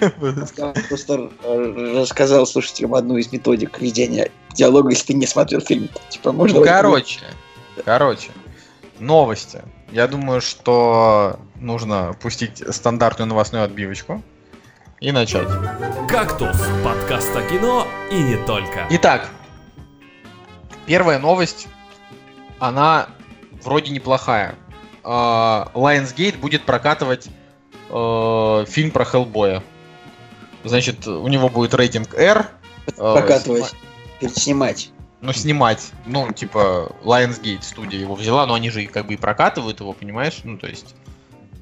Я 0.00 0.72
просто 0.88 1.30
рассказал 1.42 2.46
слушателям 2.46 2.94
одну 2.94 3.16
из 3.16 3.32
методик 3.32 3.80
ведения 3.80 4.30
диалога, 4.54 4.90
если 4.90 5.06
ты 5.06 5.14
не 5.14 5.26
смотрел 5.26 5.60
фильм. 5.60 5.88
Типа, 6.08 6.32
можно. 6.32 6.60
Ну, 6.60 6.64
короче, 6.64 7.20
короче, 7.84 8.30
новости. 8.98 9.62
Я 9.90 10.06
думаю, 10.06 10.40
что 10.40 11.38
нужно 11.56 12.14
пустить 12.20 12.62
стандартную 12.70 13.28
новостную 13.28 13.64
отбивочку 13.64 14.22
и 15.00 15.12
начать. 15.12 15.48
«Кактус»— 16.08 16.56
подкаст 16.84 17.34
о 17.34 17.42
кино 17.42 17.86
и 18.10 18.16
не 18.16 18.36
только. 18.44 18.86
Итак, 18.90 19.30
первая 20.86 21.18
новость 21.18 21.68
она 22.58 23.08
вроде 23.62 23.92
неплохая. 23.92 24.54
Uh, 25.02 25.72
Lionsgate 25.72 26.38
будет 26.38 26.64
прокатывать 26.64 27.28
uh, 27.88 28.66
фильм 28.66 28.90
про 28.90 29.04
Хеллбоя. 29.04 29.62
Значит, 30.64 31.06
у 31.06 31.26
него 31.28 31.48
будет 31.48 31.72
рейтинг 31.74 32.14
R. 32.14 32.48
А, 32.98 33.14
прокатывать. 33.14 33.74
Uh, 34.20 34.28
снимать. 34.28 34.90
Ну, 35.20 35.32
снимать. 35.32 35.90
Ну, 36.06 36.30
типа, 36.32 36.92
Lionsgate 37.02 37.62
студия 37.62 38.00
его 38.00 38.14
взяла, 38.14 38.46
но 38.46 38.54
они 38.54 38.70
же 38.70 38.86
как 38.86 39.06
бы 39.06 39.14
и 39.14 39.16
прокатывают 39.16 39.80
его, 39.80 39.92
понимаешь? 39.92 40.40
Ну, 40.44 40.58
то 40.58 40.66
есть, 40.66 40.94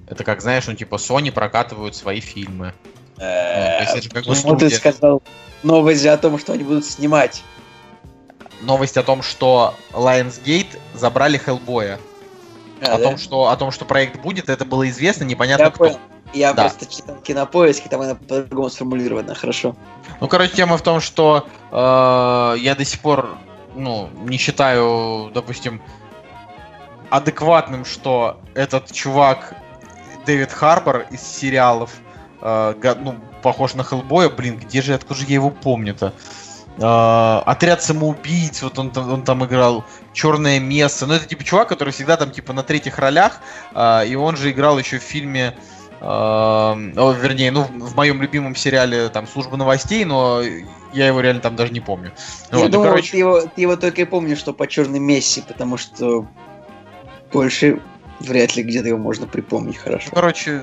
это 0.08 0.24
как, 0.24 0.42
знаешь, 0.42 0.66
ну, 0.66 0.74
типа, 0.74 0.96
Sony 0.96 1.30
прокатывают 1.30 1.94
свои 1.94 2.20
фильмы. 2.20 2.74
Ну, 3.18 4.56
ты 4.58 4.70
сказал 4.70 5.22
новость 5.62 6.04
о 6.04 6.18
том, 6.18 6.38
что 6.38 6.52
они 6.52 6.64
будут 6.64 6.84
снимать 6.84 7.42
новость 8.60 8.96
о 8.96 9.02
том, 9.02 9.22
что 9.22 9.74
Lionsgate 9.92 10.78
забрали 10.94 11.38
Хеллбоя. 11.38 11.98
А, 12.80 12.94
о, 12.94 12.98
да? 12.98 13.04
том, 13.04 13.18
что, 13.18 13.48
о 13.48 13.56
том, 13.56 13.70
что 13.70 13.84
проект 13.84 14.20
будет, 14.20 14.48
это 14.48 14.64
было 14.64 14.88
известно, 14.90 15.24
непонятно 15.24 15.64
Я 15.64 15.70
кто. 15.70 15.84
Понял. 15.84 15.98
Я 16.32 16.52
да. 16.52 16.62
просто 16.64 16.86
читал 16.86 17.16
кинопоиск, 17.16 17.86
и 17.86 17.88
там 17.88 18.00
она 18.00 18.14
по-другому 18.14 18.68
сформулирована, 18.68 19.34
хорошо. 19.34 19.76
Ну, 20.20 20.28
короче, 20.28 20.54
тема 20.54 20.76
в 20.76 20.82
том, 20.82 21.00
что 21.00 21.46
э, 21.70 22.54
я 22.58 22.74
до 22.74 22.84
сих 22.84 23.00
пор, 23.00 23.38
ну, 23.74 24.10
не 24.24 24.36
считаю, 24.36 25.30
допустим, 25.32 25.80
адекватным, 27.10 27.84
что 27.84 28.40
этот 28.54 28.92
чувак 28.92 29.54
Дэвид 30.26 30.52
Харбор 30.52 31.06
из 31.10 31.22
сериалов, 31.22 31.92
э, 32.42 32.74
ну, 33.00 33.16
похож 33.42 33.74
на 33.74 33.84
Хеллбоя, 33.84 34.28
блин, 34.28 34.58
где 34.58 34.82
же, 34.82 34.94
откуда 34.94 35.20
же 35.20 35.26
я 35.26 35.34
его 35.34 35.50
помню-то? 35.50 36.12
Uh, 36.78 37.42
отряд 37.46 37.82
самоубийц, 37.82 38.62
вот 38.62 38.78
он, 38.78 38.92
он 38.94 39.22
там 39.22 39.42
играл 39.46 39.86
Черное 40.12 40.60
место. 40.60 41.06
Ну, 41.06 41.14
это 41.14 41.26
типа 41.26 41.42
чувак, 41.42 41.68
который 41.68 41.88
всегда 41.90 42.18
там 42.18 42.30
типа 42.30 42.52
на 42.52 42.62
третьих 42.62 42.98
ролях. 42.98 43.40
Uh, 43.72 44.06
и 44.06 44.14
он 44.14 44.36
же 44.36 44.50
играл 44.50 44.78
еще 44.78 44.98
в 44.98 45.02
фильме. 45.02 45.56
Uh, 46.00 46.98
о, 46.98 47.12
вернее, 47.12 47.50
ну, 47.50 47.62
в 47.62 47.96
моем 47.96 48.20
любимом 48.20 48.54
сериале 48.54 49.08
там 49.08 49.26
служба 49.26 49.56
новостей, 49.56 50.04
но 50.04 50.42
я 50.92 51.06
его 51.06 51.20
реально 51.20 51.40
там 51.40 51.56
даже 51.56 51.72
не 51.72 51.80
помню. 51.80 52.12
Я 52.52 52.58
вот, 52.58 52.70
думаю, 52.70 52.90
короче... 52.90 53.12
ты, 53.12 53.18
его, 53.18 53.40
ты 53.40 53.62
его 53.62 53.76
только 53.76 54.02
и 54.02 54.04
помнишь, 54.04 54.38
что 54.38 54.52
по 54.52 54.66
черной 54.66 55.00
мессе, 55.00 55.42
потому 55.48 55.78
что 55.78 56.26
больше 57.32 57.80
вряд 58.20 58.54
ли 58.54 58.62
где-то 58.62 58.88
его 58.88 58.98
можно 58.98 59.26
припомнить 59.26 59.78
хорошо. 59.78 60.08
Ну, 60.10 60.14
короче, 60.14 60.62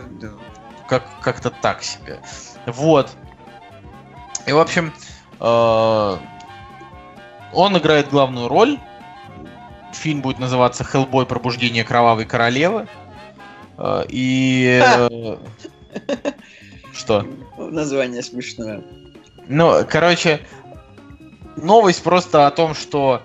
как- 0.87 1.19
как-то 1.21 1.49
так 1.49 1.81
себе. 1.81 2.19
Вот. 2.67 3.09
И, 4.45 4.51
в 4.51 4.59
общем, 4.59 4.93
Э, 4.93 5.12
он 7.53 7.77
играет 7.77 8.09
главную 8.09 8.47
роль. 8.47 8.79
Фильм 9.93 10.21
будет 10.21 10.39
называться 10.39 10.83
«Хеллбой. 10.83 11.25
Пробуждение 11.25 11.83
кровавой 11.83 12.25
королевы». 12.25 12.87
Э, 13.77 14.03
и... 14.07 14.81
Э, 14.83 15.37
что? 16.93 17.25
Название 17.57 18.23
смешное. 18.23 18.83
Ну, 19.47 19.85
короче, 19.89 20.39
новость 21.57 22.03
просто 22.03 22.47
о 22.47 22.51
том, 22.51 22.73
что 22.75 23.21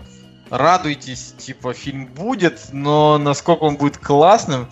радуйтесь, 0.50 1.34
типа, 1.38 1.72
фильм 1.74 2.06
будет, 2.06 2.68
но 2.72 3.18
насколько 3.18 3.62
он 3.62 3.76
будет 3.76 3.98
классным, 3.98 4.68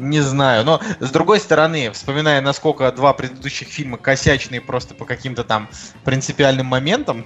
не 0.00 0.20
знаю. 0.20 0.64
Но, 0.64 0.80
с 0.98 1.10
другой 1.10 1.40
стороны, 1.40 1.90
вспоминая, 1.92 2.40
насколько 2.40 2.90
два 2.92 3.12
предыдущих 3.12 3.68
фильма 3.68 3.98
косячные 3.98 4.60
просто 4.60 4.94
по 4.94 5.04
каким-то 5.04 5.44
там 5.44 5.68
принципиальным 6.04 6.66
моментам, 6.66 7.24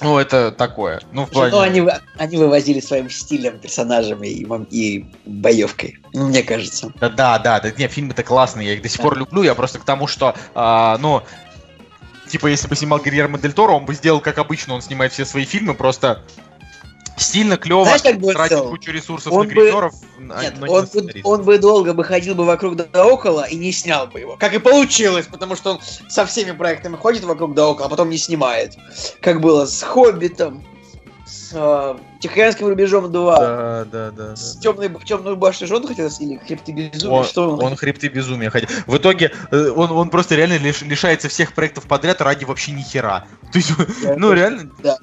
ну, 0.00 0.16
это 0.16 0.52
такое. 0.52 1.00
Ну, 1.10 1.26
в 1.26 1.30
плане... 1.30 1.50
Ну, 1.50 1.58
они, 1.58 1.88
они 2.18 2.36
вывозили 2.36 2.78
своим 2.78 3.10
стилем, 3.10 3.58
персонажами 3.58 4.28
и, 4.28 4.46
и 4.70 5.06
боевкой, 5.26 5.98
мне 6.12 6.44
кажется. 6.44 6.92
Да, 7.00 7.08
да, 7.08 7.38
да, 7.38 7.60
да, 7.60 7.72
не, 7.76 7.88
фильмы-то 7.88 8.22
классные, 8.22 8.68
я 8.68 8.74
их 8.74 8.82
до 8.82 8.88
сих 8.88 8.98
да. 8.98 9.02
пор 9.02 9.18
люблю, 9.18 9.42
я 9.42 9.56
просто 9.56 9.80
к 9.80 9.84
тому, 9.84 10.06
что, 10.06 10.36
а, 10.54 10.98
ну, 10.98 11.24
типа, 12.28 12.46
если 12.46 12.68
бы 12.68 12.76
снимал 12.76 13.00
Гильермо 13.00 13.38
Дель 13.38 13.52
Торо, 13.52 13.72
он 13.72 13.86
бы 13.86 13.94
сделал, 13.94 14.20
как 14.20 14.38
обычно, 14.38 14.74
он 14.74 14.82
снимает 14.82 15.12
все 15.12 15.24
свои 15.24 15.44
фильмы, 15.44 15.74
просто 15.74 16.22
стильно, 17.18 17.56
клево, 17.56 17.84
Знаешь, 17.84 18.02
как 18.02 18.18
бы 18.18 18.32
тратит 18.32 18.60
кучу 18.60 18.90
ресурсов 18.90 19.32
он 19.32 19.46
на 19.46 19.50
гримеров. 19.50 19.94
Бы... 20.18 20.34
Нет, 20.40 20.54
он, 20.60 20.86
бы, 20.86 21.12
он 21.24 21.42
бы 21.42 21.58
долго 21.58 21.94
бы 21.94 22.04
ходил 22.04 22.34
бы 22.34 22.44
вокруг 22.44 22.76
да 22.76 23.06
около 23.06 23.42
и 23.44 23.56
не 23.56 23.72
снял 23.72 24.06
бы 24.06 24.20
его. 24.20 24.36
Как 24.36 24.54
и 24.54 24.58
получилось, 24.58 25.26
потому 25.26 25.56
что 25.56 25.72
он 25.72 25.80
со 26.08 26.26
всеми 26.26 26.52
проектами 26.52 26.96
ходит 26.96 27.24
вокруг 27.24 27.54
да 27.54 27.68
около, 27.68 27.86
а 27.86 27.88
потом 27.88 28.10
не 28.10 28.18
снимает. 28.18 28.76
Как 29.20 29.40
было 29.40 29.66
с 29.66 29.82
Хоббитом, 29.82 30.64
с 31.28 31.52
э, 31.54 31.98
Тихоокеанским 32.20 32.66
рубежом 32.66 33.12
2. 33.12 33.38
Да, 33.38 33.84
да, 33.84 34.10
да. 34.10 34.36
С 34.36 34.56
да, 34.56 34.62
темной, 34.62 34.88
да. 34.88 34.98
темную 35.00 35.36
башню 35.36 35.66
же 35.66 35.76
он 35.76 35.86
хотел, 35.86 36.08
или 36.20 36.36
хребты 36.36 36.72
безумия? 36.72 37.16
Он, 37.16 37.24
что 37.24 37.50
он, 37.50 37.62
он 37.62 37.76
хребты 37.76 38.08
безумия 38.08 38.50
хотел. 38.50 38.68
В 38.86 38.96
итоге 38.96 39.32
э, 39.50 39.70
он, 39.70 39.92
он 39.92 40.10
просто 40.10 40.34
реально 40.34 40.58
лиш, 40.58 40.82
лишается 40.82 41.28
всех 41.28 41.54
проектов 41.54 41.84
подряд 41.84 42.20
ради 42.22 42.44
вообще 42.44 42.72
ни 42.72 42.82
хера. 42.82 43.26
То 43.52 43.58
есть, 43.58 43.72
ну 44.16 44.32
реально. 44.32 44.70
Да. 44.82 44.98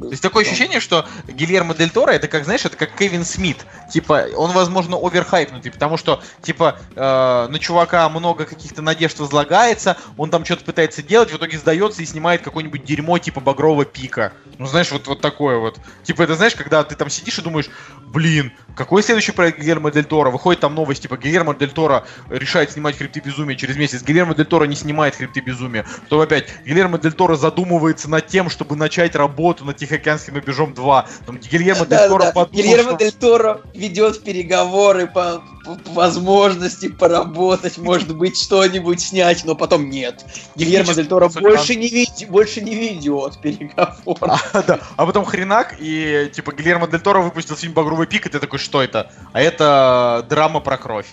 То 0.00 0.10
есть 0.10 0.22
такое 0.22 0.44
ощущение, 0.44 0.80
что 0.80 1.06
Гильермо 1.26 1.74
Дель 1.74 1.90
Торо 1.90 2.12
это 2.12 2.28
как, 2.28 2.44
знаешь, 2.44 2.64
это 2.64 2.76
как 2.76 2.94
Кевин 2.94 3.24
Смит. 3.24 3.58
Типа, 3.92 4.26
он, 4.36 4.52
возможно, 4.52 4.96
оверхайпнутый, 4.96 5.72
потому 5.72 5.96
что, 5.96 6.22
типа, 6.42 6.78
э, 6.94 7.48
на 7.48 7.58
чувака 7.58 8.08
много 8.08 8.44
каких-то 8.44 8.82
надежд 8.82 9.18
возлагается, 9.18 9.96
он 10.16 10.30
там 10.30 10.44
что-то 10.44 10.64
пытается 10.64 11.02
делать, 11.02 11.32
в 11.32 11.36
итоге 11.36 11.58
сдается 11.58 12.02
и 12.02 12.06
снимает 12.06 12.42
какое-нибудь 12.42 12.84
дерьмо 12.84 13.18
типа 13.18 13.40
Багрового 13.40 13.84
пика. 13.84 14.32
Ну, 14.58 14.66
знаешь, 14.66 14.90
вот, 14.90 15.06
вот 15.06 15.20
такое 15.20 15.58
вот. 15.58 15.78
Типа, 16.02 16.22
это 16.22 16.34
знаешь, 16.34 16.54
когда 16.54 16.84
ты 16.84 16.94
там 16.94 17.10
сидишь 17.10 17.38
и 17.38 17.42
думаешь, 17.42 17.70
блин, 18.06 18.52
какой 18.76 19.02
следующий 19.02 19.32
проект 19.32 19.58
Гильермо 19.58 19.90
Дель 19.90 20.04
Торо? 20.04 20.30
Выходит 20.30 20.60
там 20.60 20.74
новость, 20.74 21.02
типа, 21.02 21.16
Гильермо 21.16 21.54
Дель 21.54 21.70
Торо 21.70 22.06
решает 22.28 22.70
снимать 22.70 22.96
Хребты 22.96 23.20
Безумия 23.20 23.56
через 23.56 23.76
месяц. 23.76 24.02
Гильермо 24.02 24.34
Дель 24.34 24.46
Торо 24.46 24.64
не 24.64 24.76
снимает 24.76 25.16
Хребты 25.16 25.40
Безумия. 25.40 25.84
Потом 26.02 26.20
опять 26.20 26.48
Гильермо 26.64 26.98
Дель 26.98 27.12
Торо 27.12 27.36
задумывается 27.36 28.08
над 28.08 28.26
тем, 28.26 28.50
чтобы 28.50 28.76
начать 28.76 29.14
работу 29.14 29.64
над 29.64 29.76
Тихоокеанским 29.88 30.34
рубежом 30.34 30.74
2. 30.74 31.06
Там 31.26 31.38
Гильермо 31.38 31.86
Дель 31.86 32.08
Торо 32.08 32.24
подумал, 32.32 32.48
Гильермо 32.52 32.98
Дель 32.98 33.12
Торо 33.12 33.60
ведет 33.74 34.22
переговоры 34.22 35.06
по, 35.06 35.42
по 35.64 35.78
возможности 35.92 36.88
поработать, 36.88 37.78
может 37.78 38.14
быть, 38.14 38.38
что-нибудь 38.38 39.00
снять, 39.00 39.44
но 39.44 39.54
потом 39.54 39.88
нет. 39.88 40.24
Гильермо 40.56 40.94
Дель 40.94 41.06
Торо 41.06 41.28
больше 41.28 41.74
не, 41.74 41.88
ведь, 41.88 42.26
больше 42.28 42.60
не 42.60 42.74
ведет 42.74 43.40
переговоры. 43.40 44.18
А, 44.52 44.62
да. 44.62 44.80
а 44.96 45.06
потом 45.06 45.24
хренак, 45.24 45.76
и 45.78 46.30
типа 46.34 46.52
Гильермо 46.52 46.86
Дель 46.86 47.00
Торо 47.00 47.20
выпустил 47.20 47.56
фильм 47.56 47.72
«Багровый 47.72 48.06
пик», 48.06 48.26
и 48.26 48.28
ты 48.28 48.38
такой, 48.38 48.58
что 48.58 48.82
это? 48.82 49.10
А 49.32 49.40
это 49.40 50.26
драма 50.28 50.60
про 50.60 50.76
кровь. 50.76 51.06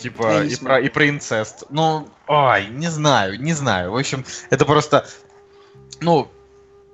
Типа, 0.00 0.44
и 0.44 0.54
про, 0.56 0.80
и 0.80 0.88
про 0.88 1.08
инцест. 1.08 1.64
Ну, 1.70 2.08
ой, 2.26 2.66
не 2.68 2.88
знаю, 2.88 3.40
не 3.40 3.54
знаю. 3.54 3.92
В 3.92 3.96
общем, 3.96 4.24
это 4.50 4.66
просто, 4.66 5.06
ну, 6.00 6.30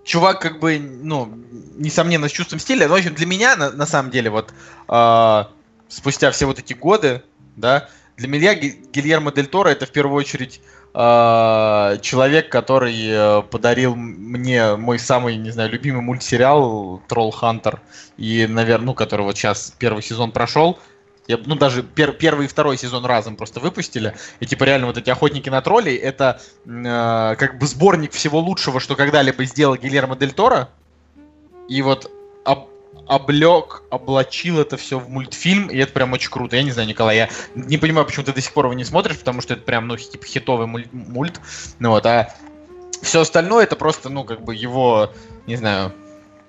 чувак 0.04 0.40
как 0.40 0.60
бы, 0.60 0.78
ну, 0.78 1.28
несомненно, 1.76 2.28
с 2.28 2.32
чувством 2.32 2.60
стиля. 2.60 2.86
Но, 2.86 2.94
в 2.94 2.98
общем, 2.98 3.14
для 3.14 3.26
меня, 3.26 3.56
на, 3.56 3.70
на 3.70 3.86
самом 3.86 4.10
деле, 4.10 4.30
вот, 4.30 4.52
э, 4.88 5.44
спустя 5.88 6.30
все 6.30 6.46
вот 6.46 6.58
эти 6.58 6.74
годы, 6.74 7.22
да, 7.56 7.88
для 8.16 8.28
меня 8.28 8.54
Гильермо 8.54 9.32
Дель 9.32 9.46
Торо 9.46 9.70
это 9.70 9.86
в 9.86 9.90
первую 9.90 10.16
очередь 10.16 10.60
э, 10.94 11.98
человек, 12.00 12.48
который 12.48 12.94
э, 12.96 13.42
подарил 13.42 13.96
мне 13.96 14.76
мой 14.76 14.98
самый, 14.98 15.36
не 15.36 15.50
знаю, 15.50 15.70
любимый 15.70 16.02
мультсериал 16.02 17.02
Тролл 17.08 17.32
Хантер. 17.32 17.80
И, 18.16 18.46
наверное, 18.48 18.86
ну, 18.86 18.94
который 18.94 19.22
вот 19.22 19.36
сейчас 19.36 19.74
первый 19.78 20.02
сезон 20.02 20.30
прошел. 20.30 20.78
Я, 21.26 21.38
ну, 21.46 21.54
даже 21.54 21.82
пер, 21.82 22.12
первый 22.12 22.46
и 22.46 22.48
второй 22.48 22.76
сезон 22.76 23.06
разом 23.06 23.36
просто 23.36 23.60
выпустили. 23.60 24.14
И, 24.40 24.46
типа, 24.46 24.64
реально, 24.64 24.88
вот 24.88 24.98
эти 24.98 25.08
охотники 25.08 25.48
на 25.48 25.62
троллей 25.62 25.96
это 25.96 26.40
э, 26.66 27.36
как 27.38 27.58
бы 27.58 27.66
сборник 27.66 28.12
всего 28.12 28.40
лучшего, 28.40 28.78
что 28.78 28.94
когда-либо 28.94 29.44
сделал 29.44 29.76
Гильермо 29.76 30.16
Дель 30.16 30.32
Торо. 30.32 30.68
И 31.66 31.80
вот 31.80 32.10
об, 32.44 32.68
облег, 33.06 33.82
облачил 33.90 34.60
это 34.60 34.76
все 34.76 34.98
в 34.98 35.08
мультфильм, 35.08 35.68
и 35.68 35.78
это 35.78 35.92
прям 35.92 36.12
очень 36.12 36.30
круто. 36.30 36.56
Я 36.56 36.62
не 36.62 36.72
знаю, 36.72 36.88
Николай, 36.88 37.16
я 37.16 37.30
не 37.54 37.78
понимаю, 37.78 38.06
почему 38.06 38.26
ты 38.26 38.32
до 38.34 38.42
сих 38.42 38.52
пор 38.52 38.66
его 38.66 38.74
не 38.74 38.84
смотришь, 38.84 39.18
потому 39.18 39.40
что 39.40 39.54
это 39.54 39.62
прям, 39.62 39.86
ну, 39.88 39.96
типа, 39.96 40.26
хитовый 40.26 40.66
мульт. 40.66 40.92
мульт. 40.92 41.40
Ну 41.78 41.90
вот, 41.90 42.04
а 42.04 42.34
все 43.00 43.20
остальное 43.20 43.64
это 43.64 43.76
просто, 43.76 44.10
ну, 44.10 44.24
как 44.24 44.42
бы 44.42 44.54
его, 44.54 45.10
не 45.46 45.56
знаю, 45.56 45.92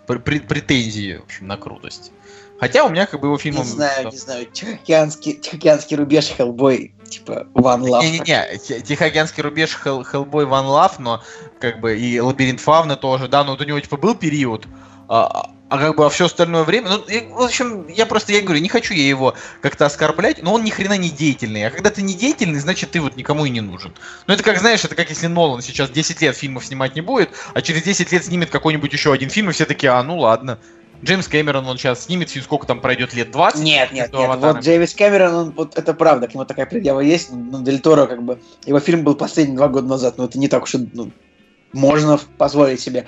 претензии, 0.05 1.17
в 1.17 1.23
общем, 1.23 1.47
на 1.47 1.57
крутость. 1.57 2.11
Хотя 2.59 2.85
у 2.85 2.89
меня 2.89 3.05
как 3.05 3.19
бы 3.19 3.27
его 3.27 3.37
фильм... 3.37 3.57
Не 3.57 3.63
знаю, 3.63 4.09
не 4.11 4.17
знаю, 4.17 4.45
Тихоокеанский, 4.45 5.33
Тихоокеанский 5.33 5.97
рубеж 5.97 6.27
Хеллбой, 6.27 6.93
типа 7.09 7.47
One 7.53 7.81
Love. 7.81 8.01
Не-не-не, 8.01 8.81
Тихоокеанский 8.81 9.43
рубеж 9.43 9.75
Хеллбой 9.75 10.45
One 10.45 10.67
Love, 10.67 10.93
но 10.99 11.23
как 11.59 11.81
бы 11.81 11.97
и 11.97 12.19
Лабиринт 12.19 12.61
Фавна 12.61 12.95
тоже, 12.95 13.27
да, 13.27 13.43
но 13.43 13.51
вот 13.51 13.61
у 13.61 13.65
него 13.65 13.79
типа 13.79 13.97
был 13.97 14.15
период, 14.15 14.67
а, 15.09 15.51
а 15.67 15.77
как 15.77 15.97
бы 15.97 16.05
а 16.05 16.09
все 16.09 16.25
остальное 16.25 16.63
время, 16.63 16.89
ну, 16.89 16.99
и, 16.99 17.27
в 17.27 17.41
общем, 17.41 17.87
я 17.87 18.05
просто, 18.05 18.31
я 18.31 18.41
говорю, 18.41 18.61
не 18.61 18.69
хочу 18.69 18.93
я 18.93 19.07
его 19.07 19.35
как-то 19.61 19.85
оскорблять, 19.85 20.41
но 20.43 20.53
он 20.53 20.63
ни 20.63 20.69
хрена 20.69 20.97
не 20.97 21.09
деятельный. 21.09 21.65
А 21.65 21.71
когда 21.71 21.89
ты 21.89 22.01
не 22.03 22.13
деятельный, 22.13 22.59
значит, 22.59 22.91
ты 22.91 23.01
вот 23.01 23.15
никому 23.15 23.45
и 23.45 23.49
не 23.49 23.61
нужен. 23.61 23.93
Ну, 24.27 24.33
это 24.33 24.43
как, 24.43 24.59
знаешь, 24.59 24.85
это 24.85 24.95
как 24.95 25.09
если 25.09 25.27
Нолан 25.27 25.61
сейчас 25.61 25.89
10 25.89 26.21
лет 26.21 26.37
фильмов 26.37 26.65
снимать 26.65 26.95
не 26.95 27.01
будет, 27.01 27.31
а 27.53 27.61
через 27.61 27.83
10 27.83 28.11
лет 28.11 28.25
снимет 28.25 28.49
какой-нибудь 28.49 28.93
еще 28.93 29.11
один 29.11 29.29
фильм, 29.29 29.49
и 29.49 29.53
все 29.53 29.65
такие, 29.65 29.91
а, 29.91 30.03
ну 30.03 30.19
ладно. 30.19 30.59
Джеймс 31.05 31.27
Кэмерон, 31.27 31.67
он 31.67 31.77
сейчас 31.77 32.05
снимет 32.05 32.29
фильм, 32.29 32.43
сколько 32.43 32.65
там 32.65 32.81
пройдет 32.81 33.13
лет 33.13 33.31
20? 33.31 33.61
Нет, 33.61 33.91
нет, 33.91 34.11
нет. 34.11 34.35
Вот 34.39 34.59
Джеймс 34.59 34.93
Кэмерон, 34.93 35.33
он, 35.33 35.51
вот 35.51 35.77
это 35.77 35.93
правда, 35.93 36.27
к 36.27 36.33
нему 36.33 36.45
такая 36.45 36.65
предъява 36.65 36.99
есть, 36.99 37.31
но 37.31 37.61
Дель 37.61 37.79
Торо, 37.79 38.07
как 38.07 38.23
бы, 38.23 38.39
его 38.65 38.79
фильм 38.79 39.03
был 39.03 39.15
последний 39.15 39.55
два 39.55 39.67
года 39.67 39.87
назад, 39.87 40.17
но 40.17 40.25
это 40.25 40.39
не 40.39 40.47
так 40.47 40.63
уж 40.63 40.75
и, 40.75 40.89
ну, 40.93 41.11
можно 41.73 42.19
позволить 42.37 42.81
себе. 42.81 43.05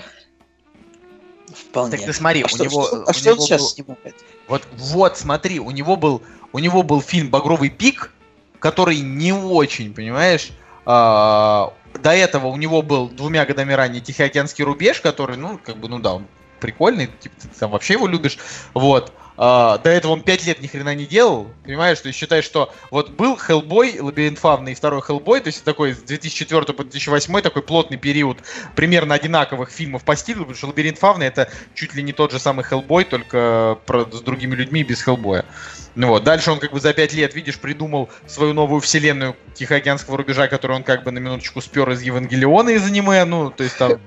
Вполне. 1.54 1.98
Так 1.98 2.06
ты 2.06 2.14
смотри, 2.14 2.44
а 2.44 2.46
у 2.46 2.50
что, 2.50 2.64
него... 2.64 2.86
Что, 2.86 3.04
а 3.08 3.14
что 3.14 3.32
он 3.34 3.40
сейчас 3.40 3.62
был... 3.62 3.70
снимает? 3.70 4.16
Вот, 4.48 4.62
вот, 4.78 5.18
смотри, 5.18 5.60
у 5.60 5.72
него 5.72 5.96
был, 5.96 6.22
у 6.54 6.60
него 6.60 6.84
был 6.84 7.02
фильм 7.02 7.30
«Багровый 7.30 7.70
пик», 7.70 8.14
который 8.60 9.00
не 9.00 9.34
очень, 9.34 9.94
понимаешь? 9.94 10.52
А, 10.86 11.74
до 11.96 12.12
этого 12.12 12.48
у 12.48 12.58
него 12.58 12.84
был 12.84 13.10
двумя 13.10 13.46
годами 13.46 13.74
ранее 13.74 14.02
Тихоокеанский 14.02 14.64
рубеж, 14.64 15.02
который, 15.02 15.38
ну, 15.38 15.60
как 15.64 15.78
бы, 15.78 15.90
ну 15.90 16.00
да, 16.00 16.14
он 16.14 16.28
прикольный, 16.60 17.10
типа, 17.20 17.36
ты 17.42 17.48
там 17.60 17.72
вообще 17.72 17.94
его 17.94 18.08
любишь, 18.08 18.38
вот. 18.74 19.14
Uh, 19.38 19.80
до 19.84 19.92
этого 19.92 20.14
он 20.14 20.24
5 20.24 20.48
лет 20.48 20.62
ни 20.64 20.68
хрена 20.68 20.96
не 20.96 21.06
делал, 21.06 21.52
понимаешь, 21.64 22.00
то 22.00 22.08
есть 22.08 22.18
считай, 22.18 22.42
что 22.42 22.74
вот 22.90 23.12
был 23.12 23.38
Хеллбой, 23.38 24.00
Лабиринт 24.00 24.40
Фавна 24.40 24.70
и 24.70 24.74
второй 24.74 25.04
Хеллбой, 25.04 25.42
то 25.42 25.50
есть 25.50 25.64
такой 25.64 25.94
с 25.94 26.00
2004 26.00 26.74
по 26.74 26.84
2008 26.84 27.42
такой 27.42 27.62
плотный 27.62 27.98
период 27.98 28.40
примерно 28.76 29.14
одинаковых 29.14 29.70
фильмов 29.70 30.04
по 30.04 30.16
стилю, 30.16 30.40
потому 30.40 30.56
что 30.56 30.66
Лабиринт 30.66 30.98
Фавна 30.98 31.22
это 31.22 31.52
чуть 31.76 31.94
ли 31.94 32.02
не 32.02 32.14
тот 32.14 32.32
же 32.32 32.40
самый 32.40 32.66
Хеллбой, 32.66 33.04
только 33.04 33.78
про, 33.86 34.08
с 34.12 34.22
другими 34.22 34.56
людьми 34.56 34.84
без 34.84 35.04
Хеллбоя. 35.04 35.46
Ну 35.94 36.08
вот, 36.08 36.24
дальше 36.24 36.52
он 36.52 36.58
как 36.58 36.72
бы 36.72 36.80
за 36.80 36.94
5 36.94 37.14
лет, 37.14 37.36
видишь, 37.36 37.60
придумал 37.60 38.10
свою 38.26 38.54
новую 38.54 38.82
вселенную 38.82 39.36
Тихоокеанского 39.54 40.18
рубежа, 40.18 40.48
которую 40.48 40.78
он 40.78 40.84
как 40.84 41.04
бы 41.04 41.12
на 41.12 41.20
минуточку 41.20 41.62
спер 41.62 41.88
из 41.92 42.02
Евангелиона 42.02 42.72
из 42.72 42.86
аниме, 42.88 43.24
ну, 43.26 43.52
то 43.52 43.64
есть 43.64 43.78
там 43.78 44.00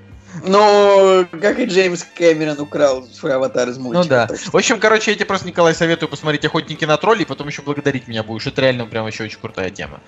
но, 0.45 1.25
как 1.31 1.59
и 1.59 1.65
Джеймс 1.65 2.03
Кэмерон 2.15 2.59
украл 2.59 3.05
свой 3.07 3.33
аватар 3.33 3.69
из 3.69 3.77
мультика. 3.77 4.27
Ну 4.29 4.37
да. 4.37 4.49
В 4.51 4.55
общем, 4.55 4.79
короче, 4.79 5.11
я 5.11 5.15
тебе 5.15 5.25
просто, 5.25 5.47
Николай, 5.47 5.75
советую 5.75 6.09
посмотреть 6.09 6.45
«Охотники 6.45 6.85
на 6.85 6.97
троллей», 6.97 7.25
потом 7.25 7.47
еще 7.47 7.61
благодарить 7.61 8.07
меня 8.07 8.23
будешь. 8.23 8.47
Это 8.47 8.61
реально 8.61 8.85
прям 8.85 9.07
еще 9.07 9.23
очень 9.23 9.39
крутая 9.39 9.69
тема. 9.69 10.01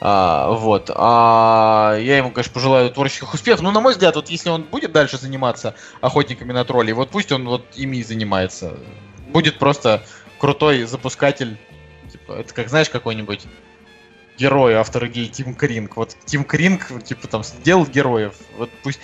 А, 0.00 0.50
вот. 0.52 0.90
А, 0.94 1.96
я 1.98 2.18
ему, 2.18 2.30
конечно, 2.30 2.52
пожелаю 2.52 2.90
творческих 2.90 3.32
успехов. 3.32 3.62
Ну, 3.62 3.70
на 3.70 3.80
мой 3.80 3.92
взгляд, 3.92 4.16
вот 4.16 4.28
если 4.28 4.48
он 4.48 4.62
будет 4.62 4.92
дальше 4.92 5.18
заниматься 5.18 5.74
охотниками 6.00 6.52
на 6.52 6.64
троллей, 6.64 6.92
вот 6.92 7.10
пусть 7.10 7.32
он 7.32 7.46
вот 7.46 7.64
ими 7.74 7.98
и 7.98 8.04
занимается. 8.04 8.76
Будет 9.28 9.58
просто 9.58 10.02
крутой 10.38 10.84
запускатель. 10.84 11.58
Типа, 12.10 12.32
это 12.32 12.52
как, 12.54 12.68
знаешь, 12.68 12.88
какой-нибудь 12.88 13.46
герой 14.38 14.74
автора 14.74 15.06
гей 15.06 15.28
Тим 15.28 15.54
Кринг. 15.54 15.96
Вот 15.96 16.16
Тим 16.24 16.44
Кринг, 16.44 17.04
типа, 17.04 17.28
там, 17.28 17.44
сделал 17.44 17.86
героев. 17.86 18.34
Вот 18.56 18.70
пусть 18.82 19.00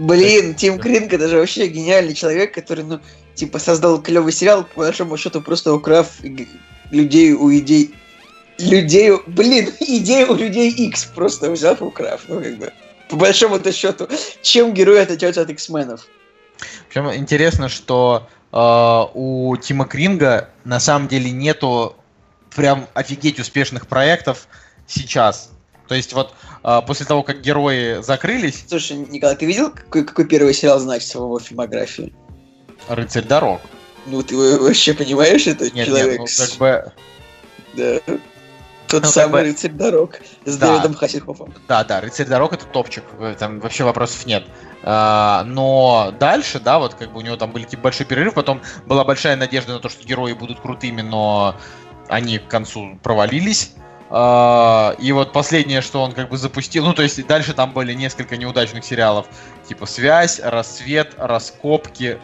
Блин, 0.00 0.54
Тим 0.54 0.78
Кринг 0.78 1.12
это 1.12 1.28
же 1.28 1.36
вообще 1.36 1.66
гениальный 1.66 2.14
человек, 2.14 2.54
который, 2.54 2.84
ну, 2.84 3.00
типа, 3.34 3.58
создал 3.58 4.00
клевый 4.00 4.32
сериал, 4.32 4.64
по 4.64 4.80
большому 4.80 5.18
счету, 5.18 5.42
просто 5.42 5.74
украв 5.74 6.08
людей 6.90 7.34
у 7.34 7.52
идей... 7.52 7.94
Людей, 8.58 9.12
блин, 9.26 9.70
идею 9.80 10.32
у 10.32 10.36
людей 10.36 10.70
X 10.70 11.04
просто 11.14 11.50
взяв 11.50 11.82
и 11.82 11.84
украв, 11.84 12.22
ну, 12.28 12.40
как 12.40 12.56
бы. 12.56 12.72
По 13.10 13.16
большому-то 13.16 13.72
счету, 13.72 14.08
чем 14.40 14.72
герой 14.72 15.02
отличается 15.02 15.42
от 15.42 15.50
X-менов? 15.50 16.06
Причем 16.88 17.12
интересно, 17.14 17.68
что 17.68 18.26
э, 18.52 19.04
у 19.14 19.54
Тима 19.56 19.84
Кринга 19.84 20.48
на 20.64 20.80
самом 20.80 21.08
деле 21.08 21.30
нету 21.30 21.96
прям 22.56 22.86
офигеть 22.94 23.38
успешных 23.38 23.86
проектов 23.86 24.48
сейчас. 24.86 25.50
То 25.90 25.96
есть 25.96 26.12
вот 26.12 26.32
э, 26.62 26.80
после 26.86 27.04
того, 27.04 27.24
как 27.24 27.40
герои 27.40 28.00
закрылись... 28.00 28.64
Слушай, 28.68 28.98
Николай, 28.98 29.34
ты 29.34 29.44
видел, 29.44 29.72
какой, 29.72 30.04
какой 30.04 30.24
первый 30.24 30.54
сериал 30.54 30.78
значится 30.78 31.18
в 31.18 31.24
его 31.24 31.40
фильмографии? 31.40 32.14
«Рыцарь 32.86 33.24
дорог». 33.24 33.60
Ну, 34.06 34.22
ты 34.22 34.36
вообще 34.36 34.94
понимаешь, 34.94 35.48
это 35.48 35.68
нет, 35.68 35.88
человек... 35.88 36.20
Нет, 36.20 36.30
ну, 36.38 36.46
как 36.46 36.58
бы... 36.58 36.92
Да. 37.74 38.00
Тот 38.86 39.02
ну, 39.02 39.08
самый 39.08 39.32
бы... 39.32 39.48
рыцарь 39.48 39.72
дорог 39.72 40.20
с 40.44 40.56
да. 40.56 40.76
Дэвидом 40.76 40.94
Хассельхофом. 40.94 41.52
Да, 41.66 41.82
да, 41.82 42.00
рыцарь 42.00 42.28
дорог 42.28 42.52
это 42.52 42.66
топчик, 42.66 43.02
там 43.40 43.58
вообще 43.58 43.82
вопросов 43.82 44.24
нет. 44.26 44.46
А, 44.84 45.42
но 45.44 46.14
дальше, 46.20 46.60
да, 46.60 46.78
вот 46.78 46.94
как 46.94 47.12
бы 47.12 47.18
у 47.18 47.22
него 47.22 47.34
там 47.34 47.50
были 47.50 47.64
типа 47.64 47.82
большой 47.82 48.06
перерыв, 48.06 48.34
потом 48.34 48.62
была 48.86 49.02
большая 49.02 49.34
надежда 49.34 49.72
на 49.72 49.80
то, 49.80 49.88
что 49.88 50.06
герои 50.06 50.34
будут 50.34 50.60
крутыми, 50.60 51.02
но 51.02 51.56
они 52.08 52.38
к 52.38 52.46
концу 52.46 52.96
провалились. 53.02 53.72
А, 54.10 54.96
и 54.98 55.12
вот 55.12 55.32
последнее, 55.32 55.80
что 55.80 56.02
он 56.02 56.12
как 56.12 56.30
бы 56.30 56.36
запустил, 56.36 56.84
ну 56.84 56.92
то 56.92 57.02
есть 57.02 57.24
дальше 57.26 57.54
там 57.54 57.72
были 57.72 57.94
несколько 57.94 58.36
неудачных 58.36 58.84
сериалов, 58.84 59.26
типа 59.68 59.86
«Связь», 59.86 60.40
«Рассвет», 60.42 61.14
«Раскопки» 61.16 62.18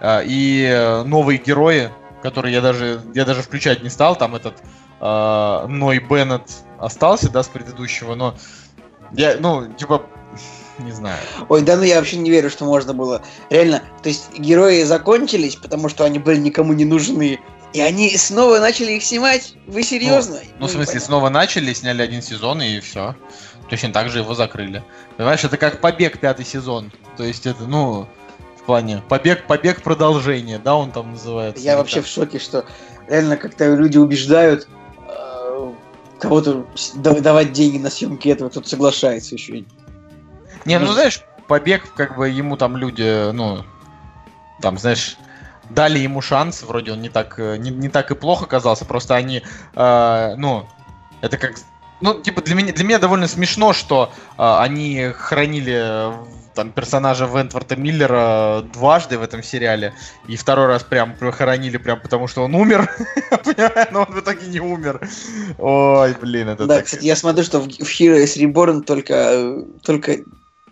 а, 0.00 0.22
и 0.24 1.02
новые 1.06 1.38
герои, 1.38 1.90
которые 2.22 2.54
я 2.54 2.60
даже, 2.60 3.00
я 3.14 3.24
даже 3.24 3.42
включать 3.42 3.82
не 3.82 3.88
стал, 3.88 4.16
там 4.16 4.34
этот 4.34 4.56
э, 5.00 5.66
Ной 5.68 6.00
Беннет 6.00 6.42
остался, 6.78 7.30
да, 7.30 7.44
с 7.44 7.48
предыдущего, 7.48 8.16
но 8.16 8.34
я, 9.12 9.36
ну, 9.38 9.72
типа, 9.72 10.02
не 10.78 10.92
знаю. 10.92 11.18
Ой, 11.48 11.62
да 11.62 11.76
ну 11.76 11.82
я 11.82 11.96
вообще 11.96 12.16
не 12.16 12.30
верю, 12.30 12.50
что 12.50 12.64
можно 12.64 12.94
было. 12.94 13.22
Реально, 13.50 13.82
то 14.02 14.08
есть 14.08 14.38
герои 14.38 14.82
закончились, 14.82 15.56
потому 15.56 15.88
что 15.88 16.04
они 16.04 16.18
были 16.18 16.38
никому 16.38 16.72
не 16.72 16.84
нужны. 16.84 17.40
И 17.72 17.80
они 17.80 18.16
снова 18.16 18.58
начали 18.60 18.92
их 18.92 19.02
снимать? 19.02 19.54
Вы 19.66 19.82
серьезно? 19.82 20.36
Ну, 20.36 20.50
ну 20.60 20.66
в 20.66 20.70
смысле, 20.70 21.00
снова 21.00 21.28
начали, 21.28 21.72
сняли 21.72 22.02
один 22.02 22.22
сезон 22.22 22.62
и 22.62 22.80
все. 22.80 23.14
Точно 23.68 23.92
так 23.92 24.08
же 24.08 24.20
его 24.20 24.34
закрыли. 24.34 24.82
Понимаешь, 25.16 25.44
это 25.44 25.56
как 25.58 25.80
побег 25.80 26.18
пятый 26.18 26.46
сезон. 26.46 26.90
То 27.16 27.24
есть 27.24 27.46
это, 27.46 27.64
ну, 27.64 28.08
в 28.58 28.62
плане 28.64 29.02
побег, 29.08 29.46
побег 29.46 29.82
продолжение, 29.82 30.58
да, 30.58 30.76
он 30.76 30.92
там 30.92 31.12
называется. 31.12 31.62
Я 31.62 31.76
вообще 31.76 31.96
так. 31.96 32.06
в 32.06 32.08
шоке, 32.08 32.38
что 32.38 32.64
реально 33.06 33.36
как-то 33.36 33.74
люди 33.74 33.98
убеждают 33.98 34.66
кого-то 36.18 36.66
давать 36.96 37.52
деньги 37.52 37.78
на 37.78 37.90
съемки 37.90 38.28
этого, 38.28 38.48
кто-то 38.48 38.68
соглашается 38.68 39.34
еще. 39.34 39.64
Не, 40.64 40.78
ну 40.78 40.92
знаешь, 40.92 41.22
побег, 41.46 41.92
как 41.94 42.16
бы 42.16 42.28
ему 42.28 42.56
там 42.56 42.76
люди, 42.76 43.32
ну, 43.32 43.64
там, 44.60 44.78
знаешь, 44.78 45.16
дали 45.70 45.98
ему 45.98 46.20
шанс, 46.20 46.62
вроде 46.62 46.92
он 46.92 47.02
не 47.02 47.08
так, 47.08 47.38
э, 47.38 47.56
не, 47.56 47.70
не 47.70 47.88
так 47.88 48.10
и 48.10 48.14
плохо 48.14 48.44
оказался, 48.44 48.84
просто 48.84 49.14
они, 49.14 49.42
э, 49.74 50.34
ну, 50.36 50.66
это 51.20 51.36
как, 51.36 51.54
ну, 52.00 52.20
типа, 52.20 52.42
для 52.42 52.54
меня, 52.54 52.72
для 52.72 52.84
меня 52.84 52.98
довольно 52.98 53.28
смешно, 53.28 53.72
что 53.72 54.12
э, 54.36 54.56
они 54.60 55.10
хранили 55.16 56.12
там 56.54 56.72
персонажа 56.72 57.26
Вентворта 57.26 57.76
Миллера 57.76 58.64
дважды 58.72 59.16
в 59.16 59.22
этом 59.22 59.44
сериале, 59.44 59.94
и 60.26 60.36
второй 60.36 60.66
раз 60.66 60.82
прям 60.82 61.14
похоронили 61.14 61.76
прям 61.76 62.00
потому, 62.00 62.26
что 62.26 62.42
он 62.42 62.54
умер, 62.56 62.90
но 63.92 64.00
он 64.00 64.12
в 64.12 64.20
итоге 64.20 64.46
не 64.48 64.58
умер. 64.58 65.00
Ой, 65.58 66.14
блин, 66.20 66.48
это 66.48 66.66
Да, 66.66 66.76
так... 66.76 66.86
кстати, 66.86 67.04
я 67.04 67.14
смотрю, 67.14 67.44
что 67.44 67.60
в, 67.60 67.68
в 67.68 68.00
Heroes 68.00 68.36
Reborn 68.36 68.82
только, 68.82 69.62
только 69.82 70.16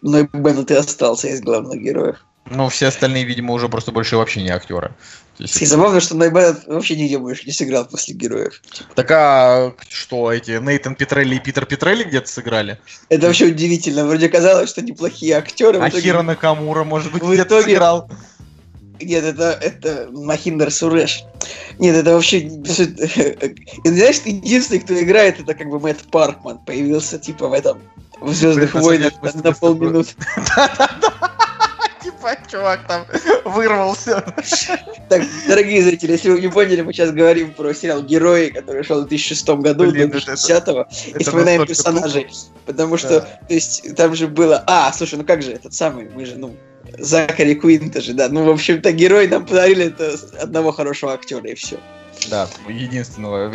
Ной 0.03 0.29
Беннет 0.33 0.71
и 0.73 0.75
остался 0.75 1.29
из 1.29 1.41
главных 1.41 1.81
героев. 1.81 2.17
Ну, 2.49 2.69
все 2.69 2.87
остальные, 2.87 3.25
видимо, 3.25 3.55
уже 3.55 3.69
просто 3.69 3.93
больше 3.93 4.17
вообще 4.17 4.43
не 4.43 4.51
актеры. 4.51 4.95
Есть, 5.39 5.61
и 5.61 5.67
забавно, 5.67 6.01
что 6.01 6.17
Найбет 6.17 6.67
вообще 6.67 6.97
нигде 6.97 7.19
больше 7.19 7.45
не 7.45 7.53
сыграл 7.53 7.85
после 7.85 8.15
героев. 8.15 8.63
Так 8.95 9.11
а 9.11 9.75
что, 9.89 10.33
эти 10.33 10.59
Нейтан 10.59 10.95
Петрелли 10.95 11.35
и 11.35 11.39
Питер 11.41 11.67
Петрелли 11.67 12.05
где-то 12.05 12.29
сыграли? 12.29 12.79
Это 13.11 13.27
вообще 13.27 13.47
удивительно. 13.47 14.07
Вроде 14.07 14.29
казалось, 14.29 14.71
что 14.71 14.81
неплохие 14.81 15.35
актеры. 15.35 15.79
А 15.79 15.89
итоге... 15.89 16.03
Хиро 16.03 16.23
Накамура, 16.23 16.85
может 16.85 17.13
быть, 17.13 17.23
где-то 17.23 17.61
итоге... 17.61 17.75
сыграл? 17.75 18.11
Нет, 18.99 19.25
это, 19.25 19.59
это 19.61 20.09
Махиндер 20.11 20.71
Суреш. 20.71 21.25
Нет, 21.79 21.97
это 21.97 22.15
вообще... 22.15 22.39
И, 22.39 22.63
знаешь, 23.85 24.21
единственный, 24.25 24.81
кто 24.81 24.99
играет, 24.99 25.39
это 25.39 25.53
как 25.53 25.69
бы 25.69 25.79
Мэтт 25.79 26.11
Паркман. 26.11 26.59
Появился 26.61 27.19
типа 27.19 27.49
в 27.49 27.53
этом... 27.53 27.83
В 28.21 28.33
Звездных 28.33 28.73
войнах 28.73 29.13
на 29.23 29.53
полминуты. 29.53 30.15
Да-да-да 30.57 31.46
типа, 32.27 32.51
чувак 32.51 32.87
там 32.87 33.07
вырвался. 33.45 34.25
Так, 35.09 35.23
дорогие 35.47 35.83
зрители, 35.83 36.13
если 36.13 36.31
вы 36.31 36.41
не 36.41 36.49
поняли, 36.49 36.83
мы 36.83 36.93
сейчас 36.93 37.11
говорим 37.13 37.53
про 37.53 37.73
сериал 37.75 38.03
«Герои», 38.03 38.49
который 38.49 38.83
шел 38.83 39.05
в 39.05 39.09
2006 39.09 39.49
году, 39.49 39.91
Блин, 39.91 40.11
2010-го, 40.11 40.87
и 41.19 41.23
вспоминаем 41.23 41.67
персонажей. 41.67 42.29
Потому 42.65 42.97
что, 42.97 43.21
то 43.21 43.39
есть, 43.49 43.95
там 43.97 44.15
же 44.15 44.29
было... 44.29 44.63
А, 44.67 44.93
слушай, 44.93 45.17
ну 45.17 45.25
как 45.25 45.43
же 45.43 45.53
этот 45.53 45.75
самый, 45.75 46.09
мы 46.09 46.27
же, 46.27 46.37
ну, 46.37 46.57
Закари 46.99 47.55
Куинта 47.55 48.01
же, 48.01 48.15
да. 48.15 48.29
Ну, 48.29 48.45
в 48.45 48.51
общем-то, 48.51 48.93
герой 48.93 49.29
нам 49.29 49.45
подарили 49.45 49.87
это 49.87 50.17
одного 50.41 50.73
хорошего 50.73 51.13
актера, 51.13 51.47
и 51.49 51.55
все. 51.55 51.79
Да, 52.29 52.49
единственного. 52.69 53.53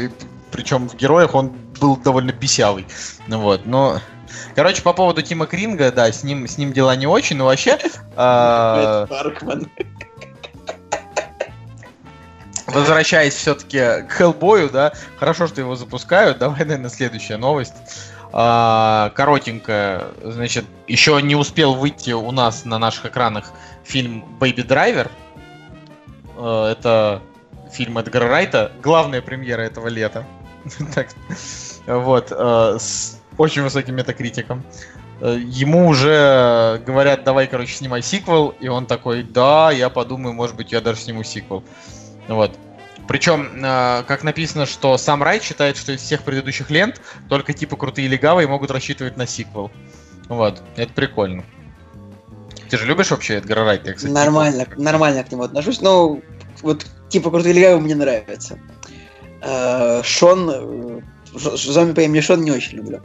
Причем 0.52 0.90
в 0.90 0.96
героях 0.96 1.34
он 1.34 1.50
был 1.80 1.98
довольно 1.98 2.34
писявый. 2.34 2.86
Ну 3.28 3.40
вот, 3.40 3.66
но... 3.66 4.00
Короче, 4.56 4.82
по 4.82 4.94
поводу 4.94 5.22
Тима 5.22 5.46
Кринга, 5.46 5.92
да, 5.92 6.12
с 6.12 6.24
ним, 6.24 6.48
с 6.48 6.58
ним 6.58 6.74
дела 6.74 6.96
не 6.96 7.08
очень, 7.08 7.38
но 7.38 7.46
вообще... 7.46 7.78
А, 8.16 9.08
возвращаясь 12.68 13.34
все-таки 13.34 13.80
к 14.08 14.12
Хеллбою, 14.12 14.70
да, 14.70 14.94
хорошо, 15.20 15.48
что 15.48 15.62
его 15.62 15.76
запускают. 15.76 16.38
Давай, 16.38 16.60
наверное, 16.60 16.90
следующая 16.90 17.38
новость. 17.38 17.74
А, 18.34 19.12
коротенькая, 19.16 20.06
значит, 20.24 20.66
еще 20.88 21.22
не 21.22 21.36
успел 21.36 21.76
выйти 21.76 22.12
у 22.12 22.32
нас 22.32 22.64
на 22.64 22.80
наших 22.80 23.08
экранах 23.08 23.52
фильм 23.84 24.26
Driver. 24.40 25.10
А, 26.38 26.72
это 26.72 27.22
фильм 27.72 27.98
Эдгара 27.98 28.28
Райта, 28.28 28.72
главная 28.82 29.22
премьера 29.22 29.62
этого 29.62 29.88
лета. 29.88 30.26
вот, 31.88 32.28
а, 32.32 32.78
с 32.80 33.21
очень 33.38 33.62
высоким 33.62 33.96
метакритиком. 33.96 34.64
Э, 35.22 35.38
ему 35.40 35.88
уже 35.88 36.82
говорят, 36.86 37.24
давай, 37.24 37.48
короче, 37.48 37.74
снимай 37.74 38.02
сиквел, 38.02 38.50
и 38.60 38.68
он 38.68 38.86
такой, 38.86 39.24
да, 39.24 39.72
я 39.72 39.90
подумаю, 39.90 40.34
может 40.34 40.56
быть, 40.56 40.72
я 40.72 40.82
даже 40.82 41.00
сниму 41.00 41.24
сиквел. 41.24 41.64
Вот. 42.28 42.58
Причем, 43.08 43.64
э, 43.64 44.04
как 44.08 44.24
написано, 44.24 44.66
что 44.66 44.98
сам 44.98 45.22
Райт 45.22 45.44
считает, 45.44 45.78
что 45.78 45.92
из 45.92 46.02
всех 46.02 46.24
предыдущих 46.24 46.70
лент 46.70 47.02
только 47.30 47.54
типа 47.54 47.76
крутые 47.76 48.08
легавые 48.08 48.48
могут 48.48 48.72
рассчитывать 48.72 49.18
на 49.18 49.28
сиквел. 49.28 49.72
Вот, 50.28 50.64
это 50.76 50.94
прикольно. 50.94 51.44
Ты 52.70 52.78
же 52.78 52.86
любишь 52.86 53.12
вообще 53.12 53.36
Эдгара 53.36 53.66
Райта? 53.66 53.90
Я, 53.90 53.94
кстати, 53.96 54.12
нормально, 54.12 54.66
типа... 54.66 54.82
нормально 54.82 55.24
к 55.24 55.32
нему 55.32 55.44
отношусь. 55.44 55.82
Но 55.82 56.22
вот 56.62 56.86
типа 57.10 57.30
крутые 57.30 57.54
легавые 57.54 57.82
мне 57.82 57.96
нравятся. 57.96 58.58
Э, 59.42 60.02
Шон 60.04 61.04
Зомби 61.34 61.94
по 61.94 62.02
имени 62.02 62.22
Шон 62.22 62.44
не 62.44 62.52
очень 62.52 62.78
люблю. 62.78 63.02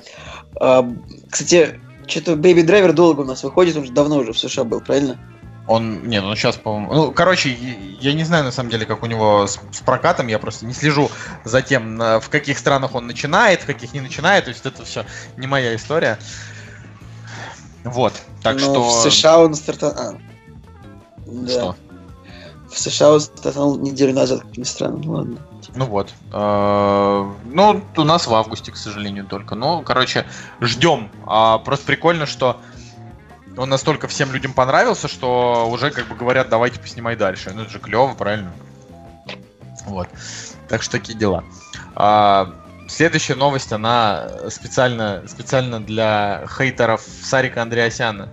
А, 0.60 0.88
кстати, 1.30 1.80
что-то 2.06 2.32
Baby 2.32 2.64
Driver 2.64 2.92
долго 2.92 3.20
у 3.20 3.24
нас 3.24 3.42
выходит, 3.42 3.76
он 3.76 3.84
же 3.84 3.92
давно 3.92 4.18
уже 4.18 4.32
в 4.32 4.38
США 4.38 4.64
был, 4.64 4.80
правильно? 4.80 5.18
Он, 5.66 6.06
нет, 6.06 6.22
он 6.22 6.36
сейчас, 6.36 6.56
по-моему... 6.56 6.94
Ну, 6.94 7.12
короче, 7.12 7.56
я 8.00 8.12
не 8.12 8.22
знаю, 8.22 8.44
на 8.44 8.52
самом 8.52 8.70
деле, 8.70 8.86
как 8.86 9.02
у 9.02 9.06
него 9.06 9.46
с, 9.46 9.58
с 9.72 9.80
прокатом, 9.80 10.28
я 10.28 10.38
просто 10.38 10.64
не 10.64 10.72
слежу 10.72 11.10
за 11.44 11.60
тем, 11.60 11.98
в 11.98 12.28
каких 12.30 12.58
странах 12.58 12.94
он 12.94 13.08
начинает, 13.08 13.62
в 13.62 13.66
каких 13.66 13.92
не 13.92 14.00
начинает, 14.00 14.44
то 14.44 14.50
есть 14.50 14.64
это 14.64 14.84
все 14.84 15.04
не 15.36 15.48
моя 15.48 15.74
история. 15.74 16.18
Вот, 17.82 18.12
так 18.42 18.54
ну, 18.54 18.60
что... 18.60 18.82
в 18.82 19.10
США 19.10 19.38
он 19.40 19.54
стартовал... 19.54 19.94
А. 19.96 20.18
Да. 21.26 21.48
Что? 21.48 21.76
В 22.70 22.78
США 22.78 23.12
он 23.12 23.20
стартовал 23.20 23.76
неделю 23.78 24.12
назад, 24.14 24.42
как 24.42 24.56
ни 24.56 24.64
странно, 24.64 24.98
ну 24.98 25.12
ладно. 25.12 25.38
Ну 25.76 25.84
вот. 25.84 26.14
Э, 26.32 27.32
ну, 27.44 27.84
у 27.96 28.04
нас 28.04 28.26
в 28.26 28.34
августе, 28.34 28.72
к 28.72 28.76
сожалению, 28.76 29.26
только. 29.26 29.54
Ну, 29.54 29.82
короче, 29.82 30.26
ждем. 30.60 31.10
А, 31.26 31.58
просто 31.58 31.86
прикольно, 31.86 32.24
что 32.24 32.60
он 33.56 33.68
настолько 33.68 34.08
всем 34.08 34.32
людям 34.32 34.54
понравился, 34.54 35.06
что 35.06 35.68
уже 35.70 35.90
как 35.90 36.08
бы 36.08 36.14
говорят, 36.14 36.48
давайте 36.48 36.80
поснимай 36.80 37.14
дальше. 37.14 37.52
Ну, 37.54 37.62
это 37.62 37.70
же 37.70 37.78
клево, 37.78 38.14
правильно? 38.14 38.52
Вот. 39.84 40.08
Так 40.68 40.82
что 40.82 40.92
такие 40.92 41.16
дела. 41.16 41.44
А, 41.94 42.54
следующая 42.88 43.34
новость, 43.34 43.72
она 43.72 44.28
специально, 44.48 45.24
специально 45.28 45.78
для 45.80 46.46
хейтеров 46.48 47.02
Сарика 47.02 47.60
Андреасяна. 47.60 48.30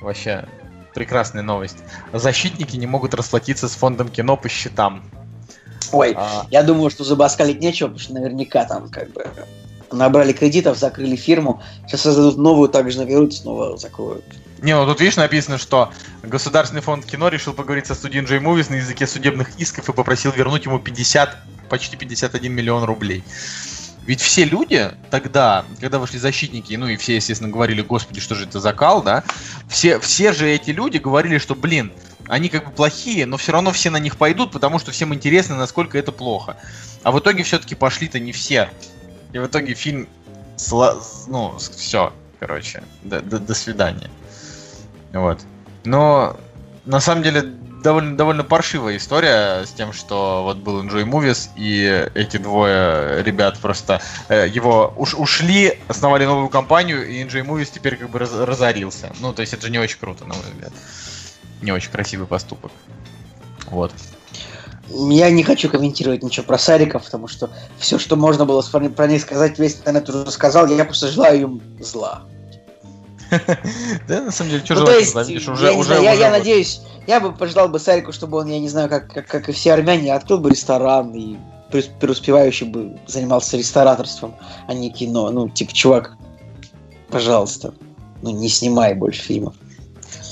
Вообще, 0.00 0.46
прекрасная 0.94 1.42
новость. 1.42 1.78
Защитники 2.12 2.76
не 2.76 2.86
могут 2.86 3.14
расплатиться 3.14 3.66
с 3.66 3.74
фондом 3.74 4.08
кино 4.08 4.36
по 4.36 4.50
счетам. 4.50 5.02
Ой, 5.94 6.14
а... 6.16 6.46
я 6.50 6.62
думаю, 6.62 6.90
что 6.90 7.04
забаскалить 7.04 7.60
нечего, 7.60 7.88
потому 7.88 8.00
что 8.00 8.14
наверняка 8.14 8.64
там 8.64 8.88
как 8.88 9.10
бы 9.12 9.26
набрали 9.92 10.32
кредитов, 10.32 10.78
закрыли 10.78 11.16
фирму, 11.16 11.62
сейчас 11.86 12.02
создадут 12.02 12.36
новую, 12.36 12.68
также 12.68 12.98
наберут, 12.98 13.34
снова 13.34 13.76
закроют. 13.76 14.24
Не, 14.60 14.74
ну 14.74 14.86
тут 14.86 15.00
видишь 15.00 15.16
написано, 15.16 15.58
что 15.58 15.92
Государственный 16.22 16.80
фонд 16.80 17.04
кино 17.04 17.28
решил 17.28 17.52
поговорить 17.52 17.86
со 17.86 17.94
студией 17.94 18.24
J 18.24 18.38
Movies 18.38 18.70
на 18.70 18.76
языке 18.76 19.06
судебных 19.06 19.58
исков 19.58 19.88
и 19.88 19.92
попросил 19.92 20.32
вернуть 20.32 20.64
ему 20.64 20.78
50 20.78 21.36
почти 21.68 21.96
51 21.96 22.52
миллион 22.52 22.84
рублей. 22.84 23.22
Ведь 24.06 24.20
все 24.20 24.44
люди 24.44 24.90
тогда, 25.10 25.64
когда 25.80 25.98
вышли 25.98 26.18
защитники, 26.18 26.74
ну 26.74 26.88
и 26.88 26.96
все, 26.96 27.16
естественно, 27.16 27.50
говорили, 27.50 27.80
господи, 27.80 28.20
что 28.20 28.34
же 28.34 28.44
это 28.44 28.60
за 28.60 28.72
кал, 28.72 29.02
да, 29.02 29.24
все, 29.68 29.98
все 29.98 30.32
же 30.32 30.48
эти 30.48 30.70
люди 30.70 30.98
говорили, 30.98 31.38
что, 31.38 31.54
блин, 31.54 31.90
они 32.28 32.48
как 32.48 32.66
бы 32.66 32.70
плохие, 32.70 33.26
но 33.26 33.36
все 33.36 33.52
равно 33.52 33.72
все 33.72 33.90
на 33.90 33.98
них 33.98 34.16
пойдут, 34.16 34.52
потому 34.52 34.78
что 34.78 34.92
всем 34.92 35.14
интересно, 35.14 35.56
насколько 35.56 35.98
это 35.98 36.12
плохо. 36.12 36.56
А 37.02 37.12
в 37.12 37.18
итоге 37.18 37.42
все-таки 37.42 37.74
пошли-то 37.74 38.18
не 38.18 38.32
все. 38.32 38.70
И 39.32 39.38
в 39.38 39.46
итоге 39.46 39.74
фильм, 39.74 40.08
сла... 40.56 40.96
ну, 41.26 41.56
все, 41.58 42.12
короче, 42.40 42.82
до, 43.02 43.20
до, 43.20 43.38
до 43.38 43.54
свидания. 43.54 44.10
Вот. 45.12 45.40
Но 45.84 46.36
на 46.84 47.00
самом 47.00 47.22
деле 47.22 47.42
довольно, 47.84 48.16
довольно 48.16 48.42
паршивая 48.42 48.96
история 48.96 49.64
с 49.64 49.70
тем, 49.70 49.92
что 49.92 50.42
вот 50.42 50.56
был 50.56 50.82
Enjoy 50.82 51.04
Movies, 51.04 51.50
и 51.56 52.08
эти 52.14 52.38
двое 52.38 53.22
ребят 53.22 53.58
просто 53.58 54.00
э, 54.28 54.48
его 54.48 54.92
уш, 54.96 55.14
ушли, 55.14 55.78
основали 55.86 56.24
новую 56.24 56.48
компанию, 56.48 57.06
и 57.06 57.22
Enjoy 57.22 57.44
Movies 57.44 57.70
теперь 57.72 57.96
как 57.96 58.10
бы 58.10 58.18
раз, 58.18 58.32
разорился. 58.32 59.12
Ну, 59.20 59.32
то 59.32 59.42
есть 59.42 59.52
это 59.52 59.66
же 59.66 59.70
не 59.70 59.78
очень 59.78 59.98
круто, 59.98 60.24
на 60.24 60.34
мой 60.34 60.42
взгляд. 60.52 60.72
Не 61.62 61.72
очень 61.72 61.90
красивый 61.90 62.26
поступок. 62.26 62.72
Вот. 63.66 63.92
Я 64.88 65.30
не 65.30 65.42
хочу 65.42 65.70
комментировать 65.70 66.22
ничего 66.22 66.44
про 66.44 66.58
Сариков, 66.58 67.04
потому 67.04 67.26
что 67.26 67.50
все, 67.78 67.98
что 67.98 68.16
можно 68.16 68.44
было 68.44 68.62
про 68.62 69.06
них 69.06 69.22
сказать, 69.22 69.58
весь 69.58 69.76
интернет 69.76 70.08
уже 70.08 70.30
сказал. 70.30 70.66
Я 70.66 70.84
просто 70.84 71.08
желаю 71.08 71.40
им 71.40 71.62
зла. 71.80 72.24
Да, 74.08 74.20
на 74.20 74.30
самом 74.30 74.50
деле, 74.50 74.64
что 74.64 74.74
ну, 74.74 74.80
желать, 74.86 75.30
уже, 75.48 75.72
уже, 75.72 75.94
я, 76.02 76.30
надеюсь, 76.30 76.82
я 77.06 77.20
бы 77.20 77.32
пожелал 77.32 77.68
бы 77.68 77.78
Сарику, 77.78 78.12
чтобы 78.12 78.38
он, 78.38 78.48
я 78.48 78.60
не 78.60 78.68
знаю, 78.68 78.88
как, 78.88 79.12
как 79.12 79.48
и 79.48 79.52
все 79.52 79.72
армяне, 79.72 80.14
открыл 80.14 80.38
бы 80.38 80.50
ресторан 80.50 81.12
и 81.14 81.36
преуспевающий 82.00 82.66
бы 82.66 82.98
занимался 83.06 83.56
рестораторством, 83.56 84.36
а 84.68 84.74
не 84.74 84.90
кино. 84.90 85.30
Ну, 85.30 85.48
типа, 85.48 85.72
чувак, 85.72 86.16
пожалуйста, 87.08 87.74
ну 88.22 88.30
не 88.30 88.48
снимай 88.48 88.94
больше 88.94 89.22
фильмов. 89.22 89.54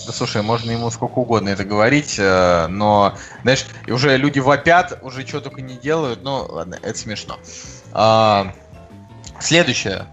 Да 0.07 0.13
слушай, 0.13 0.43
можно 0.43 0.71
ему 0.71 0.91
сколько 0.91 1.19
угодно 1.19 1.51
это 1.51 1.65
говорить, 1.65 2.17
э, 2.19 2.67
но, 2.67 3.17
знаешь, 3.43 3.67
уже 3.87 4.17
люди 4.17 4.41
вопят, 4.41 4.99
уже 5.03 5.27
что 5.27 5.41
только 5.41 5.61
не 5.61 5.77
делают, 5.77 6.23
но 6.23 6.45
ладно, 6.49 6.79
это 6.83 6.99
смешно. 6.99 7.39
А, 7.93 8.53
следующее, 9.39 10.07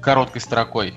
короткой 0.00 0.40
строкой. 0.40 0.94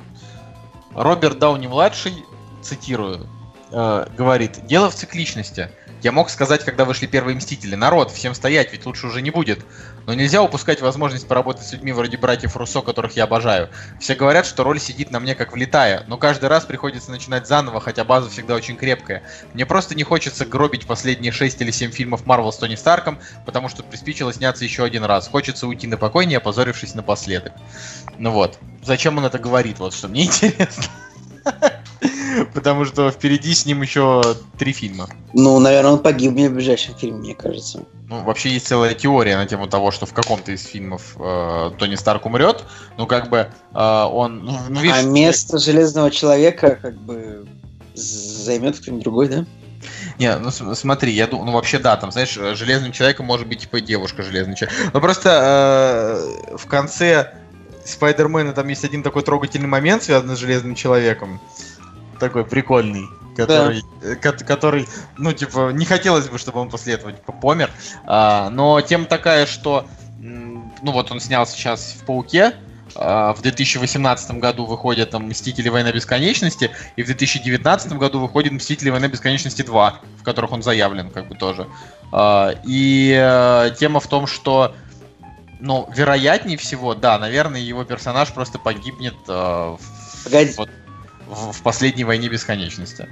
Роберт 0.93 1.39
Дауни-младший, 1.39 2.23
цитирую, 2.61 3.27
э, 3.71 4.05
говорит, 4.15 4.65
дело 4.65 4.91
в 4.91 4.95
цикличности. 4.95 5.71
Я 6.01 6.13
мог 6.13 6.29
сказать, 6.29 6.63
когда 6.63 6.85
вышли 6.85 7.07
первые 7.07 7.35
Мстители, 7.35 7.75
народ, 7.75 8.11
всем 8.11 8.33
стоять, 8.33 8.71
ведь 8.71 8.85
лучше 8.85 9.07
уже 9.07 9.21
не 9.21 9.31
будет. 9.31 9.65
Но 10.05 10.13
нельзя 10.13 10.41
упускать 10.41 10.81
возможность 10.81 11.27
поработать 11.27 11.65
с 11.65 11.73
людьми 11.73 11.91
вроде 11.91 12.17
братьев 12.17 12.55
Руссо, 12.55 12.81
которых 12.81 13.17
я 13.17 13.25
обожаю. 13.25 13.69
Все 13.99 14.15
говорят, 14.15 14.45
что 14.45 14.63
роль 14.63 14.79
сидит 14.79 15.11
на 15.11 15.19
мне 15.19 15.35
как 15.35 15.51
влетая, 15.51 16.05
но 16.07 16.17
каждый 16.17 16.47
раз 16.47 16.63
приходится 16.63 17.11
начинать 17.11 17.47
заново, 17.47 17.81
хотя 17.81 18.05
база 18.05 18.29
всегда 18.29 18.55
очень 18.55 18.77
крепкая. 18.77 19.23
Мне 19.53 19.65
просто 19.65 19.93
не 19.93 20.03
хочется 20.03 20.45
гробить 20.45 20.87
последние 20.87 21.33
6 21.33 21.61
или 21.61 21.71
7 21.71 21.91
фильмов 21.91 22.25
Марвел 22.25 22.53
с 22.53 22.57
Тони 22.57 22.75
Старком, 22.75 23.19
потому 23.45 23.67
что 23.67 23.83
приспичило 23.83 24.33
сняться 24.33 24.63
еще 24.63 24.85
один 24.85 25.03
раз. 25.03 25.27
Хочется 25.27 25.67
уйти 25.67 25.85
на 25.85 25.97
покой, 25.97 26.25
не 26.25 26.35
опозорившись 26.35 26.95
напоследок. 26.95 27.53
Ну 28.17 28.31
вот. 28.31 28.57
Зачем 28.83 29.17
он 29.17 29.25
это 29.25 29.37
говорит, 29.37 29.79
вот 29.79 29.93
что 29.93 30.07
мне 30.07 30.23
интересно. 30.25 30.85
Потому 32.53 32.85
что 32.85 33.11
впереди 33.11 33.53
с 33.53 33.65
ним 33.65 33.81
еще 33.81 34.21
три 34.57 34.73
фильма. 34.73 35.09
Ну, 35.33 35.59
наверное, 35.59 35.93
он 35.93 35.99
погибнет 35.99 36.51
в 36.51 36.55
ближайшем 36.55 36.95
фильме, 36.95 37.19
мне 37.19 37.35
кажется. 37.35 37.83
Ну, 38.07 38.23
вообще 38.23 38.49
есть 38.49 38.67
целая 38.67 38.93
теория 38.93 39.37
на 39.37 39.45
тему 39.45 39.67
того, 39.67 39.91
что 39.91 40.05
в 40.05 40.13
каком-то 40.13 40.51
из 40.51 40.65
фильмов 40.65 41.15
э, 41.19 41.71
Тони 41.77 41.95
Старк 41.95 42.25
умрет. 42.25 42.63
Ну, 42.97 43.05
как 43.05 43.29
бы 43.29 43.49
э, 43.73 44.03
он... 44.03 44.45
Ну, 44.45 44.57
ну 44.69 44.81
видишь, 44.81 44.97
а 44.97 45.03
место 45.03 45.57
я... 45.57 45.63
Железного 45.63 46.09
Человека 46.09 46.79
как 46.81 46.95
бы 46.95 47.45
займет 47.93 48.79
кто-нибудь 48.79 49.03
другой, 49.03 49.27
да? 49.27 49.45
Не, 50.17 50.35
ну 50.37 50.51
смотри, 50.51 51.13
я 51.13 51.27
думаю, 51.27 51.45
ну 51.45 51.51
вообще 51.53 51.79
да, 51.79 51.95
там, 51.95 52.11
знаешь, 52.11 52.33
железным 52.33 52.91
человеком 52.91 53.25
может 53.25 53.47
быть 53.47 53.59
типа 53.59 53.79
девушка 53.79 54.23
железный 54.23 54.55
человек. 54.55 54.77
Но 54.93 54.99
просто 54.99 56.49
э, 56.51 56.57
в 56.57 56.65
конце 56.65 57.33
Спайдермена 57.85 58.53
там 58.53 58.67
есть 58.67 58.83
один 58.83 59.03
такой 59.03 59.23
трогательный 59.23 59.67
момент, 59.67 60.03
связанный 60.03 60.35
с 60.35 60.39
железным 60.39 60.75
человеком 60.75 61.39
такой 62.19 62.45
прикольный, 62.45 63.07
который, 63.35 63.83
да. 64.01 64.09
Э, 64.09 64.15
который, 64.15 64.87
ну, 65.17 65.33
типа, 65.33 65.71
не 65.71 65.85
хотелось 65.85 66.27
бы, 66.27 66.37
чтобы 66.37 66.59
он 66.59 66.69
после 66.69 66.93
этого 66.93 67.11
типа, 67.11 67.31
помер. 67.31 67.71
А, 68.05 68.49
но 68.49 68.81
тем 68.81 69.05
такая, 69.05 69.45
что, 69.45 69.87
ну, 70.19 70.91
вот 70.91 71.11
он 71.11 71.19
снял 71.19 71.47
сейчас 71.47 71.95
в 71.99 72.05
Пауке, 72.05 72.53
а, 72.95 73.33
в 73.33 73.41
2018 73.41 74.31
году 74.39 74.65
выходят 74.65 75.11
там 75.11 75.27
Мстители 75.27 75.69
Война 75.69 75.91
Бесконечности, 75.91 76.71
и 76.95 77.03
в 77.03 77.05
2019 77.05 77.93
году 77.93 78.19
выходит 78.19 78.51
Мстители 78.51 78.89
Война 78.89 79.07
Бесконечности 79.07 79.61
2, 79.61 79.99
в 80.19 80.23
которых 80.23 80.51
он 80.51 80.61
заявлен, 80.61 81.09
как 81.09 81.27
бы 81.27 81.35
тоже. 81.35 81.67
А, 82.11 82.53
и 82.65 83.15
э, 83.15 83.71
тема 83.79 83.99
в 83.99 84.07
том, 84.07 84.27
что 84.27 84.75
ну, 85.61 85.89
вероятнее 85.93 86.57
всего, 86.57 86.95
да, 86.95 87.19
наверное, 87.19 87.59
его 87.59 87.83
персонаж 87.83 88.31
просто 88.31 88.57
погибнет 88.59 89.15
э, 89.27 89.77
Погоди. 90.23 90.53
Вот, 90.57 90.69
в, 91.29 91.53
в 91.53 91.61
последней 91.61 92.03
войне 92.03 92.27
бесконечности. 92.27 93.07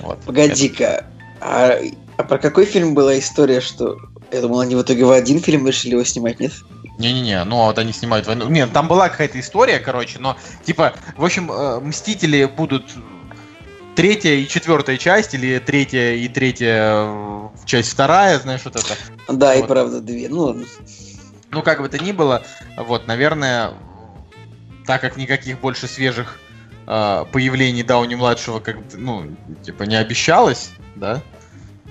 Вот. 0.00 0.20
Погоди-ка, 0.22 1.04
а, 1.40 1.78
а 2.16 2.22
про 2.22 2.38
какой 2.38 2.64
фильм 2.64 2.94
была 2.94 3.18
история, 3.18 3.60
что 3.60 3.98
я 4.32 4.40
думал, 4.40 4.60
они 4.60 4.74
в 4.74 4.82
итоге 4.82 5.04
в 5.04 5.10
один 5.10 5.40
фильм 5.40 5.66
решили 5.66 5.92
его 5.92 6.04
снимать, 6.04 6.40
нет? 6.40 6.52
Не-не-не, 6.98 7.44
ну 7.44 7.62
а 7.62 7.66
вот 7.66 7.78
они 7.78 7.92
снимают 7.92 8.26
войну. 8.26 8.48
Нет, 8.48 8.72
там 8.72 8.88
была 8.88 9.08
какая-то 9.08 9.38
история, 9.38 9.78
короче, 9.78 10.18
но 10.18 10.36
типа, 10.64 10.94
в 11.16 11.24
общем, 11.24 11.50
э, 11.50 11.80
Мстители 11.80 12.44
будут 12.44 12.84
третья 13.94 14.32
и 14.32 14.46
четвертая 14.48 14.96
часть, 14.96 15.34
или 15.34 15.58
третья 15.58 16.12
и 16.12 16.28
третья 16.28 17.04
э, 17.06 17.48
часть 17.64 17.90
вторая, 17.90 18.38
знаешь, 18.38 18.62
вот 18.64 18.76
это. 18.76 18.96
Да, 19.28 19.54
вот. 19.54 19.64
и 19.64 19.66
правда 19.66 20.00
две. 20.00 20.28
Ну 20.28 20.40
ладно. 20.40 20.66
Ну, 21.50 21.62
как 21.62 21.80
бы 21.80 21.88
то 21.88 22.02
ни 22.02 22.12
было, 22.12 22.42
вот, 22.76 23.06
наверное, 23.06 23.72
так 24.86 25.00
как 25.00 25.16
никаких 25.16 25.60
больше 25.60 25.86
свежих 25.86 26.38
э, 26.88 27.24
появлений 27.30 27.82
Дауни-младшего 27.82 28.60
как 28.60 28.76
ну, 28.94 29.36
типа 29.62 29.82
не 29.84 29.96
обещалось, 29.96 30.70
да, 30.96 31.22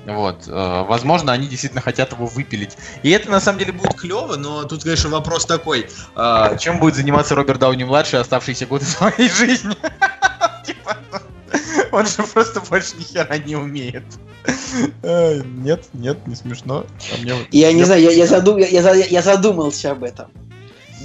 вот. 0.08 0.48
Э, 0.48 0.84
возможно, 0.88 1.34
они 1.34 1.48
действительно 1.48 1.82
хотят 1.82 2.14
его 2.14 2.26
выпилить. 2.26 2.78
И 3.04 3.12
это 3.12 3.30
на 3.30 3.40
самом 3.40 3.60
деле 3.60 3.74
будет 3.74 3.94
клево, 3.96 4.36
но 4.38 4.64
тут, 4.64 4.84
конечно, 4.84 5.10
вопрос 5.10 5.46
такой: 5.46 5.90
э, 6.16 6.58
чем 6.60 6.80
будет 6.80 6.96
заниматься 6.96 7.36
Роберт 7.36 7.60
Дауни 7.60 7.84
младший 7.84 8.20
оставшиеся 8.20 8.66
годы 8.66 8.86
своей 8.86 9.30
жизни? 9.30 9.76
Типа, 10.66 10.98
он 11.92 12.08
же 12.08 12.24
просто 12.24 12.62
больше 12.62 12.96
ни 12.98 13.04
хера 13.04 13.38
не 13.38 13.56
умеет. 13.56 14.04
Нет, 15.04 15.86
нет, 15.94 16.26
не 16.26 16.36
смешно. 16.36 16.86
А 17.12 17.46
я 17.52 17.74
не 17.74 17.84
знаю, 17.84 18.02
я 18.02 19.22
задумался 19.22 19.92
об 19.92 20.04
этом. 20.04 20.32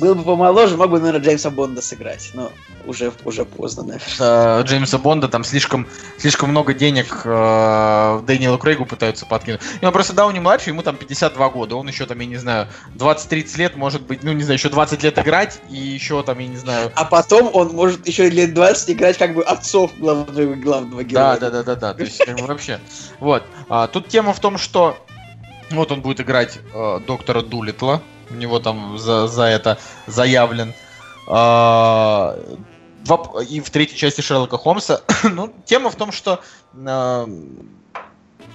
Был 0.03 0.17
бы 0.17 0.25
помоложе, 0.25 0.77
мог 0.77 0.91
бы, 0.91 0.99
наверное, 0.99 1.25
Джеймса 1.25 1.49
Бонда 1.49 1.81
сыграть, 1.81 2.33
но 2.35 2.51
уже, 2.87 3.13
уже 3.25 3.45
поздно, 3.45 3.85
наверное. 3.85 4.63
Джеймса 4.65 4.99
Бонда 4.99 5.29
там 5.29 5.45
слишком, 5.45 5.87
слишком 6.19 6.51
много 6.51 6.75
денег 6.75 7.21
э, 7.25 8.21
Дэниелу 8.27 8.59
Крейгу 8.59 8.85
пытаются 8.85 9.27
подкинуть. 9.27 9.61
И 9.81 9.87
он 9.87 9.93
просто 9.93 10.13
Дауни 10.13 10.41
младший, 10.41 10.71
ему 10.71 10.83
там 10.83 10.97
52 10.97 11.49
года, 11.51 11.77
он 11.77 11.87
еще 11.87 12.05
там, 12.05 12.19
я 12.19 12.27
не 12.27 12.37
знаю, 12.37 12.67
20-30 12.97 13.59
лет, 13.59 13.77
может 13.77 14.03
быть, 14.03 14.25
ну, 14.25 14.33
не 14.33 14.43
знаю, 14.43 14.59
еще 14.59 14.71
20 14.71 15.05
лет 15.05 15.17
играть, 15.21 15.61
и 15.71 15.77
еще 15.77 16.21
там, 16.25 16.37
я 16.41 16.49
не 16.49 16.57
знаю... 16.57 16.91
А 16.97 17.05
потом 17.05 17.49
он 17.53 17.69
может 17.69 18.05
еще 18.09 18.29
лет 18.29 18.55
20 18.55 18.91
играть 18.91 19.19
как 19.19 19.35
бы 19.35 19.45
отцов 19.45 19.93
главного, 20.01 20.55
главного 20.55 21.05
героя. 21.05 21.39
Да, 21.39 21.49
да, 21.49 21.51
да, 21.51 21.63
да, 21.63 21.77
да, 21.77 21.95
то 21.95 22.03
есть 22.03 22.19
как 22.19 22.41
бы 22.41 22.47
вообще. 22.47 22.81
Вот. 23.21 23.45
А, 23.69 23.87
тут 23.87 24.09
тема 24.09 24.33
в 24.33 24.41
том, 24.41 24.59
что 24.59 24.97
вот 25.71 25.93
он 25.93 26.01
будет 26.01 26.21
играть 26.21 26.59
э, 26.75 27.01
доктора 27.07 27.43
Дулитла, 27.43 28.03
у 28.33 28.37
него 28.37 28.59
там 28.59 28.99
за, 28.99 29.27
за 29.29 29.45
это 29.45 29.79
заявлен. 30.07 30.75
А, 31.29 32.37
и 33.49 33.61
в 33.61 33.71
третьей 33.71 33.97
части 33.97 34.21
Шерлока 34.21 34.59
Холмса. 34.59 35.01
ну, 35.23 35.53
тема 35.65 35.91
в 35.91 35.97
том, 35.97 36.13
что 36.13 36.41
э, 36.75 37.27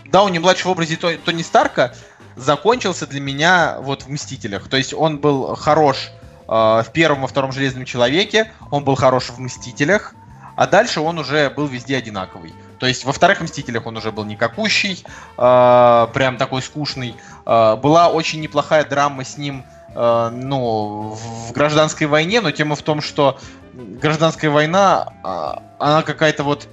Дауни 0.06 0.40
младший 0.40 0.66
в 0.66 0.72
образе 0.72 0.96
Тони 0.96 1.42
Старка 1.42 1.94
закончился 2.36 3.08
для 3.08 3.20
меня 3.20 3.78
вот 3.82 4.04
в 4.04 4.10
Мстителях. 4.10 4.68
То 4.70 4.78
есть 4.78 4.94
он 4.94 5.20
был 5.20 5.56
хорош 5.56 6.10
э, 6.48 6.48
в 6.48 6.88
первом 6.94 7.26
и 7.26 7.28
втором 7.28 7.52
Железном 7.52 7.86
Человеке, 7.86 8.52
он 8.72 8.84
был 8.84 8.96
хорош 8.96 9.30
в 9.30 9.40
Мстителях, 9.40 10.14
а 10.56 10.68
дальше 10.68 11.02
он 11.02 11.20
уже 11.20 11.50
был 11.50 11.68
везде 11.68 11.98
одинаковый. 11.98 12.54
То 12.80 12.88
есть 12.88 13.06
во 13.06 13.12
вторых 13.12 13.42
Мстителях 13.42 13.86
он 13.86 13.98
уже 13.98 14.12
был 14.12 14.26
никакущий, 14.26 15.04
э, 15.38 16.08
прям 16.14 16.38
такой 16.38 16.62
скучный. 16.62 17.16
Э, 17.46 17.76
была 17.76 18.10
очень 18.10 18.42
неплохая 18.42 18.86
драма 18.86 19.24
с 19.24 19.38
ним 19.38 19.64
э, 19.96 20.30
ну, 20.32 21.18
в 21.18 21.52
гражданской 21.54 22.08
войне, 22.08 22.42
но 22.42 22.52
тема 22.52 22.76
в 22.76 22.82
том, 22.82 23.02
что 23.02 23.40
гражданская 23.74 24.52
война, 24.52 25.14
э, 25.24 25.60
она 25.80 26.02
какая-то 26.04 26.44
вот, 26.44 26.68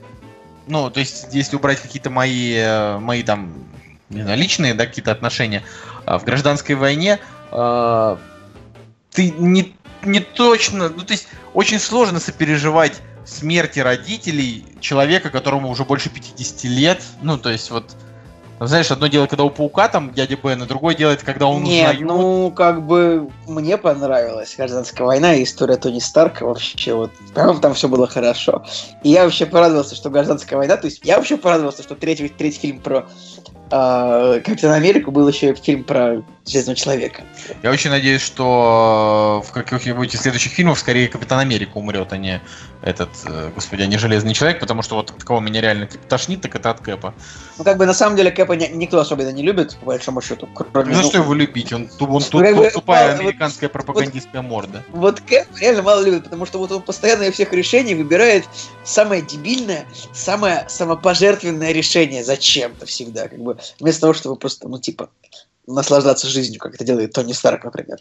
ну, 0.66 0.90
то 0.90 1.00
есть 1.00 1.28
если 1.32 1.56
убрать 1.56 1.80
какие-то 1.80 2.10
мои, 2.10 2.54
э, 2.54 2.98
мои 2.98 3.22
там, 3.22 3.54
не 4.10 4.22
знаю, 4.22 4.38
личные, 4.38 4.74
да, 4.74 4.86
какие-то 4.86 5.12
отношения, 5.12 5.62
э, 6.06 6.18
в 6.18 6.24
гражданской 6.24 6.74
войне 6.74 7.18
э, 7.50 8.16
ты 9.10 9.30
не, 9.30 9.74
не 10.02 10.20
точно, 10.20 10.88
ну 10.88 11.02
то 11.02 11.12
есть 11.12 11.28
очень 11.54 11.78
сложно 11.78 12.20
сопереживать 12.20 13.00
смерти 13.24 13.80
родителей 13.80 14.64
человека, 14.80 15.30
которому 15.30 15.70
уже 15.70 15.84
больше 15.84 16.10
50 16.10 16.64
лет, 16.64 17.02
ну 17.22 17.38
то 17.38 17.50
есть 17.50 17.70
вот 17.70 17.84
знаешь, 18.60 18.90
одно 18.90 19.08
дело, 19.08 19.26
когда 19.26 19.44
у 19.44 19.50
паука 19.50 19.88
там 19.88 20.12
дядя 20.12 20.36
Бен, 20.36 20.62
а 20.62 20.66
другое 20.66 20.94
дело, 20.94 21.10
это 21.10 21.24
когда 21.24 21.46
он 21.46 21.62
Нет, 21.62 21.94
узнает... 21.94 22.00
ну, 22.00 22.50
как 22.50 22.86
бы, 22.86 23.28
мне 23.46 23.76
понравилась 23.76 24.54
гражданская 24.56 25.06
война 25.06 25.34
и 25.34 25.42
история 25.42 25.76
Тони 25.76 25.98
Старка 25.98 26.44
вообще, 26.44 26.94
вот, 26.94 27.10
прям 27.34 27.60
там 27.60 27.74
все 27.74 27.88
было 27.88 28.06
хорошо. 28.06 28.64
И 29.02 29.10
я 29.10 29.24
вообще 29.24 29.46
порадовался, 29.46 29.96
что 29.96 30.08
гражданская 30.10 30.56
война, 30.56 30.76
то 30.76 30.86
есть 30.86 31.00
я 31.04 31.16
вообще 31.16 31.36
порадовался, 31.36 31.82
что 31.82 31.96
третий, 31.96 32.28
третий 32.28 32.60
фильм 32.60 32.80
про 32.80 33.06
Капитан 33.74 34.72
Америку 34.72 35.10
был 35.10 35.26
еще 35.26 35.52
фильм 35.54 35.82
про 35.82 36.22
Железного 36.46 36.76
Человека. 36.76 37.22
Я 37.62 37.70
очень 37.72 37.90
надеюсь, 37.90 38.22
что 38.22 39.42
в 39.46 39.50
каких-нибудь 39.50 40.14
из 40.14 40.20
следующих 40.20 40.52
фильмов 40.52 40.78
скорее 40.78 41.08
Капитан 41.08 41.40
Америка 41.40 41.78
умрет, 41.78 42.12
а 42.12 42.16
не 42.16 42.40
этот, 42.82 43.08
э, 43.24 43.50
господи, 43.54 43.82
а 43.82 43.86
не 43.86 43.96
Железный 43.96 44.34
Человек, 44.34 44.60
потому 44.60 44.82
что 44.82 44.96
вот 44.96 45.10
от 45.10 45.24
кого 45.24 45.40
меня 45.40 45.62
реально 45.62 45.88
тошнит, 46.08 46.42
так 46.42 46.54
это 46.54 46.70
от 46.70 46.80
Кэпа. 46.80 47.14
Ну, 47.56 47.64
как 47.64 47.78
бы, 47.78 47.86
на 47.86 47.94
самом 47.94 48.14
деле, 48.14 48.30
Кэпа 48.30 48.52
никто 48.52 49.00
особенно 49.00 49.32
не 49.32 49.42
любит, 49.42 49.76
по 49.80 49.86
большому 49.86 50.20
счету. 50.20 50.46
Кроме, 50.54 50.94
ну, 50.94 51.02
за 51.02 51.08
что 51.08 51.18
его 51.18 51.32
любить? 51.32 51.72
Он, 51.72 51.88
он, 51.98 52.22
тут 52.22 52.42
ну, 52.42 52.70
тупая 52.70 53.14
американская 53.14 53.70
вот, 53.70 53.72
пропагандистская 53.72 54.42
вот, 54.42 54.48
морда. 54.48 54.82
Вот 54.90 55.20
Кэп 55.22 55.48
реально 55.58 55.82
мало 55.82 56.04
любит, 56.04 56.24
потому 56.24 56.44
что 56.44 56.58
вот 56.58 56.70
он 56.72 56.82
постоянно 56.82 57.22
из 57.22 57.34
всех 57.34 57.54
решений 57.54 57.94
выбирает 57.94 58.44
самое 58.84 59.22
дебильное, 59.22 59.86
самое 60.12 60.66
самопожертвенное 60.68 61.72
решение 61.72 62.22
зачем-то 62.22 62.84
всегда. 62.84 63.28
Как 63.28 63.38
бы, 63.38 63.56
вместо 63.80 64.02
того, 64.02 64.14
чтобы 64.14 64.36
просто, 64.36 64.68
ну, 64.68 64.78
типа, 64.78 65.10
наслаждаться 65.66 66.26
жизнью, 66.28 66.60
как 66.60 66.74
это 66.74 66.84
делает 66.84 67.12
Тони 67.12 67.32
Старк, 67.32 67.64
например. 67.64 67.98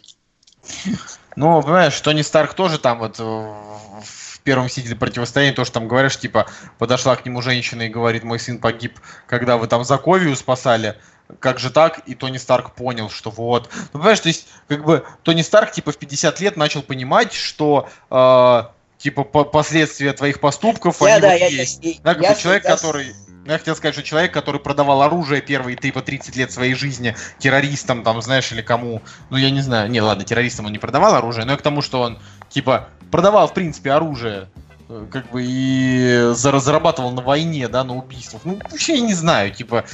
Ну, 1.36 1.60
понимаешь, 1.62 2.00
Тони 2.00 2.22
Старк 2.22 2.54
тоже 2.54 2.78
там 2.78 2.98
вот 2.98 3.18
в 3.18 4.40
первом 4.44 4.68
сидели 4.68 4.94
противостоянии, 4.94 5.54
то, 5.54 5.64
что 5.64 5.74
там 5.74 5.88
говоришь, 5.88 6.18
типа, 6.18 6.46
подошла 6.78 7.16
к 7.16 7.24
нему 7.24 7.42
женщина 7.42 7.82
и 7.82 7.88
говорит, 7.88 8.24
мой 8.24 8.38
сын 8.38 8.58
погиб, 8.58 8.98
когда 9.26 9.56
вы 9.56 9.66
там 9.66 9.84
Заковию 9.84 10.36
спасали, 10.36 10.96
как 11.40 11.58
же 11.58 11.70
так? 11.70 12.00
И 12.06 12.14
Тони 12.14 12.36
Старк 12.36 12.74
понял, 12.74 13.08
что 13.08 13.30
вот. 13.30 13.70
Ну, 13.92 13.98
понимаешь, 13.98 14.20
то 14.20 14.28
есть, 14.28 14.46
как 14.68 14.84
бы, 14.84 15.04
Тони 15.22 15.42
Старк, 15.42 15.72
типа, 15.72 15.92
в 15.92 15.96
50 15.96 16.40
лет 16.40 16.56
начал 16.56 16.82
понимать, 16.82 17.32
что 17.32 17.88
э, 18.10 18.62
типа 18.98 19.24
по 19.24 19.44
последствия 19.44 20.12
твоих 20.12 20.40
поступков 20.40 21.00
я, 21.00 21.14
они 21.14 21.22
да, 21.22 21.32
вот 21.32 21.40
я, 21.40 21.46
есть. 21.46 21.78
Я, 21.82 21.94
да, 22.02 22.12
я, 22.20 22.34
человек, 22.34 22.64
я, 22.64 22.70
который 22.70 23.14
я 23.46 23.58
хотел 23.58 23.76
сказать, 23.76 23.94
что 23.94 24.02
человек, 24.02 24.32
который 24.32 24.60
продавал 24.60 25.02
оружие 25.02 25.42
первые 25.42 25.76
типа 25.76 26.02
30 26.02 26.36
лет 26.36 26.52
своей 26.52 26.74
жизни 26.74 27.14
террористам, 27.38 28.02
там, 28.02 28.20
знаешь, 28.22 28.50
или 28.52 28.62
кому, 28.62 29.02
ну, 29.30 29.36
я 29.36 29.50
не 29.50 29.60
знаю, 29.60 29.90
не, 29.90 30.00
ладно, 30.00 30.24
террористам 30.24 30.66
он 30.66 30.72
не 30.72 30.78
продавал 30.78 31.14
оружие, 31.14 31.44
но 31.44 31.52
я 31.52 31.58
к 31.58 31.62
тому, 31.62 31.82
что 31.82 32.00
он, 32.00 32.18
типа, 32.48 32.88
продавал, 33.10 33.48
в 33.48 33.54
принципе, 33.54 33.92
оружие, 33.92 34.48
э, 34.88 35.06
как 35.10 35.30
бы, 35.30 35.42
и 35.44 36.30
зарабатывал 36.34 37.12
на 37.12 37.22
войне, 37.22 37.68
да, 37.68 37.84
на 37.84 37.94
убийствах. 37.96 38.42
Ну, 38.44 38.58
вообще, 38.70 38.94
я 38.94 39.00
не 39.00 39.14
знаю, 39.14 39.50
типа, 39.50 39.84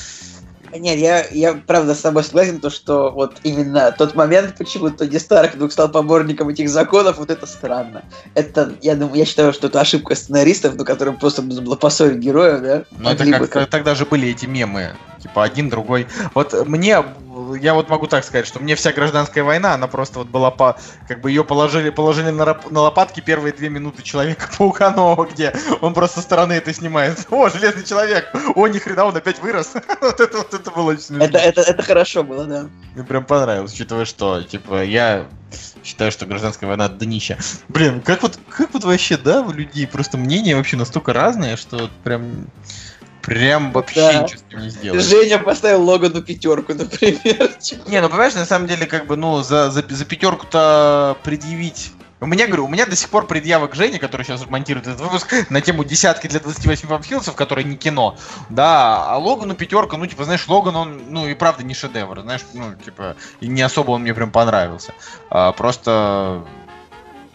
нет, 0.76 0.98
я, 0.98 1.26
я 1.30 1.54
правда 1.54 1.94
с 1.94 2.00
тобой 2.00 2.24
согласен, 2.24 2.60
то, 2.60 2.70
что 2.70 3.10
вот 3.10 3.36
именно 3.42 3.92
тот 3.96 4.14
момент, 4.14 4.54
почему 4.56 4.90
Тони 4.90 5.18
Старк 5.18 5.54
вдруг 5.54 5.72
стал 5.72 5.88
поборником 5.88 6.48
этих 6.48 6.68
законов, 6.68 7.18
вот 7.18 7.30
это 7.30 7.46
странно. 7.46 8.04
Это, 8.34 8.74
я 8.82 8.94
думаю, 8.94 9.16
я 9.16 9.24
считаю, 9.24 9.52
что 9.52 9.66
это 9.66 9.80
ошибка 9.80 10.14
сценаристов, 10.14 10.74
ну, 10.76 10.84
которым 10.84 11.16
просто 11.16 11.42
нужно 11.42 11.62
было 11.62 11.76
поссорить 11.76 12.18
героев, 12.18 12.60
да? 12.62 12.84
Ну, 12.98 13.10
это 13.10 13.26
как, 13.26 13.50
как, 13.50 13.70
тогда 13.70 13.94
же 13.94 14.06
были 14.06 14.28
эти 14.28 14.46
мемы, 14.46 14.90
типа 15.22 15.44
один, 15.44 15.68
другой. 15.68 16.06
Вот 16.34 16.66
мне 16.66 17.04
я 17.54 17.74
вот 17.74 17.88
могу 17.88 18.06
так 18.06 18.24
сказать, 18.24 18.46
что 18.46 18.60
мне 18.60 18.74
вся 18.74 18.92
гражданская 18.92 19.44
война, 19.44 19.74
она 19.74 19.86
просто 19.86 20.20
вот 20.20 20.28
была 20.28 20.50
по, 20.50 20.78
как 21.08 21.20
бы 21.20 21.30
ее 21.30 21.44
положили, 21.44 21.90
положили 21.90 22.30
на, 22.30 22.58
на 22.70 22.80
лопатки 22.80 23.20
первые 23.20 23.52
две 23.52 23.68
минуты 23.68 24.02
Человека-паука 24.02 24.90
нового, 24.96 25.26
где 25.26 25.54
он 25.80 25.94
просто 25.94 26.20
со 26.20 26.22
стороны 26.22 26.54
это 26.54 26.72
снимает. 26.72 27.26
О, 27.30 27.48
Железный 27.48 27.84
Человек! 27.84 28.28
О, 28.54 28.66
ни 28.66 28.78
хрена, 28.78 29.04
он 29.04 29.16
опять 29.16 29.40
вырос! 29.40 29.72
вот 30.00 30.20
это 30.20 30.38
вот 30.38 30.54
это 30.54 30.70
было 30.70 30.90
очень 30.90 31.02
смешно. 31.02 31.24
Это, 31.24 31.38
это, 31.38 31.60
это 31.62 31.82
хорошо 31.82 32.22
было, 32.22 32.44
да. 32.44 32.68
Мне 32.94 33.04
прям 33.04 33.24
понравилось, 33.24 33.72
учитывая, 33.72 34.04
что, 34.04 34.42
типа, 34.42 34.82
я 34.84 35.26
считаю, 35.84 36.12
что 36.12 36.26
гражданская 36.26 36.68
война 36.68 36.88
днища. 36.88 37.38
Блин, 37.68 38.00
как 38.00 38.22
вот, 38.22 38.38
как 38.48 38.72
вот 38.72 38.84
вообще, 38.84 39.16
да, 39.16 39.42
у 39.42 39.52
людей 39.52 39.86
просто 39.86 40.18
мнения 40.18 40.56
вообще 40.56 40.76
настолько 40.76 41.12
разные, 41.12 41.56
что 41.56 41.90
прям 42.04 42.46
Прям 43.22 43.72
вообще 43.72 44.00
да. 44.00 44.22
ничего 44.22 44.38
с 44.38 44.52
ним 44.52 44.60
не 44.60 44.70
сделать. 44.70 45.04
Женя 45.04 45.38
поставил 45.38 45.82
Логану 45.84 46.22
пятерку, 46.22 46.74
например. 46.74 47.50
Не, 47.86 48.00
ну 48.00 48.08
понимаешь, 48.08 48.34
на 48.34 48.46
самом 48.46 48.66
деле, 48.66 48.86
как 48.86 49.06
бы, 49.06 49.16
ну, 49.16 49.42
за, 49.42 49.70
за, 49.70 49.84
за 49.86 50.04
пятерку-то 50.04 51.16
предъявить 51.22 51.92
у 52.22 52.26
меня, 52.26 52.46
говорю, 52.46 52.66
у 52.66 52.68
меня 52.68 52.84
до 52.84 52.96
сих 52.96 53.08
пор 53.08 53.26
предъявок 53.26 53.74
Жене, 53.74 53.98
который 53.98 54.24
сейчас 54.24 54.46
монтирует 54.46 54.86
этот 54.86 55.00
выпуск, 55.00 55.34
на 55.50 55.60
тему 55.62 55.84
десятки 55.84 56.26
для 56.26 56.38
28 56.38 56.86
вампхилсов, 56.86 57.34
которые 57.34 57.64
не 57.64 57.76
кино. 57.76 58.16
Да, 58.50 59.06
а 59.06 59.16
Логану 59.16 59.54
пятерка, 59.54 59.96
ну, 59.96 60.06
типа, 60.06 60.24
знаешь, 60.24 60.46
Логан, 60.46 60.76
он, 60.76 61.02
ну, 61.08 61.26
и 61.26 61.34
правда 61.34 61.62
не 61.62 61.72
шедевр, 61.72 62.20
знаешь, 62.20 62.42
ну, 62.52 62.74
типа, 62.74 63.16
и 63.40 63.48
не 63.48 63.62
особо 63.62 63.92
он 63.92 64.02
мне 64.02 64.12
прям 64.12 64.30
понравился. 64.30 64.92
А, 65.30 65.52
просто 65.52 66.44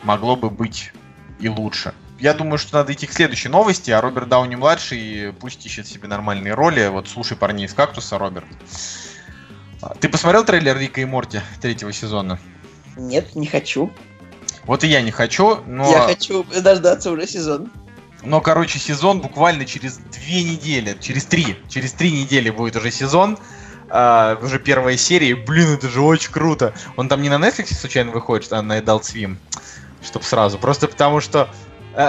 могло 0.03 0.35
бы 0.35 0.51
быть 0.51 0.91
и 1.39 1.49
лучше 1.49 1.93
я 2.19 2.33
думаю, 2.33 2.57
что 2.57 2.77
надо 2.77 2.93
идти 2.93 3.07
к 3.07 3.13
следующей 3.13 3.49
новости, 3.49 3.91
а 3.91 4.01
Роберт 4.01 4.29
Дауни 4.29 4.55
младший 4.55 5.33
пусть 5.39 5.65
ищет 5.65 5.87
себе 5.87 6.07
нормальные 6.07 6.53
роли. 6.53 6.87
Вот 6.87 7.07
слушай 7.07 7.35
парней 7.35 7.65
из 7.65 7.73
кактуса, 7.73 8.17
Роберт. 8.17 8.47
А, 9.81 9.93
ты 9.95 10.07
посмотрел 10.07 10.45
трейлер 10.45 10.77
Рика 10.77 11.01
и 11.01 11.05
Морти 11.05 11.41
третьего 11.61 11.91
сезона? 11.91 12.39
Нет, 12.95 13.35
не 13.35 13.47
хочу. 13.47 13.91
Вот 14.63 14.83
и 14.83 14.87
я 14.87 15.01
не 15.01 15.11
хочу, 15.11 15.57
но... 15.67 15.89
Я 15.91 16.01
хочу 16.01 16.43
дождаться 16.43 17.11
уже 17.11 17.27
сезон. 17.27 17.69
Но, 18.23 18.41
короче, 18.41 18.79
сезон 18.79 19.21
буквально 19.21 19.65
через 19.65 19.97
две 19.97 20.43
недели, 20.43 20.97
через 20.99 21.25
три, 21.25 21.57
через 21.69 21.93
три 21.93 22.11
недели 22.11 22.49
будет 22.49 22.75
уже 22.75 22.91
сезон. 22.91 23.37
Uh, 23.87 24.43
уже 24.43 24.57
первая 24.57 24.97
серия, 24.97 25.35
блин, 25.35 25.75
это 25.75 25.87
же 25.89 26.01
очень 26.01 26.31
круто. 26.31 26.73
Он 26.95 27.07
там 27.07 27.21
не 27.21 27.29
на 27.29 27.35
Netflix 27.35 27.75
случайно 27.75 28.11
выходит, 28.11 28.51
а 28.51 28.63
на 28.63 28.79
Adult 28.79 29.01
Swim, 29.01 29.37
чтоб 30.03 30.23
сразу. 30.23 30.57
Просто 30.57 30.87
потому 30.87 31.21
что 31.21 31.49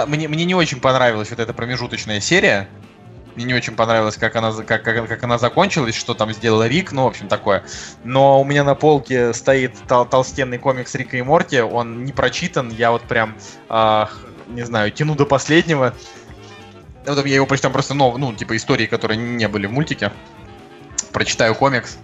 мне, 0.07 0.27
мне 0.27 0.45
не 0.45 0.55
очень 0.55 0.79
понравилась 0.79 1.29
вот 1.29 1.39
эта 1.39 1.53
промежуточная 1.53 2.19
серия. 2.19 2.67
Мне 3.35 3.45
не 3.45 3.53
очень 3.53 3.75
понравилось, 3.75 4.17
как 4.17 4.35
она, 4.35 4.51
как, 4.51 4.83
как, 4.83 5.07
как 5.07 5.23
она 5.23 5.37
закончилась, 5.37 5.93
что 5.93 6.15
там 6.15 6.33
сделал 6.33 6.63
Рик, 6.63 6.91
ну, 6.91 7.03
в 7.03 7.07
общем, 7.07 7.27
такое. 7.27 7.63
Но 8.03 8.41
у 8.41 8.43
меня 8.43 8.63
на 8.63 8.73
полке 8.73 9.31
стоит 9.31 9.75
тол 9.87 10.05
толстенный 10.05 10.57
комикс 10.57 10.95
Рика 10.95 11.17
и 11.17 11.21
Морти, 11.21 11.61
он 11.61 12.03
не 12.03 12.11
прочитан, 12.11 12.71
я 12.71 12.89
вот 12.89 13.03
прям, 13.03 13.35
э, 13.69 14.05
не 14.47 14.63
знаю, 14.63 14.89
тяну 14.91 15.13
до 15.13 15.27
последнего. 15.27 15.93
Вот 17.05 17.23
я 17.27 17.35
его 17.35 17.45
прочитал 17.45 17.71
просто, 17.71 17.93
ну, 17.93 18.17
ну, 18.17 18.33
типа 18.33 18.57
истории, 18.57 18.87
которые 18.87 19.17
не 19.17 19.47
были 19.47 19.67
в 19.67 19.71
мультике. 19.71 20.11
Прочитаю 21.13 21.53
комикс, 21.53 21.99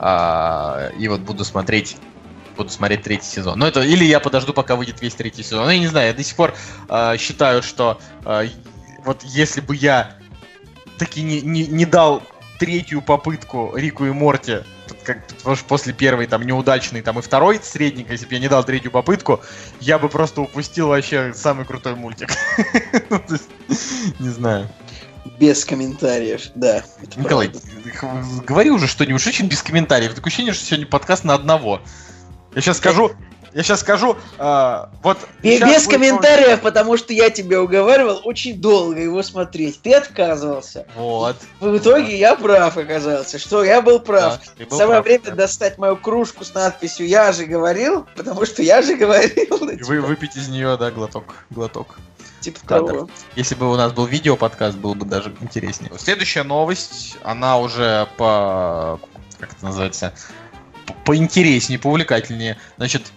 э, 0.00 0.90
и 0.98 1.06
вот 1.06 1.20
буду 1.20 1.44
смотреть 1.44 1.96
буду 2.56 2.70
смотреть 2.70 3.02
третий 3.02 3.26
сезон. 3.26 3.58
Но 3.58 3.66
это 3.66 3.82
или 3.82 4.04
я 4.04 4.20
подожду, 4.20 4.52
пока 4.52 4.76
выйдет 4.76 5.00
весь 5.00 5.14
третий 5.14 5.42
сезон. 5.42 5.64
Ну, 5.64 5.70
я 5.70 5.78
не 5.78 5.88
знаю, 5.88 6.08
я 6.08 6.14
до 6.14 6.22
сих 6.22 6.36
пор 6.36 6.54
э, 6.88 7.16
считаю, 7.18 7.62
что 7.62 8.00
э, 8.24 8.48
вот 9.04 9.22
если 9.22 9.60
бы 9.60 9.76
я 9.76 10.16
таки 10.98 11.22
не, 11.22 11.40
не, 11.40 11.66
не 11.66 11.86
дал 11.86 12.22
третью 12.58 13.02
попытку 13.02 13.72
Рику 13.74 14.06
и 14.06 14.10
Морти, 14.10 14.58
как 15.04 15.26
после 15.66 15.92
первой 15.92 16.26
там 16.26 16.42
неудачной, 16.42 17.02
там 17.02 17.18
и 17.18 17.22
второй 17.22 17.60
средник, 17.62 18.10
если 18.10 18.26
бы 18.26 18.34
я 18.34 18.40
не 18.40 18.48
дал 18.48 18.62
третью 18.64 18.90
попытку, 18.90 19.40
я 19.80 19.98
бы 19.98 20.08
просто 20.08 20.42
упустил 20.42 20.88
вообще 20.88 21.32
самый 21.34 21.64
крутой 21.64 21.96
мультик. 21.96 22.30
Ну, 23.10 23.20
не 24.20 24.28
знаю. 24.28 24.68
Без 25.38 25.64
комментариев, 25.64 26.50
да. 26.54 26.82
Николай, 27.16 27.50
говори 28.46 28.70
уже 28.70 28.86
что-нибудь 28.86 29.26
очень 29.26 29.46
без 29.46 29.62
комментариев. 29.62 30.14
Такое 30.14 30.28
ощущение, 30.28 30.52
что 30.52 30.64
сегодня 30.64 30.86
подкаст 30.86 31.24
на 31.24 31.34
одного. 31.34 31.80
Я 32.54 32.60
сейчас 32.60 32.78
скажу, 32.78 33.12
я 33.54 33.62
сейчас 33.62 33.80
скажу, 33.80 34.16
э, 34.38 34.84
вот... 35.02 35.18
И 35.42 35.58
без 35.58 35.86
комментариев, 35.86 36.46
новость. 36.46 36.62
потому 36.62 36.96
что 36.96 37.12
я 37.12 37.28
тебя 37.28 37.60
уговаривал 37.62 38.20
очень 38.24 38.60
долго 38.60 39.00
его 39.00 39.22
смотреть. 39.22 39.82
Ты 39.82 39.94
отказывался. 39.94 40.86
Вот. 40.96 41.36
В 41.60 41.76
итоге 41.76 42.04
вот. 42.04 42.12
я 42.12 42.34
прав 42.34 42.76
оказался, 42.78 43.38
что 43.38 43.62
я 43.62 43.82
был 43.82 44.00
прав. 44.00 44.40
Да, 44.58 44.64
был 44.64 44.78
Самое 44.78 45.02
прав, 45.02 45.04
время 45.04 45.24
да. 45.24 45.34
достать 45.34 45.76
мою 45.76 45.96
кружку 45.96 46.44
с 46.44 46.54
надписью 46.54 47.06
«Я 47.06 47.32
же 47.32 47.44
говорил», 47.44 48.06
потому 48.16 48.46
что 48.46 48.62
я 48.62 48.80
же 48.80 48.96
говорил. 48.96 49.68
И 49.68 49.82
вы 49.82 50.00
выпить 50.00 50.36
из 50.36 50.48
нее, 50.48 50.76
да, 50.78 50.90
глоток, 50.90 51.34
глоток. 51.50 51.96
Типа 52.40 52.58
того. 52.66 53.08
Если 53.36 53.54
бы 53.54 53.70
у 53.70 53.76
нас 53.76 53.92
был 53.92 54.06
видео-подкаст, 54.06 54.76
было 54.78 54.94
бы 54.94 55.04
даже 55.04 55.32
интереснее. 55.40 55.92
Следующая 55.98 56.42
новость, 56.42 57.16
она 57.22 57.58
уже 57.58 58.08
по... 58.16 58.98
Как 59.38 59.52
это 59.52 59.64
называется? 59.64 60.12
Поинтереснее, 61.04 61.78
поувлекательнее. 61.78 62.56
Значит, 62.76 63.12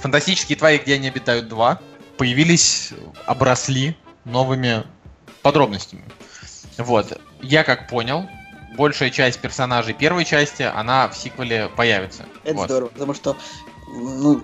фантастические 0.00 0.56
твари, 0.56 0.78
где 0.78 0.94
они 0.94 1.08
обитают 1.08 1.48
два, 1.48 1.80
появились, 2.16 2.90
обросли 3.26 3.96
новыми 4.24 4.84
подробностями. 5.42 6.04
Вот. 6.78 7.18
Я 7.42 7.64
как 7.64 7.88
понял, 7.88 8.26
большая 8.76 9.10
часть 9.10 9.40
персонажей 9.40 9.94
первой 9.94 10.24
части, 10.24 10.62
она 10.62 11.08
в 11.08 11.16
сиквеле 11.16 11.68
появится. 11.74 12.26
Это 12.44 12.54
вот. 12.54 12.64
здорово, 12.66 12.88
потому 12.88 13.14
что, 13.14 13.36
ну, 13.88 14.42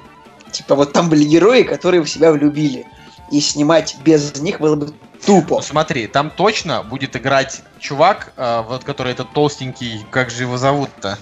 типа 0.51 0.75
вот 0.75 0.93
там 0.93 1.09
были 1.09 1.25
герои, 1.25 1.63
которые 1.63 2.03
в 2.03 2.09
себя 2.09 2.33
влюбили. 2.33 2.87
И 3.31 3.41
снимать 3.41 3.97
без 4.05 4.39
них 4.41 4.61
было 4.61 4.77
бы 4.77 4.93
тупо. 5.25 5.57
Ну, 5.57 5.63
смотри, 5.63 6.07
там 6.07 6.31
точно 6.31 6.83
будет 6.83 7.17
играть 7.17 7.63
чувак, 7.79 8.33
э, 8.37 8.63
вот 8.67 8.85
который 8.85 9.13
этот 9.13 9.33
толстенький, 9.33 10.07
как 10.11 10.31
же 10.31 10.45
его 10.45 10.59
зовут-то? 10.59 11.19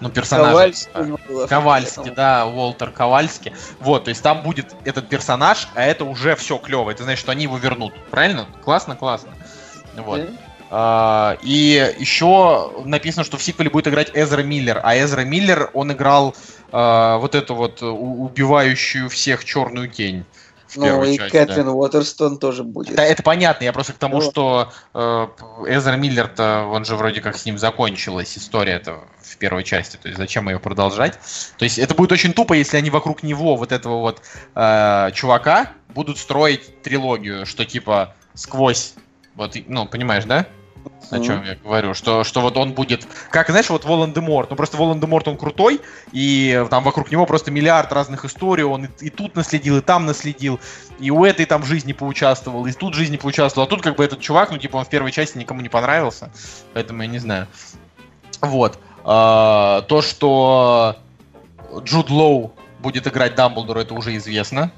Ну, 0.00 0.10
персонаж. 0.10 0.48
Ковальский, 0.48 1.46
Ковальский 1.48 2.10
да, 2.10 2.46
Уолтер 2.46 2.90
Ковальский. 2.90 3.52
Вот, 3.80 4.04
то 4.04 4.10
есть 4.10 4.22
там 4.22 4.42
будет 4.42 4.74
этот 4.84 5.08
персонаж, 5.08 5.68
а 5.74 5.82
это 5.82 6.04
уже 6.04 6.36
все 6.36 6.58
клево. 6.58 6.90
Это 6.90 7.04
значит, 7.04 7.20
что 7.20 7.32
они 7.32 7.44
его 7.44 7.56
вернут. 7.56 7.92
Правильно? 8.10 8.46
Классно, 8.62 8.96
классно. 8.96 9.30
Вот. 9.96 10.28
Uh, 10.70 11.38
и 11.42 11.94
еще 11.98 12.72
написано, 12.84 13.24
что 13.24 13.38
в 13.38 13.42
сиквеле 13.42 13.70
будет 13.70 13.88
играть 13.88 14.10
Эзра 14.12 14.42
Миллер. 14.42 14.80
А 14.82 14.98
Эзра 14.98 15.22
Миллер, 15.22 15.70
он 15.72 15.92
играл 15.92 16.34
uh, 16.72 17.18
вот 17.18 17.34
эту 17.34 17.54
вот 17.54 17.80
убивающую 17.80 19.08
всех 19.08 19.46
черную 19.46 19.88
тень. 19.88 20.26
Ну 20.76 21.04
и 21.04 21.16
части, 21.16 21.32
Кэтрин 21.32 21.66
да. 21.66 21.72
Уотерстон 21.72 22.38
тоже 22.38 22.64
будет. 22.64 22.96
Да, 22.96 23.04
это 23.04 23.22
понятно, 23.22 23.64
я 23.64 23.72
просто 23.72 23.92
к 23.92 23.98
тому, 23.98 24.16
ну, 24.16 24.22
что 24.22 24.72
э, 24.94 25.26
Эзра 25.66 25.96
Миллер-то, 25.96 26.64
он 26.70 26.84
же 26.84 26.96
вроде 26.96 27.20
как 27.20 27.36
с 27.36 27.44
ним 27.46 27.58
закончилась 27.58 28.36
история 28.36 28.72
это 28.72 28.98
в 29.22 29.36
первой 29.38 29.64
части, 29.64 29.96
то 29.96 30.08
есть 30.08 30.18
зачем 30.18 30.48
ее 30.48 30.58
продолжать? 30.58 31.18
То 31.56 31.64
есть 31.64 31.78
это 31.78 31.94
будет 31.94 32.12
очень 32.12 32.32
тупо, 32.32 32.52
если 32.54 32.76
они 32.76 32.90
вокруг 32.90 33.22
него, 33.22 33.56
вот 33.56 33.72
этого 33.72 34.00
вот 34.00 34.22
э, 34.54 35.10
чувака, 35.14 35.72
будут 35.88 36.18
строить 36.18 36.82
трилогию, 36.82 37.46
что 37.46 37.64
типа 37.64 38.14
сквозь, 38.34 38.94
вот, 39.34 39.56
ну, 39.66 39.86
понимаешь, 39.86 40.24
да? 40.24 40.46
О 41.10 41.20
чем 41.20 41.44
я 41.44 41.54
говорю, 41.54 41.94
что, 41.94 42.24
что 42.24 42.40
вот 42.40 42.56
он 42.56 42.72
будет, 42.72 43.06
как, 43.30 43.48
знаешь, 43.48 43.70
вот 43.70 43.84
Волан-де-Морт, 43.84 44.50
ну 44.50 44.56
просто 44.56 44.76
Волан-де-Морт, 44.76 45.28
он 45.28 45.36
крутой, 45.36 45.80
и 46.12 46.64
там 46.70 46.84
вокруг 46.84 47.10
него 47.10 47.26
просто 47.26 47.50
миллиард 47.50 47.92
разных 47.92 48.24
историй, 48.24 48.64
он 48.64 48.86
и, 48.86 48.88
и 49.00 49.10
тут 49.10 49.36
наследил, 49.36 49.78
и 49.78 49.80
там 49.80 50.06
наследил, 50.06 50.60
и 50.98 51.10
у 51.10 51.24
этой 51.24 51.46
там 51.46 51.64
жизни 51.64 51.92
поучаствовал, 51.92 52.66
и 52.66 52.72
тут 52.72 52.94
жизни 52.94 53.16
поучаствовал, 53.16 53.66
а 53.66 53.70
тут 53.70 53.82
как 53.82 53.96
бы 53.96 54.04
этот 54.04 54.20
чувак, 54.20 54.50
ну 54.50 54.58
типа 54.58 54.76
он 54.76 54.84
в 54.84 54.88
первой 54.88 55.12
части 55.12 55.38
никому 55.38 55.60
не 55.60 55.68
понравился, 55.68 56.30
поэтому 56.74 57.02
я 57.02 57.08
не 57.08 57.18
знаю. 57.18 57.46
Вот. 58.40 58.78
А, 59.04 59.82
то, 59.82 60.02
что 60.02 60.96
Джуд 61.82 62.10
Лоу 62.10 62.52
будет 62.80 63.06
играть 63.06 63.34
Дамблдора, 63.34 63.80
это 63.80 63.94
уже 63.94 64.16
известно. 64.16 64.70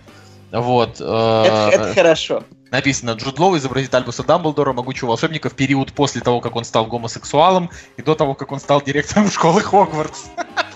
Вот. 0.53 0.97
Э, 1.01 1.45
это, 1.45 1.83
это 1.83 1.95
хорошо. 1.95 2.43
Написано, 2.71 3.13
Джуд 3.13 3.39
Лоу 3.39 3.57
изобразит 3.57 3.95
Альбуса 3.95 4.23
Дамблдора, 4.23 4.73
могучего 4.73 5.09
волшебника, 5.09 5.51
в 5.51 5.55
период 5.55 5.93
после 5.93 6.21
того, 6.21 6.41
как 6.41 6.55
он 6.55 6.65
стал 6.65 6.87
гомосексуалом, 6.87 7.71
и 7.97 8.03
до 8.03 8.15
того, 8.15 8.35
как 8.35 8.53
он 8.53 8.61
стал 8.61 8.81
директором 8.81 9.31
школы 9.31 9.61
Хогвартс. 9.61 10.27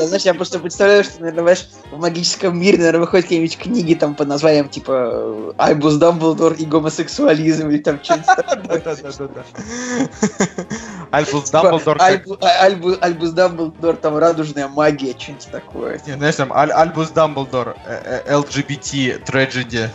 Я, 0.00 0.06
знаешь, 0.06 0.22
я 0.22 0.34
просто 0.34 0.58
представляю, 0.58 1.04
что, 1.04 1.20
наверное, 1.20 1.42
знаешь, 1.42 1.68
в 1.92 1.98
магическом 1.98 2.58
мире, 2.58 2.78
наверное, 2.78 3.00
выходят 3.00 3.26
какие-нибудь 3.26 3.58
книги 3.58 3.94
там 3.94 4.14
под 4.14 4.28
названием, 4.28 4.68
типа, 4.68 5.54
Альбус 5.58 5.96
Дамблдор 5.96 6.54
и 6.54 6.64
гомосексуализм, 6.64 7.68
или 7.68 7.78
там 7.78 8.02
что-нибудь 8.02 8.26
Да-да-да. 8.26 9.44
Альбус 11.10 11.50
Дамблдор... 11.50 11.98
Альбус 12.00 13.30
Дамблдор, 13.30 13.96
там 13.96 14.16
радужная 14.16 14.68
магия, 14.68 15.14
что-нибудь 15.18 15.48
такое. 15.50 16.00
Не, 16.06 16.14
знаешь, 16.14 16.36
там 16.36 16.52
Альбус 16.52 17.10
Дамблдор, 17.10 17.76
LGBT 18.28 19.24
tragedy 19.24 19.88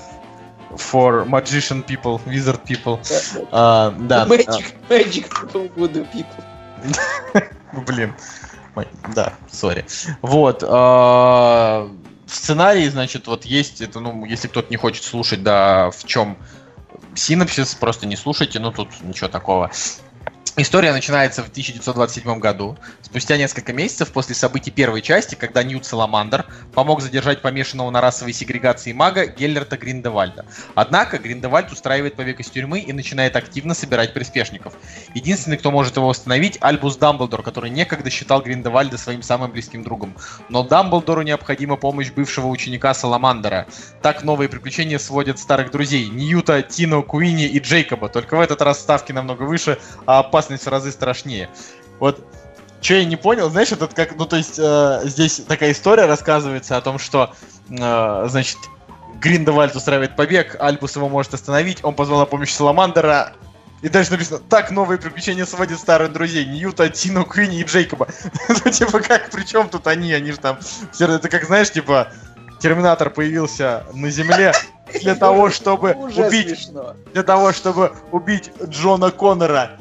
for 0.77 1.25
magician 1.25 1.83
people, 1.83 2.19
wizard 2.25 2.61
people. 2.65 2.99
Да. 3.51 4.25
Magic, 4.27 4.75
magic 4.89 5.29
voodoo 5.75 6.05
people. 6.11 6.43
Блин. 7.87 8.13
Да, 9.13 9.33
сори. 9.51 9.85
Вот. 10.21 10.63
Э, 10.67 11.89
сценарий, 12.27 12.89
значит, 12.89 13.27
вот 13.27 13.45
есть, 13.45 13.81
это, 13.81 13.99
ну, 13.99 14.25
если 14.25 14.47
кто-то 14.47 14.69
не 14.69 14.77
хочет 14.77 15.03
слушать, 15.03 15.43
да, 15.43 15.91
в 15.91 16.03
чем 16.05 16.37
синапсис, 17.13 17.75
просто 17.75 18.05
не 18.05 18.15
слушайте, 18.15 18.59
ну, 18.59 18.71
тут 18.71 18.89
ничего 19.01 19.29
такого. 19.29 19.71
История 20.57 20.93
начинается 20.93 21.43
в 21.43 21.49
1927 21.49 22.39
году, 22.39 22.77
спустя 23.05 23.37
несколько 23.37 23.71
месяцев 23.71 24.11
после 24.11 24.33
событий 24.33 24.71
первой 24.71 25.01
части, 25.01 25.35
когда 25.35 25.63
Ньют 25.63 25.85
Саламандр 25.85 26.45
помог 26.73 27.01
задержать 27.01 27.41
помешанного 27.41 27.91
на 27.91 28.01
расовой 28.01 28.33
сегрегации 28.33 28.93
мага 28.93 29.27
Геллерта 29.27 29.77
Гриндевальда. 29.77 30.45
Однако 30.73 31.19
Гриндевальд 31.19 31.71
устраивает 31.71 32.15
побег 32.15 32.39
из 32.39 32.49
тюрьмы 32.49 32.79
и 32.79 32.91
начинает 32.93 33.35
активно 33.35 33.75
собирать 33.75 34.13
приспешников. 34.13 34.73
Единственный, 35.13 35.57
кто 35.57 35.69
может 35.69 35.95
его 35.97 36.07
восстановить, 36.07 36.57
Альбус 36.61 36.97
Дамблдор, 36.97 37.43
который 37.43 37.69
некогда 37.69 38.09
считал 38.09 38.41
Гриндевальда 38.41 38.97
своим 38.97 39.21
самым 39.21 39.51
близким 39.51 39.83
другом. 39.83 40.15
Но 40.49 40.63
Дамблдору 40.63 41.21
необходима 41.21 41.75
помощь 41.75 42.11
бывшего 42.11 42.47
ученика 42.47 42.93
Саламандера. 42.95 43.67
Так 44.01 44.23
новые 44.23 44.49
приключения 44.49 44.97
сводят 44.97 45.37
старых 45.37 45.69
друзей 45.69 46.07
Ньюта, 46.07 46.63
Тино, 46.63 47.03
Куини 47.03 47.45
и 47.45 47.59
Джейкоба, 47.59 48.09
только 48.09 48.35
в 48.35 48.41
этот 48.41 48.63
раз 48.63 48.79
ставки 48.79 49.11
намного 49.11 49.43
выше, 49.43 49.77
а 50.07 50.19
опасность 50.19 50.65
в 50.65 50.69
разы 50.69 50.91
страшнее. 50.91 51.49
Вот 51.99 52.25
что 52.85 52.93
я 52.93 53.05
не 53.05 53.15
понял, 53.15 53.49
знаешь, 53.49 53.71
этот 53.71 53.93
как, 53.93 54.15
ну 54.15 54.25
то 54.25 54.35
есть 54.35 54.59
э, 54.59 55.01
здесь 55.05 55.41
такая 55.47 55.71
история 55.71 56.05
рассказывается 56.05 56.77
о 56.77 56.81
том, 56.81 56.99
что, 56.99 57.33
э, 57.69 58.25
значит, 58.29 58.57
Гриндевальд 59.19 59.75
устраивает 59.75 60.15
побег, 60.15 60.55
Альбус 60.59 60.95
его 60.95 61.09
может 61.09 61.33
остановить, 61.33 61.83
он 61.83 61.95
позвал 61.95 62.19
на 62.19 62.25
помощь 62.25 62.51
Саламандера, 62.51 63.33
и 63.81 63.89
дальше 63.89 64.11
написано, 64.11 64.39
так 64.39 64.69
новые 64.69 64.99
приключения 64.99 65.45
сводят 65.45 65.79
старых 65.79 66.13
друзей, 66.13 66.45
Ньюта, 66.45 66.89
Тину, 66.89 67.25
Квинни 67.25 67.59
и 67.59 67.63
Джейкоба. 67.63 68.07
ну, 68.49 68.71
типа, 68.71 68.99
как, 68.99 69.31
при 69.31 69.43
чем 69.43 69.67
тут 69.67 69.87
они? 69.87 70.13
Они 70.13 70.31
же 70.31 70.37
там, 70.37 70.59
это 70.99 71.27
как, 71.27 71.43
знаешь, 71.45 71.71
типа, 71.71 72.09
Терминатор 72.59 73.09
появился 73.09 73.83
на 73.93 74.09
Земле 74.09 74.53
для 75.01 75.15
того, 75.15 75.49
чтобы 75.49 75.93
убить, 75.93 76.69
для 77.13 77.23
того, 77.23 77.51
чтобы 77.51 77.93
убить 78.11 78.51
Джона 78.63 79.11
Коннора 79.11 79.71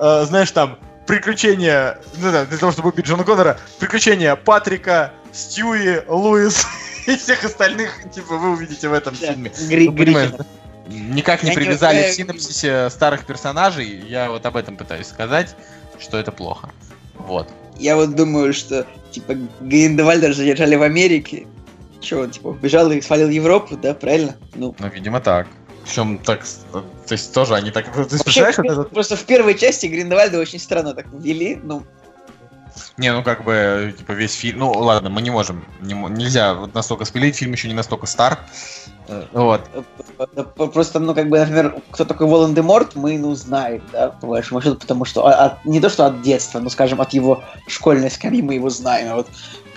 э, 0.00 0.24
знаешь, 0.26 0.50
там, 0.50 0.78
приключения, 1.06 1.98
ну, 2.18 2.32
да, 2.32 2.44
для 2.44 2.58
того, 2.58 2.72
чтобы 2.72 2.90
убить 2.90 3.06
Джона 3.06 3.24
Коннора, 3.24 3.58
приключения 3.78 4.36
Патрика, 4.36 5.12
Стюи, 5.32 6.02
Луис 6.08 6.66
и 7.06 7.16
всех 7.16 7.44
остальных, 7.44 7.90
типа, 8.12 8.36
вы 8.36 8.52
увидите 8.52 8.88
в 8.88 8.92
этом 8.92 9.14
да, 9.20 9.32
фильме. 9.32 9.50
Гри- 9.68 9.88
ну, 9.88 10.44
Никак 10.86 11.42
не 11.42 11.50
я 11.50 11.54
привязали 11.54 12.02
не... 12.02 12.10
в 12.10 12.12
синапсисе 12.12 12.90
старых 12.90 13.24
персонажей, 13.24 14.04
я 14.06 14.30
вот 14.30 14.44
об 14.44 14.56
этом 14.56 14.76
пытаюсь 14.76 15.06
сказать, 15.06 15.56
что 15.98 16.18
это 16.18 16.30
плохо. 16.30 16.70
Вот. 17.14 17.48
Я 17.78 17.96
вот 17.96 18.14
думаю, 18.14 18.52
что, 18.52 18.86
типа, 19.10 19.34
Гриндевальда 19.60 20.32
задержали 20.32 20.76
в 20.76 20.82
Америке, 20.82 21.46
что 22.00 22.20
он, 22.20 22.30
типа, 22.30 22.48
убежал 22.48 22.90
и 22.92 23.00
свалил 23.00 23.28
в 23.28 23.30
Европу, 23.30 23.76
да, 23.76 23.94
правильно? 23.94 24.36
Ну, 24.54 24.74
ну 24.78 24.88
видимо, 24.88 25.20
так. 25.20 25.48
Причем 25.84 26.18
так, 26.18 26.44
то 26.72 27.12
есть 27.12 27.34
тоже 27.34 27.54
они 27.54 27.70
так... 27.70 27.92
Ты 27.92 28.16
Вообще, 28.16 28.52
в, 28.52 28.58
этот... 28.58 28.90
Просто 28.90 29.16
в 29.16 29.24
первой 29.24 29.54
части 29.56 29.86
Гриндевальда 29.86 30.38
очень 30.38 30.58
странно 30.58 30.94
так 30.94 31.06
ввели, 31.12 31.60
ну... 31.62 31.82
Не, 32.96 33.12
ну 33.12 33.22
как 33.22 33.44
бы, 33.44 33.94
типа, 33.96 34.12
весь 34.12 34.34
фильм... 34.34 34.60
Ну, 34.60 34.72
ладно, 34.72 35.10
мы 35.10 35.20
не 35.20 35.30
можем, 35.30 35.64
не, 35.80 35.94
нельзя 35.94 36.54
вот 36.54 36.74
настолько 36.74 37.04
спилить, 37.04 37.36
фильм 37.36 37.52
еще 37.52 37.68
не 37.68 37.74
настолько 37.74 38.06
стар. 38.06 38.38
Э, 39.08 39.24
вот. 39.32 39.60
Просто, 40.56 41.00
ну, 41.00 41.14
как 41.14 41.28
бы, 41.28 41.38
например, 41.38 41.82
кто 41.90 42.04
такой 42.04 42.26
Волан-де-Морт, 42.26 42.94
мы, 42.94 43.18
ну, 43.18 43.34
знаем, 43.34 43.82
да, 43.92 44.08
по 44.08 44.28
большому 44.28 44.62
счету, 44.62 44.76
потому 44.76 45.04
что 45.04 45.26
от, 45.26 45.64
не 45.66 45.80
то, 45.80 45.90
что 45.90 46.06
от 46.06 46.22
детства, 46.22 46.60
но, 46.60 46.70
скажем, 46.70 47.00
от 47.00 47.12
его 47.12 47.44
школьной 47.68 48.10
скамьи 48.10 48.40
мы 48.40 48.54
его 48.54 48.70
знаем. 48.70 49.12
А 49.12 49.16
вот 49.16 49.28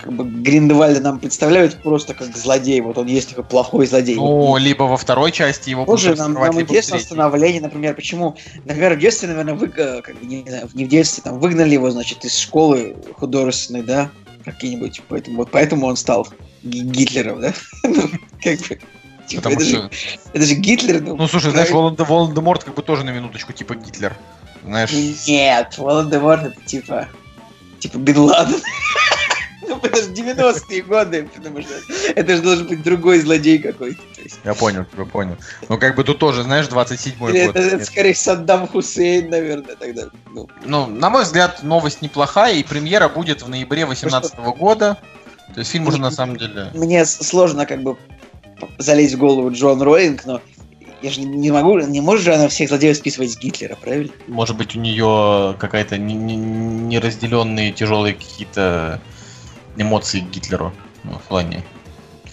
как 0.08 0.16
бы 0.16 0.24
Гриндевальда 0.24 1.00
нам 1.00 1.18
представляют 1.18 1.82
просто 1.82 2.14
как 2.14 2.34
злодей. 2.34 2.80
Вот 2.80 2.96
он 2.96 3.08
есть 3.08 3.28
такой 3.28 3.44
плохой 3.44 3.86
злодей. 3.86 4.16
Ну, 4.16 4.56
либо 4.56 4.84
во 4.84 4.96
второй 4.96 5.32
части 5.32 5.68
его 5.68 5.84
Тоже 5.84 6.14
нам, 6.14 6.32
нам 6.32 6.58
интересно 6.58 6.98
становление, 6.98 7.60
например, 7.60 7.94
почему, 7.94 8.34
например, 8.64 8.94
в 8.94 8.98
детстве, 8.98 9.28
наверное, 9.28 9.52
вы, 9.52 9.66
э, 9.66 10.00
как 10.00 10.22
не, 10.22 10.44
знаю, 10.48 10.70
не 10.72 10.86
в 10.86 10.88
детстве, 10.88 11.22
там, 11.22 11.38
выгнали 11.38 11.74
его, 11.74 11.90
значит, 11.90 12.24
из 12.24 12.38
школы 12.38 12.96
художественной, 13.18 13.82
да, 13.82 14.10
какие-нибудь, 14.46 15.02
поэтому, 15.08 15.36
вот 15.36 15.50
поэтому 15.50 15.86
он 15.86 15.98
стал 15.98 16.26
Гитлером, 16.62 17.42
да? 17.42 17.52
ну, 17.84 18.08
как 18.42 18.58
бы... 18.60 18.78
Типа, 19.26 19.48
это, 19.48 19.60
что... 19.60 19.82
же, 19.82 19.90
это 20.32 20.42
же 20.46 20.54
Гитлер. 20.54 21.02
Ну, 21.02 21.16
ну 21.16 21.28
слушай, 21.28 21.50
знаешь, 21.50 21.68
Волан-де-Морт 21.70 22.64
как 22.64 22.74
бы 22.74 22.80
тоже 22.80 23.04
на 23.04 23.10
минуточку 23.10 23.52
типа 23.52 23.74
Гитлер. 23.74 24.16
Знаешь? 24.64 24.90
Нет, 25.26 25.76
Волан-де-Морт 25.76 26.44
это 26.44 26.60
типа... 26.64 27.08
Типа 27.78 27.98
Бен 27.98 28.16
Ладен. 28.16 28.62
Ну, 29.82 29.88
это 29.88 30.02
же 30.02 30.10
90-е 30.10 30.82
годы, 30.82 31.28
потому 31.34 31.62
что 31.62 31.74
это 32.14 32.36
же 32.36 32.42
должен 32.42 32.66
быть 32.66 32.82
другой 32.82 33.20
злодей 33.20 33.58
какой-то. 33.58 34.00
Я 34.44 34.54
понял, 34.54 34.84
тебя 34.84 35.04
понял. 35.04 35.36
Ну, 35.68 35.78
как 35.78 35.96
бы 35.96 36.04
тут 36.04 36.18
тоже, 36.18 36.42
знаешь, 36.42 36.66
27-й 36.66 37.16
год. 37.18 37.34
Это, 37.34 37.58
это 37.58 37.84
скорее 37.84 38.14
Саддам 38.14 38.66
Хусейн, 38.66 39.30
наверное, 39.30 39.76
тогда. 39.76 40.08
Ну. 40.32 40.48
ну, 40.64 40.86
на 40.86 41.10
мой 41.10 41.24
взгляд, 41.24 41.62
новость 41.62 42.02
неплохая, 42.02 42.54
и 42.54 42.62
премьера 42.62 43.08
будет 43.08 43.42
в 43.42 43.48
ноябре 43.48 43.86
2018 43.86 44.34
-го 44.34 44.56
года. 44.56 44.98
То 45.54 45.60
есть 45.60 45.70
фильм 45.70 45.86
уже 45.88 45.98
на 45.98 46.10
самом 46.10 46.36
деле... 46.36 46.70
Мне 46.74 47.04
сложно 47.06 47.64
как 47.66 47.82
бы 47.82 47.96
залезть 48.78 49.14
в 49.14 49.18
голову 49.18 49.50
Джон 49.50 49.80
Роинг, 49.82 50.26
но 50.26 50.40
я 51.00 51.10
же 51.10 51.20
не 51.20 51.50
могу, 51.50 51.78
не 51.78 52.00
может 52.00 52.24
же 52.24 52.34
она 52.34 52.48
всех 52.48 52.68
злодеев 52.68 52.96
списывать 52.96 53.32
с 53.32 53.38
Гитлера, 53.38 53.76
правильно? 53.76 54.12
Может 54.26 54.56
быть, 54.56 54.74
у 54.74 54.80
нее 54.80 55.54
какая-то 55.58 55.96
неразделенные 55.96 57.72
тяжелые 57.72 58.14
какие-то 58.14 59.00
эмоции 59.78 60.20
к 60.20 60.30
Гитлеру 60.30 60.72
ну, 61.04 61.18
в 61.18 61.22
плане. 61.22 61.64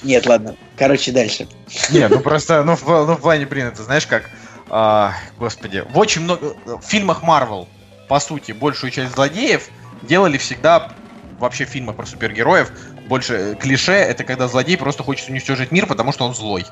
Нет, 0.04 0.26
ладно. 0.26 0.56
Короче, 0.78 1.12
дальше. 1.12 1.48
Не, 1.90 2.08
ну 2.08 2.20
просто, 2.20 2.64
ну 2.64 2.76
в, 2.76 2.86
ну, 2.86 3.16
в 3.16 3.22
плане, 3.22 3.46
блин, 3.46 3.68
это 3.68 3.84
знаешь 3.84 4.06
как, 4.06 4.30
а, 4.70 5.14
господи, 5.40 5.84
в 5.90 5.98
очень 5.98 6.22
много, 6.22 6.56
в 6.66 6.82
фильмах 6.84 7.24
Марвел, 7.24 7.68
по 8.08 8.20
сути, 8.20 8.52
большую 8.52 8.92
часть 8.92 9.16
злодеев 9.16 9.70
делали 10.04 10.38
всегда, 10.38 10.92
вообще 11.40 11.66
в 11.66 11.70
фильмах 11.70 11.96
про 11.96 12.06
супергероев, 12.06 12.72
больше 13.08 13.34
э, 13.34 13.56
клише, 13.56 13.94
это 13.94 14.24
когда 14.24 14.48
злодей 14.48 14.78
просто 14.78 15.04
хочет 15.04 15.30
уничтожить 15.30 15.72
мир, 15.72 15.86
потому 15.86 16.12
что 16.12 16.26
он 16.26 16.34
злой. 16.34 16.66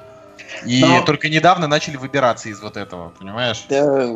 И 0.65 0.81
Но... 0.81 1.03
только 1.03 1.29
недавно 1.29 1.67
начали 1.67 1.97
выбираться 1.97 2.49
из 2.49 2.61
вот 2.61 2.77
этого, 2.77 3.13
понимаешь? 3.19 3.65
Да, 3.69 4.07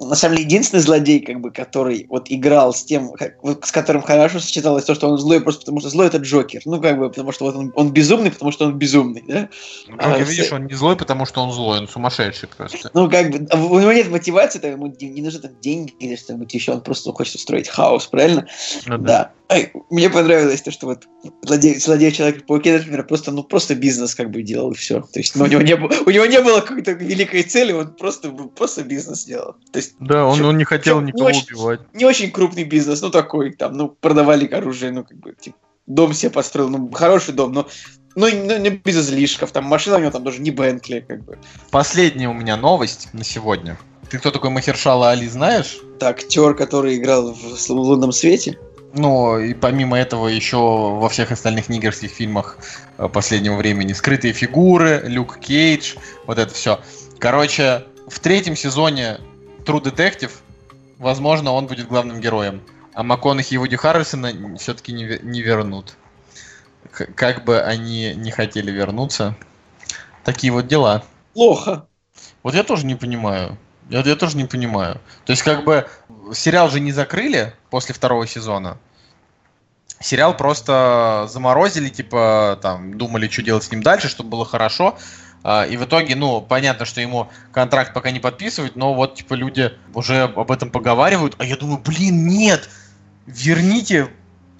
на 0.00 0.14
самом 0.14 0.36
деле, 0.36 0.46
единственный 0.46 0.80
злодей, 0.80 1.20
как 1.20 1.40
бы, 1.40 1.50
который 1.50 2.06
вот 2.08 2.26
играл 2.28 2.74
с 2.74 2.84
тем, 2.84 3.12
как, 3.12 3.34
с 3.64 3.72
которым 3.72 4.02
хорошо 4.02 4.40
сочеталось 4.40 4.84
то, 4.84 4.94
что 4.94 5.08
он 5.08 5.18
злой, 5.18 5.40
просто 5.40 5.60
потому 5.60 5.80
что 5.80 5.88
злой 5.88 6.08
это 6.08 6.18
Джокер. 6.18 6.62
Ну, 6.64 6.80
как 6.80 6.98
бы, 6.98 7.08
потому 7.08 7.32
что 7.32 7.44
вот 7.44 7.56
он, 7.56 7.72
он 7.74 7.92
безумный, 7.92 8.30
потому 8.30 8.50
что 8.50 8.66
он 8.66 8.74
безумный, 8.74 9.24
да? 9.26 9.48
Ну, 9.88 9.96
как 9.96 10.06
а, 10.06 10.18
видишь, 10.18 10.52
он 10.52 10.66
не 10.66 10.74
злой, 10.74 10.96
потому 10.96 11.26
что 11.26 11.42
он 11.42 11.52
злой, 11.52 11.78
он 11.78 11.88
сумасшедший 11.88 12.48
просто. 12.48 12.90
Ну, 12.94 13.10
как 13.10 13.30
бы, 13.30 13.38
у 13.54 13.78
него 13.78 13.92
нет 13.92 14.10
мотивации, 14.10 14.58
там, 14.58 14.72
ему 14.72 14.94
не 15.00 15.22
нужны 15.22 15.40
там 15.40 15.52
деньги 15.60 15.92
или 15.98 16.16
что-нибудь 16.16 16.52
еще, 16.52 16.72
он 16.72 16.80
просто 16.80 17.12
хочет 17.12 17.36
устроить 17.36 17.68
хаос, 17.68 18.06
правильно? 18.06 18.46
Ну, 18.86 18.98
да. 18.98 19.06
да. 19.06 19.32
Ай, 19.48 19.72
мне 19.90 20.10
понравилось 20.10 20.62
то, 20.62 20.72
что 20.72 20.86
вот 20.86 21.06
злодей, 21.42 21.78
злодей 21.78 22.10
Человек-пауке, 22.10 22.78
например, 22.78 23.06
просто, 23.06 23.30
ну, 23.30 23.44
просто 23.44 23.76
бизнес 23.76 24.14
как 24.16 24.30
бы 24.30 24.42
делал, 24.42 24.72
и 24.72 24.74
все. 24.74 25.02
То 25.02 25.20
есть, 25.20 25.36
ну, 25.36 25.44
у 25.44 25.46
него 25.46 25.62
не 25.62 25.76
было, 25.76 25.92
у 26.04 26.10
него 26.10 26.26
не 26.26 26.40
было 26.40 26.60
какой-то 26.60 26.92
великой 26.92 27.44
цели, 27.44 27.72
он 27.72 27.94
просто, 27.94 28.30
просто 28.30 28.82
бизнес 28.82 29.24
делал. 29.24 29.54
То 29.72 29.78
есть, 29.78 29.94
да, 30.00 30.26
он, 30.26 30.40
он 30.44 30.58
не 30.58 30.64
хотел 30.64 31.00
никого 31.00 31.30
не 31.30 31.42
убивать. 31.42 31.80
не 31.94 32.04
очень 32.04 32.32
крупный 32.32 32.64
бизнес, 32.64 33.02
ну, 33.02 33.10
такой, 33.10 33.52
там, 33.52 33.74
ну, 33.74 33.88
продавали 33.88 34.46
оружие, 34.46 34.90
ну, 34.90 35.04
как 35.04 35.16
бы, 35.18 35.34
типа, 35.38 35.56
дом 35.86 36.12
себе 36.12 36.30
построил, 36.30 36.68
ну, 36.68 36.90
хороший 36.90 37.32
дом, 37.32 37.52
но 37.52 37.68
ну, 38.16 38.28
ну, 38.32 38.58
не 38.58 38.70
без 38.70 38.96
излишков, 38.96 39.52
там 39.52 39.64
машина 39.64 39.96
у 39.96 40.00
него 40.00 40.10
там 40.10 40.24
даже 40.24 40.40
не 40.40 40.50
Бентли, 40.50 41.04
как 41.06 41.22
бы. 41.24 41.38
Последняя 41.70 42.28
у 42.28 42.32
меня 42.32 42.56
новость 42.56 43.10
на 43.12 43.22
сегодня. 43.22 43.78
Ты 44.10 44.18
кто 44.18 44.30
такой 44.30 44.50
Махершала 44.50 45.10
Али 45.10 45.28
знаешь? 45.28 45.78
Так, 45.98 46.20
актер, 46.20 46.54
который 46.54 46.96
играл 46.96 47.32
в 47.32 47.70
«Лунном 47.70 48.12
свете». 48.12 48.58
Ну, 48.92 49.38
и 49.38 49.52
помимо 49.52 49.98
этого 49.98 50.28
еще 50.28 50.56
во 50.56 51.08
всех 51.08 51.30
остальных 51.30 51.68
нигерских 51.68 52.10
фильмах 52.10 52.58
э, 52.96 53.08
последнего 53.08 53.56
времени 53.56 53.92
«Скрытые 53.92 54.32
фигуры», 54.32 55.02
«Люк 55.04 55.38
Кейдж», 55.38 55.96
вот 56.26 56.38
это 56.38 56.54
все. 56.54 56.80
Короче, 57.18 57.84
в 58.08 58.20
третьем 58.20 58.56
сезоне 58.56 59.18
True 59.64 59.82
Detective, 59.82 60.30
возможно, 60.98 61.52
он 61.52 61.66
будет 61.66 61.88
главным 61.88 62.20
героем. 62.20 62.62
А 62.94 63.02
МакКонахи 63.02 63.54
и 63.54 63.58
Вуди 63.58 63.76
Харрельсона 63.76 64.32
все-таки 64.58 64.92
не, 64.92 65.18
не 65.22 65.42
вернут. 65.42 65.96
Как 66.90 67.44
бы 67.44 67.60
они 67.60 68.14
не 68.14 68.30
хотели 68.30 68.70
вернуться. 68.70 69.36
Такие 70.24 70.52
вот 70.52 70.66
дела. 70.66 71.04
Плохо. 71.34 71.86
Вот 72.42 72.54
я 72.54 72.62
тоже 72.62 72.86
не 72.86 72.94
понимаю. 72.94 73.58
Я, 73.90 74.00
я 74.00 74.16
тоже 74.16 74.36
не 74.36 74.46
понимаю. 74.46 75.00
То 75.24 75.32
есть, 75.32 75.42
как 75.42 75.64
бы, 75.64 75.86
сериал 76.32 76.70
же 76.70 76.80
не 76.80 76.92
закрыли 76.92 77.54
после 77.70 77.94
второго 77.94 78.26
сезона. 78.26 78.78
Сериал 80.00 80.36
просто 80.36 81.26
заморозили, 81.30 81.88
типа, 81.88 82.58
там, 82.60 82.98
думали, 82.98 83.28
что 83.28 83.42
делать 83.42 83.64
с 83.64 83.70
ним 83.70 83.82
дальше, 83.82 84.08
чтобы 84.08 84.30
было 84.30 84.44
хорошо. 84.44 84.98
А, 85.42 85.64
и 85.64 85.76
в 85.76 85.84
итоге, 85.84 86.16
ну, 86.16 86.42
понятно, 86.42 86.84
что 86.84 87.00
ему 87.00 87.30
контракт 87.52 87.94
пока 87.94 88.10
не 88.10 88.20
подписывают, 88.20 88.76
но 88.76 88.94
вот, 88.94 89.14
типа, 89.14 89.34
люди 89.34 89.72
уже 89.94 90.24
об 90.24 90.50
этом 90.50 90.70
поговаривают. 90.70 91.36
А 91.38 91.44
я 91.44 91.56
думаю, 91.56 91.78
блин, 91.78 92.26
нет, 92.26 92.68
верните 93.26 94.08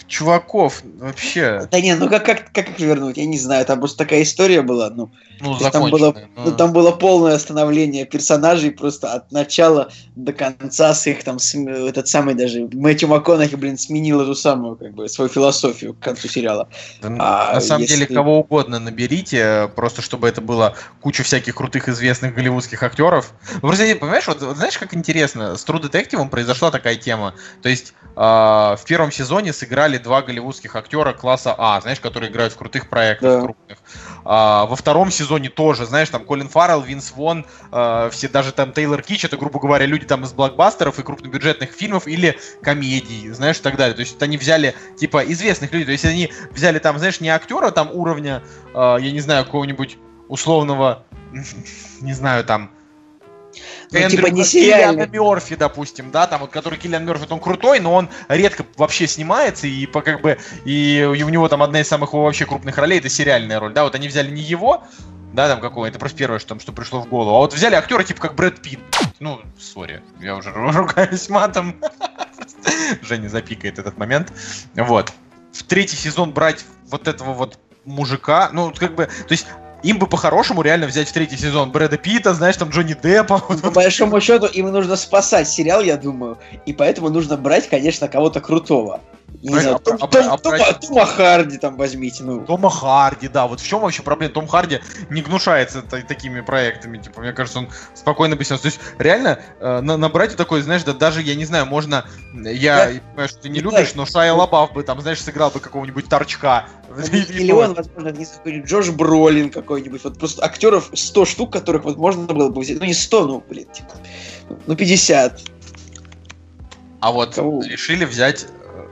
чуваков 0.07 0.83
вообще. 0.99 1.69
Да 1.71 1.81
не, 1.81 1.95
ну 1.97 2.09
как, 2.09 2.25
как, 2.25 2.53
как 2.53 2.71
их 2.71 2.79
вернуть? 2.79 3.17
Я 3.17 3.27
не 3.27 3.39
знаю, 3.39 3.67
там 3.67 3.81
просто 3.81 3.99
такая 3.99 4.23
история 4.23 4.63
была, 4.63 4.91
ну. 4.91 5.11
Ну, 5.41 5.59
там 5.59 5.91
было, 5.91 6.15
ну... 6.37 6.45
ну, 6.45 6.57
там 6.57 6.73
было 6.73 6.93
полное 6.93 7.39
становление 7.39 8.05
персонажей 8.07 8.71
просто 8.71 9.13
от 9.13 9.33
начала 9.33 9.91
до 10.15 10.33
конца 10.33 10.95
с 10.95 11.07
их 11.07 11.25
там, 11.25 11.39
с, 11.39 11.55
этот 11.55 12.09
самый 12.09 12.35
даже, 12.35 12.69
Мэтью 12.73 13.09
МакКонахи, 13.09 13.55
блин, 13.57 13.77
сменил 13.77 14.21
эту 14.21 14.35
самую, 14.35 14.77
как 14.77 14.95
бы, 14.95 15.09
свою 15.09 15.29
философию 15.29 15.95
к 15.95 16.01
концу 16.01 16.29
сериала. 16.29 16.69
Да, 17.03 17.09
а, 17.19 17.55
на 17.55 17.61
самом 17.61 17.83
если... 17.83 17.95
деле, 17.97 18.15
кого 18.15 18.41
угодно 18.41 18.79
наберите, 18.79 19.71
просто 19.75 20.03
чтобы 20.03 20.29
это 20.29 20.41
было 20.41 20.75
куча 21.01 21.23
всяких 21.23 21.55
крутых 21.55 21.89
известных 21.89 22.35
голливудских 22.35 22.83
актеров. 22.83 23.33
Просто, 23.61 23.85
понимаешь, 23.97 24.27
вот, 24.27 24.41
вот 24.43 24.57
знаешь, 24.57 24.79
как 24.79 24.95
интересно, 24.95 25.57
с 25.57 25.67
True 25.67 25.83
Detective 25.83 26.29
произошла 26.29 26.71
такая 26.71 26.97
тема. 26.97 27.35
То 27.63 27.69
есть, 27.69 27.95
э, 28.15 28.21
в 28.21 28.81
первом 28.87 29.13
сезоне 29.13 29.53
сыграли 29.53 29.99
два 29.99 30.23
голливудских 30.23 30.75
актера 30.77 31.13
класса 31.13 31.55
А, 31.57 31.81
знаешь, 31.81 32.01
которые 32.01 32.31
играют 32.31 32.53
в 32.53 32.57
крутых 32.57 32.89
проектах, 32.89 33.41
да. 33.41 33.41
крупных. 33.41 33.79
А, 34.29 34.67
во 34.67 34.75
втором 34.75 35.13
сезоне 35.13 35.49
тоже, 35.49 35.87
знаешь, 35.87 36.09
там 36.11 36.25
Колин 36.25 36.49
Фаррелл, 36.49 36.81
Винс 36.81 37.13
Вон, 37.13 37.47
э, 37.71 38.11
все 38.11 38.29
даже 38.29 38.51
там 38.51 38.73
Тейлор 38.73 39.03
Кич, 39.03 39.25
это, 39.25 39.37
грубо 39.37 39.61
говоря, 39.61 39.87
люди 39.87 40.05
там 40.05 40.25
из 40.25 40.33
блокбастеров 40.33 40.99
и 40.99 41.05
крупнобюджетных 41.05 41.71
фильмов 41.71 42.09
или 42.09 42.37
комедий, 42.61 43.31
знаешь, 43.31 43.59
и 43.59 43.63
так 43.63 43.77
далее. 43.77 43.95
То 43.95 44.01
есть 44.01 44.21
они 44.21 44.37
взяли, 44.37 44.75
типа, 44.99 45.21
известных 45.31 45.71
людей, 45.71 45.87
то 45.87 45.93
есть 45.93 46.05
они 46.05 46.33
взяли 46.51 46.81
там, 46.81 46.99
знаешь, 46.99 47.21
не 47.21 47.29
актера 47.29 47.71
там 47.71 47.91
уровня, 47.93 48.43
э, 48.75 48.97
я 49.01 49.13
не 49.13 49.21
знаю, 49.21 49.45
какого-нибудь 49.45 49.97
условного, 50.29 51.05
не 52.01 52.13
знаю, 52.13 52.45
там, 52.45 52.73
ну, 53.91 53.99
Эндрю, 53.99 54.17
типа 54.19 54.27
не 54.29 54.45
Киллиана 54.45 55.07
Мерфи, 55.07 55.57
допустим, 55.57 56.11
да, 56.11 56.27
там 56.27 56.41
вот, 56.41 56.51
который 56.51 56.79
Киллиан 56.79 57.05
Мерфи, 57.05 57.27
он 57.31 57.41
крутой, 57.41 57.81
но 57.81 57.95
он 57.95 58.09
редко 58.29 58.65
вообще 58.77 59.07
снимается, 59.07 59.67
и 59.67 59.87
по 59.87 60.03
как 60.03 60.21
бы, 60.21 60.39
и 60.65 61.07
у 61.09 61.29
него 61.29 61.49
там 61.49 61.63
одна 61.63 61.81
из 61.81 61.89
самых 61.89 62.13
вообще 62.13 62.47
крупных 62.47 62.79
ролей, 62.79 62.99
это 62.99 63.09
сериальная 63.09 63.61
роль, 63.61 63.73
да, 63.73 63.85
вот 63.85 63.95
они 63.95 64.09
взяли 64.09 64.31
не 64.31 64.43
его, 64.43 64.85
да, 65.33 65.49
там 65.49 65.61
какого, 65.61 65.87
это 65.87 65.99
просто 65.99 66.19
первое, 66.19 66.39
что, 66.39 66.51
там, 66.51 66.61
что 66.61 66.73
пришло 66.73 67.01
в 67.03 67.09
голову. 67.09 67.37
А 67.37 67.41
вот 67.41 67.53
взяли 67.53 67.75
актера 67.75 68.03
типа 68.03 68.23
как 68.23 68.35
Брэд 68.35 68.63
Питт. 68.63 68.81
Ну, 69.21 69.41
сори, 69.59 70.03
я 70.21 70.35
уже 70.35 70.51
ругаюсь 70.55 71.29
матом. 71.29 71.77
Женя 73.03 73.29
запикает 73.29 73.79
этот 73.79 73.99
момент. 73.99 74.33
Вот. 74.75 75.13
В 75.53 75.63
третий 75.65 75.97
сезон 75.97 76.33
брать 76.33 76.65
вот 76.87 77.07
этого 77.07 77.35
вот 77.35 77.59
мужика, 77.85 78.51
ну, 78.53 78.73
как 78.73 78.95
бы, 78.95 79.07
то 79.07 79.33
есть 79.33 79.47
им 79.87 79.99
бы 79.99 80.07
по-хорошему 80.09 80.63
реально 80.63 80.87
взять 80.87 81.09
в 81.09 81.13
третий 81.13 81.37
сезон 81.37 81.71
Брэда 81.71 81.97
Питта, 81.97 82.35
знаешь, 82.35 82.57
там 82.57 82.71
Джонни 82.71 82.97
Деппа. 83.01 83.39
По 83.39 83.71
большому 83.71 84.21
счету, 84.21 84.47
им 84.47 84.67
нужно 84.73 84.97
спасать 84.97 85.49
сериал, 85.49 85.81
я 85.81 85.97
думаю. 85.97 86.39
И 86.67 86.73
поэтому 86.73 87.09
нужно 87.09 87.37
брать, 87.37 87.69
конечно, 87.69 88.09
кого-то 88.09 88.41
крутого. 88.41 89.01
Не 89.43 89.61
знаю, 89.61 89.79
Том, 89.79 89.99
а, 90.01 90.07
Том, 90.07 90.33
а, 90.33 90.39
Тома, 90.39 90.73
Тома 90.75 91.07
Харди 91.07 91.59
там 91.59 91.77
возьмите. 91.77 92.25
Ну. 92.25 92.45
Тома 92.45 92.71
Харди, 92.71 93.29
да. 93.29 93.47
Вот 93.47 93.61
в 93.61 93.67
чем 93.67 93.81
вообще 93.81 94.03
проблема? 94.03 94.33
Том 94.33 94.47
Харди 94.47 94.81
не 95.11 95.23
гнушается 95.23 95.83
такими 95.83 96.41
проектами. 96.41 96.99
Типа, 96.99 97.21
мне 97.21 97.33
кажется, 97.33 97.61
он 97.61 97.69
спокойно 97.95 98.37
бы 98.37 98.45
То 98.45 98.55
есть, 98.55 98.81
реально, 98.99 99.41
э, 99.61 99.81
на, 99.81 99.97
набрать 99.97 100.37
такой, 100.37 100.63
знаешь, 100.63 100.85
да 100.85 100.93
даже, 100.93 101.23
я 101.23 101.35
не 101.35 101.45
знаю, 101.45 101.67
можно... 101.67 102.07
Я 102.33 102.77
да. 102.77 103.01
понимаю, 103.09 103.29
что 103.29 103.39
ты 103.41 103.49
не 103.49 103.61
любишь, 103.61 103.95
но 103.95 104.07
Шайя 104.07 104.33
Лабаф 104.33 104.73
бы 104.73 104.83
там, 104.83 105.01
знаешь, 105.01 105.21
сыграл 105.21 105.51
бы 105.51 105.61
какого-нибудь 105.61 106.09
торчка. 106.09 106.67
Или 107.13 107.53
он, 107.53 107.75
возможно, 107.75 108.09
не 108.09 108.25
знаю, 108.25 108.65
Джош 108.65 108.91
Бролин 108.91 109.51
какой-нибудь. 109.51 110.03
Вот 110.05 110.19
просто 110.19 110.45
актеров 110.45 110.91
100 110.95 111.25
штук, 111.25 111.53
которых 111.53 111.85
вот 111.85 111.97
можно 111.97 112.23
было 112.23 112.49
бы 112.49 112.63
взять. 112.63 112.79
Ну, 112.79 112.87
не 112.87 112.95
100, 112.95 113.27
ну, 113.27 113.45
блин, 113.47 113.67
типа, 113.73 113.93
ну, 114.67 114.77
50. 114.77 115.41
А 117.01 117.13
вот 117.13 117.35
Кого? 117.35 117.63
решили 117.63 118.05
взять 118.05 118.47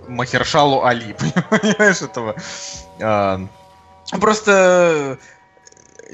Махершалу 0.09 0.85
Али, 0.85 1.15
понимаешь 1.51 2.03
этого? 2.03 2.37
А, 3.01 3.41
просто 4.21 5.19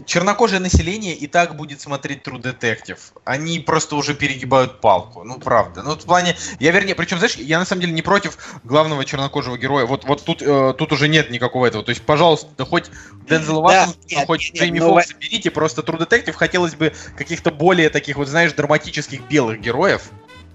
чернокожее 0.07 0.61
население 0.61 1.15
и 1.15 1.27
так 1.27 1.57
будет 1.57 1.81
смотреть 1.81 2.23
True 2.23 2.41
Detective. 2.41 2.99
Они 3.25 3.59
просто 3.59 3.97
уже 3.97 4.15
перегибают 4.15 4.81
палку. 4.81 5.25
Ну, 5.25 5.39
правда. 5.39 5.83
Ну, 5.83 5.97
в 5.97 6.05
плане... 6.05 6.37
Я, 6.59 6.71
вернее, 6.73 6.95
причем, 6.95 7.19
знаешь, 7.19 7.37
я 7.37 7.59
на 7.59 7.65
самом 7.65 7.83
деле 7.83 7.93
не 7.93 8.03
против 8.03 8.39
главного 8.65 9.05
чернокожего 9.05 9.57
героя. 9.57 9.87
Вот, 9.87 10.05
вот 10.05 10.25
тут, 10.25 10.43
э, 10.43 10.75
тут 10.77 10.93
уже 10.93 11.09
нет 11.09 11.31
никакого 11.31 11.67
этого. 11.67 11.85
То 11.85 11.91
есть, 11.91 12.03
пожалуйста, 12.03 12.49
да 12.57 12.65
хоть 12.65 12.91
Дензел 13.29 13.63
Вашингтон, 13.63 14.03
да, 14.11 14.27
хоть 14.27 14.53
нет, 14.53 14.63
Джейми 14.63 14.79
нет, 14.79 14.85
ну, 14.85 14.95
Фокса 14.95 15.15
берите. 15.15 15.51
Просто 15.51 15.83
True 15.83 15.99
Detective 15.99 16.33
хотелось 16.33 16.75
бы 16.75 16.93
каких-то 17.17 17.51
более 17.51 17.91
таких 17.91 18.17
вот, 18.17 18.29
знаешь, 18.29 18.53
драматических 18.53 19.23
белых 19.23 19.61
героев 19.61 20.11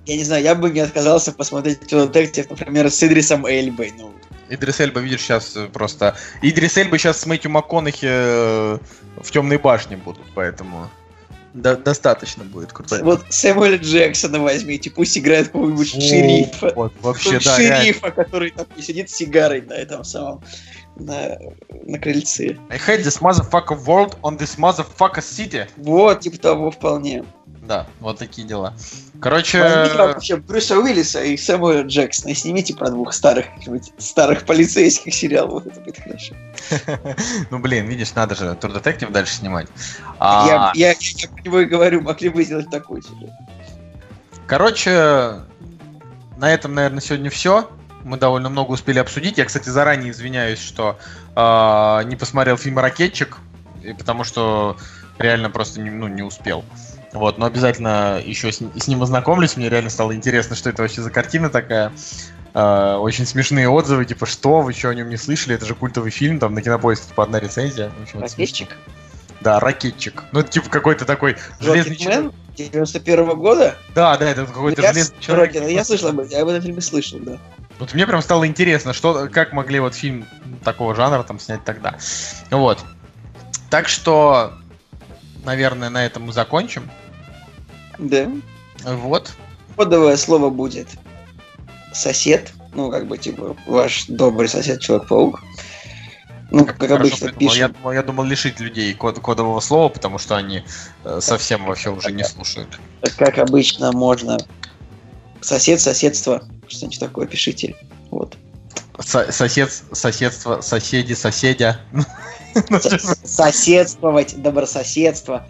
я 0.05 0.15
не 0.15 0.23
знаю, 0.23 0.43
я 0.43 0.55
бы 0.55 0.69
не 0.69 0.79
отказался 0.79 1.31
посмотреть 1.31 1.79
True 1.79 2.11
Detective, 2.11 2.47
например, 2.49 2.89
с 2.89 3.03
Идрисом 3.03 3.45
Эльбой. 3.45 3.93
Ну. 3.97 4.13
Идрис 4.49 4.79
Эльба, 4.79 4.99
видишь, 4.99 5.21
сейчас 5.21 5.55
э, 5.55 5.67
просто... 5.67 6.15
Идрис 6.41 6.77
Эльба 6.77 6.97
сейчас 6.97 7.19
с 7.19 7.25
Мэтью 7.25 7.49
МакКонахи 7.51 8.07
э, 8.07 8.77
в 9.17 9.31
Темной 9.31 9.57
башне 9.57 9.97
будут, 9.97 10.25
поэтому... 10.35 10.89
до- 11.55 11.77
достаточно 11.77 12.43
будет 12.43 12.71
круто. 12.71 13.03
Вот 13.03 13.25
Сэмюэля 13.29 13.77
Джексона 13.77 14.39
возьмите, 14.39 14.91
пусть 14.91 15.17
играет 15.17 15.47
какого-нибудь 15.47 15.89
шерифа. 15.89 16.71
Вот, 16.75 16.93
вообще, 17.01 17.39
да, 17.39 17.55
шерифа, 17.55 18.11
который 18.11 18.51
там 18.51 18.67
сидит 18.79 19.09
с 19.09 19.15
сигарой 19.15 19.61
на 19.61 19.73
этом 19.73 20.03
самом 20.03 20.43
на, 20.95 21.37
на 21.83 21.97
крыльце. 21.97 22.57
I 22.69 22.77
hate 22.77 23.03
this 23.03 23.21
motherfucker 23.21 23.77
world 23.85 24.17
on 24.21 24.37
this 24.37 24.57
motherfucker 24.57 25.21
city. 25.21 25.67
Вот, 25.77 26.21
типа 26.21 26.37
того 26.37 26.71
вполне. 26.71 27.25
Да, 27.67 27.87
вот 27.99 28.19
такие 28.19 28.47
дела. 28.47 28.73
Короче... 29.19 29.61
Возьмите 29.61 29.97
вообще 29.97 30.35
Брюса 30.37 30.77
Уиллиса 30.77 31.23
и 31.23 31.35
Сэмюэля 31.35 31.83
Джексона 31.83 32.31
и 32.31 32.33
снимите 32.35 32.75
про 32.75 32.91
двух 32.91 33.13
старых 33.13 33.45
старых 33.97 34.45
полицейских 34.45 35.13
сериалов. 35.13 35.65
Это 35.65 35.79
будет 35.79 35.99
хорошо. 35.99 36.35
ну, 37.49 37.59
блин, 37.59 37.87
видишь, 37.87 38.13
надо 38.13 38.35
же 38.35 38.53
Тур 38.55 38.71
Детектив 38.71 39.09
дальше 39.09 39.33
снимать. 39.33 39.67
А... 40.19 40.71
Я, 40.75 40.93
про 40.93 41.41
него 41.41 41.59
и 41.61 41.65
говорю, 41.65 42.01
могли 42.01 42.29
бы 42.29 42.43
сделать 42.43 42.69
такой 42.69 43.01
сюжет. 43.01 43.31
Короче, 44.45 45.41
на 46.37 46.53
этом, 46.53 46.75
наверное, 46.75 47.01
сегодня 47.01 47.31
все. 47.31 47.69
Мы 48.03 48.17
довольно 48.17 48.49
много 48.49 48.71
успели 48.71 48.99
обсудить. 48.99 49.39
Я, 49.39 49.45
кстати, 49.45 49.69
заранее 49.69 50.11
извиняюсь, 50.11 50.59
что 50.59 50.99
э, 51.35 52.03
не 52.05 52.15
посмотрел 52.15 52.57
фильм 52.57 52.77
«Ракетчик», 52.77 53.39
потому 53.97 54.23
что 54.23 54.77
реально 55.17 55.49
просто 55.49 55.81
не, 55.81 55.89
ну, 55.89 56.07
не 56.07 56.21
успел. 56.21 56.63
Вот, 57.15 57.37
но 57.37 57.45
обязательно 57.45 58.21
еще 58.23 58.51
с, 58.51 58.57
с 58.57 58.87
ним 58.87 59.01
ознакомлюсь. 59.01 59.55
Мне 59.55 59.69
реально 59.69 59.89
стало 59.89 60.13
интересно, 60.13 60.55
что 60.55 60.69
это 60.69 60.81
вообще 60.81 61.01
за 61.01 61.09
картина 61.09 61.49
такая. 61.49 61.93
Э, 62.53 62.97
очень 62.97 63.25
смешные 63.25 63.69
отзывы, 63.69 64.03
типа, 64.03 64.25
что, 64.25 64.59
вы 64.59 64.73
еще 64.73 64.89
о 64.89 64.93
нем 64.93 65.09
не 65.09 65.15
слышали? 65.15 65.55
Это 65.55 65.65
же 65.65 65.75
культовый 65.75 66.11
фильм, 66.11 66.39
там 66.39 66.53
на 66.53 66.61
кинопоиске 66.61 67.07
типа 67.07 67.23
одна 67.23 67.39
рецензия. 67.39 67.89
общем, 68.01 68.19
Ракетчик? 68.19 68.77
Да, 69.39 69.61
ракетчик. 69.61 70.23
Ну, 70.33 70.41
это 70.41 70.51
типа 70.51 70.69
какой-то 70.69 71.05
такой 71.05 71.37
железный 71.61 71.95
человек. 71.95 72.33
91 72.57 73.19
-го 73.19 73.35
года? 73.35 73.75
Да, 73.93 74.17
да, 74.17 74.29
это 74.29 74.45
какой-то 74.45 74.81
железный 74.81 75.15
человек. 75.21 75.55
Я 75.55 75.85
слышал 75.85 76.09
об 76.09 76.19
этом, 76.19 76.31
я 76.31 76.41
об 76.41 76.49
этом 76.49 76.61
фильме 76.61 76.81
слышал, 76.81 77.19
да. 77.19 77.37
Вот 77.79 77.93
мне 77.93 78.05
прям 78.07 78.21
стало 78.21 78.45
интересно, 78.45 78.91
что, 78.91 79.29
как 79.31 79.53
могли 79.53 79.79
вот 79.79 79.95
фильм 79.95 80.25
такого 80.63 80.95
жанра 80.95 81.23
там 81.23 81.39
снять 81.39 81.63
тогда. 81.63 81.95
Вот. 82.51 82.79
Так 83.69 83.87
что, 83.87 84.53
наверное, 85.45 85.89
на 85.89 86.05
этом 86.05 86.23
мы 86.23 86.33
закончим. 86.33 86.89
Да. 87.97 88.31
Вот. 88.83 89.33
Кодовое 89.75 90.17
слово 90.17 90.49
будет 90.49 90.87
сосед. 91.93 92.51
Ну, 92.73 92.91
как 92.91 93.07
бы, 93.07 93.17
типа, 93.17 93.55
ваш 93.67 94.05
добрый 94.07 94.49
сосед 94.49 94.81
Человек-паук. 94.81 95.41
Ну, 96.51 96.65
как, 96.65 96.77
как 96.77 96.91
обычно 96.91 97.31
пишем. 97.31 97.57
Я 97.57 97.67
думал, 97.69 97.91
я 97.93 98.03
думал 98.03 98.23
лишить 98.25 98.59
людей 98.59 98.93
код, 98.93 99.19
кодового 99.19 99.59
слова, 99.59 99.89
потому 99.89 100.19
что 100.19 100.35
они 100.35 100.63
э, 101.03 101.19
совсем 101.21 101.65
вообще 101.65 101.89
уже 101.89 102.11
не 102.11 102.23
слушают. 102.23 102.79
Как 103.17 103.39
обычно 103.39 103.91
можно 103.91 104.37
сосед, 105.41 105.81
соседство, 105.81 106.43
что-нибудь 106.67 106.99
такое 106.99 107.27
пишите. 107.27 107.75
Вот. 108.11 108.37
Со 108.99 109.31
сосед, 109.31 109.71
соседство, 109.91 110.61
соседи, 110.61 111.13
соседя. 111.13 111.79
Соседствовать, 113.25 114.41
добрососедство, 114.41 115.45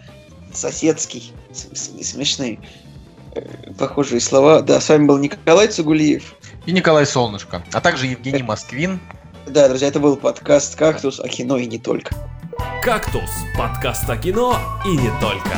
соседский 0.56 1.32
смешные 1.52 2.58
э, 3.34 3.72
похожие 3.78 4.20
слова. 4.20 4.62
Да, 4.62 4.80
с 4.80 4.88
вами 4.88 5.06
был 5.06 5.18
Николай 5.18 5.68
Цугулиев. 5.68 6.34
И 6.66 6.72
Николай 6.72 7.06
Солнышко, 7.06 7.62
а 7.72 7.80
также 7.80 8.06
Евгений 8.06 8.42
Москвин. 8.42 9.00
Да, 9.46 9.68
друзья, 9.68 9.88
это 9.88 10.00
был 10.00 10.16
подкаст 10.16 10.74
«Кактус» 10.74 11.20
о 11.20 11.28
кино 11.28 11.56
и 11.56 11.66
не 11.66 11.78
только. 11.78 12.16
«Кактус»– 12.82 13.30
подкаст 13.58 14.10
о 14.10 14.16
кино 14.16 14.58
и 14.84 14.96
не 14.96 15.10
только. 15.20 15.56